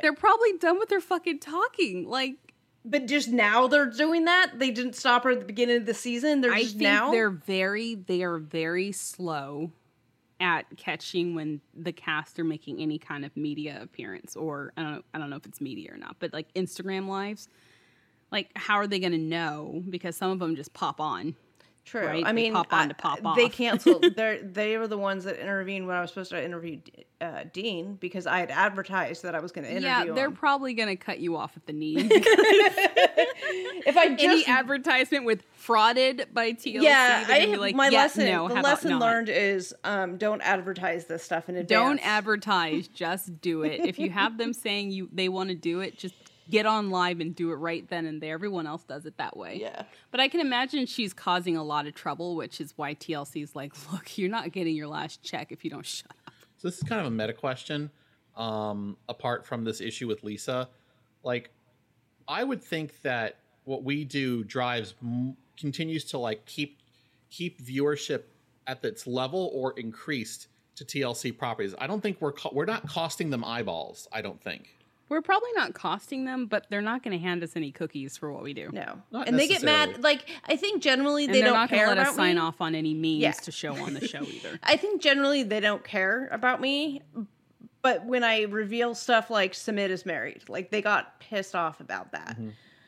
they're 0.00 0.14
probably 0.14 0.56
done 0.58 0.78
with 0.78 0.88
their 0.88 1.00
fucking 1.00 1.38
talking 1.38 2.08
like 2.08 2.36
But 2.84 3.06
just 3.06 3.28
now 3.28 3.68
they're 3.68 3.90
doing 3.90 4.24
that. 4.24 4.52
They 4.58 4.70
didn't 4.70 4.94
stop 4.96 5.24
her 5.24 5.30
at 5.30 5.40
the 5.40 5.44
beginning 5.44 5.76
of 5.76 5.86
the 5.86 5.94
season. 5.94 6.40
They're 6.40 6.52
I 6.52 6.62
just 6.62 6.78
think 6.78 6.82
now. 6.84 7.10
they're 7.10 7.30
very 7.30 7.94
they 7.94 8.22
are 8.22 8.38
very 8.38 8.92
slow 8.92 9.70
at 10.40 10.64
catching 10.76 11.34
when 11.34 11.60
the 11.74 11.92
cast 11.92 12.38
are 12.38 12.44
making 12.44 12.80
any 12.80 12.98
kind 12.98 13.24
of 13.24 13.36
media 13.36 13.78
appearance 13.80 14.34
or 14.34 14.72
I 14.76 14.82
don't 14.82 14.92
know, 14.94 15.02
I 15.14 15.18
don't 15.18 15.30
know 15.30 15.36
if 15.36 15.46
it's 15.46 15.60
media 15.60 15.92
or 15.92 15.98
not, 15.98 16.16
but 16.18 16.32
like 16.32 16.52
Instagram 16.54 17.06
lives. 17.08 17.48
Like 18.30 18.50
how 18.56 18.76
are 18.76 18.86
they 18.86 18.98
going 18.98 19.12
to 19.12 19.18
know 19.18 19.82
because 19.90 20.16
some 20.16 20.30
of 20.30 20.38
them 20.38 20.56
just 20.56 20.72
pop 20.72 21.00
on. 21.00 21.36
True. 21.84 22.06
right? 22.06 22.24
I 22.24 22.28
They 22.28 22.42
mean, 22.42 22.52
pop 22.52 22.72
on 22.72 22.84
I- 22.84 22.88
to 22.88 22.94
pop 22.94 23.36
They 23.36 23.48
canceled. 23.48 24.04
They 24.16 24.40
they 24.42 24.78
were 24.78 24.86
the 24.88 24.98
ones 24.98 25.24
that 25.24 25.38
intervened 25.40 25.86
when 25.86 25.96
I 25.96 26.00
was 26.00 26.10
supposed 26.10 26.30
to 26.30 26.42
interview 26.42 26.78
uh, 27.20 27.44
Dean 27.52 27.94
because 27.96 28.26
I 28.26 28.38
had 28.38 28.50
advertised 28.50 29.22
that 29.24 29.34
I 29.34 29.40
was 29.40 29.52
going 29.52 29.64
to 29.64 29.70
interview 29.70 29.88
yeah, 29.88 30.04
they're 30.12 30.26
him. 30.26 30.32
probably 30.34 30.74
going 30.74 30.88
to 30.88 30.96
cut 30.96 31.18
you 31.20 31.36
off 31.36 31.56
at 31.56 31.66
the 31.66 31.72
knee. 31.72 31.96
if 33.86 33.96
I 33.96 34.06
Any 34.06 34.16
just 34.16 34.48
advertisement 34.48 35.24
with 35.24 35.42
frauded 35.56 36.32
by 36.32 36.52
TLC, 36.52 36.82
yeah, 36.82 37.24
I, 37.28 37.46
be 37.46 37.56
like, 37.56 37.74
my 37.74 37.88
yeah, 37.88 38.02
lesson. 38.02 38.26
no, 38.26 38.48
the 38.48 38.54
lesson 38.54 38.98
learned 38.98 39.28
is 39.28 39.74
um, 39.84 40.16
don't 40.18 40.40
advertise 40.40 41.06
this 41.06 41.22
stuff 41.22 41.48
in 41.48 41.56
advance. 41.56 41.68
Don't 41.68 42.06
advertise, 42.06 42.88
just 42.88 43.40
do 43.40 43.62
it. 43.62 43.80
If 43.84 43.98
you 43.98 44.10
have 44.10 44.38
them 44.38 44.52
saying 44.52 44.90
you 44.90 45.08
they 45.12 45.28
want 45.28 45.50
to 45.50 45.54
do 45.54 45.80
it, 45.80 45.98
just 45.98 46.14
get 46.50 46.66
on 46.66 46.90
live 46.90 47.20
and 47.20 47.34
do 47.34 47.50
it 47.52 47.56
right 47.56 47.88
then 47.88 48.06
and 48.06 48.20
there. 48.20 48.34
Everyone 48.34 48.66
else 48.66 48.84
does 48.84 49.06
it 49.06 49.16
that 49.18 49.36
way. 49.36 49.58
Yeah. 49.60 49.82
But 50.10 50.20
I 50.20 50.28
can 50.28 50.40
imagine 50.40 50.86
she's 50.86 51.12
causing 51.12 51.56
a 51.56 51.62
lot 51.62 51.86
of 51.86 51.94
trouble, 51.94 52.36
which 52.36 52.60
is 52.60 52.74
why 52.76 52.94
TLC's 52.94 53.54
like, 53.54 53.72
look, 53.92 54.16
you're 54.18 54.30
not 54.30 54.52
getting 54.52 54.74
your 54.76 54.88
last 54.88 55.22
check 55.22 55.52
if 55.52 55.64
you 55.64 55.70
don't 55.70 55.86
shut 55.86 56.12
up. 56.26 56.34
So 56.56 56.68
this 56.68 56.76
is 56.78 56.84
kind 56.84 57.00
of 57.00 57.06
a 57.06 57.10
meta 57.10 57.32
question. 57.32 57.90
Um, 58.36 58.96
apart 59.08 59.44
from 59.44 59.64
this 59.64 59.80
issue 59.80 60.08
with 60.08 60.24
Lisa, 60.24 60.70
like 61.22 61.50
I 62.26 62.44
would 62.44 62.62
think 62.62 63.02
that 63.02 63.36
what 63.64 63.84
we 63.84 64.04
do 64.04 64.42
drives 64.44 64.94
m- 65.02 65.36
continues 65.58 66.04
to 66.06 66.18
like 66.18 66.46
keep 66.46 66.78
keep 67.30 67.62
viewership 67.62 68.22
at 68.66 68.84
its 68.84 69.06
level 69.06 69.50
or 69.52 69.78
increased 69.78 70.48
to 70.76 70.84
TLC 70.84 71.36
properties. 71.36 71.74
I 71.78 71.86
don't 71.86 72.00
think 72.00 72.20
we're 72.20 72.32
co- 72.32 72.52
we're 72.52 72.64
not 72.64 72.88
costing 72.88 73.30
them 73.30 73.44
eyeballs. 73.44 74.08
I 74.12 74.22
don't 74.22 74.40
think. 74.42 74.76
We're 75.08 75.20
probably 75.22 75.50
not 75.54 75.74
costing 75.74 76.24
them, 76.24 76.46
but 76.46 76.66
they're 76.70 76.80
not 76.80 77.02
going 77.02 77.16
to 77.16 77.22
hand 77.22 77.42
us 77.42 77.54
any 77.54 77.70
cookies 77.70 78.16
for 78.16 78.32
what 78.32 78.42
we 78.42 78.54
do. 78.54 78.70
No, 78.72 79.02
Not 79.10 79.28
and 79.28 79.38
they 79.38 79.46
get 79.46 79.62
mad. 79.62 80.02
Like 80.02 80.24
I 80.46 80.56
think 80.56 80.82
generally 80.82 81.26
they 81.26 81.34
they 81.34 81.40
don't 81.42 81.52
not 81.54 81.68
care 81.68 81.86
let 81.88 81.98
about 81.98 82.08
us 82.08 82.16
sign 82.16 82.36
me. 82.36 82.40
off 82.40 82.60
on 82.62 82.74
any 82.74 82.94
memes 82.94 83.18
Yeah. 83.20 83.32
to 83.32 83.52
show 83.52 83.74
on 83.76 83.92
the 83.94 84.06
show 84.06 84.22
either. 84.26 84.58
I 84.62 84.76
think 84.76 85.02
generally 85.02 85.42
they 85.42 85.60
don't 85.60 85.84
care 85.84 86.28
about 86.32 86.60
me, 86.62 87.02
but 87.82 88.06
when 88.06 88.24
I 88.24 88.42
reveal 88.44 88.94
stuff 88.94 89.28
like 89.30 89.52
Sumit 89.52 89.90
is 89.90 90.06
married, 90.06 90.44
like 90.48 90.70
they 90.70 90.80
got 90.80 91.20
pissed 91.20 91.54
off 91.54 91.80
about 91.80 92.12
that. 92.12 92.38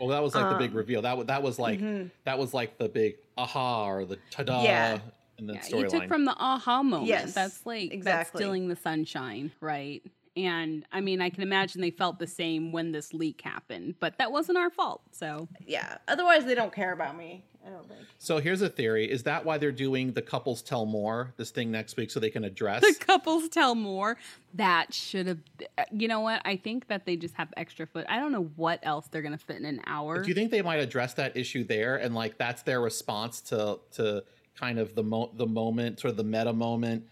Well, 0.00 0.08
that 0.08 0.22
was 0.22 0.34
like 0.34 0.48
the 0.50 0.56
big 0.56 0.70
Um, 0.70 0.76
reveal. 0.78 1.02
That 1.02 1.16
was 1.18 1.26
that 1.26 1.42
was 1.42 1.58
like 1.58 1.78
mhm. 1.80 2.10
that 2.24 2.38
was 2.38 2.54
like 2.54 2.78
the 2.78 2.88
big 2.88 3.16
aha 3.36 3.86
or 3.86 4.04
the 4.06 4.18
ta-da 4.30 4.62
Yeah. 4.62 4.98
in 5.36 5.46
the 5.46 5.54
Yeah, 5.54 5.60
you 5.76 5.82
took 5.88 5.92
storyline. 6.02 6.08
from 6.08 6.24
the 6.24 6.34
aha 6.38 6.82
moment. 6.82 7.08
Yes, 7.08 7.34
that's 7.34 7.66
like 7.66 8.02
that's 8.02 8.30
stealing 8.30 8.68
the 8.68 8.76
sunshine, 8.76 9.50
right? 9.60 10.02
And 10.36 10.84
I 10.90 11.00
mean, 11.00 11.20
I 11.20 11.30
can 11.30 11.42
imagine 11.42 11.80
they 11.80 11.90
felt 11.90 12.18
the 12.18 12.26
same 12.26 12.72
when 12.72 12.92
this 12.92 13.14
leak 13.14 13.40
happened, 13.42 13.94
but 14.00 14.18
that 14.18 14.32
wasn't 14.32 14.58
our 14.58 14.70
fault. 14.70 15.02
So 15.12 15.48
Yeah. 15.66 15.98
Otherwise, 16.08 16.44
they 16.44 16.54
don't 16.54 16.72
care 16.72 16.92
about 16.92 17.16
me. 17.16 17.44
I 17.66 17.70
don't 17.70 17.88
think. 17.88 18.00
So 18.18 18.38
here's 18.38 18.60
a 18.60 18.68
theory: 18.68 19.10
is 19.10 19.22
that 19.22 19.44
why 19.44 19.56
they're 19.56 19.72
doing 19.72 20.12
the 20.12 20.20
couples 20.20 20.60
tell 20.60 20.84
more 20.84 21.32
this 21.38 21.50
thing 21.50 21.70
next 21.70 21.96
week 21.96 22.10
so 22.10 22.20
they 22.20 22.28
can 22.28 22.44
address? 22.44 22.82
the 22.82 22.94
couples 22.98 23.48
tell 23.48 23.74
more. 23.74 24.18
That 24.54 24.92
should 24.92 25.26
have. 25.28 25.38
You 25.90 26.08
know 26.08 26.20
what? 26.20 26.42
I 26.44 26.56
think 26.56 26.88
that 26.88 27.06
they 27.06 27.16
just 27.16 27.34
have 27.36 27.48
extra 27.56 27.86
foot. 27.86 28.04
I 28.08 28.18
don't 28.18 28.32
know 28.32 28.50
what 28.56 28.80
else 28.82 29.08
they're 29.10 29.22
gonna 29.22 29.38
fit 29.38 29.56
in 29.56 29.64
an 29.64 29.80
hour. 29.86 30.22
Do 30.22 30.28
you 30.28 30.34
think 30.34 30.50
they 30.50 30.60
might 30.62 30.80
address 30.80 31.14
that 31.14 31.36
issue 31.38 31.64
there, 31.64 31.96
and 31.96 32.14
like 32.14 32.36
that's 32.36 32.62
their 32.62 32.82
response 32.82 33.40
to 33.42 33.78
to 33.92 34.24
kind 34.54 34.78
of 34.78 34.94
the 34.94 35.02
mo- 35.02 35.32
the 35.34 35.46
moment 35.46 36.04
or 36.04 36.12
the 36.12 36.24
meta 36.24 36.52
moment, 36.52 37.04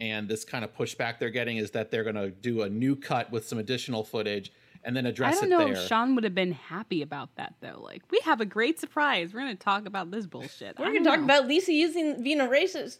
and 0.00 0.28
this 0.28 0.44
kind 0.44 0.64
of 0.64 0.74
pushback 0.74 1.18
they're 1.18 1.30
getting 1.30 1.58
is 1.58 1.70
that 1.72 1.90
they're 1.90 2.04
going 2.04 2.16
to 2.16 2.30
do 2.30 2.62
a 2.62 2.68
new 2.68 2.96
cut 2.96 3.30
with 3.30 3.46
some 3.46 3.58
additional 3.58 4.02
footage 4.02 4.50
and 4.82 4.96
then 4.96 5.04
address 5.06 5.34
it 5.34 5.36
I 5.36 5.40
don't 5.40 5.52
it 5.52 5.58
know 5.58 5.72
there. 5.74 5.82
if 5.82 5.88
Shaun 5.88 6.14
would 6.14 6.24
have 6.24 6.34
been 6.34 6.52
happy 6.52 7.02
about 7.02 7.36
that 7.36 7.54
though. 7.60 7.80
Like, 7.82 8.02
we 8.10 8.18
have 8.24 8.40
a 8.40 8.46
great 8.46 8.80
surprise. 8.80 9.34
We're 9.34 9.40
gonna 9.40 9.54
talk 9.56 9.86
about 9.86 10.10
this 10.10 10.26
bullshit. 10.26 10.78
We're 10.78 10.86
gonna 10.86 11.04
talk 11.04 11.18
know. 11.18 11.24
about 11.26 11.46
Lisa 11.46 11.72
using 11.72 12.22
being 12.22 12.40
a 12.40 12.46
racist. 12.46 12.98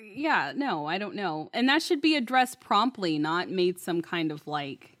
Yeah, 0.00 0.52
no, 0.54 0.86
I 0.86 0.98
don't 0.98 1.16
know. 1.16 1.50
And 1.52 1.68
that 1.68 1.82
should 1.82 2.00
be 2.00 2.14
addressed 2.14 2.60
promptly, 2.60 3.18
not 3.18 3.50
made 3.50 3.78
some 3.80 4.02
kind 4.02 4.30
of 4.30 4.46
like, 4.46 4.96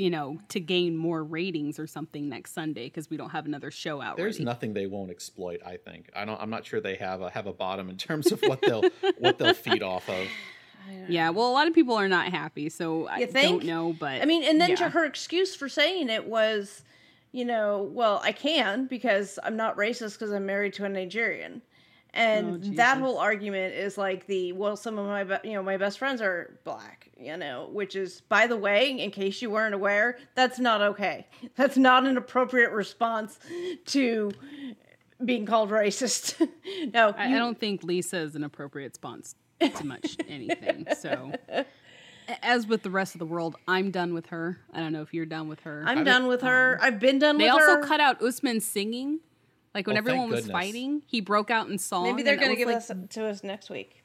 you 0.00 0.08
know, 0.08 0.38
to 0.48 0.58
gain 0.60 0.96
more 0.96 1.22
ratings 1.22 1.78
or 1.78 1.86
something 1.86 2.30
next 2.30 2.54
Sunday 2.54 2.84
because 2.86 3.10
we 3.10 3.18
don't 3.18 3.28
have 3.28 3.44
another 3.44 3.70
show 3.70 4.00
out. 4.00 4.16
There's 4.16 4.36
ready. 4.36 4.44
nothing 4.46 4.72
they 4.72 4.86
won't 4.86 5.10
exploit. 5.10 5.60
I 5.64 5.76
think. 5.76 6.08
I 6.16 6.24
don't. 6.24 6.40
I'm 6.40 6.48
not 6.48 6.64
sure 6.64 6.80
they 6.80 6.96
have 6.96 7.20
a 7.20 7.28
have 7.28 7.46
a 7.46 7.52
bottom 7.52 7.90
in 7.90 7.98
terms 7.98 8.32
of 8.32 8.40
what 8.40 8.62
they'll 8.62 8.82
what 9.18 9.36
they'll 9.36 9.52
feed 9.54 9.82
off 9.82 10.08
of. 10.08 10.26
Yeah, 11.08 11.28
well, 11.28 11.48
a 11.48 11.52
lot 11.52 11.68
of 11.68 11.74
people 11.74 11.94
are 11.94 12.08
not 12.08 12.28
happy, 12.28 12.70
so 12.70 13.06
I 13.06 13.26
think? 13.26 13.60
don't 13.60 13.64
know. 13.66 13.92
But 13.92 14.22
I 14.22 14.24
mean, 14.24 14.42
and 14.42 14.58
then 14.58 14.74
to 14.76 14.88
her 14.88 15.04
excuse 15.04 15.54
for 15.54 15.68
saying 15.68 16.08
it 16.08 16.26
was, 16.26 16.82
you 17.32 17.44
know, 17.44 17.90
well, 17.92 18.20
I 18.24 18.32
can 18.32 18.86
because 18.86 19.38
I'm 19.44 19.56
not 19.56 19.76
racist 19.76 20.14
because 20.14 20.32
I'm 20.32 20.46
married 20.46 20.72
to 20.74 20.86
a 20.86 20.88
Nigerian. 20.88 21.60
And 22.12 22.64
Oh, 22.64 22.76
that 22.76 22.98
whole 22.98 23.18
argument 23.18 23.74
is 23.74 23.96
like 23.96 24.26
the 24.26 24.52
well, 24.52 24.76
some 24.76 24.98
of 24.98 25.06
my 25.06 25.24
be- 25.24 25.48
you 25.48 25.54
know 25.54 25.62
my 25.62 25.76
best 25.76 25.98
friends 25.98 26.20
are 26.20 26.58
black, 26.64 27.08
you 27.18 27.36
know, 27.36 27.68
which 27.72 27.94
is 27.94 28.20
by 28.22 28.46
the 28.46 28.56
way, 28.56 28.90
in 28.98 29.10
case 29.10 29.40
you 29.40 29.50
weren't 29.50 29.74
aware, 29.74 30.18
that's 30.34 30.58
not 30.58 30.80
okay. 30.80 31.26
That's 31.56 31.76
not 31.76 32.06
an 32.06 32.16
appropriate 32.16 32.70
response 32.72 33.38
to 33.86 34.32
being 35.24 35.46
called 35.46 35.70
racist. 35.70 36.40
no, 36.94 37.14
I, 37.16 37.34
I 37.34 37.38
don't 37.38 37.58
think 37.58 37.82
Lisa 37.84 38.18
is 38.18 38.34
an 38.34 38.44
appropriate 38.44 38.92
response 38.92 39.34
to 39.60 39.84
much 39.86 40.16
anything. 40.28 40.86
So, 40.98 41.32
as 42.42 42.66
with 42.66 42.82
the 42.82 42.90
rest 42.90 43.14
of 43.14 43.18
the 43.18 43.26
world, 43.26 43.56
I'm 43.68 43.90
done 43.90 44.14
with 44.14 44.26
her. 44.26 44.58
I 44.72 44.80
don't 44.80 44.92
know 44.92 45.02
if 45.02 45.12
you're 45.12 45.26
done 45.26 45.48
with 45.48 45.60
her. 45.60 45.82
I'm 45.86 46.04
done 46.04 46.26
with 46.26 46.42
her. 46.42 46.78
Um, 46.80 46.86
I've 46.86 47.00
been 47.00 47.18
done 47.18 47.38
they 47.38 47.44
with 47.44 47.54
also 47.54 47.82
cut 47.82 48.00
out 48.00 48.22
Usman 48.22 48.60
singing, 48.60 49.20
Like 49.74 49.86
when 49.86 49.96
Oh, 49.96 49.98
everyone 49.98 50.30
was 50.30 50.46
fighting, 50.50 51.02
he 51.06 51.20
broke 51.20 51.50
out 51.50 51.68
in 51.68 51.78
song. 51.78 52.04
Maybe 52.04 52.22
they're 52.22 52.36
going 52.36 52.50
to 52.50 52.56
give 52.56 52.66
was 52.68 52.90
us 52.90 52.96
to 53.10 53.26
us 53.26 53.44
next 53.44 53.70
week. 53.70 54.02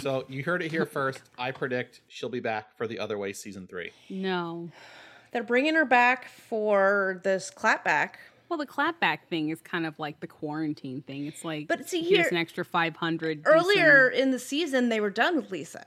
So 0.00 0.24
you 0.28 0.42
heard 0.42 0.62
it 0.62 0.70
here 0.70 0.86
first. 0.86 1.22
I 1.38 1.50
predict 1.50 2.00
she'll 2.08 2.28
be 2.30 2.40
back 2.40 2.76
for 2.76 2.86
the 2.86 2.98
Other 2.98 3.18
Way 3.18 3.32
season 3.32 3.66
three. 3.66 3.90
no. 4.08 4.70
They're 5.32 5.42
bringing 5.42 5.74
her 5.74 5.84
back 5.84 6.28
for 6.28 7.20
this 7.24 7.50
clapback. 7.54 8.10
Well, 8.48 8.56
the 8.56 8.66
clapback 8.68 9.24
thing 9.28 9.48
is 9.48 9.60
kind 9.60 9.84
of 9.84 9.98
like 9.98 10.20
the 10.20 10.28
quarantine 10.28 11.02
thing. 11.02 11.26
It's 11.26 11.44
like, 11.44 11.66
But 11.66 11.88
see, 11.88 12.02
here's 12.02 12.26
here- 12.26 12.28
an 12.30 12.36
extra 12.36 12.64
five 12.64 12.94
hundred. 12.94 13.42
Earlier 13.44 14.08
in 14.08 14.30
the 14.30 14.38
season, 14.38 14.90
they 14.90 15.00
were 15.00 15.10
done 15.10 15.34
with 15.34 15.50
Lisa. 15.50 15.86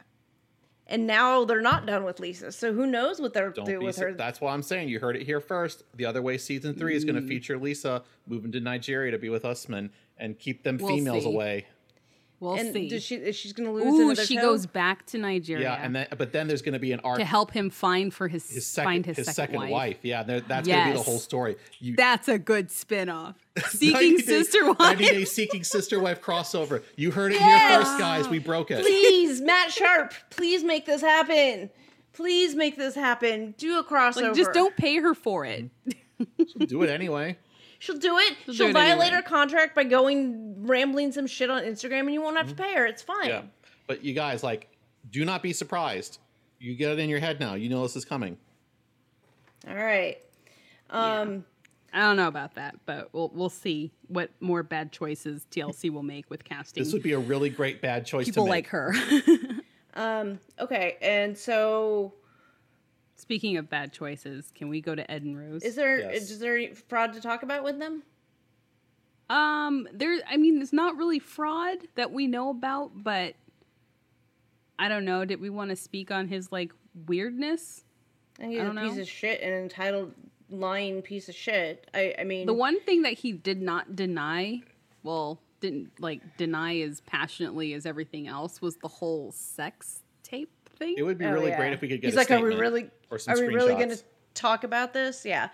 And 0.89 1.05
now 1.05 1.43
they're 1.43 1.61
not 1.61 1.85
done 1.85 2.03
with 2.05 2.19
Lisa. 2.19 2.51
So 2.51 2.73
who 2.73 2.87
knows 2.87 3.19
what 3.19 3.33
they're 3.33 3.49
Don't 3.51 3.65
do 3.65 3.79
be. 3.79 3.85
with 3.85 3.97
her. 3.97 4.13
That's 4.13 4.39
why 4.39 4.53
I'm 4.53 4.63
saying 4.63 4.87
you 4.89 4.99
heard 4.99 5.15
it 5.17 5.23
here 5.23 5.41
first. 5.41 5.83
The 5.95 6.05
Other 6.05 6.21
Way 6.21 6.37
season 6.37 6.73
three 6.75 6.95
is 6.95 7.03
going 7.03 7.17
Mm. 7.17 7.21
to 7.23 7.27
feature 7.27 7.57
Lisa 7.57 8.03
moving 8.25 8.51
to 8.53 8.59
Nigeria 8.61 9.11
to 9.11 9.17
be 9.17 9.27
with 9.29 9.43
Usman 9.43 9.91
and 10.17 10.39
keep 10.39 10.63
them 10.63 10.77
We'll 10.77 10.95
females 10.95 11.23
see. 11.23 11.29
away. 11.33 11.65
We'll 12.39 12.53
and 12.53 12.71
see. 12.71 12.87
does 12.87 13.01
she, 13.01 13.15
is 13.15 13.35
she's 13.35 13.51
going 13.53 13.67
to 13.67 13.73
lose 13.73 13.85
Ooh, 13.85 14.05
another 14.11 14.23
she 14.23 14.35
toe? 14.35 14.41
goes 14.43 14.67
back 14.67 15.07
to 15.07 15.17
Nigeria. 15.17 15.63
Yeah, 15.63 15.83
and 15.83 15.95
then 15.95 16.07
but 16.17 16.31
then 16.31 16.47
there's 16.47 16.61
going 16.61 16.73
to 16.73 16.79
be 16.79 16.91
an 16.91 16.99
arc. 17.03 17.17
to 17.17 17.25
help 17.25 17.49
him 17.51 17.71
find 17.71 18.13
for 18.13 18.27
his, 18.27 18.47
his 18.47 18.67
second, 18.67 18.87
find 18.87 19.05
his, 19.07 19.17
his 19.17 19.33
second, 19.35 19.69
wife. 19.69 19.97
Yeah, 20.03 20.21
there- 20.21 20.41
that's 20.41 20.67
going 20.67 20.79
to 20.85 20.91
be 20.91 20.97
the 20.97 21.03
whole 21.03 21.17
story. 21.17 21.55
You, 21.79 21.95
That's 21.95 22.27
a 22.27 22.37
good 22.37 22.69
spin-off. 22.69 23.35
90 23.57 23.69
Seeking 23.77 24.17
Day- 24.19 24.61
wife. 24.61 24.77
90 24.79 25.03
wife. 25.03 25.11
Day 25.13 25.25
Seeking 25.25 25.63
Sister 25.63 25.99
Wife 25.99 26.21
crossover. 26.21 26.83
You 26.95 27.09
heard 27.09 27.31
it 27.31 27.39
Yes! 27.39 27.71
here 27.71 27.79
first, 27.81 27.99
guys. 27.99 28.27
We 28.29 28.37
broke 28.37 28.69
it. 28.69 28.81
Please, 28.85 29.41
Matt 29.41 29.71
Sharp, 29.71 30.13
please 30.29 30.63
make 30.63 30.85
this 30.85 31.01
happen. 31.01 31.71
Please 32.13 32.53
make 32.53 32.77
this 32.77 32.93
happen. 32.93 33.55
Do 33.57 33.79
a 33.79 33.83
crossover. 33.83 34.21
Like, 34.27 34.35
just 34.35 34.53
don't 34.53 34.75
pay 34.77 34.97
her 34.97 35.15
for 35.15 35.43
it. 35.45 35.69
Do 36.67 36.83
it 36.83 36.89
anyway. 36.89 37.37
She'll 37.79 37.97
do 37.97 38.17
it. 38.17 38.35
She'll 38.45 38.53
She'll, 38.53 38.65
do 38.67 38.69
it 38.71 38.73
violate 38.73 39.07
anyway. 39.07 39.15
her 39.17 39.21
contract 39.21 39.75
by 39.75 39.83
going 39.83 40.65
rambling 40.65 41.11
some 41.11 41.27
shit 41.27 41.49
on 41.49 41.63
Instagram, 41.63 42.01
and 42.01 42.13
you 42.13 42.21
won't 42.21 42.37
have 42.37 42.49
to 42.49 42.55
pay 42.55 42.73
her. 42.73 42.85
It's 42.85 43.01
fine. 43.01 43.29
Yeah. 43.29 43.41
But 43.85 44.03
you 44.03 44.13
guys, 44.13 44.43
like, 44.43 44.69
do 45.11 45.23
not 45.25 45.41
be 45.43 45.53
surprised. 45.53 46.19
You 46.59 46.75
get 46.75 46.91
it 46.91 46.99
in 46.99 47.09
your 47.09 47.19
head 47.19 47.39
now. 47.39 47.53
You 47.53 47.69
know 47.69 47.83
this 47.83 47.95
is 47.95 48.05
coming. 48.05 48.37
All 49.67 49.75
right. 49.75 50.17
Um. 50.89 51.45
I 51.93 52.01
don't 52.01 52.17
know 52.17 52.27
about 52.27 52.55
that, 52.55 52.75
but 52.85 53.09
we'll 53.13 53.31
we'll 53.33 53.49
see 53.49 53.91
what 54.07 54.29
more 54.41 54.61
bad 54.61 54.91
choices 54.91 55.47
TLC 55.51 55.89
will 55.89 56.03
make 56.03 56.29
with 56.29 56.43
casting 56.43 56.83
This 56.83 56.91
would 56.93 57.01
be 57.01 57.13
a 57.13 57.19
really 57.19 57.49
great 57.49 57.81
bad 57.81 58.05
choice 58.05 58.25
people 58.25 58.45
to 58.45 58.51
make. 58.51 58.65
like 58.65 58.67
her. 58.67 58.93
um. 59.95 60.39
Okay. 60.59 60.97
And 61.01 61.37
so, 61.37 62.13
Speaking 63.17 63.57
of 63.57 63.67
bad 63.69 63.91
choices, 63.91 64.51
can 64.55 64.69
we 64.69 64.79
go 64.79 64.93
to 64.95 65.09
Ed 65.11 65.23
and 65.23 65.37
Rose? 65.37 65.63
is 65.63 65.75
there 65.75 65.99
Yes. 65.99 66.29
is 66.29 66.39
there 66.39 66.55
any 66.55 66.73
fraud 66.73 67.13
to 67.13 67.21
talk 67.21 67.43
about 67.43 67.63
with 67.63 67.79
them? 67.79 68.03
Um, 69.29 69.87
there. 69.91 70.19
I 70.29 70.37
mean, 70.37 70.61
it's 70.61 70.71
not 70.71 70.95
really 70.95 71.19
fraud 71.19 71.79
that 71.95 72.11
we 72.11 72.27
know 72.27 72.49
about, 72.49 72.91
but 73.03 73.35
I 74.79 74.87
don't 74.87 75.03
know. 75.03 75.25
Did 75.25 75.41
we 75.41 75.49
want 75.49 75.69
to 75.71 75.75
speak 75.75 76.11
on 76.11 76.27
his 76.27 76.51
like 76.51 76.71
weirdness? 77.07 77.83
I 78.37 78.43
think 78.43 78.51
he's 78.53 78.61
I 78.61 78.63
a 78.63 78.65
don't 78.67 78.77
piece 78.87 78.95
know. 78.95 79.01
of 79.01 79.07
shit, 79.09 79.41
an 79.41 79.51
entitled, 79.51 80.13
lying 80.49 81.01
piece 81.01 81.27
of 81.27 81.35
shit. 81.35 81.89
I 81.93 82.15
I 82.19 82.23
mean, 82.23 82.45
The 82.45 82.53
one 82.53 82.79
thing 82.81 83.01
that 83.01 83.13
he 83.13 83.33
did 83.33 83.61
not 83.61 83.95
deny, 83.95 84.61
well, 85.03 85.41
didn't 85.59 85.99
like 85.99 86.37
deny 86.37 86.79
as 86.81 87.01
passionately 87.01 87.73
as 87.73 87.85
everything 87.87 88.27
else, 88.27 88.61
was 88.61 88.77
the 88.77 88.87
whole 88.87 89.31
sex 89.33 90.03
tape 90.77 90.87
thing. 90.87 90.95
It 90.97 91.03
would 91.03 91.17
be 91.17 91.25
Oh, 91.25 91.31
really 91.33 91.49
yeah. 91.49 91.57
great 91.57 91.73
if 91.73 91.81
we 91.81 91.87
could 91.87 92.01
get 92.01 92.07
He's 92.07 92.15
a 92.15 92.17
like, 92.17 92.31
are 92.31 92.41
we 92.41 92.55
really? 92.55 92.89
Or 93.09 93.19
some 93.19 93.35
are 93.35 93.41
we 93.41 93.53
really 93.53 93.73
going 93.75 93.89
to 93.89 93.99
talk 94.33 94.63
about 94.63 94.93
this? 94.93 95.25
Yeah. 95.25 95.49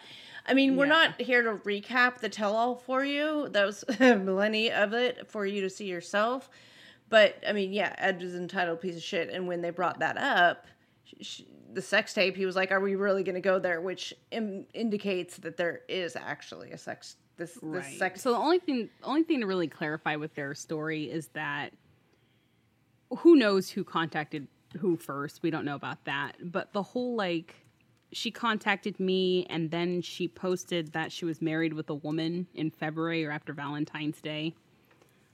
I 0.45 0.53
mean, 0.53 0.75
we're 0.75 0.85
Yeah. 0.85 0.89
not 1.07 1.21
here 1.21 1.41
to 1.41 1.53
recap 1.63 2.17
the 2.19 2.29
tell-all 2.29 2.75
for 2.75 3.03
you. 3.05 3.47
That 3.49 3.65
was 3.65 3.83
plenty 3.97 4.71
of 4.71 4.93
it 4.93 5.27
for 5.29 5.45
you 5.45 5.61
to 5.61 5.69
see 5.69 5.85
yourself. 5.85 6.49
But 7.09 7.41
I 7.47 7.53
mean, 7.53 7.71
yeah, 7.71 7.95
Ed 7.97 8.21
was 8.21 8.33
an 8.35 8.41
entitled 8.41 8.81
piece 8.81 8.95
of 8.97 9.03
shit. 9.03 9.29
And 9.29 9.47
when 9.47 9.61
they 9.61 9.69
brought 9.69 9.99
that 9.99 10.17
up, 10.17 10.65
sh- 11.05 11.13
sh- 11.21 11.41
the 11.71 11.81
sex 11.81 12.13
tape, 12.13 12.35
he 12.35 12.45
was 12.45 12.55
like, 12.55 12.71
"Are 12.71 12.79
we 12.79 12.95
really 12.95 13.23
going 13.23 13.35
to 13.35 13.41
go 13.41 13.57
there?" 13.59 13.81
Which 13.81 14.13
Im- 14.31 14.65
indicates 14.73 15.37
that 15.37 15.57
there 15.57 15.81
is 15.87 16.15
actually 16.15 16.71
a 16.71 16.77
sex. 16.77 17.15
This, 17.37 17.57
this 17.63 17.97
sex. 17.97 18.21
So 18.21 18.31
the 18.31 18.37
only 18.37 18.59
thing, 18.59 18.89
only 19.03 19.23
thing 19.23 19.39
to 19.41 19.47
really 19.47 19.67
clarify 19.67 20.15
with 20.17 20.35
their 20.35 20.53
story 20.53 21.05
is 21.09 21.29
that 21.29 21.73
who 23.17 23.35
knows 23.35 23.69
who 23.69 23.83
contacted 23.83 24.47
who 24.79 24.97
first. 24.97 25.41
We 25.43 25.49
don't 25.51 25.65
know 25.65 25.75
about 25.75 26.03
that, 26.05 26.35
but 26.41 26.73
the 26.73 26.83
whole 26.83 27.15
like 27.15 27.55
she 28.11 28.29
contacted 28.29 28.99
me 28.99 29.45
and 29.49 29.71
then 29.71 30.01
she 30.01 30.27
posted 30.27 30.93
that 30.93 31.11
she 31.11 31.25
was 31.25 31.41
married 31.41 31.73
with 31.73 31.89
a 31.89 31.95
woman 31.95 32.47
in 32.53 32.69
February 32.69 33.25
or 33.25 33.31
after 33.31 33.53
Valentine's 33.53 34.21
Day. 34.21 34.53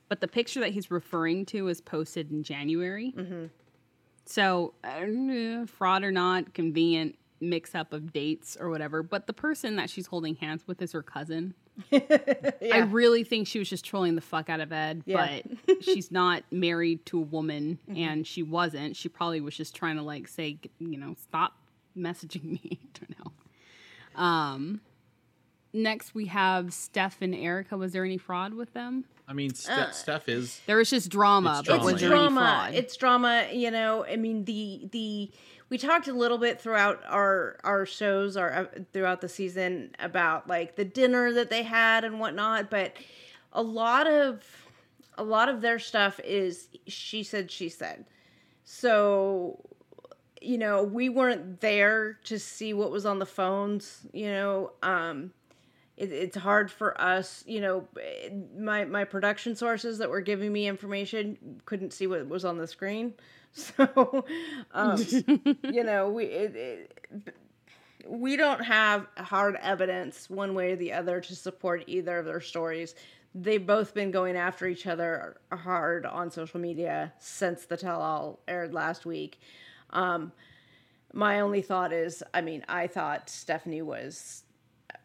But 0.07 0.21
the 0.21 0.27
picture 0.27 0.59
that 0.61 0.71
he's 0.71 0.89
referring 0.89 1.45
to 1.47 1.63
was 1.63 1.81
posted 1.81 2.31
in 2.31 2.41
January. 2.43 3.13
So, 4.25 4.73
uh, 4.83 5.65
fraud 5.65 6.03
or 6.03 6.11
not, 6.11 6.53
convenient 6.53 7.15
mix 7.41 7.75
up 7.75 7.93
of 7.93 8.13
dates 8.13 8.57
or 8.59 8.69
whatever. 8.69 9.03
But 9.03 9.27
the 9.27 9.33
person 9.33 9.75
that 9.75 9.89
she's 9.89 10.07
holding 10.07 10.35
hands 10.35 10.65
with 10.67 10.81
is 10.81 10.91
her 10.93 11.03
cousin. 11.03 11.53
I 11.93 12.79
really 12.89 13.23
think 13.23 13.47
she 13.47 13.59
was 13.59 13.69
just 13.69 13.85
trolling 13.85 14.15
the 14.15 14.21
fuck 14.21 14.49
out 14.49 14.59
of 14.59 14.71
Ed, 14.71 15.03
Yeah. 15.05 15.39
but 15.67 15.77
she's 15.83 16.11
not 16.11 16.43
married 16.51 17.05
to 17.07 17.17
a 17.19 17.21
woman 17.23 17.79
and 17.95 18.25
she 18.27 18.43
wasn't. 18.43 18.95
She 18.95 19.09
probably 19.09 19.41
was 19.41 19.55
just 19.55 19.75
trying 19.75 19.95
to 19.97 20.01
like 20.03 20.27
say, 20.27 20.57
you 20.79 20.97
know, 20.97 21.15
stop 21.21 21.53
messaging 21.97 22.43
me. 22.43 22.79
I 22.83 22.99
don't 22.99 23.19
know. 23.19 24.21
Um 24.21 24.81
next 25.73 26.15
we 26.15 26.25
have 26.25 26.73
Steph 26.73 27.21
and 27.21 27.33
Erika. 27.35 27.77
Was 27.77 27.93
there 27.93 28.03
any 28.05 28.17
fraud 28.17 28.53
with 28.53 28.73
them? 28.73 29.05
I 29.27 29.33
mean, 29.33 29.53
Ste- 29.53 29.69
Uh, 29.69 29.91
Steph 29.91 30.27
is. 30.27 30.59
There 30.65 30.77
was 30.77 30.89
just 30.89 31.09
drama, 31.09 31.59
It's 31.59 31.67
but 31.67 31.75
drama, 31.75 31.83
was 31.83 31.93
it's 31.93 32.01
there 32.01 32.09
any 32.13 32.19
drama. 32.19 32.39
fraud? 32.41 32.73
It's 32.73 32.97
drama. 32.97 33.47
You 33.53 33.69
know, 33.71 34.03
I 34.05 34.15
mean 34.15 34.45
the 34.45 34.87
the 34.91 35.31
we 35.69 35.77
talked 35.77 36.07
a 36.07 36.13
little 36.13 36.37
bit 36.37 36.59
throughout 36.59 37.01
our 37.07 37.57
our 37.63 37.85
shows, 37.85 38.35
our 38.35 38.51
uh, 38.51 38.65
throughout 38.91 39.21
the 39.21 39.29
season 39.29 39.95
about 39.99 40.47
like 40.47 40.75
the 40.75 40.85
dinner 40.85 41.31
that 41.33 41.49
they 41.49 41.63
had 41.63 42.03
and 42.03 42.19
whatnot, 42.19 42.69
but 42.69 42.93
a 43.53 43.61
lot 43.61 44.07
of 44.07 44.43
a 45.17 45.23
lot 45.23 45.49
of 45.49 45.61
their 45.61 45.79
stuff 45.79 46.19
is 46.23 46.69
she 46.87 47.23
said 47.23 47.51
she 47.51 47.69
said. 47.69 48.05
So 48.63 49.63
you 50.41 50.57
know, 50.57 50.83
we 50.83 51.09
weren't 51.09 51.59
there 51.59 52.13
to 52.23 52.39
see 52.39 52.73
what 52.73 52.91
was 52.91 53.05
on 53.05 53.19
the 53.19 53.25
phones, 53.25 54.07
you 54.13 54.27
know, 54.27 54.71
um 54.81 55.31
it, 55.97 56.11
it's 56.13 56.37
hard 56.37 56.71
for 56.71 56.99
us, 56.99 57.43
you 57.45 57.61
know, 57.61 57.87
my 58.57 58.85
my 58.85 59.03
production 59.03 59.55
sources 59.55 59.99
that 59.99 60.09
were 60.09 60.21
giving 60.21 60.51
me 60.51 60.67
information 60.67 61.61
couldn't 61.65 61.93
see 61.93 62.07
what 62.07 62.27
was 62.27 62.45
on 62.45 62.57
the 62.57 62.67
screen. 62.67 63.13
So, 63.77 64.25
um, 64.73 65.03
you 65.63 65.83
know, 65.83 66.09
we 66.09 66.25
it, 66.25 66.55
it, 66.55 67.33
we 68.07 68.35
don't 68.37 68.61
have 68.63 69.07
hard 69.17 69.57
evidence 69.61 70.29
one 70.29 70.53
way 70.53 70.73
or 70.73 70.75
the 70.75 70.93
other 70.93 71.19
to 71.19 71.35
support 71.35 71.83
either 71.87 72.19
of 72.19 72.25
their 72.25 72.41
stories. 72.41 72.95
They've 73.35 73.65
both 73.65 73.93
been 73.93 74.11
going 74.11 74.35
after 74.37 74.67
each 74.67 74.87
other 74.87 75.37
hard 75.51 76.05
on 76.05 76.31
social 76.31 76.59
media 76.59 77.13
since 77.19 77.65
the 77.65 77.75
tell 77.77 78.01
all 78.01 78.39
aired 78.47 78.73
last 78.73 79.05
week. 79.05 79.39
Um, 79.89 80.31
my 81.13 81.41
only 81.41 81.61
thought 81.61 81.91
is, 81.91 82.23
I 82.33 82.41
mean, 82.41 82.63
I 82.69 82.87
thought 82.87 83.29
Stephanie 83.29 83.81
was 83.81 84.43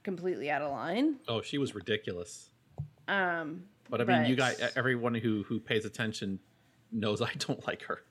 completely 0.02 0.50
out 0.50 0.62
of 0.62 0.70
line. 0.70 1.16
Oh, 1.28 1.40
she 1.42 1.58
was 1.58 1.74
ridiculous. 1.74 2.50
Um, 3.08 3.64
But 3.90 4.00
I 4.00 4.04
mean, 4.04 4.26
you 4.30 4.36
But- 4.36 4.58
guys, 4.58 4.72
everyone 4.76 5.14
who 5.14 5.42
who 5.44 5.60
pays 5.60 5.84
attention 5.84 6.38
knows 6.92 7.20
I 7.20 7.32
don't 7.38 7.66
like 7.66 7.82
her. 7.84 8.02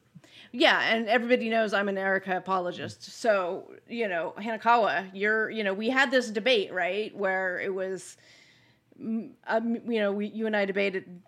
Yeah, 0.52 0.80
and 0.82 1.08
everybody 1.08 1.50
knows 1.50 1.74
I'm 1.74 1.90
an 1.90 1.98
Erika 1.98 2.38
apologist. 2.38 3.04
So, 3.20 3.72
you 3.90 4.08
know, 4.08 4.34
Hanekawa, 4.38 5.10
you're, 5.14 5.50
you 5.50 5.64
know, 5.64 5.74
we 5.74 5.90
had 5.90 6.12
this 6.12 6.30
debate, 6.30 6.72
right, 6.72 7.16
where 7.16 7.60
it 7.60 7.74
was, 7.74 8.18
mm, 9.02 9.32
um, 9.48 9.76
you 9.90 10.00
know, 10.00 10.12
we, 10.12 10.28
you 10.28 10.46
and 10.46 10.56
I 10.56 10.66
debated 10.66 11.22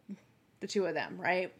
the 0.59 0.67
two 0.67 0.85
of 0.85 0.93
them, 0.93 1.17
right? 1.19 1.51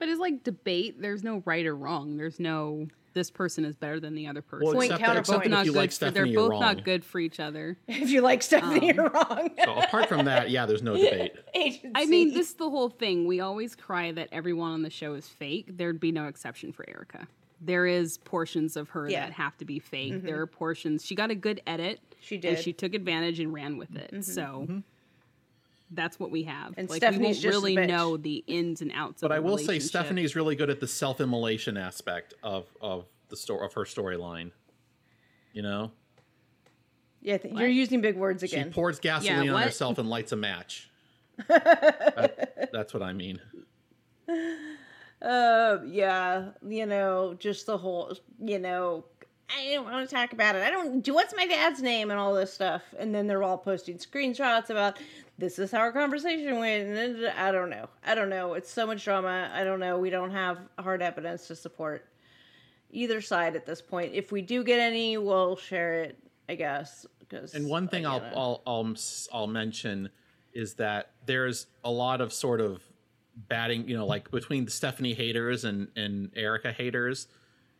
but 0.00 0.08
it's 0.08 0.18
like 0.18 0.42
debate. 0.42 1.00
There's 1.00 1.22
no 1.22 1.42
right 1.44 1.64
or 1.64 1.76
wrong. 1.76 2.16
There's 2.16 2.40
no 2.40 2.88
this 3.12 3.30
person 3.30 3.64
is 3.64 3.74
better 3.76 3.98
than 4.00 4.14
the 4.14 4.26
other 4.26 4.42
person. 4.42 4.66
Well, 4.66 4.74
Point 4.74 4.92
except, 4.92 5.00
that, 5.00 5.06
counterpoint. 5.06 5.42
that 5.44 5.48
not 5.50 5.60
if 5.60 5.66
you 5.66 5.72
good 5.72 5.78
like 5.78 5.92
Stephanie, 5.92 6.14
they're 6.14 6.26
you're 6.26 6.40
both 6.42 6.50
wrong. 6.52 6.60
not 6.60 6.84
good 6.84 7.04
for 7.04 7.18
each 7.20 7.40
other. 7.40 7.76
If 7.88 8.10
you 8.10 8.20
like 8.22 8.42
Stephanie, 8.42 8.90
Um, 8.90 8.96
you're 8.96 9.10
wrong. 9.10 9.50
So 9.64 9.74
apart 9.74 10.08
from 10.08 10.24
that, 10.26 10.50
yeah, 10.50 10.66
there's 10.66 10.82
no 10.82 10.94
debate. 11.02 11.32
Agent 11.54 11.82
C. 11.82 11.90
I 11.94 12.06
mean, 12.06 12.32
this 12.34 12.48
is 12.50 12.54
the 12.54 12.70
whole 12.70 12.88
thing. 12.90 13.26
We 13.26 13.40
always 13.40 13.74
cry 13.74 14.12
that 14.12 14.28
everyone 14.32 14.72
on 14.72 14.82
the 14.82 14.90
show 14.90 15.14
is 15.14 15.28
fake. 15.28 15.66
There'd 15.76 16.00
be 16.00 16.12
no 16.12 16.26
exception 16.26 16.72
for 16.72 16.88
Erika. 16.88 17.26
There 17.60 17.86
is 17.86 18.16
portions 18.18 18.76
of 18.76 18.88
her 18.90 19.08
Yeah. 19.08 19.26
that 19.26 19.32
have 19.34 19.56
to 19.58 19.64
be 19.66 19.78
fake. 19.80 20.14
Mm-hmm. 20.14 20.26
There 20.26 20.40
are 20.40 20.46
portions. 20.46 21.04
She 21.04 21.14
got 21.14 21.30
a 21.30 21.34
good 21.34 21.60
edit. 21.66 22.00
She 22.20 22.36
And 22.36 22.42
did. 22.42 22.58
she 22.60 22.72
took 22.72 22.94
advantage 22.94 23.38
and 23.40 23.52
ran 23.52 23.76
with 23.76 23.94
it. 23.96 24.12
Mm-hmm. 24.12 24.20
So 24.22 24.42
mm-hmm. 24.42 24.78
That's 25.92 26.18
what 26.18 26.30
we 26.30 26.44
have. 26.44 26.74
And 26.76 26.88
like 26.88 26.98
Stephanie's 26.98 27.20
we 27.20 27.26
won't 27.26 27.54
just 27.54 27.64
really 27.64 27.86
know 27.86 28.16
the 28.16 28.44
ins 28.46 28.80
and 28.82 28.92
outs. 28.94 29.22
Of 29.22 29.28
But 29.28 29.36
of 29.36 29.44
I 29.44 29.48
will 29.48 29.58
say. 29.58 29.78
Stephanie's 29.78 30.36
really 30.36 30.56
good 30.56 30.70
at 30.70 30.80
the 30.80 30.86
self-immolation 30.86 31.76
aspect 31.76 32.34
of 32.42 32.66
of 32.80 33.06
the 33.28 33.36
story 33.36 33.64
of 33.64 33.72
her 33.74 33.84
storyline. 33.84 34.52
You 35.52 35.62
know, 35.62 35.90
yeah, 37.20 37.38
th- 37.38 37.54
you're 37.54 37.68
using 37.68 38.00
big 38.00 38.16
words 38.16 38.42
again. 38.42 38.68
she 38.68 38.72
pours 38.72 38.98
gasoline 39.00 39.50
on 39.50 39.62
herself 39.62 39.98
and 39.98 40.08
lights 40.08 40.32
a 40.32 40.36
match. 40.36 40.90
That- 41.48 42.70
that's 42.72 42.94
what 42.94 43.02
I 43.02 43.12
mean. 43.12 43.40
Uh, 45.22 45.78
yeah, 45.86 46.50
you 46.66 46.86
know, 46.86 47.34
just 47.38 47.66
the 47.66 47.76
whole, 47.76 48.16
you 48.42 48.58
know, 48.58 49.04
I 49.54 49.74
don't 49.74 49.84
want 49.84 50.08
to 50.08 50.14
talk 50.14 50.32
about 50.32 50.54
it. 50.54 50.62
I 50.62 50.70
don't 50.70 51.00
do 51.02 51.12
what's 51.12 51.34
my 51.36 51.46
dad's 51.46 51.82
name 51.82 52.10
and 52.10 52.18
all 52.18 52.32
this 52.32 52.52
stuff. 52.54 52.82
And 52.98 53.14
then 53.14 53.26
they're 53.26 53.42
all 53.42 53.58
posting 53.58 53.98
screenshots 53.98 54.70
about 54.70 54.98
this 55.40 55.58
is 55.58 55.72
how 55.72 55.78
our 55.78 55.92
conversation 55.92 56.58
went. 56.58 57.24
I 57.36 57.50
don't 57.50 57.70
know. 57.70 57.88
I 58.04 58.14
don't 58.14 58.28
know. 58.28 58.54
It's 58.54 58.70
so 58.70 58.86
much 58.86 59.04
drama. 59.04 59.50
I 59.52 59.64
don't 59.64 59.80
know. 59.80 59.98
We 59.98 60.10
don't 60.10 60.30
have 60.30 60.58
hard 60.78 61.00
evidence 61.02 61.46
to 61.48 61.56
support 61.56 62.06
either 62.90 63.20
side 63.20 63.56
at 63.56 63.64
this 63.66 63.80
point. 63.80 64.14
If 64.14 64.30
we 64.30 64.42
do 64.42 64.62
get 64.62 64.78
any, 64.78 65.16
we'll 65.16 65.56
share 65.56 66.02
it, 66.02 66.18
I 66.48 66.54
guess. 66.54 67.06
Because 67.18 67.54
And 67.54 67.66
one 67.68 67.88
thing 67.88 68.06
I'll, 68.06 68.22
I'll 68.34 68.62
um, 68.66 68.96
I'll 69.32 69.40
I'll 69.40 69.46
mention 69.46 70.10
is 70.52 70.74
that 70.74 71.12
there's 71.24 71.66
a 71.84 71.90
lot 71.90 72.20
of 72.20 72.32
sort 72.32 72.60
of 72.60 72.82
batting, 73.36 73.88
you 73.88 73.96
know, 73.96 74.06
like 74.06 74.30
between 74.30 74.66
the 74.66 74.70
Stephanie 74.70 75.14
haters 75.14 75.64
and 75.64 75.88
and 75.96 76.30
Erika 76.36 76.72
haters. 76.72 77.28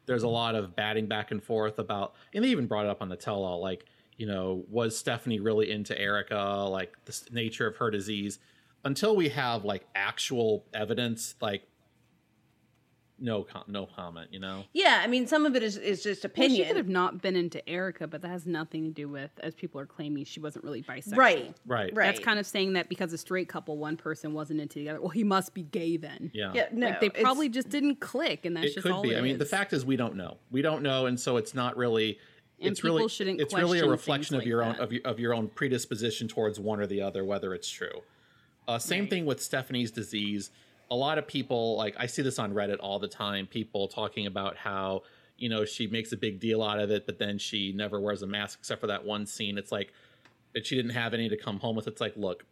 There's 0.07 0.23
a 0.23 0.29
lot 0.29 0.55
of 0.55 0.75
batting 0.75 1.07
back 1.07 1.31
and 1.31 1.43
forth 1.43 1.79
about, 1.79 2.15
and 2.35 2.43
they 2.43 2.49
even 2.49 2.67
brought 2.67 2.87
it 2.87 2.91
up 2.91 3.01
on 3.01 3.09
the 3.09 3.17
tell-all, 3.17 3.61
like 3.61 3.85
you 4.21 4.27
know, 4.27 4.67
was 4.69 4.99
Stephanie 4.99 5.41
really 5.41 5.71
into 5.71 5.99
Erika, 5.99 6.67
like 6.71 6.93
the 7.07 7.19
nature 7.33 7.67
of 7.67 7.77
her 7.79 7.91
disease? 7.91 8.39
Until 8.85 9.17
we 9.17 9.31
have 9.31 9.65
like 9.65 9.87
actual 9.95 10.67
evidence, 10.75 11.37
like 11.41 11.63
no 13.19 13.45
com- 13.45 13.65
no 13.67 13.87
comment, 13.87 14.29
you 14.31 14.39
know. 14.39 14.65
yeah, 14.75 15.01
I 15.03 15.07
mean, 15.07 15.27
some 15.27 15.47
of 15.47 15.57
it 15.57 15.63
is, 15.63 15.79
is 15.79 16.03
just 16.03 16.23
Well, 16.25 16.33
opinion. 16.33 16.57
she 16.61 16.65
could 16.67 16.77
have 16.77 16.89
not 16.89 17.23
been 17.23 17.35
into 17.35 17.67
Erika, 17.67 18.07
but 18.07 18.21
that 18.21 18.29
has 18.29 18.47
nothing 18.47 18.85
to 18.85 18.91
do 18.91 19.09
with, 19.09 19.31
as 19.41 19.55
people 19.55 19.81
are 19.81 19.87
claiming, 19.87 20.25
she 20.25 20.39
wasn't 20.39 20.65
really 20.67 20.83
bisexual. 20.83 21.17
right. 21.17 21.55
Right. 21.67 21.95
Right. 21.95 22.07
That's 22.07 22.21
kind 22.21 22.39
of 22.39 22.47
saying 22.47 22.75
that 22.75 22.91
because 22.91 23.15
a 23.15 23.19
straight 23.19 23.49
couple, 23.49 23.79
one 23.79 23.97
person 23.97 24.35
wasn't 24.35 24.61
into 24.61 24.81
the 24.81 24.91
other. 24.91 25.01
Well, 25.01 25.11
he 25.11 25.25
must 25.25 25.55
be 25.55 25.63
gay 25.63 25.97
then. 25.97 26.31
Yeah. 26.35 26.53
Yeah, 26.55 26.69
no, 26.73 26.89
like 26.89 27.01
they 27.01 27.09
probably 27.09 27.49
just 27.49 27.71
didn't 27.71 28.01
click, 28.01 28.45
and 28.45 28.55
that's 28.55 28.67
it 28.67 28.75
just 28.75 28.83
could 28.83 28.93
all 28.93 29.03
be. 29.03 29.13
it 29.15 29.19
I 29.19 29.23
mean, 29.23 29.39
the 29.39 29.47
fact 29.47 29.73
is 29.73 29.85
we 29.87 29.97
don't 29.97 30.17
know. 30.17 30.37
We 30.51 30.61
don't 30.61 30.83
know, 30.83 31.07
and 31.07 31.19
so 31.19 31.39
it's 31.39 31.55
not 31.55 31.79
really. 31.79 32.19
And 32.61 32.71
it's 32.71 32.85
really 32.85 33.09
shouldn't 33.09 33.41
it's 33.41 33.55
really 33.55 33.81
a 33.81 33.89
reflection 33.89 34.37
of 34.37 34.45
your 34.45 34.65
like 34.65 34.77
own 34.77 34.85
of 34.85 34.93
your, 34.93 35.03
of 35.05 35.19
your 35.21 35.35
own 35.35 35.49
predisposition 35.49 36.29
towards 36.29 36.61
one 36.61 36.81
or 36.81 36.87
the 36.87 37.01
other, 37.03 37.25
whether 37.25 37.55
it's 37.55 37.69
true. 37.69 38.03
Uh, 38.69 38.79
same 38.79 39.03
Right. 39.03 39.11
thing 39.11 39.27
with 39.27 39.41
Stephanie's 39.43 39.91
disease. 39.91 40.51
A 40.91 40.95
lot 40.95 41.19
of 41.19 41.27
people 41.27 41.77
like 41.77 41.95
I 41.99 42.07
see 42.07 42.23
this 42.23 42.39
on 42.39 42.53
Reddit 42.53 42.77
all 42.81 42.99
the 42.99 43.09
time. 43.09 43.47
People 43.47 43.89
talking 43.89 44.27
about 44.27 44.57
how 44.57 45.03
you 45.39 45.49
know 45.49 45.65
she 45.65 45.87
makes 45.87 46.13
a 46.13 46.17
big 46.17 46.39
deal 46.41 46.63
out 46.63 46.79
of 46.79 46.91
it, 46.91 47.07
but 47.07 47.19
then 47.19 47.39
she 47.39 47.73
never 47.73 48.01
wears 48.01 48.23
a 48.23 48.27
mask 48.27 48.59
except 48.61 48.81
for 48.81 48.89
that 48.89 49.05
one 49.05 49.25
scene. 49.27 49.57
It's 49.57 49.73
like 49.73 49.93
that 50.53 50.67
she 50.67 50.77
didn't 50.77 50.91
have 50.93 51.15
any 51.15 51.29
to 51.29 51.37
come 51.37 51.61
home 51.61 51.77
with. 51.77 51.87
It's 51.87 52.01
like, 52.01 52.17
look, 52.17 52.45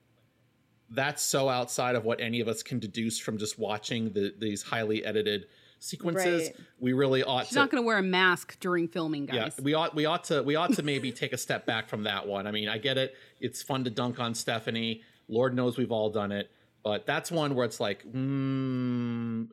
that's 0.90 1.22
so 1.22 1.48
outside 1.48 1.96
of 1.96 2.04
what 2.04 2.20
any 2.20 2.40
of 2.40 2.48
us 2.48 2.62
can 2.62 2.78
deduce 2.78 3.18
from 3.18 3.36
just 3.36 3.58
watching 3.58 4.10
the, 4.12 4.32
these 4.38 4.62
highly 4.62 5.04
edited 5.04 5.46
sequences. 5.78 6.48
Right. 6.48 6.56
We 6.80 6.92
really 6.92 7.22
ought 7.22 7.44
She's 7.46 7.50
to. 7.50 7.56
not 7.56 7.70
going 7.70 7.82
to 7.82 7.86
wear 7.86 7.98
a 7.98 8.02
mask 8.02 8.58
during 8.60 8.88
filming, 8.88 9.26
guys. 9.26 9.36
yeah, 9.58 9.64
we 9.64 9.74
ought 9.74 9.94
we 9.94 10.06
ought 10.06 10.24
to 10.24 10.42
we 10.42 10.56
ought 10.56 10.72
to 10.74 10.82
maybe 10.84 11.12
take 11.12 11.32
a 11.32 11.38
step 11.38 11.66
back 11.66 11.88
from 11.88 12.04
that 12.04 12.26
one. 12.26 12.46
I 12.46 12.50
mean, 12.50 12.68
I 12.68 12.78
get 12.78 12.98
it; 12.98 13.14
it's 13.40 13.62
fun 13.62 13.84
to 13.84 13.90
dunk 13.90 14.18
on 14.20 14.34
Stephanie. 14.34 15.02
Lord 15.28 15.54
knows 15.54 15.76
we've 15.76 15.92
all 15.92 16.10
done 16.10 16.32
it, 16.32 16.50
but 16.82 17.04
that's 17.06 17.30
one 17.30 17.54
where 17.54 17.64
it's 17.66 17.80
like, 17.80 18.04
mm, 18.10 19.48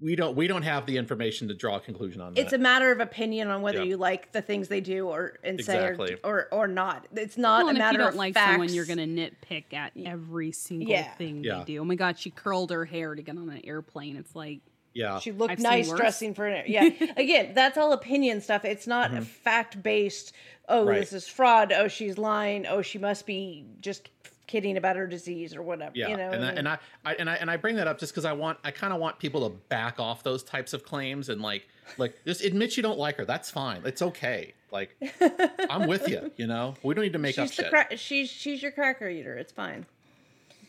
we 0.00 0.14
don't 0.14 0.36
we 0.36 0.46
don't 0.46 0.62
have 0.62 0.84
the 0.86 0.96
information 0.96 1.48
to 1.48 1.54
draw 1.54 1.76
a 1.76 1.80
conclusion 1.80 2.20
on 2.20 2.34
that. 2.34 2.40
it's 2.40 2.52
a 2.52 2.58
matter 2.58 2.92
of 2.92 3.00
opinion 3.00 3.48
on 3.48 3.62
whether 3.62 3.78
Yeah. 3.78 3.84
you 3.84 3.96
like 3.96 4.32
the 4.32 4.42
things 4.42 4.68
they 4.68 4.80
do 4.80 5.08
or 5.08 5.38
and 5.42 5.58
Exactly. 5.58 6.08
say 6.08 6.16
or, 6.22 6.48
or 6.52 6.64
or 6.64 6.68
not. 6.68 7.06
It's 7.14 7.36
not 7.38 7.58
Well, 7.60 7.66
a 7.66 7.68
and 7.70 7.78
if 7.78 7.82
matter 7.82 7.92
you 7.94 7.98
don't 7.98 8.08
of 8.08 8.14
like 8.14 8.34
facts. 8.34 8.52
someone, 8.52 8.72
you're 8.74 8.84
going 8.84 8.98
to 8.98 9.06
nitpick 9.06 9.72
at 9.72 9.92
every 10.04 10.52
single 10.52 10.90
Yeah. 10.90 11.10
thing 11.14 11.42
Yeah. 11.42 11.58
they 11.58 11.64
do. 11.74 11.78
Oh 11.80 11.84
my 11.84 11.94
god, 11.94 12.18
she 12.18 12.30
curled 12.30 12.70
her 12.70 12.84
hair 12.84 13.14
to 13.14 13.22
get 13.22 13.36
on 13.38 13.48
an 13.48 13.60
airplane. 13.64 14.16
It's 14.16 14.34
like 14.34 14.60
yeah, 14.96 15.18
She 15.20 15.30
looked 15.32 15.52
I've 15.52 15.58
nice 15.60 15.90
dressing 15.90 16.34
for 16.34 16.46
an 16.46 16.64
yeah. 16.68 16.88
Again, 17.16 17.52
that's 17.54 17.76
all 17.78 17.92
opinion 17.92 18.40
stuff. 18.40 18.64
It's 18.64 18.86
not 18.86 19.12
fact 19.24 19.82
based. 19.82 20.32
Oh, 20.68 20.80
Mm-hmm. 20.80 20.88
Right. 20.88 21.00
this 21.00 21.12
is 21.12 21.28
fraud. 21.28 21.72
Oh, 21.72 21.86
she's 21.88 22.18
lying. 22.18 22.66
Oh, 22.66 22.82
she 22.82 22.98
must 22.98 23.24
be 23.26 23.64
just 23.80 24.08
kidding 24.48 24.76
about 24.76 24.96
her 24.96 25.06
disease 25.06 25.54
or 25.54 25.62
whatever. 25.62 25.92
yeah. 25.94 26.08
You 26.08 26.16
know, 26.16 26.30
and, 26.30 26.40
what 26.40 26.42
I, 26.42 26.46
I 26.46 26.48
mean? 26.50 26.58
and 26.58 26.68
I, 26.68 26.78
I 27.04 27.14
and 27.14 27.30
I 27.30 27.34
and 27.36 27.50
I 27.50 27.56
bring 27.56 27.76
that 27.76 27.86
up 27.86 27.98
just 28.00 28.12
because 28.12 28.24
I 28.24 28.32
want 28.32 28.58
I 28.64 28.70
kind 28.72 28.92
of 28.92 28.98
want 29.00 29.18
people 29.20 29.48
to 29.48 29.54
back 29.68 30.00
off 30.00 30.22
those 30.24 30.42
types 30.42 30.72
of 30.72 30.82
claims 30.84 31.28
and 31.28 31.40
like 31.42 31.68
like 31.98 32.16
just 32.24 32.42
admit 32.42 32.76
you 32.76 32.82
don't 32.82 32.98
like 32.98 33.16
her. 33.18 33.24
That's 33.24 33.50
fine. 33.50 33.82
It's 33.84 34.02
okay. 34.02 34.54
Like 34.72 34.96
I'm 35.70 35.86
with 35.88 36.08
you. 36.08 36.32
You 36.36 36.46
know, 36.48 36.74
we 36.82 36.94
don't 36.94 37.04
need 37.04 37.12
to 37.12 37.18
make 37.20 37.38
up 37.38 37.46
she's 37.48 37.56
the 37.58 37.62
shit. 37.64 37.72
cra- 37.72 37.96
she's 37.96 38.28
she's 38.30 38.60
your 38.62 38.72
cracker 38.72 39.08
eater. 39.08 39.36
It's 39.36 39.52
fine. 39.52 39.86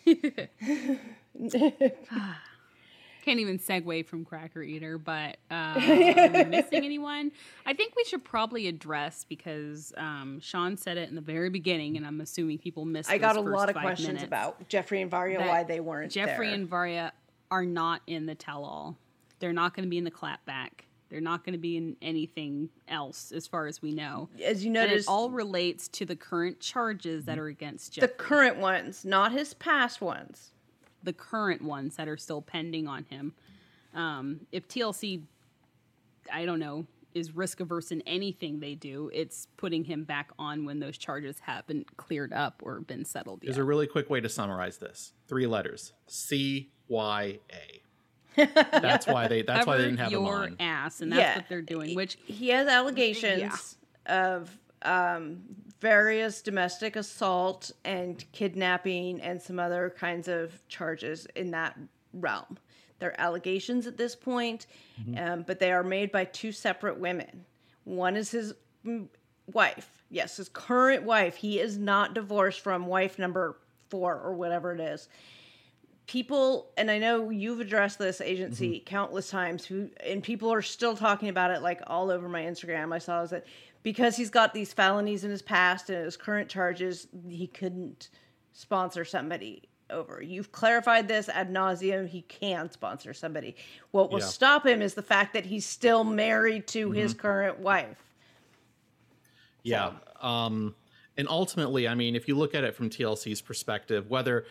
can't 3.27 3.41
even 3.41 3.59
segue 3.59 4.05
from 4.05 4.23
Cracker 4.23 4.63
Eater, 4.63 4.97
but 4.97 5.35
are 5.51 5.75
we 5.77 6.45
missing 6.45 6.85
anyone? 6.85 7.33
I 7.65 7.73
think 7.73 7.93
we 7.97 8.05
should 8.05 8.23
probably 8.23 8.67
address 8.67 9.25
because 9.27 9.91
um, 9.97 10.39
Shaun 10.39 10.77
said 10.77 10.95
it 10.95 11.09
in 11.09 11.15
the 11.15 11.21
very 11.21 11.49
beginning, 11.49 11.97
and 11.97 12.07
I'm 12.07 12.21
assuming 12.21 12.57
people 12.57 12.85
missed. 12.85 13.09
It. 13.09 13.15
I 13.15 13.17
got 13.17 13.35
a 13.35 13.41
lot 13.41 13.69
of 13.69 13.75
questions 13.75 14.07
minutes, 14.07 14.23
about 14.23 14.69
Jeffrey 14.69 15.01
and 15.01 15.11
Varya 15.11 15.39
why 15.41 15.63
they 15.63 15.81
weren't 15.81 16.09
Jeffrey 16.09 16.47
there. 16.47 16.55
and 16.55 16.69
Varya 16.69 17.11
are 17.51 17.65
not 17.65 18.01
in 18.07 18.27
the 18.27 18.35
tell-all. 18.35 18.95
They're 19.39 19.53
not 19.53 19.75
going 19.75 19.83
to 19.83 19.89
be 19.89 19.97
in 19.97 20.05
the 20.05 20.11
clapback. 20.11 20.85
They're 21.09 21.21
not 21.21 21.43
going 21.43 21.53
to 21.53 21.59
be 21.59 21.75
in 21.75 21.97
anything 22.01 22.69
else, 22.87 23.33
as 23.33 23.45
far 23.45 23.67
as 23.67 23.81
we 23.81 23.91
know. 23.91 24.29
as 24.43 24.63
you 24.63 24.73
And 24.75 24.91
it 24.91 25.05
all 25.07 25.29
relates 25.29 25.89
to 25.89 26.05
the 26.05 26.15
current 26.15 26.59
charges 26.61 27.25
that 27.25 27.39
are 27.39 27.47
against 27.47 27.93
Jeffrey. 27.93 28.07
the 28.07 28.13
current 28.13 28.57
ones, 28.57 29.03
not 29.03 29.33
his 29.33 29.53
past 29.53 30.01
ones. 30.01 30.51
The 31.03 31.13
current 31.13 31.61
ones 31.61 31.95
that 31.95 32.07
are 32.07 32.17
still 32.17 32.41
pending 32.41 32.87
on 32.87 33.03
him. 33.05 33.33
Um, 33.93 34.41
if 34.51 34.67
TLC, 34.67 35.21
I 36.31 36.45
don't 36.45 36.59
know, 36.59 36.85
is 37.13 37.35
risk 37.35 37.59
averse 37.61 37.91
in 37.91 38.01
anything 38.05 38.59
they 38.59 38.75
do, 38.75 39.09
it's 39.13 39.47
putting 39.57 39.83
him 39.83 40.03
back 40.03 40.29
on 40.37 40.65
when 40.65 40.79
those 40.79 40.97
charges 40.97 41.39
haven't 41.41 41.97
cleared 41.97 42.31
up 42.33 42.61
or 42.63 42.81
been 42.81 43.05
settled 43.05 43.41
yet. 43.41 43.47
There's 43.47 43.57
a 43.57 43.63
really 43.63 43.87
quick 43.87 44.09
way 44.09 44.21
to 44.21 44.29
summarize 44.29 44.77
this. 44.77 45.13
Three 45.27 45.47
letters. 45.47 45.93
C 46.07 46.69
Y 46.87 47.39
A. 47.51 48.45
That's 48.71 49.07
why 49.07 49.27
they 49.27 49.41
that's 49.41 49.65
why 49.65 49.77
they 49.77 49.85
didn't 49.85 49.97
have 49.97 50.11
him 50.11 50.21
your 50.21 50.43
on. 50.43 50.57
ass, 50.59 51.01
and 51.01 51.11
that's 51.11 51.19
Yeah. 51.21 51.35
what 51.37 51.49
they're 51.49 51.61
doing. 51.63 51.95
Which 51.95 52.19
he 52.25 52.49
has 52.49 52.67
allegations 52.67 53.77
of 54.05 54.55
um, 54.83 55.39
various 55.79 56.41
domestic 56.41 56.95
assault 56.95 57.71
and 57.85 58.23
kidnapping 58.31 59.21
and 59.21 59.41
some 59.41 59.59
other 59.59 59.93
kinds 59.97 60.27
of 60.27 60.59
charges 60.67 61.27
in 61.35 61.51
that 61.51 61.77
realm. 62.13 62.57
They're 62.99 63.19
allegations 63.21 63.85
at 63.85 63.97
this 63.97 64.15
point, 64.15 64.65
um, 65.17 65.43
but 65.45 65.59
they 65.59 65.71
are 65.71 65.83
made 65.83 66.11
by 66.11 66.25
two 66.25 66.51
separate 66.51 66.99
women. 66.99 67.45
One 67.83 68.15
is 68.15 68.31
his 68.31 68.53
wife, 69.53 70.03
yes, 70.09 70.37
his 70.37 70.49
current 70.49 71.03
wife. 71.03 71.35
He 71.35 71.59
is 71.59 71.77
not 71.77 72.15
divorced 72.15 72.61
from 72.61 72.87
wife 72.87 73.19
number 73.19 73.57
four 73.89 74.19
or 74.19 74.33
whatever 74.33 74.73
it 74.73 74.81
is 74.81 75.07
people 76.07 76.71
and 76.77 76.89
i 76.89 76.97
know 76.97 77.29
you've 77.29 77.59
addressed 77.59 77.99
this 77.99 78.21
Agent 78.21 78.55
C 78.55 78.81
countless 78.85 79.29
times 79.29 79.65
who 79.65 79.89
and 80.05 80.23
people 80.23 80.51
are 80.51 80.61
still 80.61 80.95
talking 80.95 81.27
about 81.27 81.51
it 81.51 81.61
like 81.61 81.81
all 81.85 82.09
over 82.09 82.29
my 82.29 82.41
instagram 82.41 82.93
i 82.93 82.97
saw 82.97 83.21
is 83.21 83.29
that 83.31 83.45
because 83.83 84.15
he's 84.17 84.29
got 84.29 84.53
these 84.53 84.73
felonies 84.73 85.23
in 85.23 85.31
his 85.31 85.41
past 85.41 85.89
and 85.89 86.03
his 86.05 86.17
current 86.17 86.49
charges 86.49 87.07
he 87.29 87.47
couldn't 87.47 88.09
sponsor 88.53 89.05
somebody 89.05 89.63
over 89.89 90.21
you've 90.21 90.51
clarified 90.51 91.07
this 91.07 91.29
ad 91.29 91.49
nauseum 91.53 92.07
he 92.07 92.21
can 92.23 92.69
sponsor 92.71 93.13
somebody 93.13 93.55
what 93.91 94.11
will 94.11 94.19
Yeah. 94.19 94.25
stop 94.25 94.65
him 94.65 94.81
is 94.81 94.93
the 94.95 95.01
fact 95.01 95.33
that 95.33 95.45
he's 95.45 95.65
still 95.65 96.03
married 96.03 96.67
to 96.67 96.91
his 96.91 97.13
current 97.13 97.59
wife 97.59 98.03
Yeah. 99.63 99.91
Um, 100.21 100.75
and 101.17 101.27
ultimately, 101.29 101.87
I 101.87 101.95
mean, 101.95 102.15
if 102.15 102.27
you 102.27 102.35
look 102.35 102.53
at 102.55 102.63
it 102.63 102.75
from 102.75 102.89
TLC's 102.89 103.41
perspective, 103.41 104.09
whether 104.09 104.45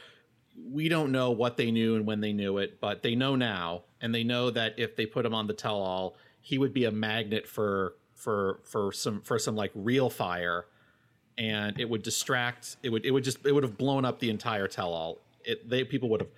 we 0.70 0.88
don't 0.88 1.12
know 1.12 1.30
what 1.30 1.56
they 1.56 1.70
knew 1.70 1.96
and 1.96 2.04
when 2.06 2.20
they 2.20 2.32
knew 2.32 2.58
it, 2.58 2.80
but 2.80 3.02
they 3.02 3.14
know 3.14 3.36
now, 3.36 3.84
and 4.00 4.14
they 4.14 4.24
know 4.24 4.50
that 4.50 4.74
if 4.78 4.96
they 4.96 5.06
put 5.06 5.24
him 5.24 5.34
on 5.34 5.46
the 5.46 5.52
tell-all, 5.54 6.16
he 6.40 6.58
would 6.58 6.72
be 6.72 6.84
a 6.84 6.90
magnet 6.90 7.46
for 7.46 7.94
for 8.16 8.60
for 8.64 8.90
some 8.90 9.20
for 9.20 9.38
some 9.38 9.54
like 9.54 9.70
real 9.74 10.10
fire, 10.10 10.66
and 11.38 11.78
it 11.78 11.88
would 11.88 12.02
distract. 12.02 12.76
It 12.82 12.88
would 12.88 13.06
it 13.06 13.12
would 13.12 13.22
just 13.22 13.46
it 13.46 13.52
would 13.52 13.62
have 13.62 13.78
blown 13.78 14.04
up 14.04 14.18
the 14.18 14.30
entire 14.30 14.66
tell-all. 14.66 15.18
It 15.44 15.68
they 15.68 15.84
people 15.84 16.08
would 16.08 16.20
have 16.22 16.30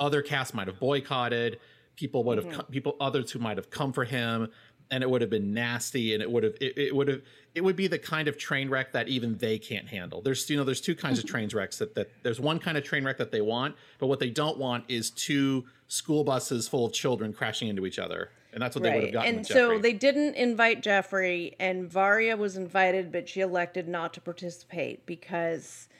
other 0.00 0.22
casts 0.22 0.54
might 0.54 0.66
have 0.66 0.80
boycotted. 0.80 1.60
People 1.94 2.24
would 2.24 2.38
have 2.38 2.46
mm-hmm. 2.46 2.60
co- 2.60 2.64
people 2.64 2.96
others 3.00 3.30
who 3.30 3.38
might 3.38 3.56
have 3.58 3.70
come 3.70 3.92
for 3.92 4.04
him, 4.04 4.48
and 4.90 5.02
it 5.02 5.10
would 5.10 5.20
have 5.20 5.30
been 5.30 5.52
nasty, 5.52 6.14
and 6.14 6.22
it 6.22 6.30
would 6.30 6.42
have 6.42 6.54
it, 6.60 6.76
it 6.76 6.96
would 6.96 7.08
have 7.08 7.20
it 7.54 7.62
would 7.62 7.76
be 7.76 7.86
the 7.86 7.98
kind 7.98 8.28
of 8.28 8.38
train 8.38 8.68
wreck 8.68 8.92
that 8.92 9.08
even 9.08 9.36
they 9.38 9.58
can't 9.58 9.88
handle. 9.88 10.20
There's 10.22 10.48
you 10.48 10.56
know 10.56 10.64
there's 10.64 10.80
two 10.80 10.94
kinds 10.94 11.18
of 11.18 11.26
mm-hmm. 11.26 11.32
train 11.32 11.48
wrecks 11.52 11.78
that 11.78 11.94
that 11.94 12.10
there's 12.22 12.40
one 12.40 12.58
kind 12.58 12.78
of 12.78 12.84
train 12.84 13.04
wreck 13.04 13.18
that 13.18 13.30
they 13.30 13.40
want, 13.42 13.76
but 13.98 14.06
what 14.06 14.20
they 14.20 14.30
don't 14.30 14.58
want 14.58 14.84
is 14.88 15.10
two 15.10 15.64
school 15.88 16.24
buses 16.24 16.66
full 16.66 16.86
of 16.86 16.92
children 16.92 17.32
crashing 17.32 17.68
into 17.68 17.86
each 17.86 17.98
other, 17.98 18.30
and 18.56 18.62
that's 18.62 18.74
what 18.74 18.84
they 18.84 18.94
would 18.94 19.04
have 19.04 19.12
gotten. 19.12 19.28
And 19.28 19.38
with 19.40 19.48
so 19.48 19.78
they 19.78 19.92
didn't 19.92 20.34
invite 20.34 20.82
Jeffrey, 20.82 21.54
and 21.60 21.90
Varya 21.90 22.38
was 22.38 22.56
invited, 22.56 23.12
but 23.12 23.28
she 23.28 23.42
elected 23.42 23.86
not 23.86 24.14
to 24.14 24.20
participate 24.22 25.04
because 25.04 25.90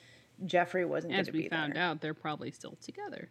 Jeffrey 0.46 0.86
wasn't 0.86 1.12
going 1.12 1.20
As 1.20 1.30
we 1.30 1.42
be 1.42 1.48
found 1.50 1.74
there. 1.74 1.82
out, 1.82 2.00
they're 2.00 2.14
probably 2.14 2.50
still 2.50 2.78
together. 2.80 3.28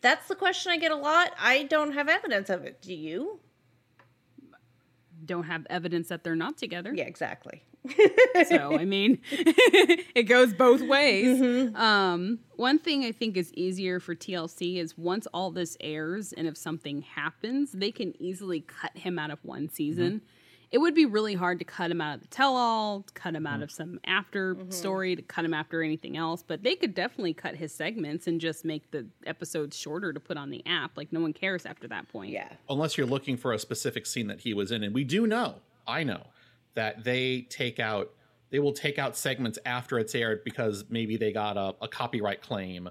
That's 0.00 0.26
the 0.26 0.34
question 0.34 0.72
I 0.72 0.78
get 0.78 0.90
a 0.90 0.96
lot. 0.96 1.34
I 1.38 1.62
don't 1.62 1.92
have 1.92 2.08
evidence 2.08 2.50
of 2.50 2.64
it. 2.64 2.82
Do 2.82 2.92
you? 2.92 3.38
Don't 5.24 5.44
have 5.44 5.64
evidence 5.70 6.08
that 6.08 6.24
they're 6.24 6.34
not 6.34 6.58
together. 6.58 6.92
Yeah, 6.92 7.04
exactly. 7.04 7.62
So 8.48 8.76
I 8.78 8.84
mean, 8.96 9.18
it 9.30 10.24
goes 10.24 10.52
both 10.52 10.82
ways. 10.82 11.40
Mm-hmm. 11.40 11.76
Um, 11.76 12.38
one 12.56 12.78
thing 12.78 13.04
I 13.04 13.12
think 13.12 13.36
is 13.36 13.52
easier 13.54 14.00
for 14.00 14.14
TLC 14.14 14.76
is 14.76 14.96
once 14.98 15.26
all 15.32 15.50
this 15.50 15.76
airs, 15.80 16.32
and 16.32 16.46
if 16.46 16.56
something 16.56 17.02
happens, 17.02 17.72
they 17.72 17.90
can 17.90 18.20
easily 18.20 18.60
cut 18.60 18.96
him 18.96 19.18
out 19.18 19.30
of 19.30 19.38
one 19.42 19.68
season. 19.68 20.06
Mm-hmm. 20.16 20.24
It 20.72 20.78
would 20.78 20.94
be 20.94 21.04
really 21.04 21.34
hard 21.34 21.58
to 21.58 21.64
cut 21.64 21.90
him 21.90 22.00
out 22.00 22.14
of 22.14 22.20
the 22.20 22.28
tell-all, 22.28 23.04
cut 23.14 23.34
him 23.34 23.42
Mm-hmm. 23.42 23.54
out 23.54 23.62
of 23.62 23.72
some 23.72 23.98
after 24.04 24.56
story, 24.68 25.16
to 25.16 25.22
cut 25.22 25.44
him 25.44 25.52
after 25.52 25.82
anything 25.82 26.16
else. 26.16 26.44
But 26.46 26.62
they 26.62 26.76
could 26.76 26.94
definitely 26.94 27.34
cut 27.34 27.56
his 27.56 27.74
segments 27.74 28.28
and 28.28 28.40
just 28.40 28.64
make 28.64 28.88
the 28.92 29.06
episodes 29.26 29.76
shorter 29.76 30.12
to 30.12 30.20
put 30.20 30.36
on 30.36 30.50
the 30.50 30.62
app. 30.66 30.96
Like 30.96 31.12
no 31.12 31.20
one 31.20 31.32
cares 31.32 31.66
after 31.66 31.88
that 31.88 32.08
point. 32.08 32.30
Yeah. 32.30 32.52
unless 32.68 32.96
you're 32.96 33.06
looking 33.08 33.36
for 33.36 33.52
a 33.52 33.58
specific 33.58 34.06
scene 34.06 34.28
that 34.28 34.40
he 34.40 34.54
was 34.54 34.70
in 34.70 34.84
and 34.84 34.94
we 34.94 35.02
do 35.02 35.26
know 35.26 35.56
i 35.88 36.04
know 36.04 36.22
that 36.74 37.04
they 37.04 37.42
take 37.42 37.78
out 37.78 38.10
they 38.50 38.58
will 38.58 38.72
take 38.72 38.98
out 38.98 39.16
segments 39.16 39.58
after 39.64 39.98
it's 39.98 40.14
aired 40.14 40.42
because 40.42 40.84
maybe 40.88 41.16
they 41.16 41.32
got 41.32 41.56
a, 41.56 41.74
a 41.80 41.88
copyright 41.88 42.42
claim 42.42 42.88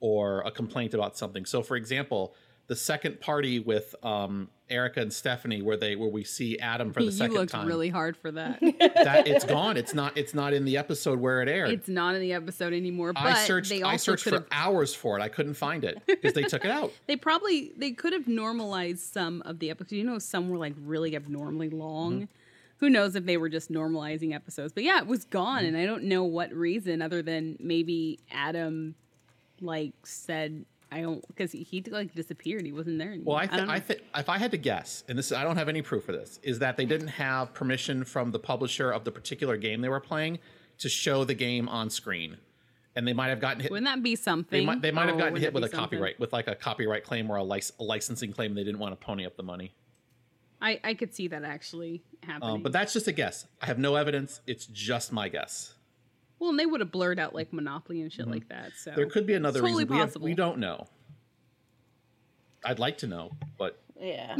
or 0.00 0.40
a 0.40 0.50
complaint 0.50 0.94
about 0.94 1.16
something 1.16 1.44
so 1.44 1.62
for 1.62 1.76
example 1.76 2.34
the 2.68 2.76
second 2.76 3.20
party 3.20 3.58
with 3.58 3.94
um, 4.02 4.48
Erika 4.70 5.00
and 5.00 5.12
Stephanie, 5.12 5.62
where 5.62 5.76
they 5.76 5.96
where 5.96 6.08
we 6.08 6.24
see 6.24 6.58
Adam 6.58 6.92
for 6.92 7.00
the 7.00 7.06
you 7.10 7.12
second 7.12 7.34
looked 7.34 7.52
time, 7.52 7.66
really 7.66 7.88
hard 7.88 8.16
for 8.16 8.30
that. 8.32 8.60
that 8.78 9.26
it's 9.26 9.44
gone. 9.44 9.76
It's 9.76 9.94
not. 9.94 10.16
It's 10.16 10.32
not 10.32 10.54
in 10.54 10.64
the 10.64 10.78
episode 10.78 11.20
where 11.20 11.42
it 11.42 11.48
aired. 11.48 11.70
it's 11.70 11.88
not 11.88 12.14
in 12.14 12.20
the 12.20 12.32
episode 12.32 12.72
anymore. 12.72 13.12
But 13.12 13.24
I 13.24 13.44
searched. 13.44 13.68
they 13.68 13.82
I 13.82 13.96
searched 13.96 14.24
for 14.24 14.46
hours 14.50 14.94
for 14.94 15.18
it. 15.18 15.22
I 15.22 15.28
couldn't 15.28 15.54
find 15.54 15.84
it 15.84 16.00
because 16.06 16.32
they 16.32 16.44
took 16.44 16.64
it 16.64 16.70
out. 16.70 16.92
They 17.06 17.16
probably 17.16 17.72
they 17.76 17.90
could 17.90 18.12
have 18.12 18.28
normalized 18.28 19.00
some 19.00 19.42
of 19.42 19.58
the 19.58 19.70
episodes. 19.70 19.92
You 19.92 20.04
know, 20.04 20.18
some 20.18 20.48
were 20.48 20.58
like 20.58 20.74
really 20.78 21.14
abnormally 21.14 21.68
long. 21.68 22.12
Mm-hmm. 22.12 22.24
Who 22.82 22.90
knows 22.90 23.14
if 23.14 23.24
they 23.26 23.36
were 23.36 23.48
just 23.48 23.70
normalizing 23.70 24.34
episodes? 24.34 24.72
But 24.72 24.82
yeah, 24.82 24.98
it 24.98 25.06
was 25.06 25.24
gone, 25.24 25.64
and 25.64 25.76
I 25.76 25.86
don't 25.86 26.02
know 26.02 26.24
what 26.24 26.52
reason 26.52 27.00
other 27.00 27.22
than 27.22 27.56
maybe 27.60 28.18
Adam 28.32 28.96
like 29.60 29.92
said 30.04 30.64
I 30.90 31.00
don't 31.02 31.24
because 31.28 31.52
he, 31.52 31.62
he 31.62 31.80
like 31.82 32.12
disappeared. 32.12 32.66
He 32.66 32.72
wasn't 32.72 32.98
there 32.98 33.12
anymore. 33.12 33.34
Well, 33.36 33.44
I, 33.44 33.46
th- 33.46 33.66
know. 33.66 33.72
I 33.72 33.78
think 33.78 34.00
if 34.16 34.28
I 34.28 34.36
had 34.36 34.50
to 34.50 34.56
guess, 34.56 35.04
and 35.06 35.16
this 35.16 35.30
I 35.30 35.44
don't 35.44 35.56
have 35.56 35.68
any 35.68 35.80
proof 35.80 36.02
for 36.02 36.10
this, 36.10 36.40
is 36.42 36.58
that 36.58 36.76
they 36.76 36.84
didn't 36.84 37.06
have 37.06 37.54
permission 37.54 38.02
from 38.02 38.32
the 38.32 38.40
publisher 38.40 38.90
of 38.90 39.04
the 39.04 39.12
particular 39.12 39.56
game 39.56 39.80
they 39.80 39.88
were 39.88 40.00
playing 40.00 40.40
to 40.78 40.88
show 40.88 41.22
the 41.22 41.34
game 41.34 41.68
on 41.68 41.88
screen, 41.88 42.36
and 42.96 43.06
they 43.06 43.12
might 43.12 43.28
have 43.28 43.38
gotten 43.38 43.60
hit. 43.62 43.70
Wouldn't 43.70 43.86
that 43.86 44.02
be 44.02 44.16
something? 44.16 44.58
They 44.58 44.66
might, 44.66 44.82
they 44.82 44.90
might 44.90 45.06
have 45.06 45.14
Oh, 45.14 45.18
gotten 45.18 45.36
hit 45.36 45.54
with 45.54 45.62
a 45.62 45.68
something? 45.68 45.82
copyright, 46.00 46.18
with 46.18 46.32
like 46.32 46.48
a 46.48 46.56
copyright 46.56 47.04
claim 47.04 47.30
or 47.30 47.36
a, 47.36 47.44
lic- 47.44 47.62
a 47.78 47.84
licensing 47.84 48.32
claim. 48.32 48.54
They 48.56 48.64
didn't 48.64 48.80
want 48.80 48.98
to 48.98 49.06
pony 49.06 49.24
up 49.24 49.36
the 49.36 49.44
money. 49.44 49.72
I 50.62 50.80
I 50.84 50.94
could 50.94 51.14
see 51.14 51.28
that 51.28 51.44
actually 51.44 52.02
happening. 52.22 52.54
Um, 52.56 52.62
but 52.62 52.72
that's 52.72 52.92
just 52.94 53.08
a 53.08 53.12
guess. 53.12 53.46
I 53.60 53.66
have 53.66 53.78
no 53.78 53.96
evidence. 53.96 54.40
It's 54.46 54.64
just 54.66 55.12
my 55.12 55.28
guess. 55.28 55.74
well, 56.38 56.50
and 56.50 56.58
they 56.58 56.66
would 56.66 56.80
have 56.80 56.90
blurred 56.92 57.18
out 57.18 57.34
like 57.34 57.52
Monopoly 57.52 58.00
and 58.00 58.10
shit 58.12 58.28
like 58.28 58.48
that. 58.48 58.72
So 58.78 58.90
Mm-hmm. 58.92 58.96
There 59.00 59.06
could 59.10 59.26
be 59.26 59.34
another 59.34 59.60
Totally 59.60 59.84
reason. 59.84 59.94
We, 59.96 60.00
have, 60.00 60.16
we 60.16 60.34
don't 60.34 60.58
know. 60.58 60.86
I'd 62.64 62.78
like 62.78 62.98
to 62.98 63.06
know, 63.08 63.32
but 63.58 63.80
Yeah. 64.00 64.36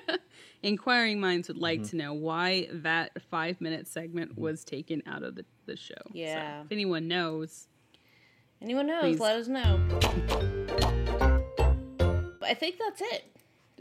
inquiring 0.62 1.20
minds 1.20 1.48
would 1.48 1.56
Mm-hmm. 1.56 1.62
like 1.62 1.82
to 1.90 1.96
know 1.96 2.12
why 2.12 2.68
that 2.72 3.10
five 3.30 3.60
minute 3.60 3.86
segment 3.88 4.36
was 4.36 4.64
taken 4.64 5.02
out 5.06 5.22
of 5.22 5.36
the, 5.36 5.44
the 5.66 5.76
show. 5.76 5.94
So, 6.06 6.10
Yeah. 6.12 6.62
if 6.62 6.72
anyone 6.72 7.06
knows, 7.08 7.68
Anyone 8.60 8.86
knows? 8.86 9.02
Please. 9.02 9.18
Let 9.20 9.36
us 9.36 9.48
know. 9.48 9.80
I 12.42 12.54
think 12.54 12.76
that's 12.78 13.00
it. 13.00 13.31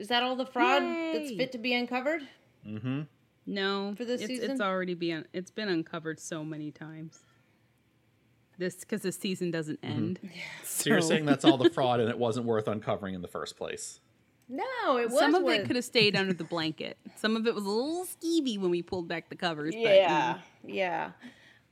Is 0.02 0.08
that 0.08 0.24
all 0.24 0.36
the 0.36 0.46
fraud 0.48 0.82
that's 1.14 1.30
fit 1.32 1.52
to 1.52 1.58
be 1.60 1.74
uncovered? 1.76 2.24
Mm-hmm. 2.68 3.02
No, 3.46 3.94
For 3.96 4.04
this 4.04 4.22
it's, 4.22 4.28
season? 4.28 4.52
it's 4.52 4.62
already 4.62 4.94
been 4.96 5.26
it's 5.32 5.52
been 5.52 5.70
uncovered 5.70 6.20
so 6.20 6.44
many 6.44 6.72
times. 6.72 7.20
This 8.58 8.76
because 8.76 9.02
the 9.04 9.12
season 9.12 9.52
doesn't 9.52 9.82
Mm-hmm. 9.82 9.92
end. 9.98 10.20
so 10.64 10.90
you're 10.90 11.02
saying 11.02 11.26
that's 11.26 11.46
all 11.46 11.58
the 11.58 11.70
fraud, 11.70 12.00
and 12.00 12.10
it 12.10 12.18
wasn't 12.18 12.46
worth 12.46 12.68
uncovering 12.68 13.14
in 13.16 13.22
the 13.22 13.28
first 13.28 13.58
place. 13.58 14.00
No, 14.50 14.98
it 14.98 15.10
was. 15.10 15.20
Some 15.20 15.36
of 15.36 15.48
it 15.48 15.66
could 15.66 15.76
have 15.76 15.86
stayed 15.86 16.16
under 16.16 16.34
the 16.34 16.44
blanket. 16.44 16.98
Some 17.16 17.38
of 17.38 17.48
it 17.48 17.56
was 17.56 17.64
a 17.64 17.70
little 17.70 18.06
skeevy 18.06 18.60
when 18.60 18.70
we 18.72 18.82
pulled 18.82 19.08
back 19.08 19.30
the 19.30 19.36
covers. 19.36 19.74
But, 19.74 19.82
you 19.82 19.88
Yeah, 19.88 20.38
yeah. 20.66 21.12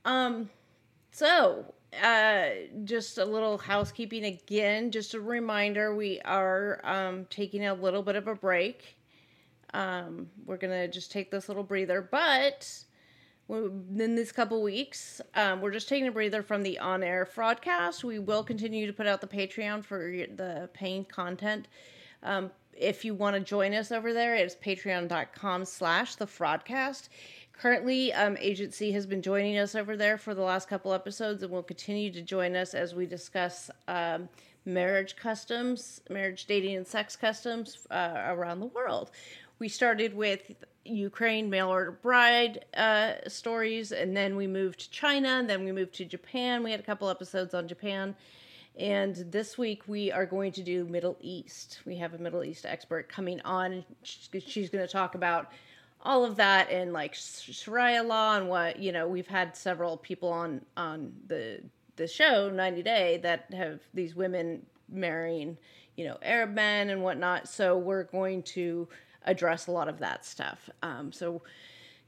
Um, 0.04 0.48
so 1.10 1.74
uh, 2.02 2.48
just 2.84 3.18
a 3.18 3.24
little 3.24 3.58
housekeeping 3.58 4.24
again. 4.24 4.90
Just 4.90 5.14
a 5.14 5.20
reminder: 5.20 5.94
we 5.94 6.20
are 6.24 6.80
um 6.84 7.26
taking 7.30 7.66
a 7.66 7.74
little 7.74 8.02
bit 8.02 8.16
of 8.16 8.28
a 8.28 8.34
break. 8.34 8.96
Um, 9.72 10.28
we're 10.46 10.56
gonna 10.56 10.88
just 10.88 11.12
take 11.12 11.30
this 11.30 11.48
little 11.48 11.62
breather, 11.62 12.02
but 12.02 12.84
in 13.50 14.14
these 14.14 14.30
couple 14.30 14.62
weeks, 14.62 15.20
um, 15.34 15.60
we're 15.60 15.72
just 15.72 15.88
taking 15.88 16.06
a 16.06 16.12
breather 16.12 16.42
from 16.42 16.62
the 16.62 16.78
on-air 16.78 17.28
fraudcast. 17.34 18.04
We 18.04 18.20
will 18.20 18.44
continue 18.44 18.86
to 18.86 18.92
put 18.92 19.06
out 19.06 19.20
the 19.20 19.26
Patreon 19.26 19.84
for 19.84 19.98
the 20.36 20.70
paying 20.72 21.04
content. 21.04 21.66
Um, 22.22 22.52
if 22.76 23.04
you 23.04 23.14
want 23.14 23.34
to 23.34 23.40
join 23.40 23.74
us 23.74 23.90
over 23.90 24.12
there, 24.12 24.36
it's 24.36 24.54
patreon.com 24.54 25.64
slash 25.64 26.14
the 26.14 26.26
fraudcast. 26.26 27.08
Currently, 27.60 28.14
um, 28.14 28.38
Agent 28.40 28.72
C 28.72 28.90
has 28.92 29.04
been 29.04 29.20
joining 29.20 29.58
us 29.58 29.74
over 29.74 29.94
there 29.94 30.16
for 30.16 30.34
the 30.34 30.40
last 30.40 30.66
couple 30.66 30.94
episodes 30.94 31.42
and 31.42 31.52
will 31.52 31.62
continue 31.62 32.10
to 32.10 32.22
join 32.22 32.56
us 32.56 32.72
as 32.72 32.94
we 32.94 33.04
discuss 33.04 33.70
um, 33.86 34.30
marriage 34.64 35.14
customs, 35.14 36.00
marriage, 36.08 36.46
dating, 36.46 36.76
and 36.76 36.86
sex 36.86 37.16
customs 37.16 37.86
uh, 37.90 38.22
around 38.28 38.60
the 38.60 38.66
world. 38.68 39.10
We 39.58 39.68
started 39.68 40.16
with 40.16 40.52
Ukraine 40.86 41.50
mail 41.50 41.68
order 41.68 41.90
bride 41.90 42.64
uh, 42.78 43.16
stories, 43.28 43.92
and 43.92 44.16
then 44.16 44.36
we 44.36 44.46
moved 44.46 44.80
to 44.80 44.90
China, 44.90 45.28
and 45.28 45.50
then 45.50 45.62
we 45.62 45.70
moved 45.70 45.92
to 45.96 46.06
Japan. 46.06 46.62
We 46.62 46.70
had 46.70 46.80
a 46.80 46.84
couple 46.84 47.10
episodes 47.10 47.52
on 47.52 47.68
Japan. 47.68 48.16
And 48.78 49.16
this 49.30 49.58
week 49.58 49.82
we 49.86 50.10
are 50.10 50.24
going 50.24 50.52
to 50.52 50.62
do 50.62 50.86
Middle 50.86 51.18
East. 51.20 51.80
We 51.84 51.96
have 51.96 52.14
a 52.14 52.18
Middle 52.18 52.42
East 52.42 52.64
expert 52.64 53.10
coming 53.10 53.38
on. 53.42 53.84
She's, 54.02 54.30
she's 54.46 54.70
going 54.70 54.86
to 54.86 54.90
talk 54.90 55.14
about 55.14 55.52
all 56.02 56.24
of 56.24 56.36
that 56.36 56.70
and 56.70 56.92
like 56.92 57.14
Sharia 57.14 58.02
law 58.02 58.36
and 58.36 58.48
what 58.48 58.78
you 58.78 58.92
know. 58.92 59.06
We've 59.06 59.26
had 59.26 59.56
several 59.56 59.96
people 59.96 60.30
on 60.30 60.62
on 60.76 61.12
the 61.26 61.60
the 61.96 62.06
show 62.06 62.50
90 62.50 62.82
Day 62.82 63.20
that 63.22 63.52
have 63.52 63.80
these 63.92 64.14
women 64.14 64.64
marrying 64.88 65.56
you 65.96 66.06
know 66.06 66.18
Arab 66.22 66.54
men 66.54 66.90
and 66.90 67.02
whatnot. 67.02 67.48
So 67.48 67.76
we're 67.76 68.04
going 68.04 68.42
to 68.44 68.88
address 69.24 69.66
a 69.66 69.70
lot 69.70 69.88
of 69.88 69.98
that 69.98 70.24
stuff. 70.24 70.70
Um, 70.82 71.12
so 71.12 71.42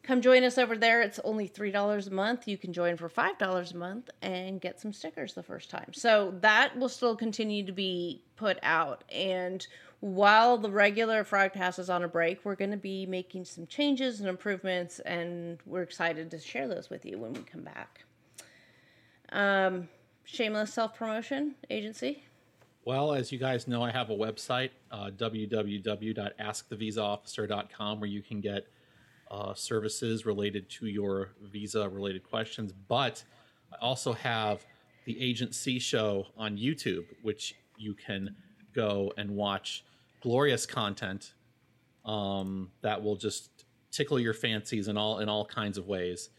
come 0.03 0.21
join 0.21 0.45
us 0.45 0.59
over 0.59 0.77
there. 0.77 1.01
It's 1.03 1.21
only 1.25 1.49
$3 1.49 2.07
a 2.07 2.11
month. 2.11 2.49
You 2.49 2.59
can 2.59 2.73
join 2.73 2.97
for 2.97 3.09
$5 3.09 3.73
a 3.73 3.77
month 3.77 4.11
and 4.21 4.61
get 4.61 4.81
some 4.81 4.93
stickers 4.93 5.35
the 5.35 5.43
first 5.43 5.71
time. 5.71 5.93
So 5.93 6.35
that 6.41 6.77
will 6.77 6.89
still 6.89 7.17
continue 7.17 7.65
to 7.67 7.73
be 7.73 8.23
put 8.37 8.59
out. 8.63 9.05
And 9.11 9.67
while 10.03 10.59
the 10.59 10.69
regular 10.69 11.23
Fraudcast 11.23 11.79
is 11.79 11.89
on 11.89 12.03
a 12.03 12.09
break, 12.09 12.45
we're 12.45 12.57
going 12.57 12.73
to 12.73 12.77
be 12.77 13.07
making 13.07 13.45
some 13.45 13.69
changes 13.69 14.19
and 14.19 14.29
improvements, 14.29 14.99
and 14.99 15.61
we're 15.65 15.83
excited 15.83 16.29
to 16.33 16.41
share 16.41 16.67
those 16.67 16.91
with 16.91 17.05
you 17.05 17.19
when 17.19 17.33
we 17.33 17.43
come 17.43 17.63
back. 17.63 18.05
Um, 19.31 19.89
shameless 20.25 20.75
self 20.75 20.97
promotion 20.97 21.55
Agent 21.71 21.95
C. 21.95 22.25
Well, 22.85 23.13
as 23.13 23.31
you 23.31 23.39
guys 23.39 23.69
know, 23.69 23.85
I 23.85 23.93
have 23.93 24.11
a 24.11 24.17
website, 24.17 24.71
uh, 24.91 25.11
www.askthevisaofficer.com, 25.17 28.01
where 28.01 28.11
you 28.11 28.23
can 28.23 28.41
get 28.41 28.67
uh, 29.31 29.55
services 29.55 30.27
related 30.27 30.69
to 30.71 30.87
your 30.87 31.29
visa 31.45 31.89
related 31.89 32.25
questions. 32.25 32.73
But 32.89 33.23
I 33.73 33.77
also 33.81 34.15
have 34.15 34.67
the 35.05 35.23
Agent 35.23 35.55
C 35.55 35.79
show 35.79 36.27
on 36.37 36.59
YouTube, 36.59 37.05
which 37.23 37.55
you 37.77 37.95
can 37.95 38.35
go 38.75 39.13
and 39.17 39.31
watch 39.31 39.85
glorious 40.23 40.67
content 40.67 41.35
um, 42.05 42.71
that 42.81 43.03
will 43.03 43.17
just 43.17 43.65
tickle 43.91 44.19
your 44.19 44.35
fancies 44.35 44.89
in 44.89 44.97
all 44.97 45.19
in 45.19 45.29
all 45.29 45.45
kinds 45.45 45.77
of 45.77 45.87
ways. 45.87 46.31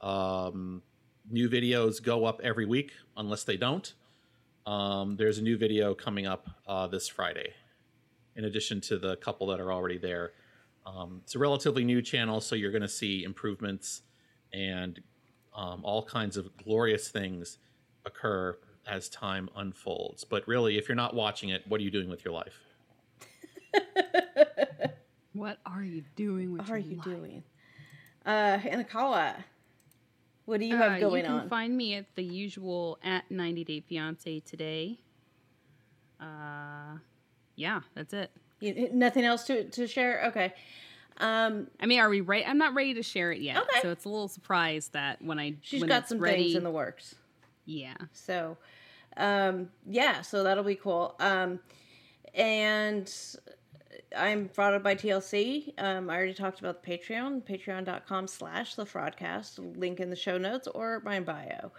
Um, 0.00 0.82
new 1.30 1.48
videos 1.48 2.02
go 2.02 2.24
up 2.24 2.40
every 2.42 2.66
week, 2.66 2.92
unless 3.16 3.44
they 3.44 3.56
don't. 3.56 3.92
Um, 4.66 5.16
there's 5.16 5.38
a 5.38 5.42
new 5.42 5.56
video 5.56 5.94
coming 5.94 6.26
up 6.26 6.48
uh, 6.66 6.86
this 6.86 7.08
Friday, 7.08 7.52
in 8.36 8.44
addition 8.44 8.80
to 8.82 8.98
the 8.98 9.16
couple 9.16 9.46
that 9.48 9.60
are 9.60 9.72
already 9.72 9.98
there. 9.98 10.32
Um, 10.86 11.20
it's 11.24 11.34
a 11.34 11.38
relatively 11.38 11.84
new 11.84 12.02
channel, 12.02 12.40
so 12.40 12.54
you're 12.54 12.70
going 12.70 12.82
to 12.82 12.88
see 12.88 13.24
improvements 13.24 14.02
and 14.52 15.00
um, 15.54 15.84
all 15.84 16.04
kinds 16.04 16.36
of 16.36 16.56
glorious 16.56 17.08
things 17.08 17.58
occur 18.06 18.58
as 18.86 19.08
time 19.08 19.48
unfolds. 19.56 20.24
But 20.24 20.46
really, 20.48 20.78
if 20.78 20.88
you're 20.88 20.96
not 20.96 21.14
watching 21.14 21.50
it, 21.50 21.62
what 21.68 21.80
are 21.80 21.84
you 21.84 21.90
doing 21.90 22.08
with 22.08 22.24
your 22.24 22.32
life? 22.32 22.54
What 25.32 25.58
are 25.64 25.82
you 25.82 26.02
doing 26.16 26.52
with 26.52 26.62
What 26.62 26.70
are 26.70 26.78
your 26.78 26.90
you 26.90 26.96
life? 26.96 27.04
doing? 27.04 27.42
Uh, 28.26 28.58
What 30.44 30.58
do 30.60 30.66
you 30.66 30.76
have 30.76 30.92
Uh, 30.92 30.98
going 30.98 31.24
on? 31.26 31.32
you 31.32 31.38
can 31.38 31.40
on? 31.42 31.48
find 31.48 31.76
me 31.76 31.94
at 31.94 32.06
the 32.16 32.24
usual 32.24 32.98
at 33.02 33.30
90 33.30 33.64
Day 33.64 33.80
Fiance 33.80 34.40
today. 34.40 34.98
Uh, 36.20 36.98
yeah, 37.54 37.80
that's 37.94 38.12
it. 38.12 38.30
You, 38.60 38.90
nothing 38.92 39.24
else 39.24 39.44
to 39.44 39.64
to 39.70 39.86
share? 39.86 40.26
Okay. 40.26 40.52
Um, 41.18 41.68
I 41.80 41.86
mean, 41.86 42.00
are 42.00 42.08
we 42.10 42.20
right? 42.20 42.44
I'm 42.46 42.58
not 42.58 42.74
ready 42.74 42.94
to 42.94 43.02
share 43.02 43.30
it 43.32 43.40
yet, 43.40 43.56
Okay. 43.58 43.80
so 43.82 43.90
it's 43.90 44.04
a 44.04 44.08
little 44.08 44.28
surprise 44.28 44.88
that 44.88 45.22
when 45.22 45.38
I 45.38 45.54
she's 45.62 45.80
when 45.80 45.88
got 45.88 46.08
some 46.08 46.18
ready, 46.18 46.44
things 46.44 46.56
in 46.56 46.64
the 46.64 46.70
works. 46.70 47.14
yeah. 47.64 47.94
So, 48.12 48.56
um, 49.16 49.70
yeah, 49.86 50.20
so 50.22 50.42
that'll 50.44 50.64
be 50.64 50.74
cool. 50.76 51.14
Um, 51.20 51.60
and 52.34 53.10
I'm 54.16 54.48
frauded 54.48 54.82
by 54.82 54.94
TLC. 54.94 55.72
Um, 55.78 56.10
I 56.10 56.16
already 56.16 56.34
talked 56.34 56.60
about 56.60 56.82
the 56.82 56.90
Patreon, 56.90 57.42
patreon.com 57.42 58.26
slash 58.26 58.74
the 58.74 58.84
fraudcast, 58.84 59.76
link 59.78 60.00
in 60.00 60.10
the 60.10 60.16
show 60.16 60.36
notes 60.36 60.66
or 60.68 61.00
my 61.04 61.20
bio. 61.20 61.70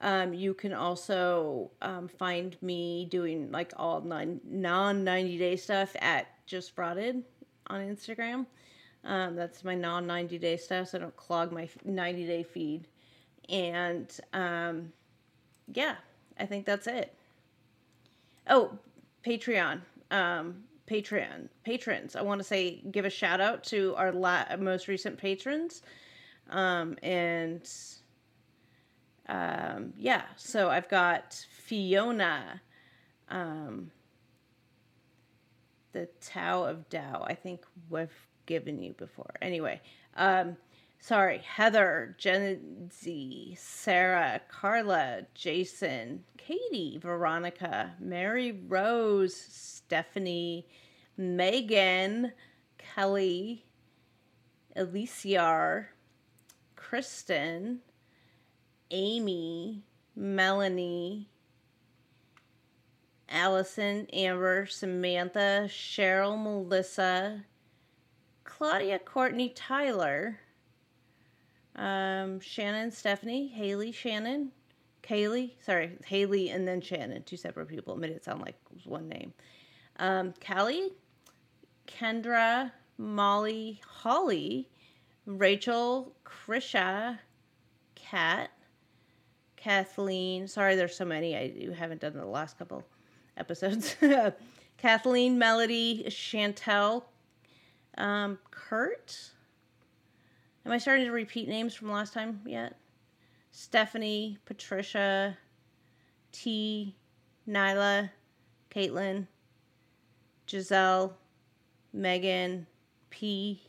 Um, 0.00 0.34
you 0.34 0.52
can 0.52 0.72
also 0.72 1.70
um, 1.80 2.08
find 2.08 2.56
me 2.60 3.06
doing 3.10 3.50
like 3.50 3.72
all 3.76 4.00
non 4.00 5.04
90 5.04 5.38
day 5.38 5.56
stuff 5.56 5.94
at 6.00 6.26
just 6.46 6.74
frauded 6.74 7.22
on 7.68 7.80
Instagram. 7.80 8.46
Um, 9.04 9.36
that's 9.36 9.64
my 9.64 9.74
non 9.74 10.06
90 10.06 10.38
day 10.38 10.56
stuff, 10.56 10.88
so 10.88 10.98
I 10.98 11.00
don't 11.02 11.16
clog 11.16 11.52
my 11.52 11.68
90 11.84 12.26
day 12.26 12.42
feed. 12.42 12.88
And 13.48 14.10
um, 14.32 14.92
yeah, 15.72 15.94
I 16.38 16.46
think 16.46 16.66
that's 16.66 16.88
it. 16.88 17.14
Oh, 18.48 18.78
Patreon. 19.24 19.80
Um, 20.10 20.64
Patreon. 20.86 21.48
Patrons. 21.64 22.16
I 22.16 22.22
want 22.22 22.40
to 22.40 22.44
say, 22.44 22.82
give 22.90 23.04
a 23.04 23.10
shout 23.10 23.40
out 23.40 23.64
to 23.64 23.94
our 23.96 24.12
la- 24.12 24.56
most 24.58 24.88
recent 24.88 25.18
patrons. 25.18 25.82
Um, 26.50 26.96
and 27.02 27.68
um, 29.28 29.92
yeah, 29.96 30.22
so 30.36 30.70
I've 30.70 30.88
got 30.88 31.44
Fiona, 31.50 32.60
um, 33.28 33.90
the 35.92 36.08
Tao 36.20 36.64
of 36.64 36.88
Tao. 36.88 37.24
I 37.26 37.34
think 37.34 37.64
we've 37.90 38.10
given 38.46 38.80
you 38.80 38.92
before. 38.92 39.34
Anyway, 39.42 39.80
um, 40.16 40.56
sorry, 41.00 41.38
Heather, 41.38 42.16
Genzy, 42.20 43.58
Sarah, 43.58 44.40
Carla, 44.48 45.22
Jason, 45.34 46.22
Katie, 46.36 46.98
Veronica, 47.02 47.92
Mary 47.98 48.60
Rose, 48.68 49.75
Stephanie, 49.86 50.66
Megan, 51.16 52.32
Kelly, 52.76 53.64
Elisiar, 54.76 55.86
Kristen, 56.74 57.78
Amy, 58.90 59.84
Melanie, 60.16 61.28
Allison, 63.28 64.08
Amber, 64.12 64.66
Samantha, 64.66 65.66
Cheryl, 65.68 66.36
Melissa, 66.42 67.44
Claudia, 68.42 68.98
Courtney, 68.98 69.50
Tyler, 69.50 70.40
um, 71.76 72.40
Shannon, 72.40 72.90
Stephanie, 72.90 73.46
Haley, 73.46 73.92
Shannon, 73.92 74.50
Kaylee, 75.04 75.52
sorry, 75.64 75.92
Haley 76.04 76.50
and 76.50 76.66
then 76.66 76.80
Shannon, 76.80 77.22
two 77.22 77.36
separate 77.36 77.68
people. 77.68 77.94
It 77.94 78.00
made 78.00 78.10
it 78.10 78.24
sound 78.24 78.40
like 78.40 78.56
it 78.68 78.74
was 78.74 78.86
one 78.86 79.08
name. 79.08 79.32
Um, 79.98 80.34
Callie, 80.46 80.92
Kendra, 81.86 82.70
Molly, 82.98 83.80
Holly, 83.86 84.68
Rachel, 85.24 86.12
Krisha, 86.24 87.18
Kat, 87.94 88.50
Kathleen. 89.56 90.46
Sorry, 90.46 90.76
there's 90.76 90.96
so 90.96 91.04
many. 91.04 91.36
I 91.36 91.74
haven't 91.76 92.00
done 92.00 92.14
the 92.14 92.24
last 92.24 92.58
couple 92.58 92.84
episodes. 93.36 93.96
Kathleen, 94.76 95.38
Melody, 95.38 96.04
Chantel, 96.08 97.02
um, 97.96 98.38
Kurt. 98.50 99.30
Am 100.64 100.72
I 100.72 100.78
starting 100.78 101.06
to 101.06 101.12
repeat 101.12 101.48
names 101.48 101.74
from 101.74 101.90
last 101.90 102.12
time 102.12 102.40
yet? 102.44 102.76
Stephanie, 103.52 104.38
Patricia, 104.44 105.36
T, 106.32 106.94
Nyla, 107.48 108.10
Caitlin, 108.70 109.26
Giselle, 110.48 111.16
Megan, 111.92 112.66
P, 113.10 113.60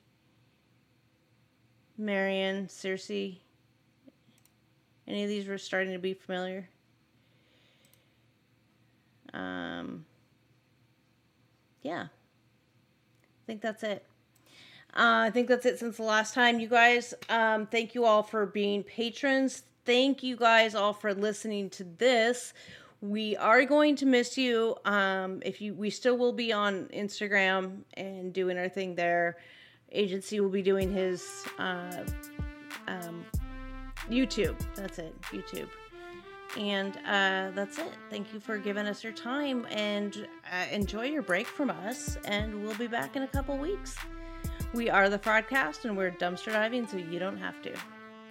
Marion, 1.97 2.69
Circe. 2.69 3.09
Any 5.07 5.23
of 5.23 5.29
these 5.29 5.47
were 5.47 5.57
starting 5.57 5.93
to 5.93 5.99
be 5.99 6.13
familiar? 6.13 6.67
Um, 9.33 10.05
yeah. 11.81 12.03
I 12.03 13.45
think 13.45 13.61
that's 13.61 13.83
it. 13.83 14.05
Uh, 14.93 15.25
I 15.25 15.29
think 15.29 15.47
that's 15.47 15.65
it 15.65 15.79
since 15.79 15.97
the 15.97 16.03
last 16.03 16.33
time. 16.33 16.59
You 16.59 16.67
guys, 16.67 17.13
um, 17.29 17.67
thank 17.67 17.95
you 17.95 18.03
all 18.03 18.23
for 18.23 18.45
being 18.45 18.83
patrons. 18.83 19.63
Thank 19.85 20.23
you 20.23 20.35
guys 20.35 20.75
all 20.75 20.93
for 20.93 21.13
listening 21.13 21.69
to 21.71 21.85
this. 21.97 22.53
We 23.01 23.35
are 23.37 23.63
going 23.65 23.95
to 23.97 24.05
miss 24.05 24.37
you. 24.37 24.75
Um, 24.85 25.41
if 25.45 25.61
you, 25.61 25.73
we 25.75 25.89
still 25.89 26.17
will 26.17 26.33
be 26.33 26.51
on 26.51 26.85
Instagram 26.87 27.81
and 27.93 28.33
doing 28.33 28.57
our 28.57 28.69
thing 28.69 28.95
there. 28.95 29.37
Agent 29.91 30.23
C 30.23 30.39
will 30.39 30.49
be 30.49 30.63
doing 30.63 30.91
his 30.91 31.45
uh, 31.59 32.03
um, 32.87 33.23
YouTube. 34.09 34.55
That's 34.75 34.99
it, 34.99 35.19
YouTube. 35.31 35.69
And 36.57 36.97
uh, 37.05 37.51
that's 37.53 37.77
it. 37.77 37.93
Thank 38.09 38.33
you 38.33 38.39
for 38.39 38.57
giving 38.57 38.87
us 38.87 39.03
your 39.03 39.13
time 39.13 39.67
and 39.69 40.27
uh, 40.51 40.65
enjoy 40.71 41.05
your 41.05 41.21
break 41.21 41.45
from 41.45 41.69
us. 41.69 42.17
And 42.25 42.63
we'll 42.63 42.77
be 42.77 42.87
back 42.87 43.15
in 43.15 43.23
a 43.23 43.27
couple 43.27 43.57
weeks. 43.57 43.95
We 44.73 44.89
are 44.89 45.09
the 45.09 45.19
Fraudcast 45.19 45.85
and 45.85 45.95
we're 45.95 46.11
dumpster 46.11 46.51
diving 46.51 46.87
so 46.87 46.97
you 46.97 47.19
don't 47.19 47.37
have 47.37 47.61
to. 47.61 47.73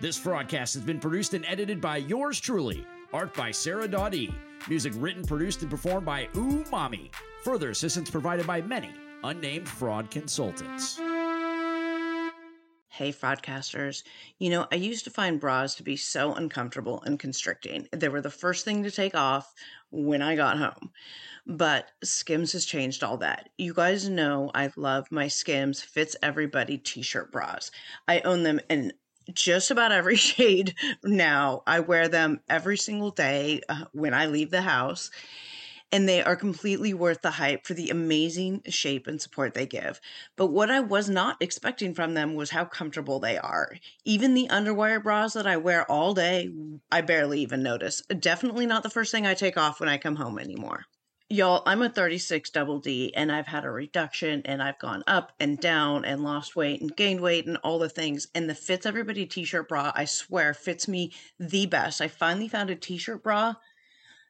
This 0.01 0.19
broadcast 0.19 0.75
has 0.75 0.83
been 0.83 0.99
produced 0.99 1.35
and 1.35 1.45
edited 1.47 1.81
by 1.81 1.99
yours 1.99 2.41
truly. 2.41 2.85
Art 3.13 3.33
by 3.35 3.51
Sarah 3.53 3.89
Dottie. 3.89 4.35
Music 4.69 4.93
written, 4.97 5.25
produced, 5.25 5.63
and 5.63 5.71
performed 5.71 6.07
by 6.07 6.27
Umami. 6.35 7.11
Further 7.43 7.71
assistance 7.71 8.11
provided 8.11 8.47
by 8.47 8.61
many 8.61 8.91
unnamed 9.23 9.69
fraud 9.69 10.11
consultants. 10.11 10.99
Hey, 12.97 13.13
fraudcasters. 13.13 14.05
You 14.39 14.49
know, 14.49 14.67
I 14.73 14.77
used 14.77 15.05
to 15.05 15.11
find 15.11 15.39
bras 15.39 15.75
to 15.75 15.83
be 15.83 15.97
so 15.97 16.33
uncomfortable 16.33 17.03
and 17.05 17.19
constricting. 17.19 17.87
They 17.93 18.09
were 18.09 18.23
the 18.23 18.31
first 18.31 18.65
thing 18.65 18.85
to 18.85 18.91
take 18.91 19.15
off 19.15 19.53
when 19.91 20.23
I 20.23 20.35
got 20.35 20.57
home. 20.57 20.93
But 21.47 21.91
Skims 22.03 22.53
has 22.53 22.65
changed 22.65 23.05
all 23.05 23.19
that. 23.19 23.51
You 23.59 23.75
guys 23.75 24.09
know 24.09 24.51
I 24.55 24.73
love 24.77 25.13
my 25.13 25.29
Skims 25.29 25.83
Fits 25.83 26.17
Everybody 26.23 26.79
t 26.79 27.03
shirt 27.03 27.31
bras. 27.31 27.71
I 28.09 28.21
own 28.21 28.45
them 28.45 28.61
in 28.71 28.95
just 29.33 29.71
about 29.71 29.93
every 29.93 30.17
shade 30.31 30.75
now. 31.05 31.63
I 31.67 31.81
wear 31.81 32.09
them 32.09 32.41
every 32.49 32.77
single 32.77 33.11
day 33.11 33.61
uh, 33.69 33.85
when 33.93 34.15
I 34.15 34.27
leave 34.27 34.51
the 34.51 34.63
house 34.63 35.11
and 35.93 36.09
they 36.09 36.23
are 36.23 36.37
completely 36.37 36.93
worth 36.93 37.23
the 37.23 37.31
hype 37.31 37.65
for 37.65 37.75
the 37.75 37.91
amazing 37.91 38.63
shape 38.69 39.07
and 39.07 39.21
support 39.21 39.55
they 39.55 39.67
give. 39.67 40.01
But 40.37 40.49
what 40.49 40.71
I 40.71 40.81
was 40.81 41.09
not 41.09 41.37
expecting 41.41 41.95
from 41.95 42.15
them 42.15 42.35
was 42.35 42.51
how 42.51 42.65
comfortable 42.65 43.21
they 43.21 43.39
are. 43.39 43.77
Even 44.05 44.35
the 44.35 44.49
underwire 44.49 45.03
bras 45.03 45.35
that 45.35 45.47
I 45.47 45.57
wear 45.57 45.91
all 45.91 46.13
day, 46.13 46.51
I 46.91 47.03
barely 47.03 47.41
even 47.41 47.63
notice. 47.63 48.03
Definitely 48.19 48.67
not 48.67 48.83
the 48.83 48.91
first 48.91 49.13
thing 49.13 49.27
I 49.27 49.35
take 49.35 49.57
off 49.57 49.81
when 49.81 49.89
I 49.89 49.99
come 49.99 50.17
home 50.17 50.39
anymore. 50.39 50.87
Y'all, 51.29 51.65
I'm 51.67 51.83
a 51.83 51.89
36 51.89 52.51
double 52.51 52.79
D 52.79 53.13
and 53.15 53.33
I've 53.33 53.49
had 53.49 53.65
a 53.65 53.71
reduction 53.71 54.43
and 54.45 54.63
I've 54.63 54.79
gone 54.79 55.03
up 55.09 55.33
and 55.41 55.59
down 55.59 56.05
and 56.05 56.23
lost 56.23 56.55
weight 56.55 56.81
and 56.81 56.95
gained 56.95 57.21
weight 57.21 57.47
and 57.47 57.57
all 57.65 57.81
the 57.81 57.89
things. 57.89 58.29
And 58.33 58.49
the 58.49 58.55
Fits 58.55 58.87
Everybody 58.87 59.27
t 59.27 59.45
shirt 59.45 59.69
bra, 59.69 59.91
I 59.95 60.05
swear, 60.05 60.55
fits 60.55 60.87
me 60.87 61.13
the 61.41 61.67
best. 61.67 62.01
I 62.01 62.07
finally 62.07 62.47
found 62.47 62.71
a 62.71 62.77
t 62.77 62.97
shirt 62.97 63.25
bra 63.25 63.55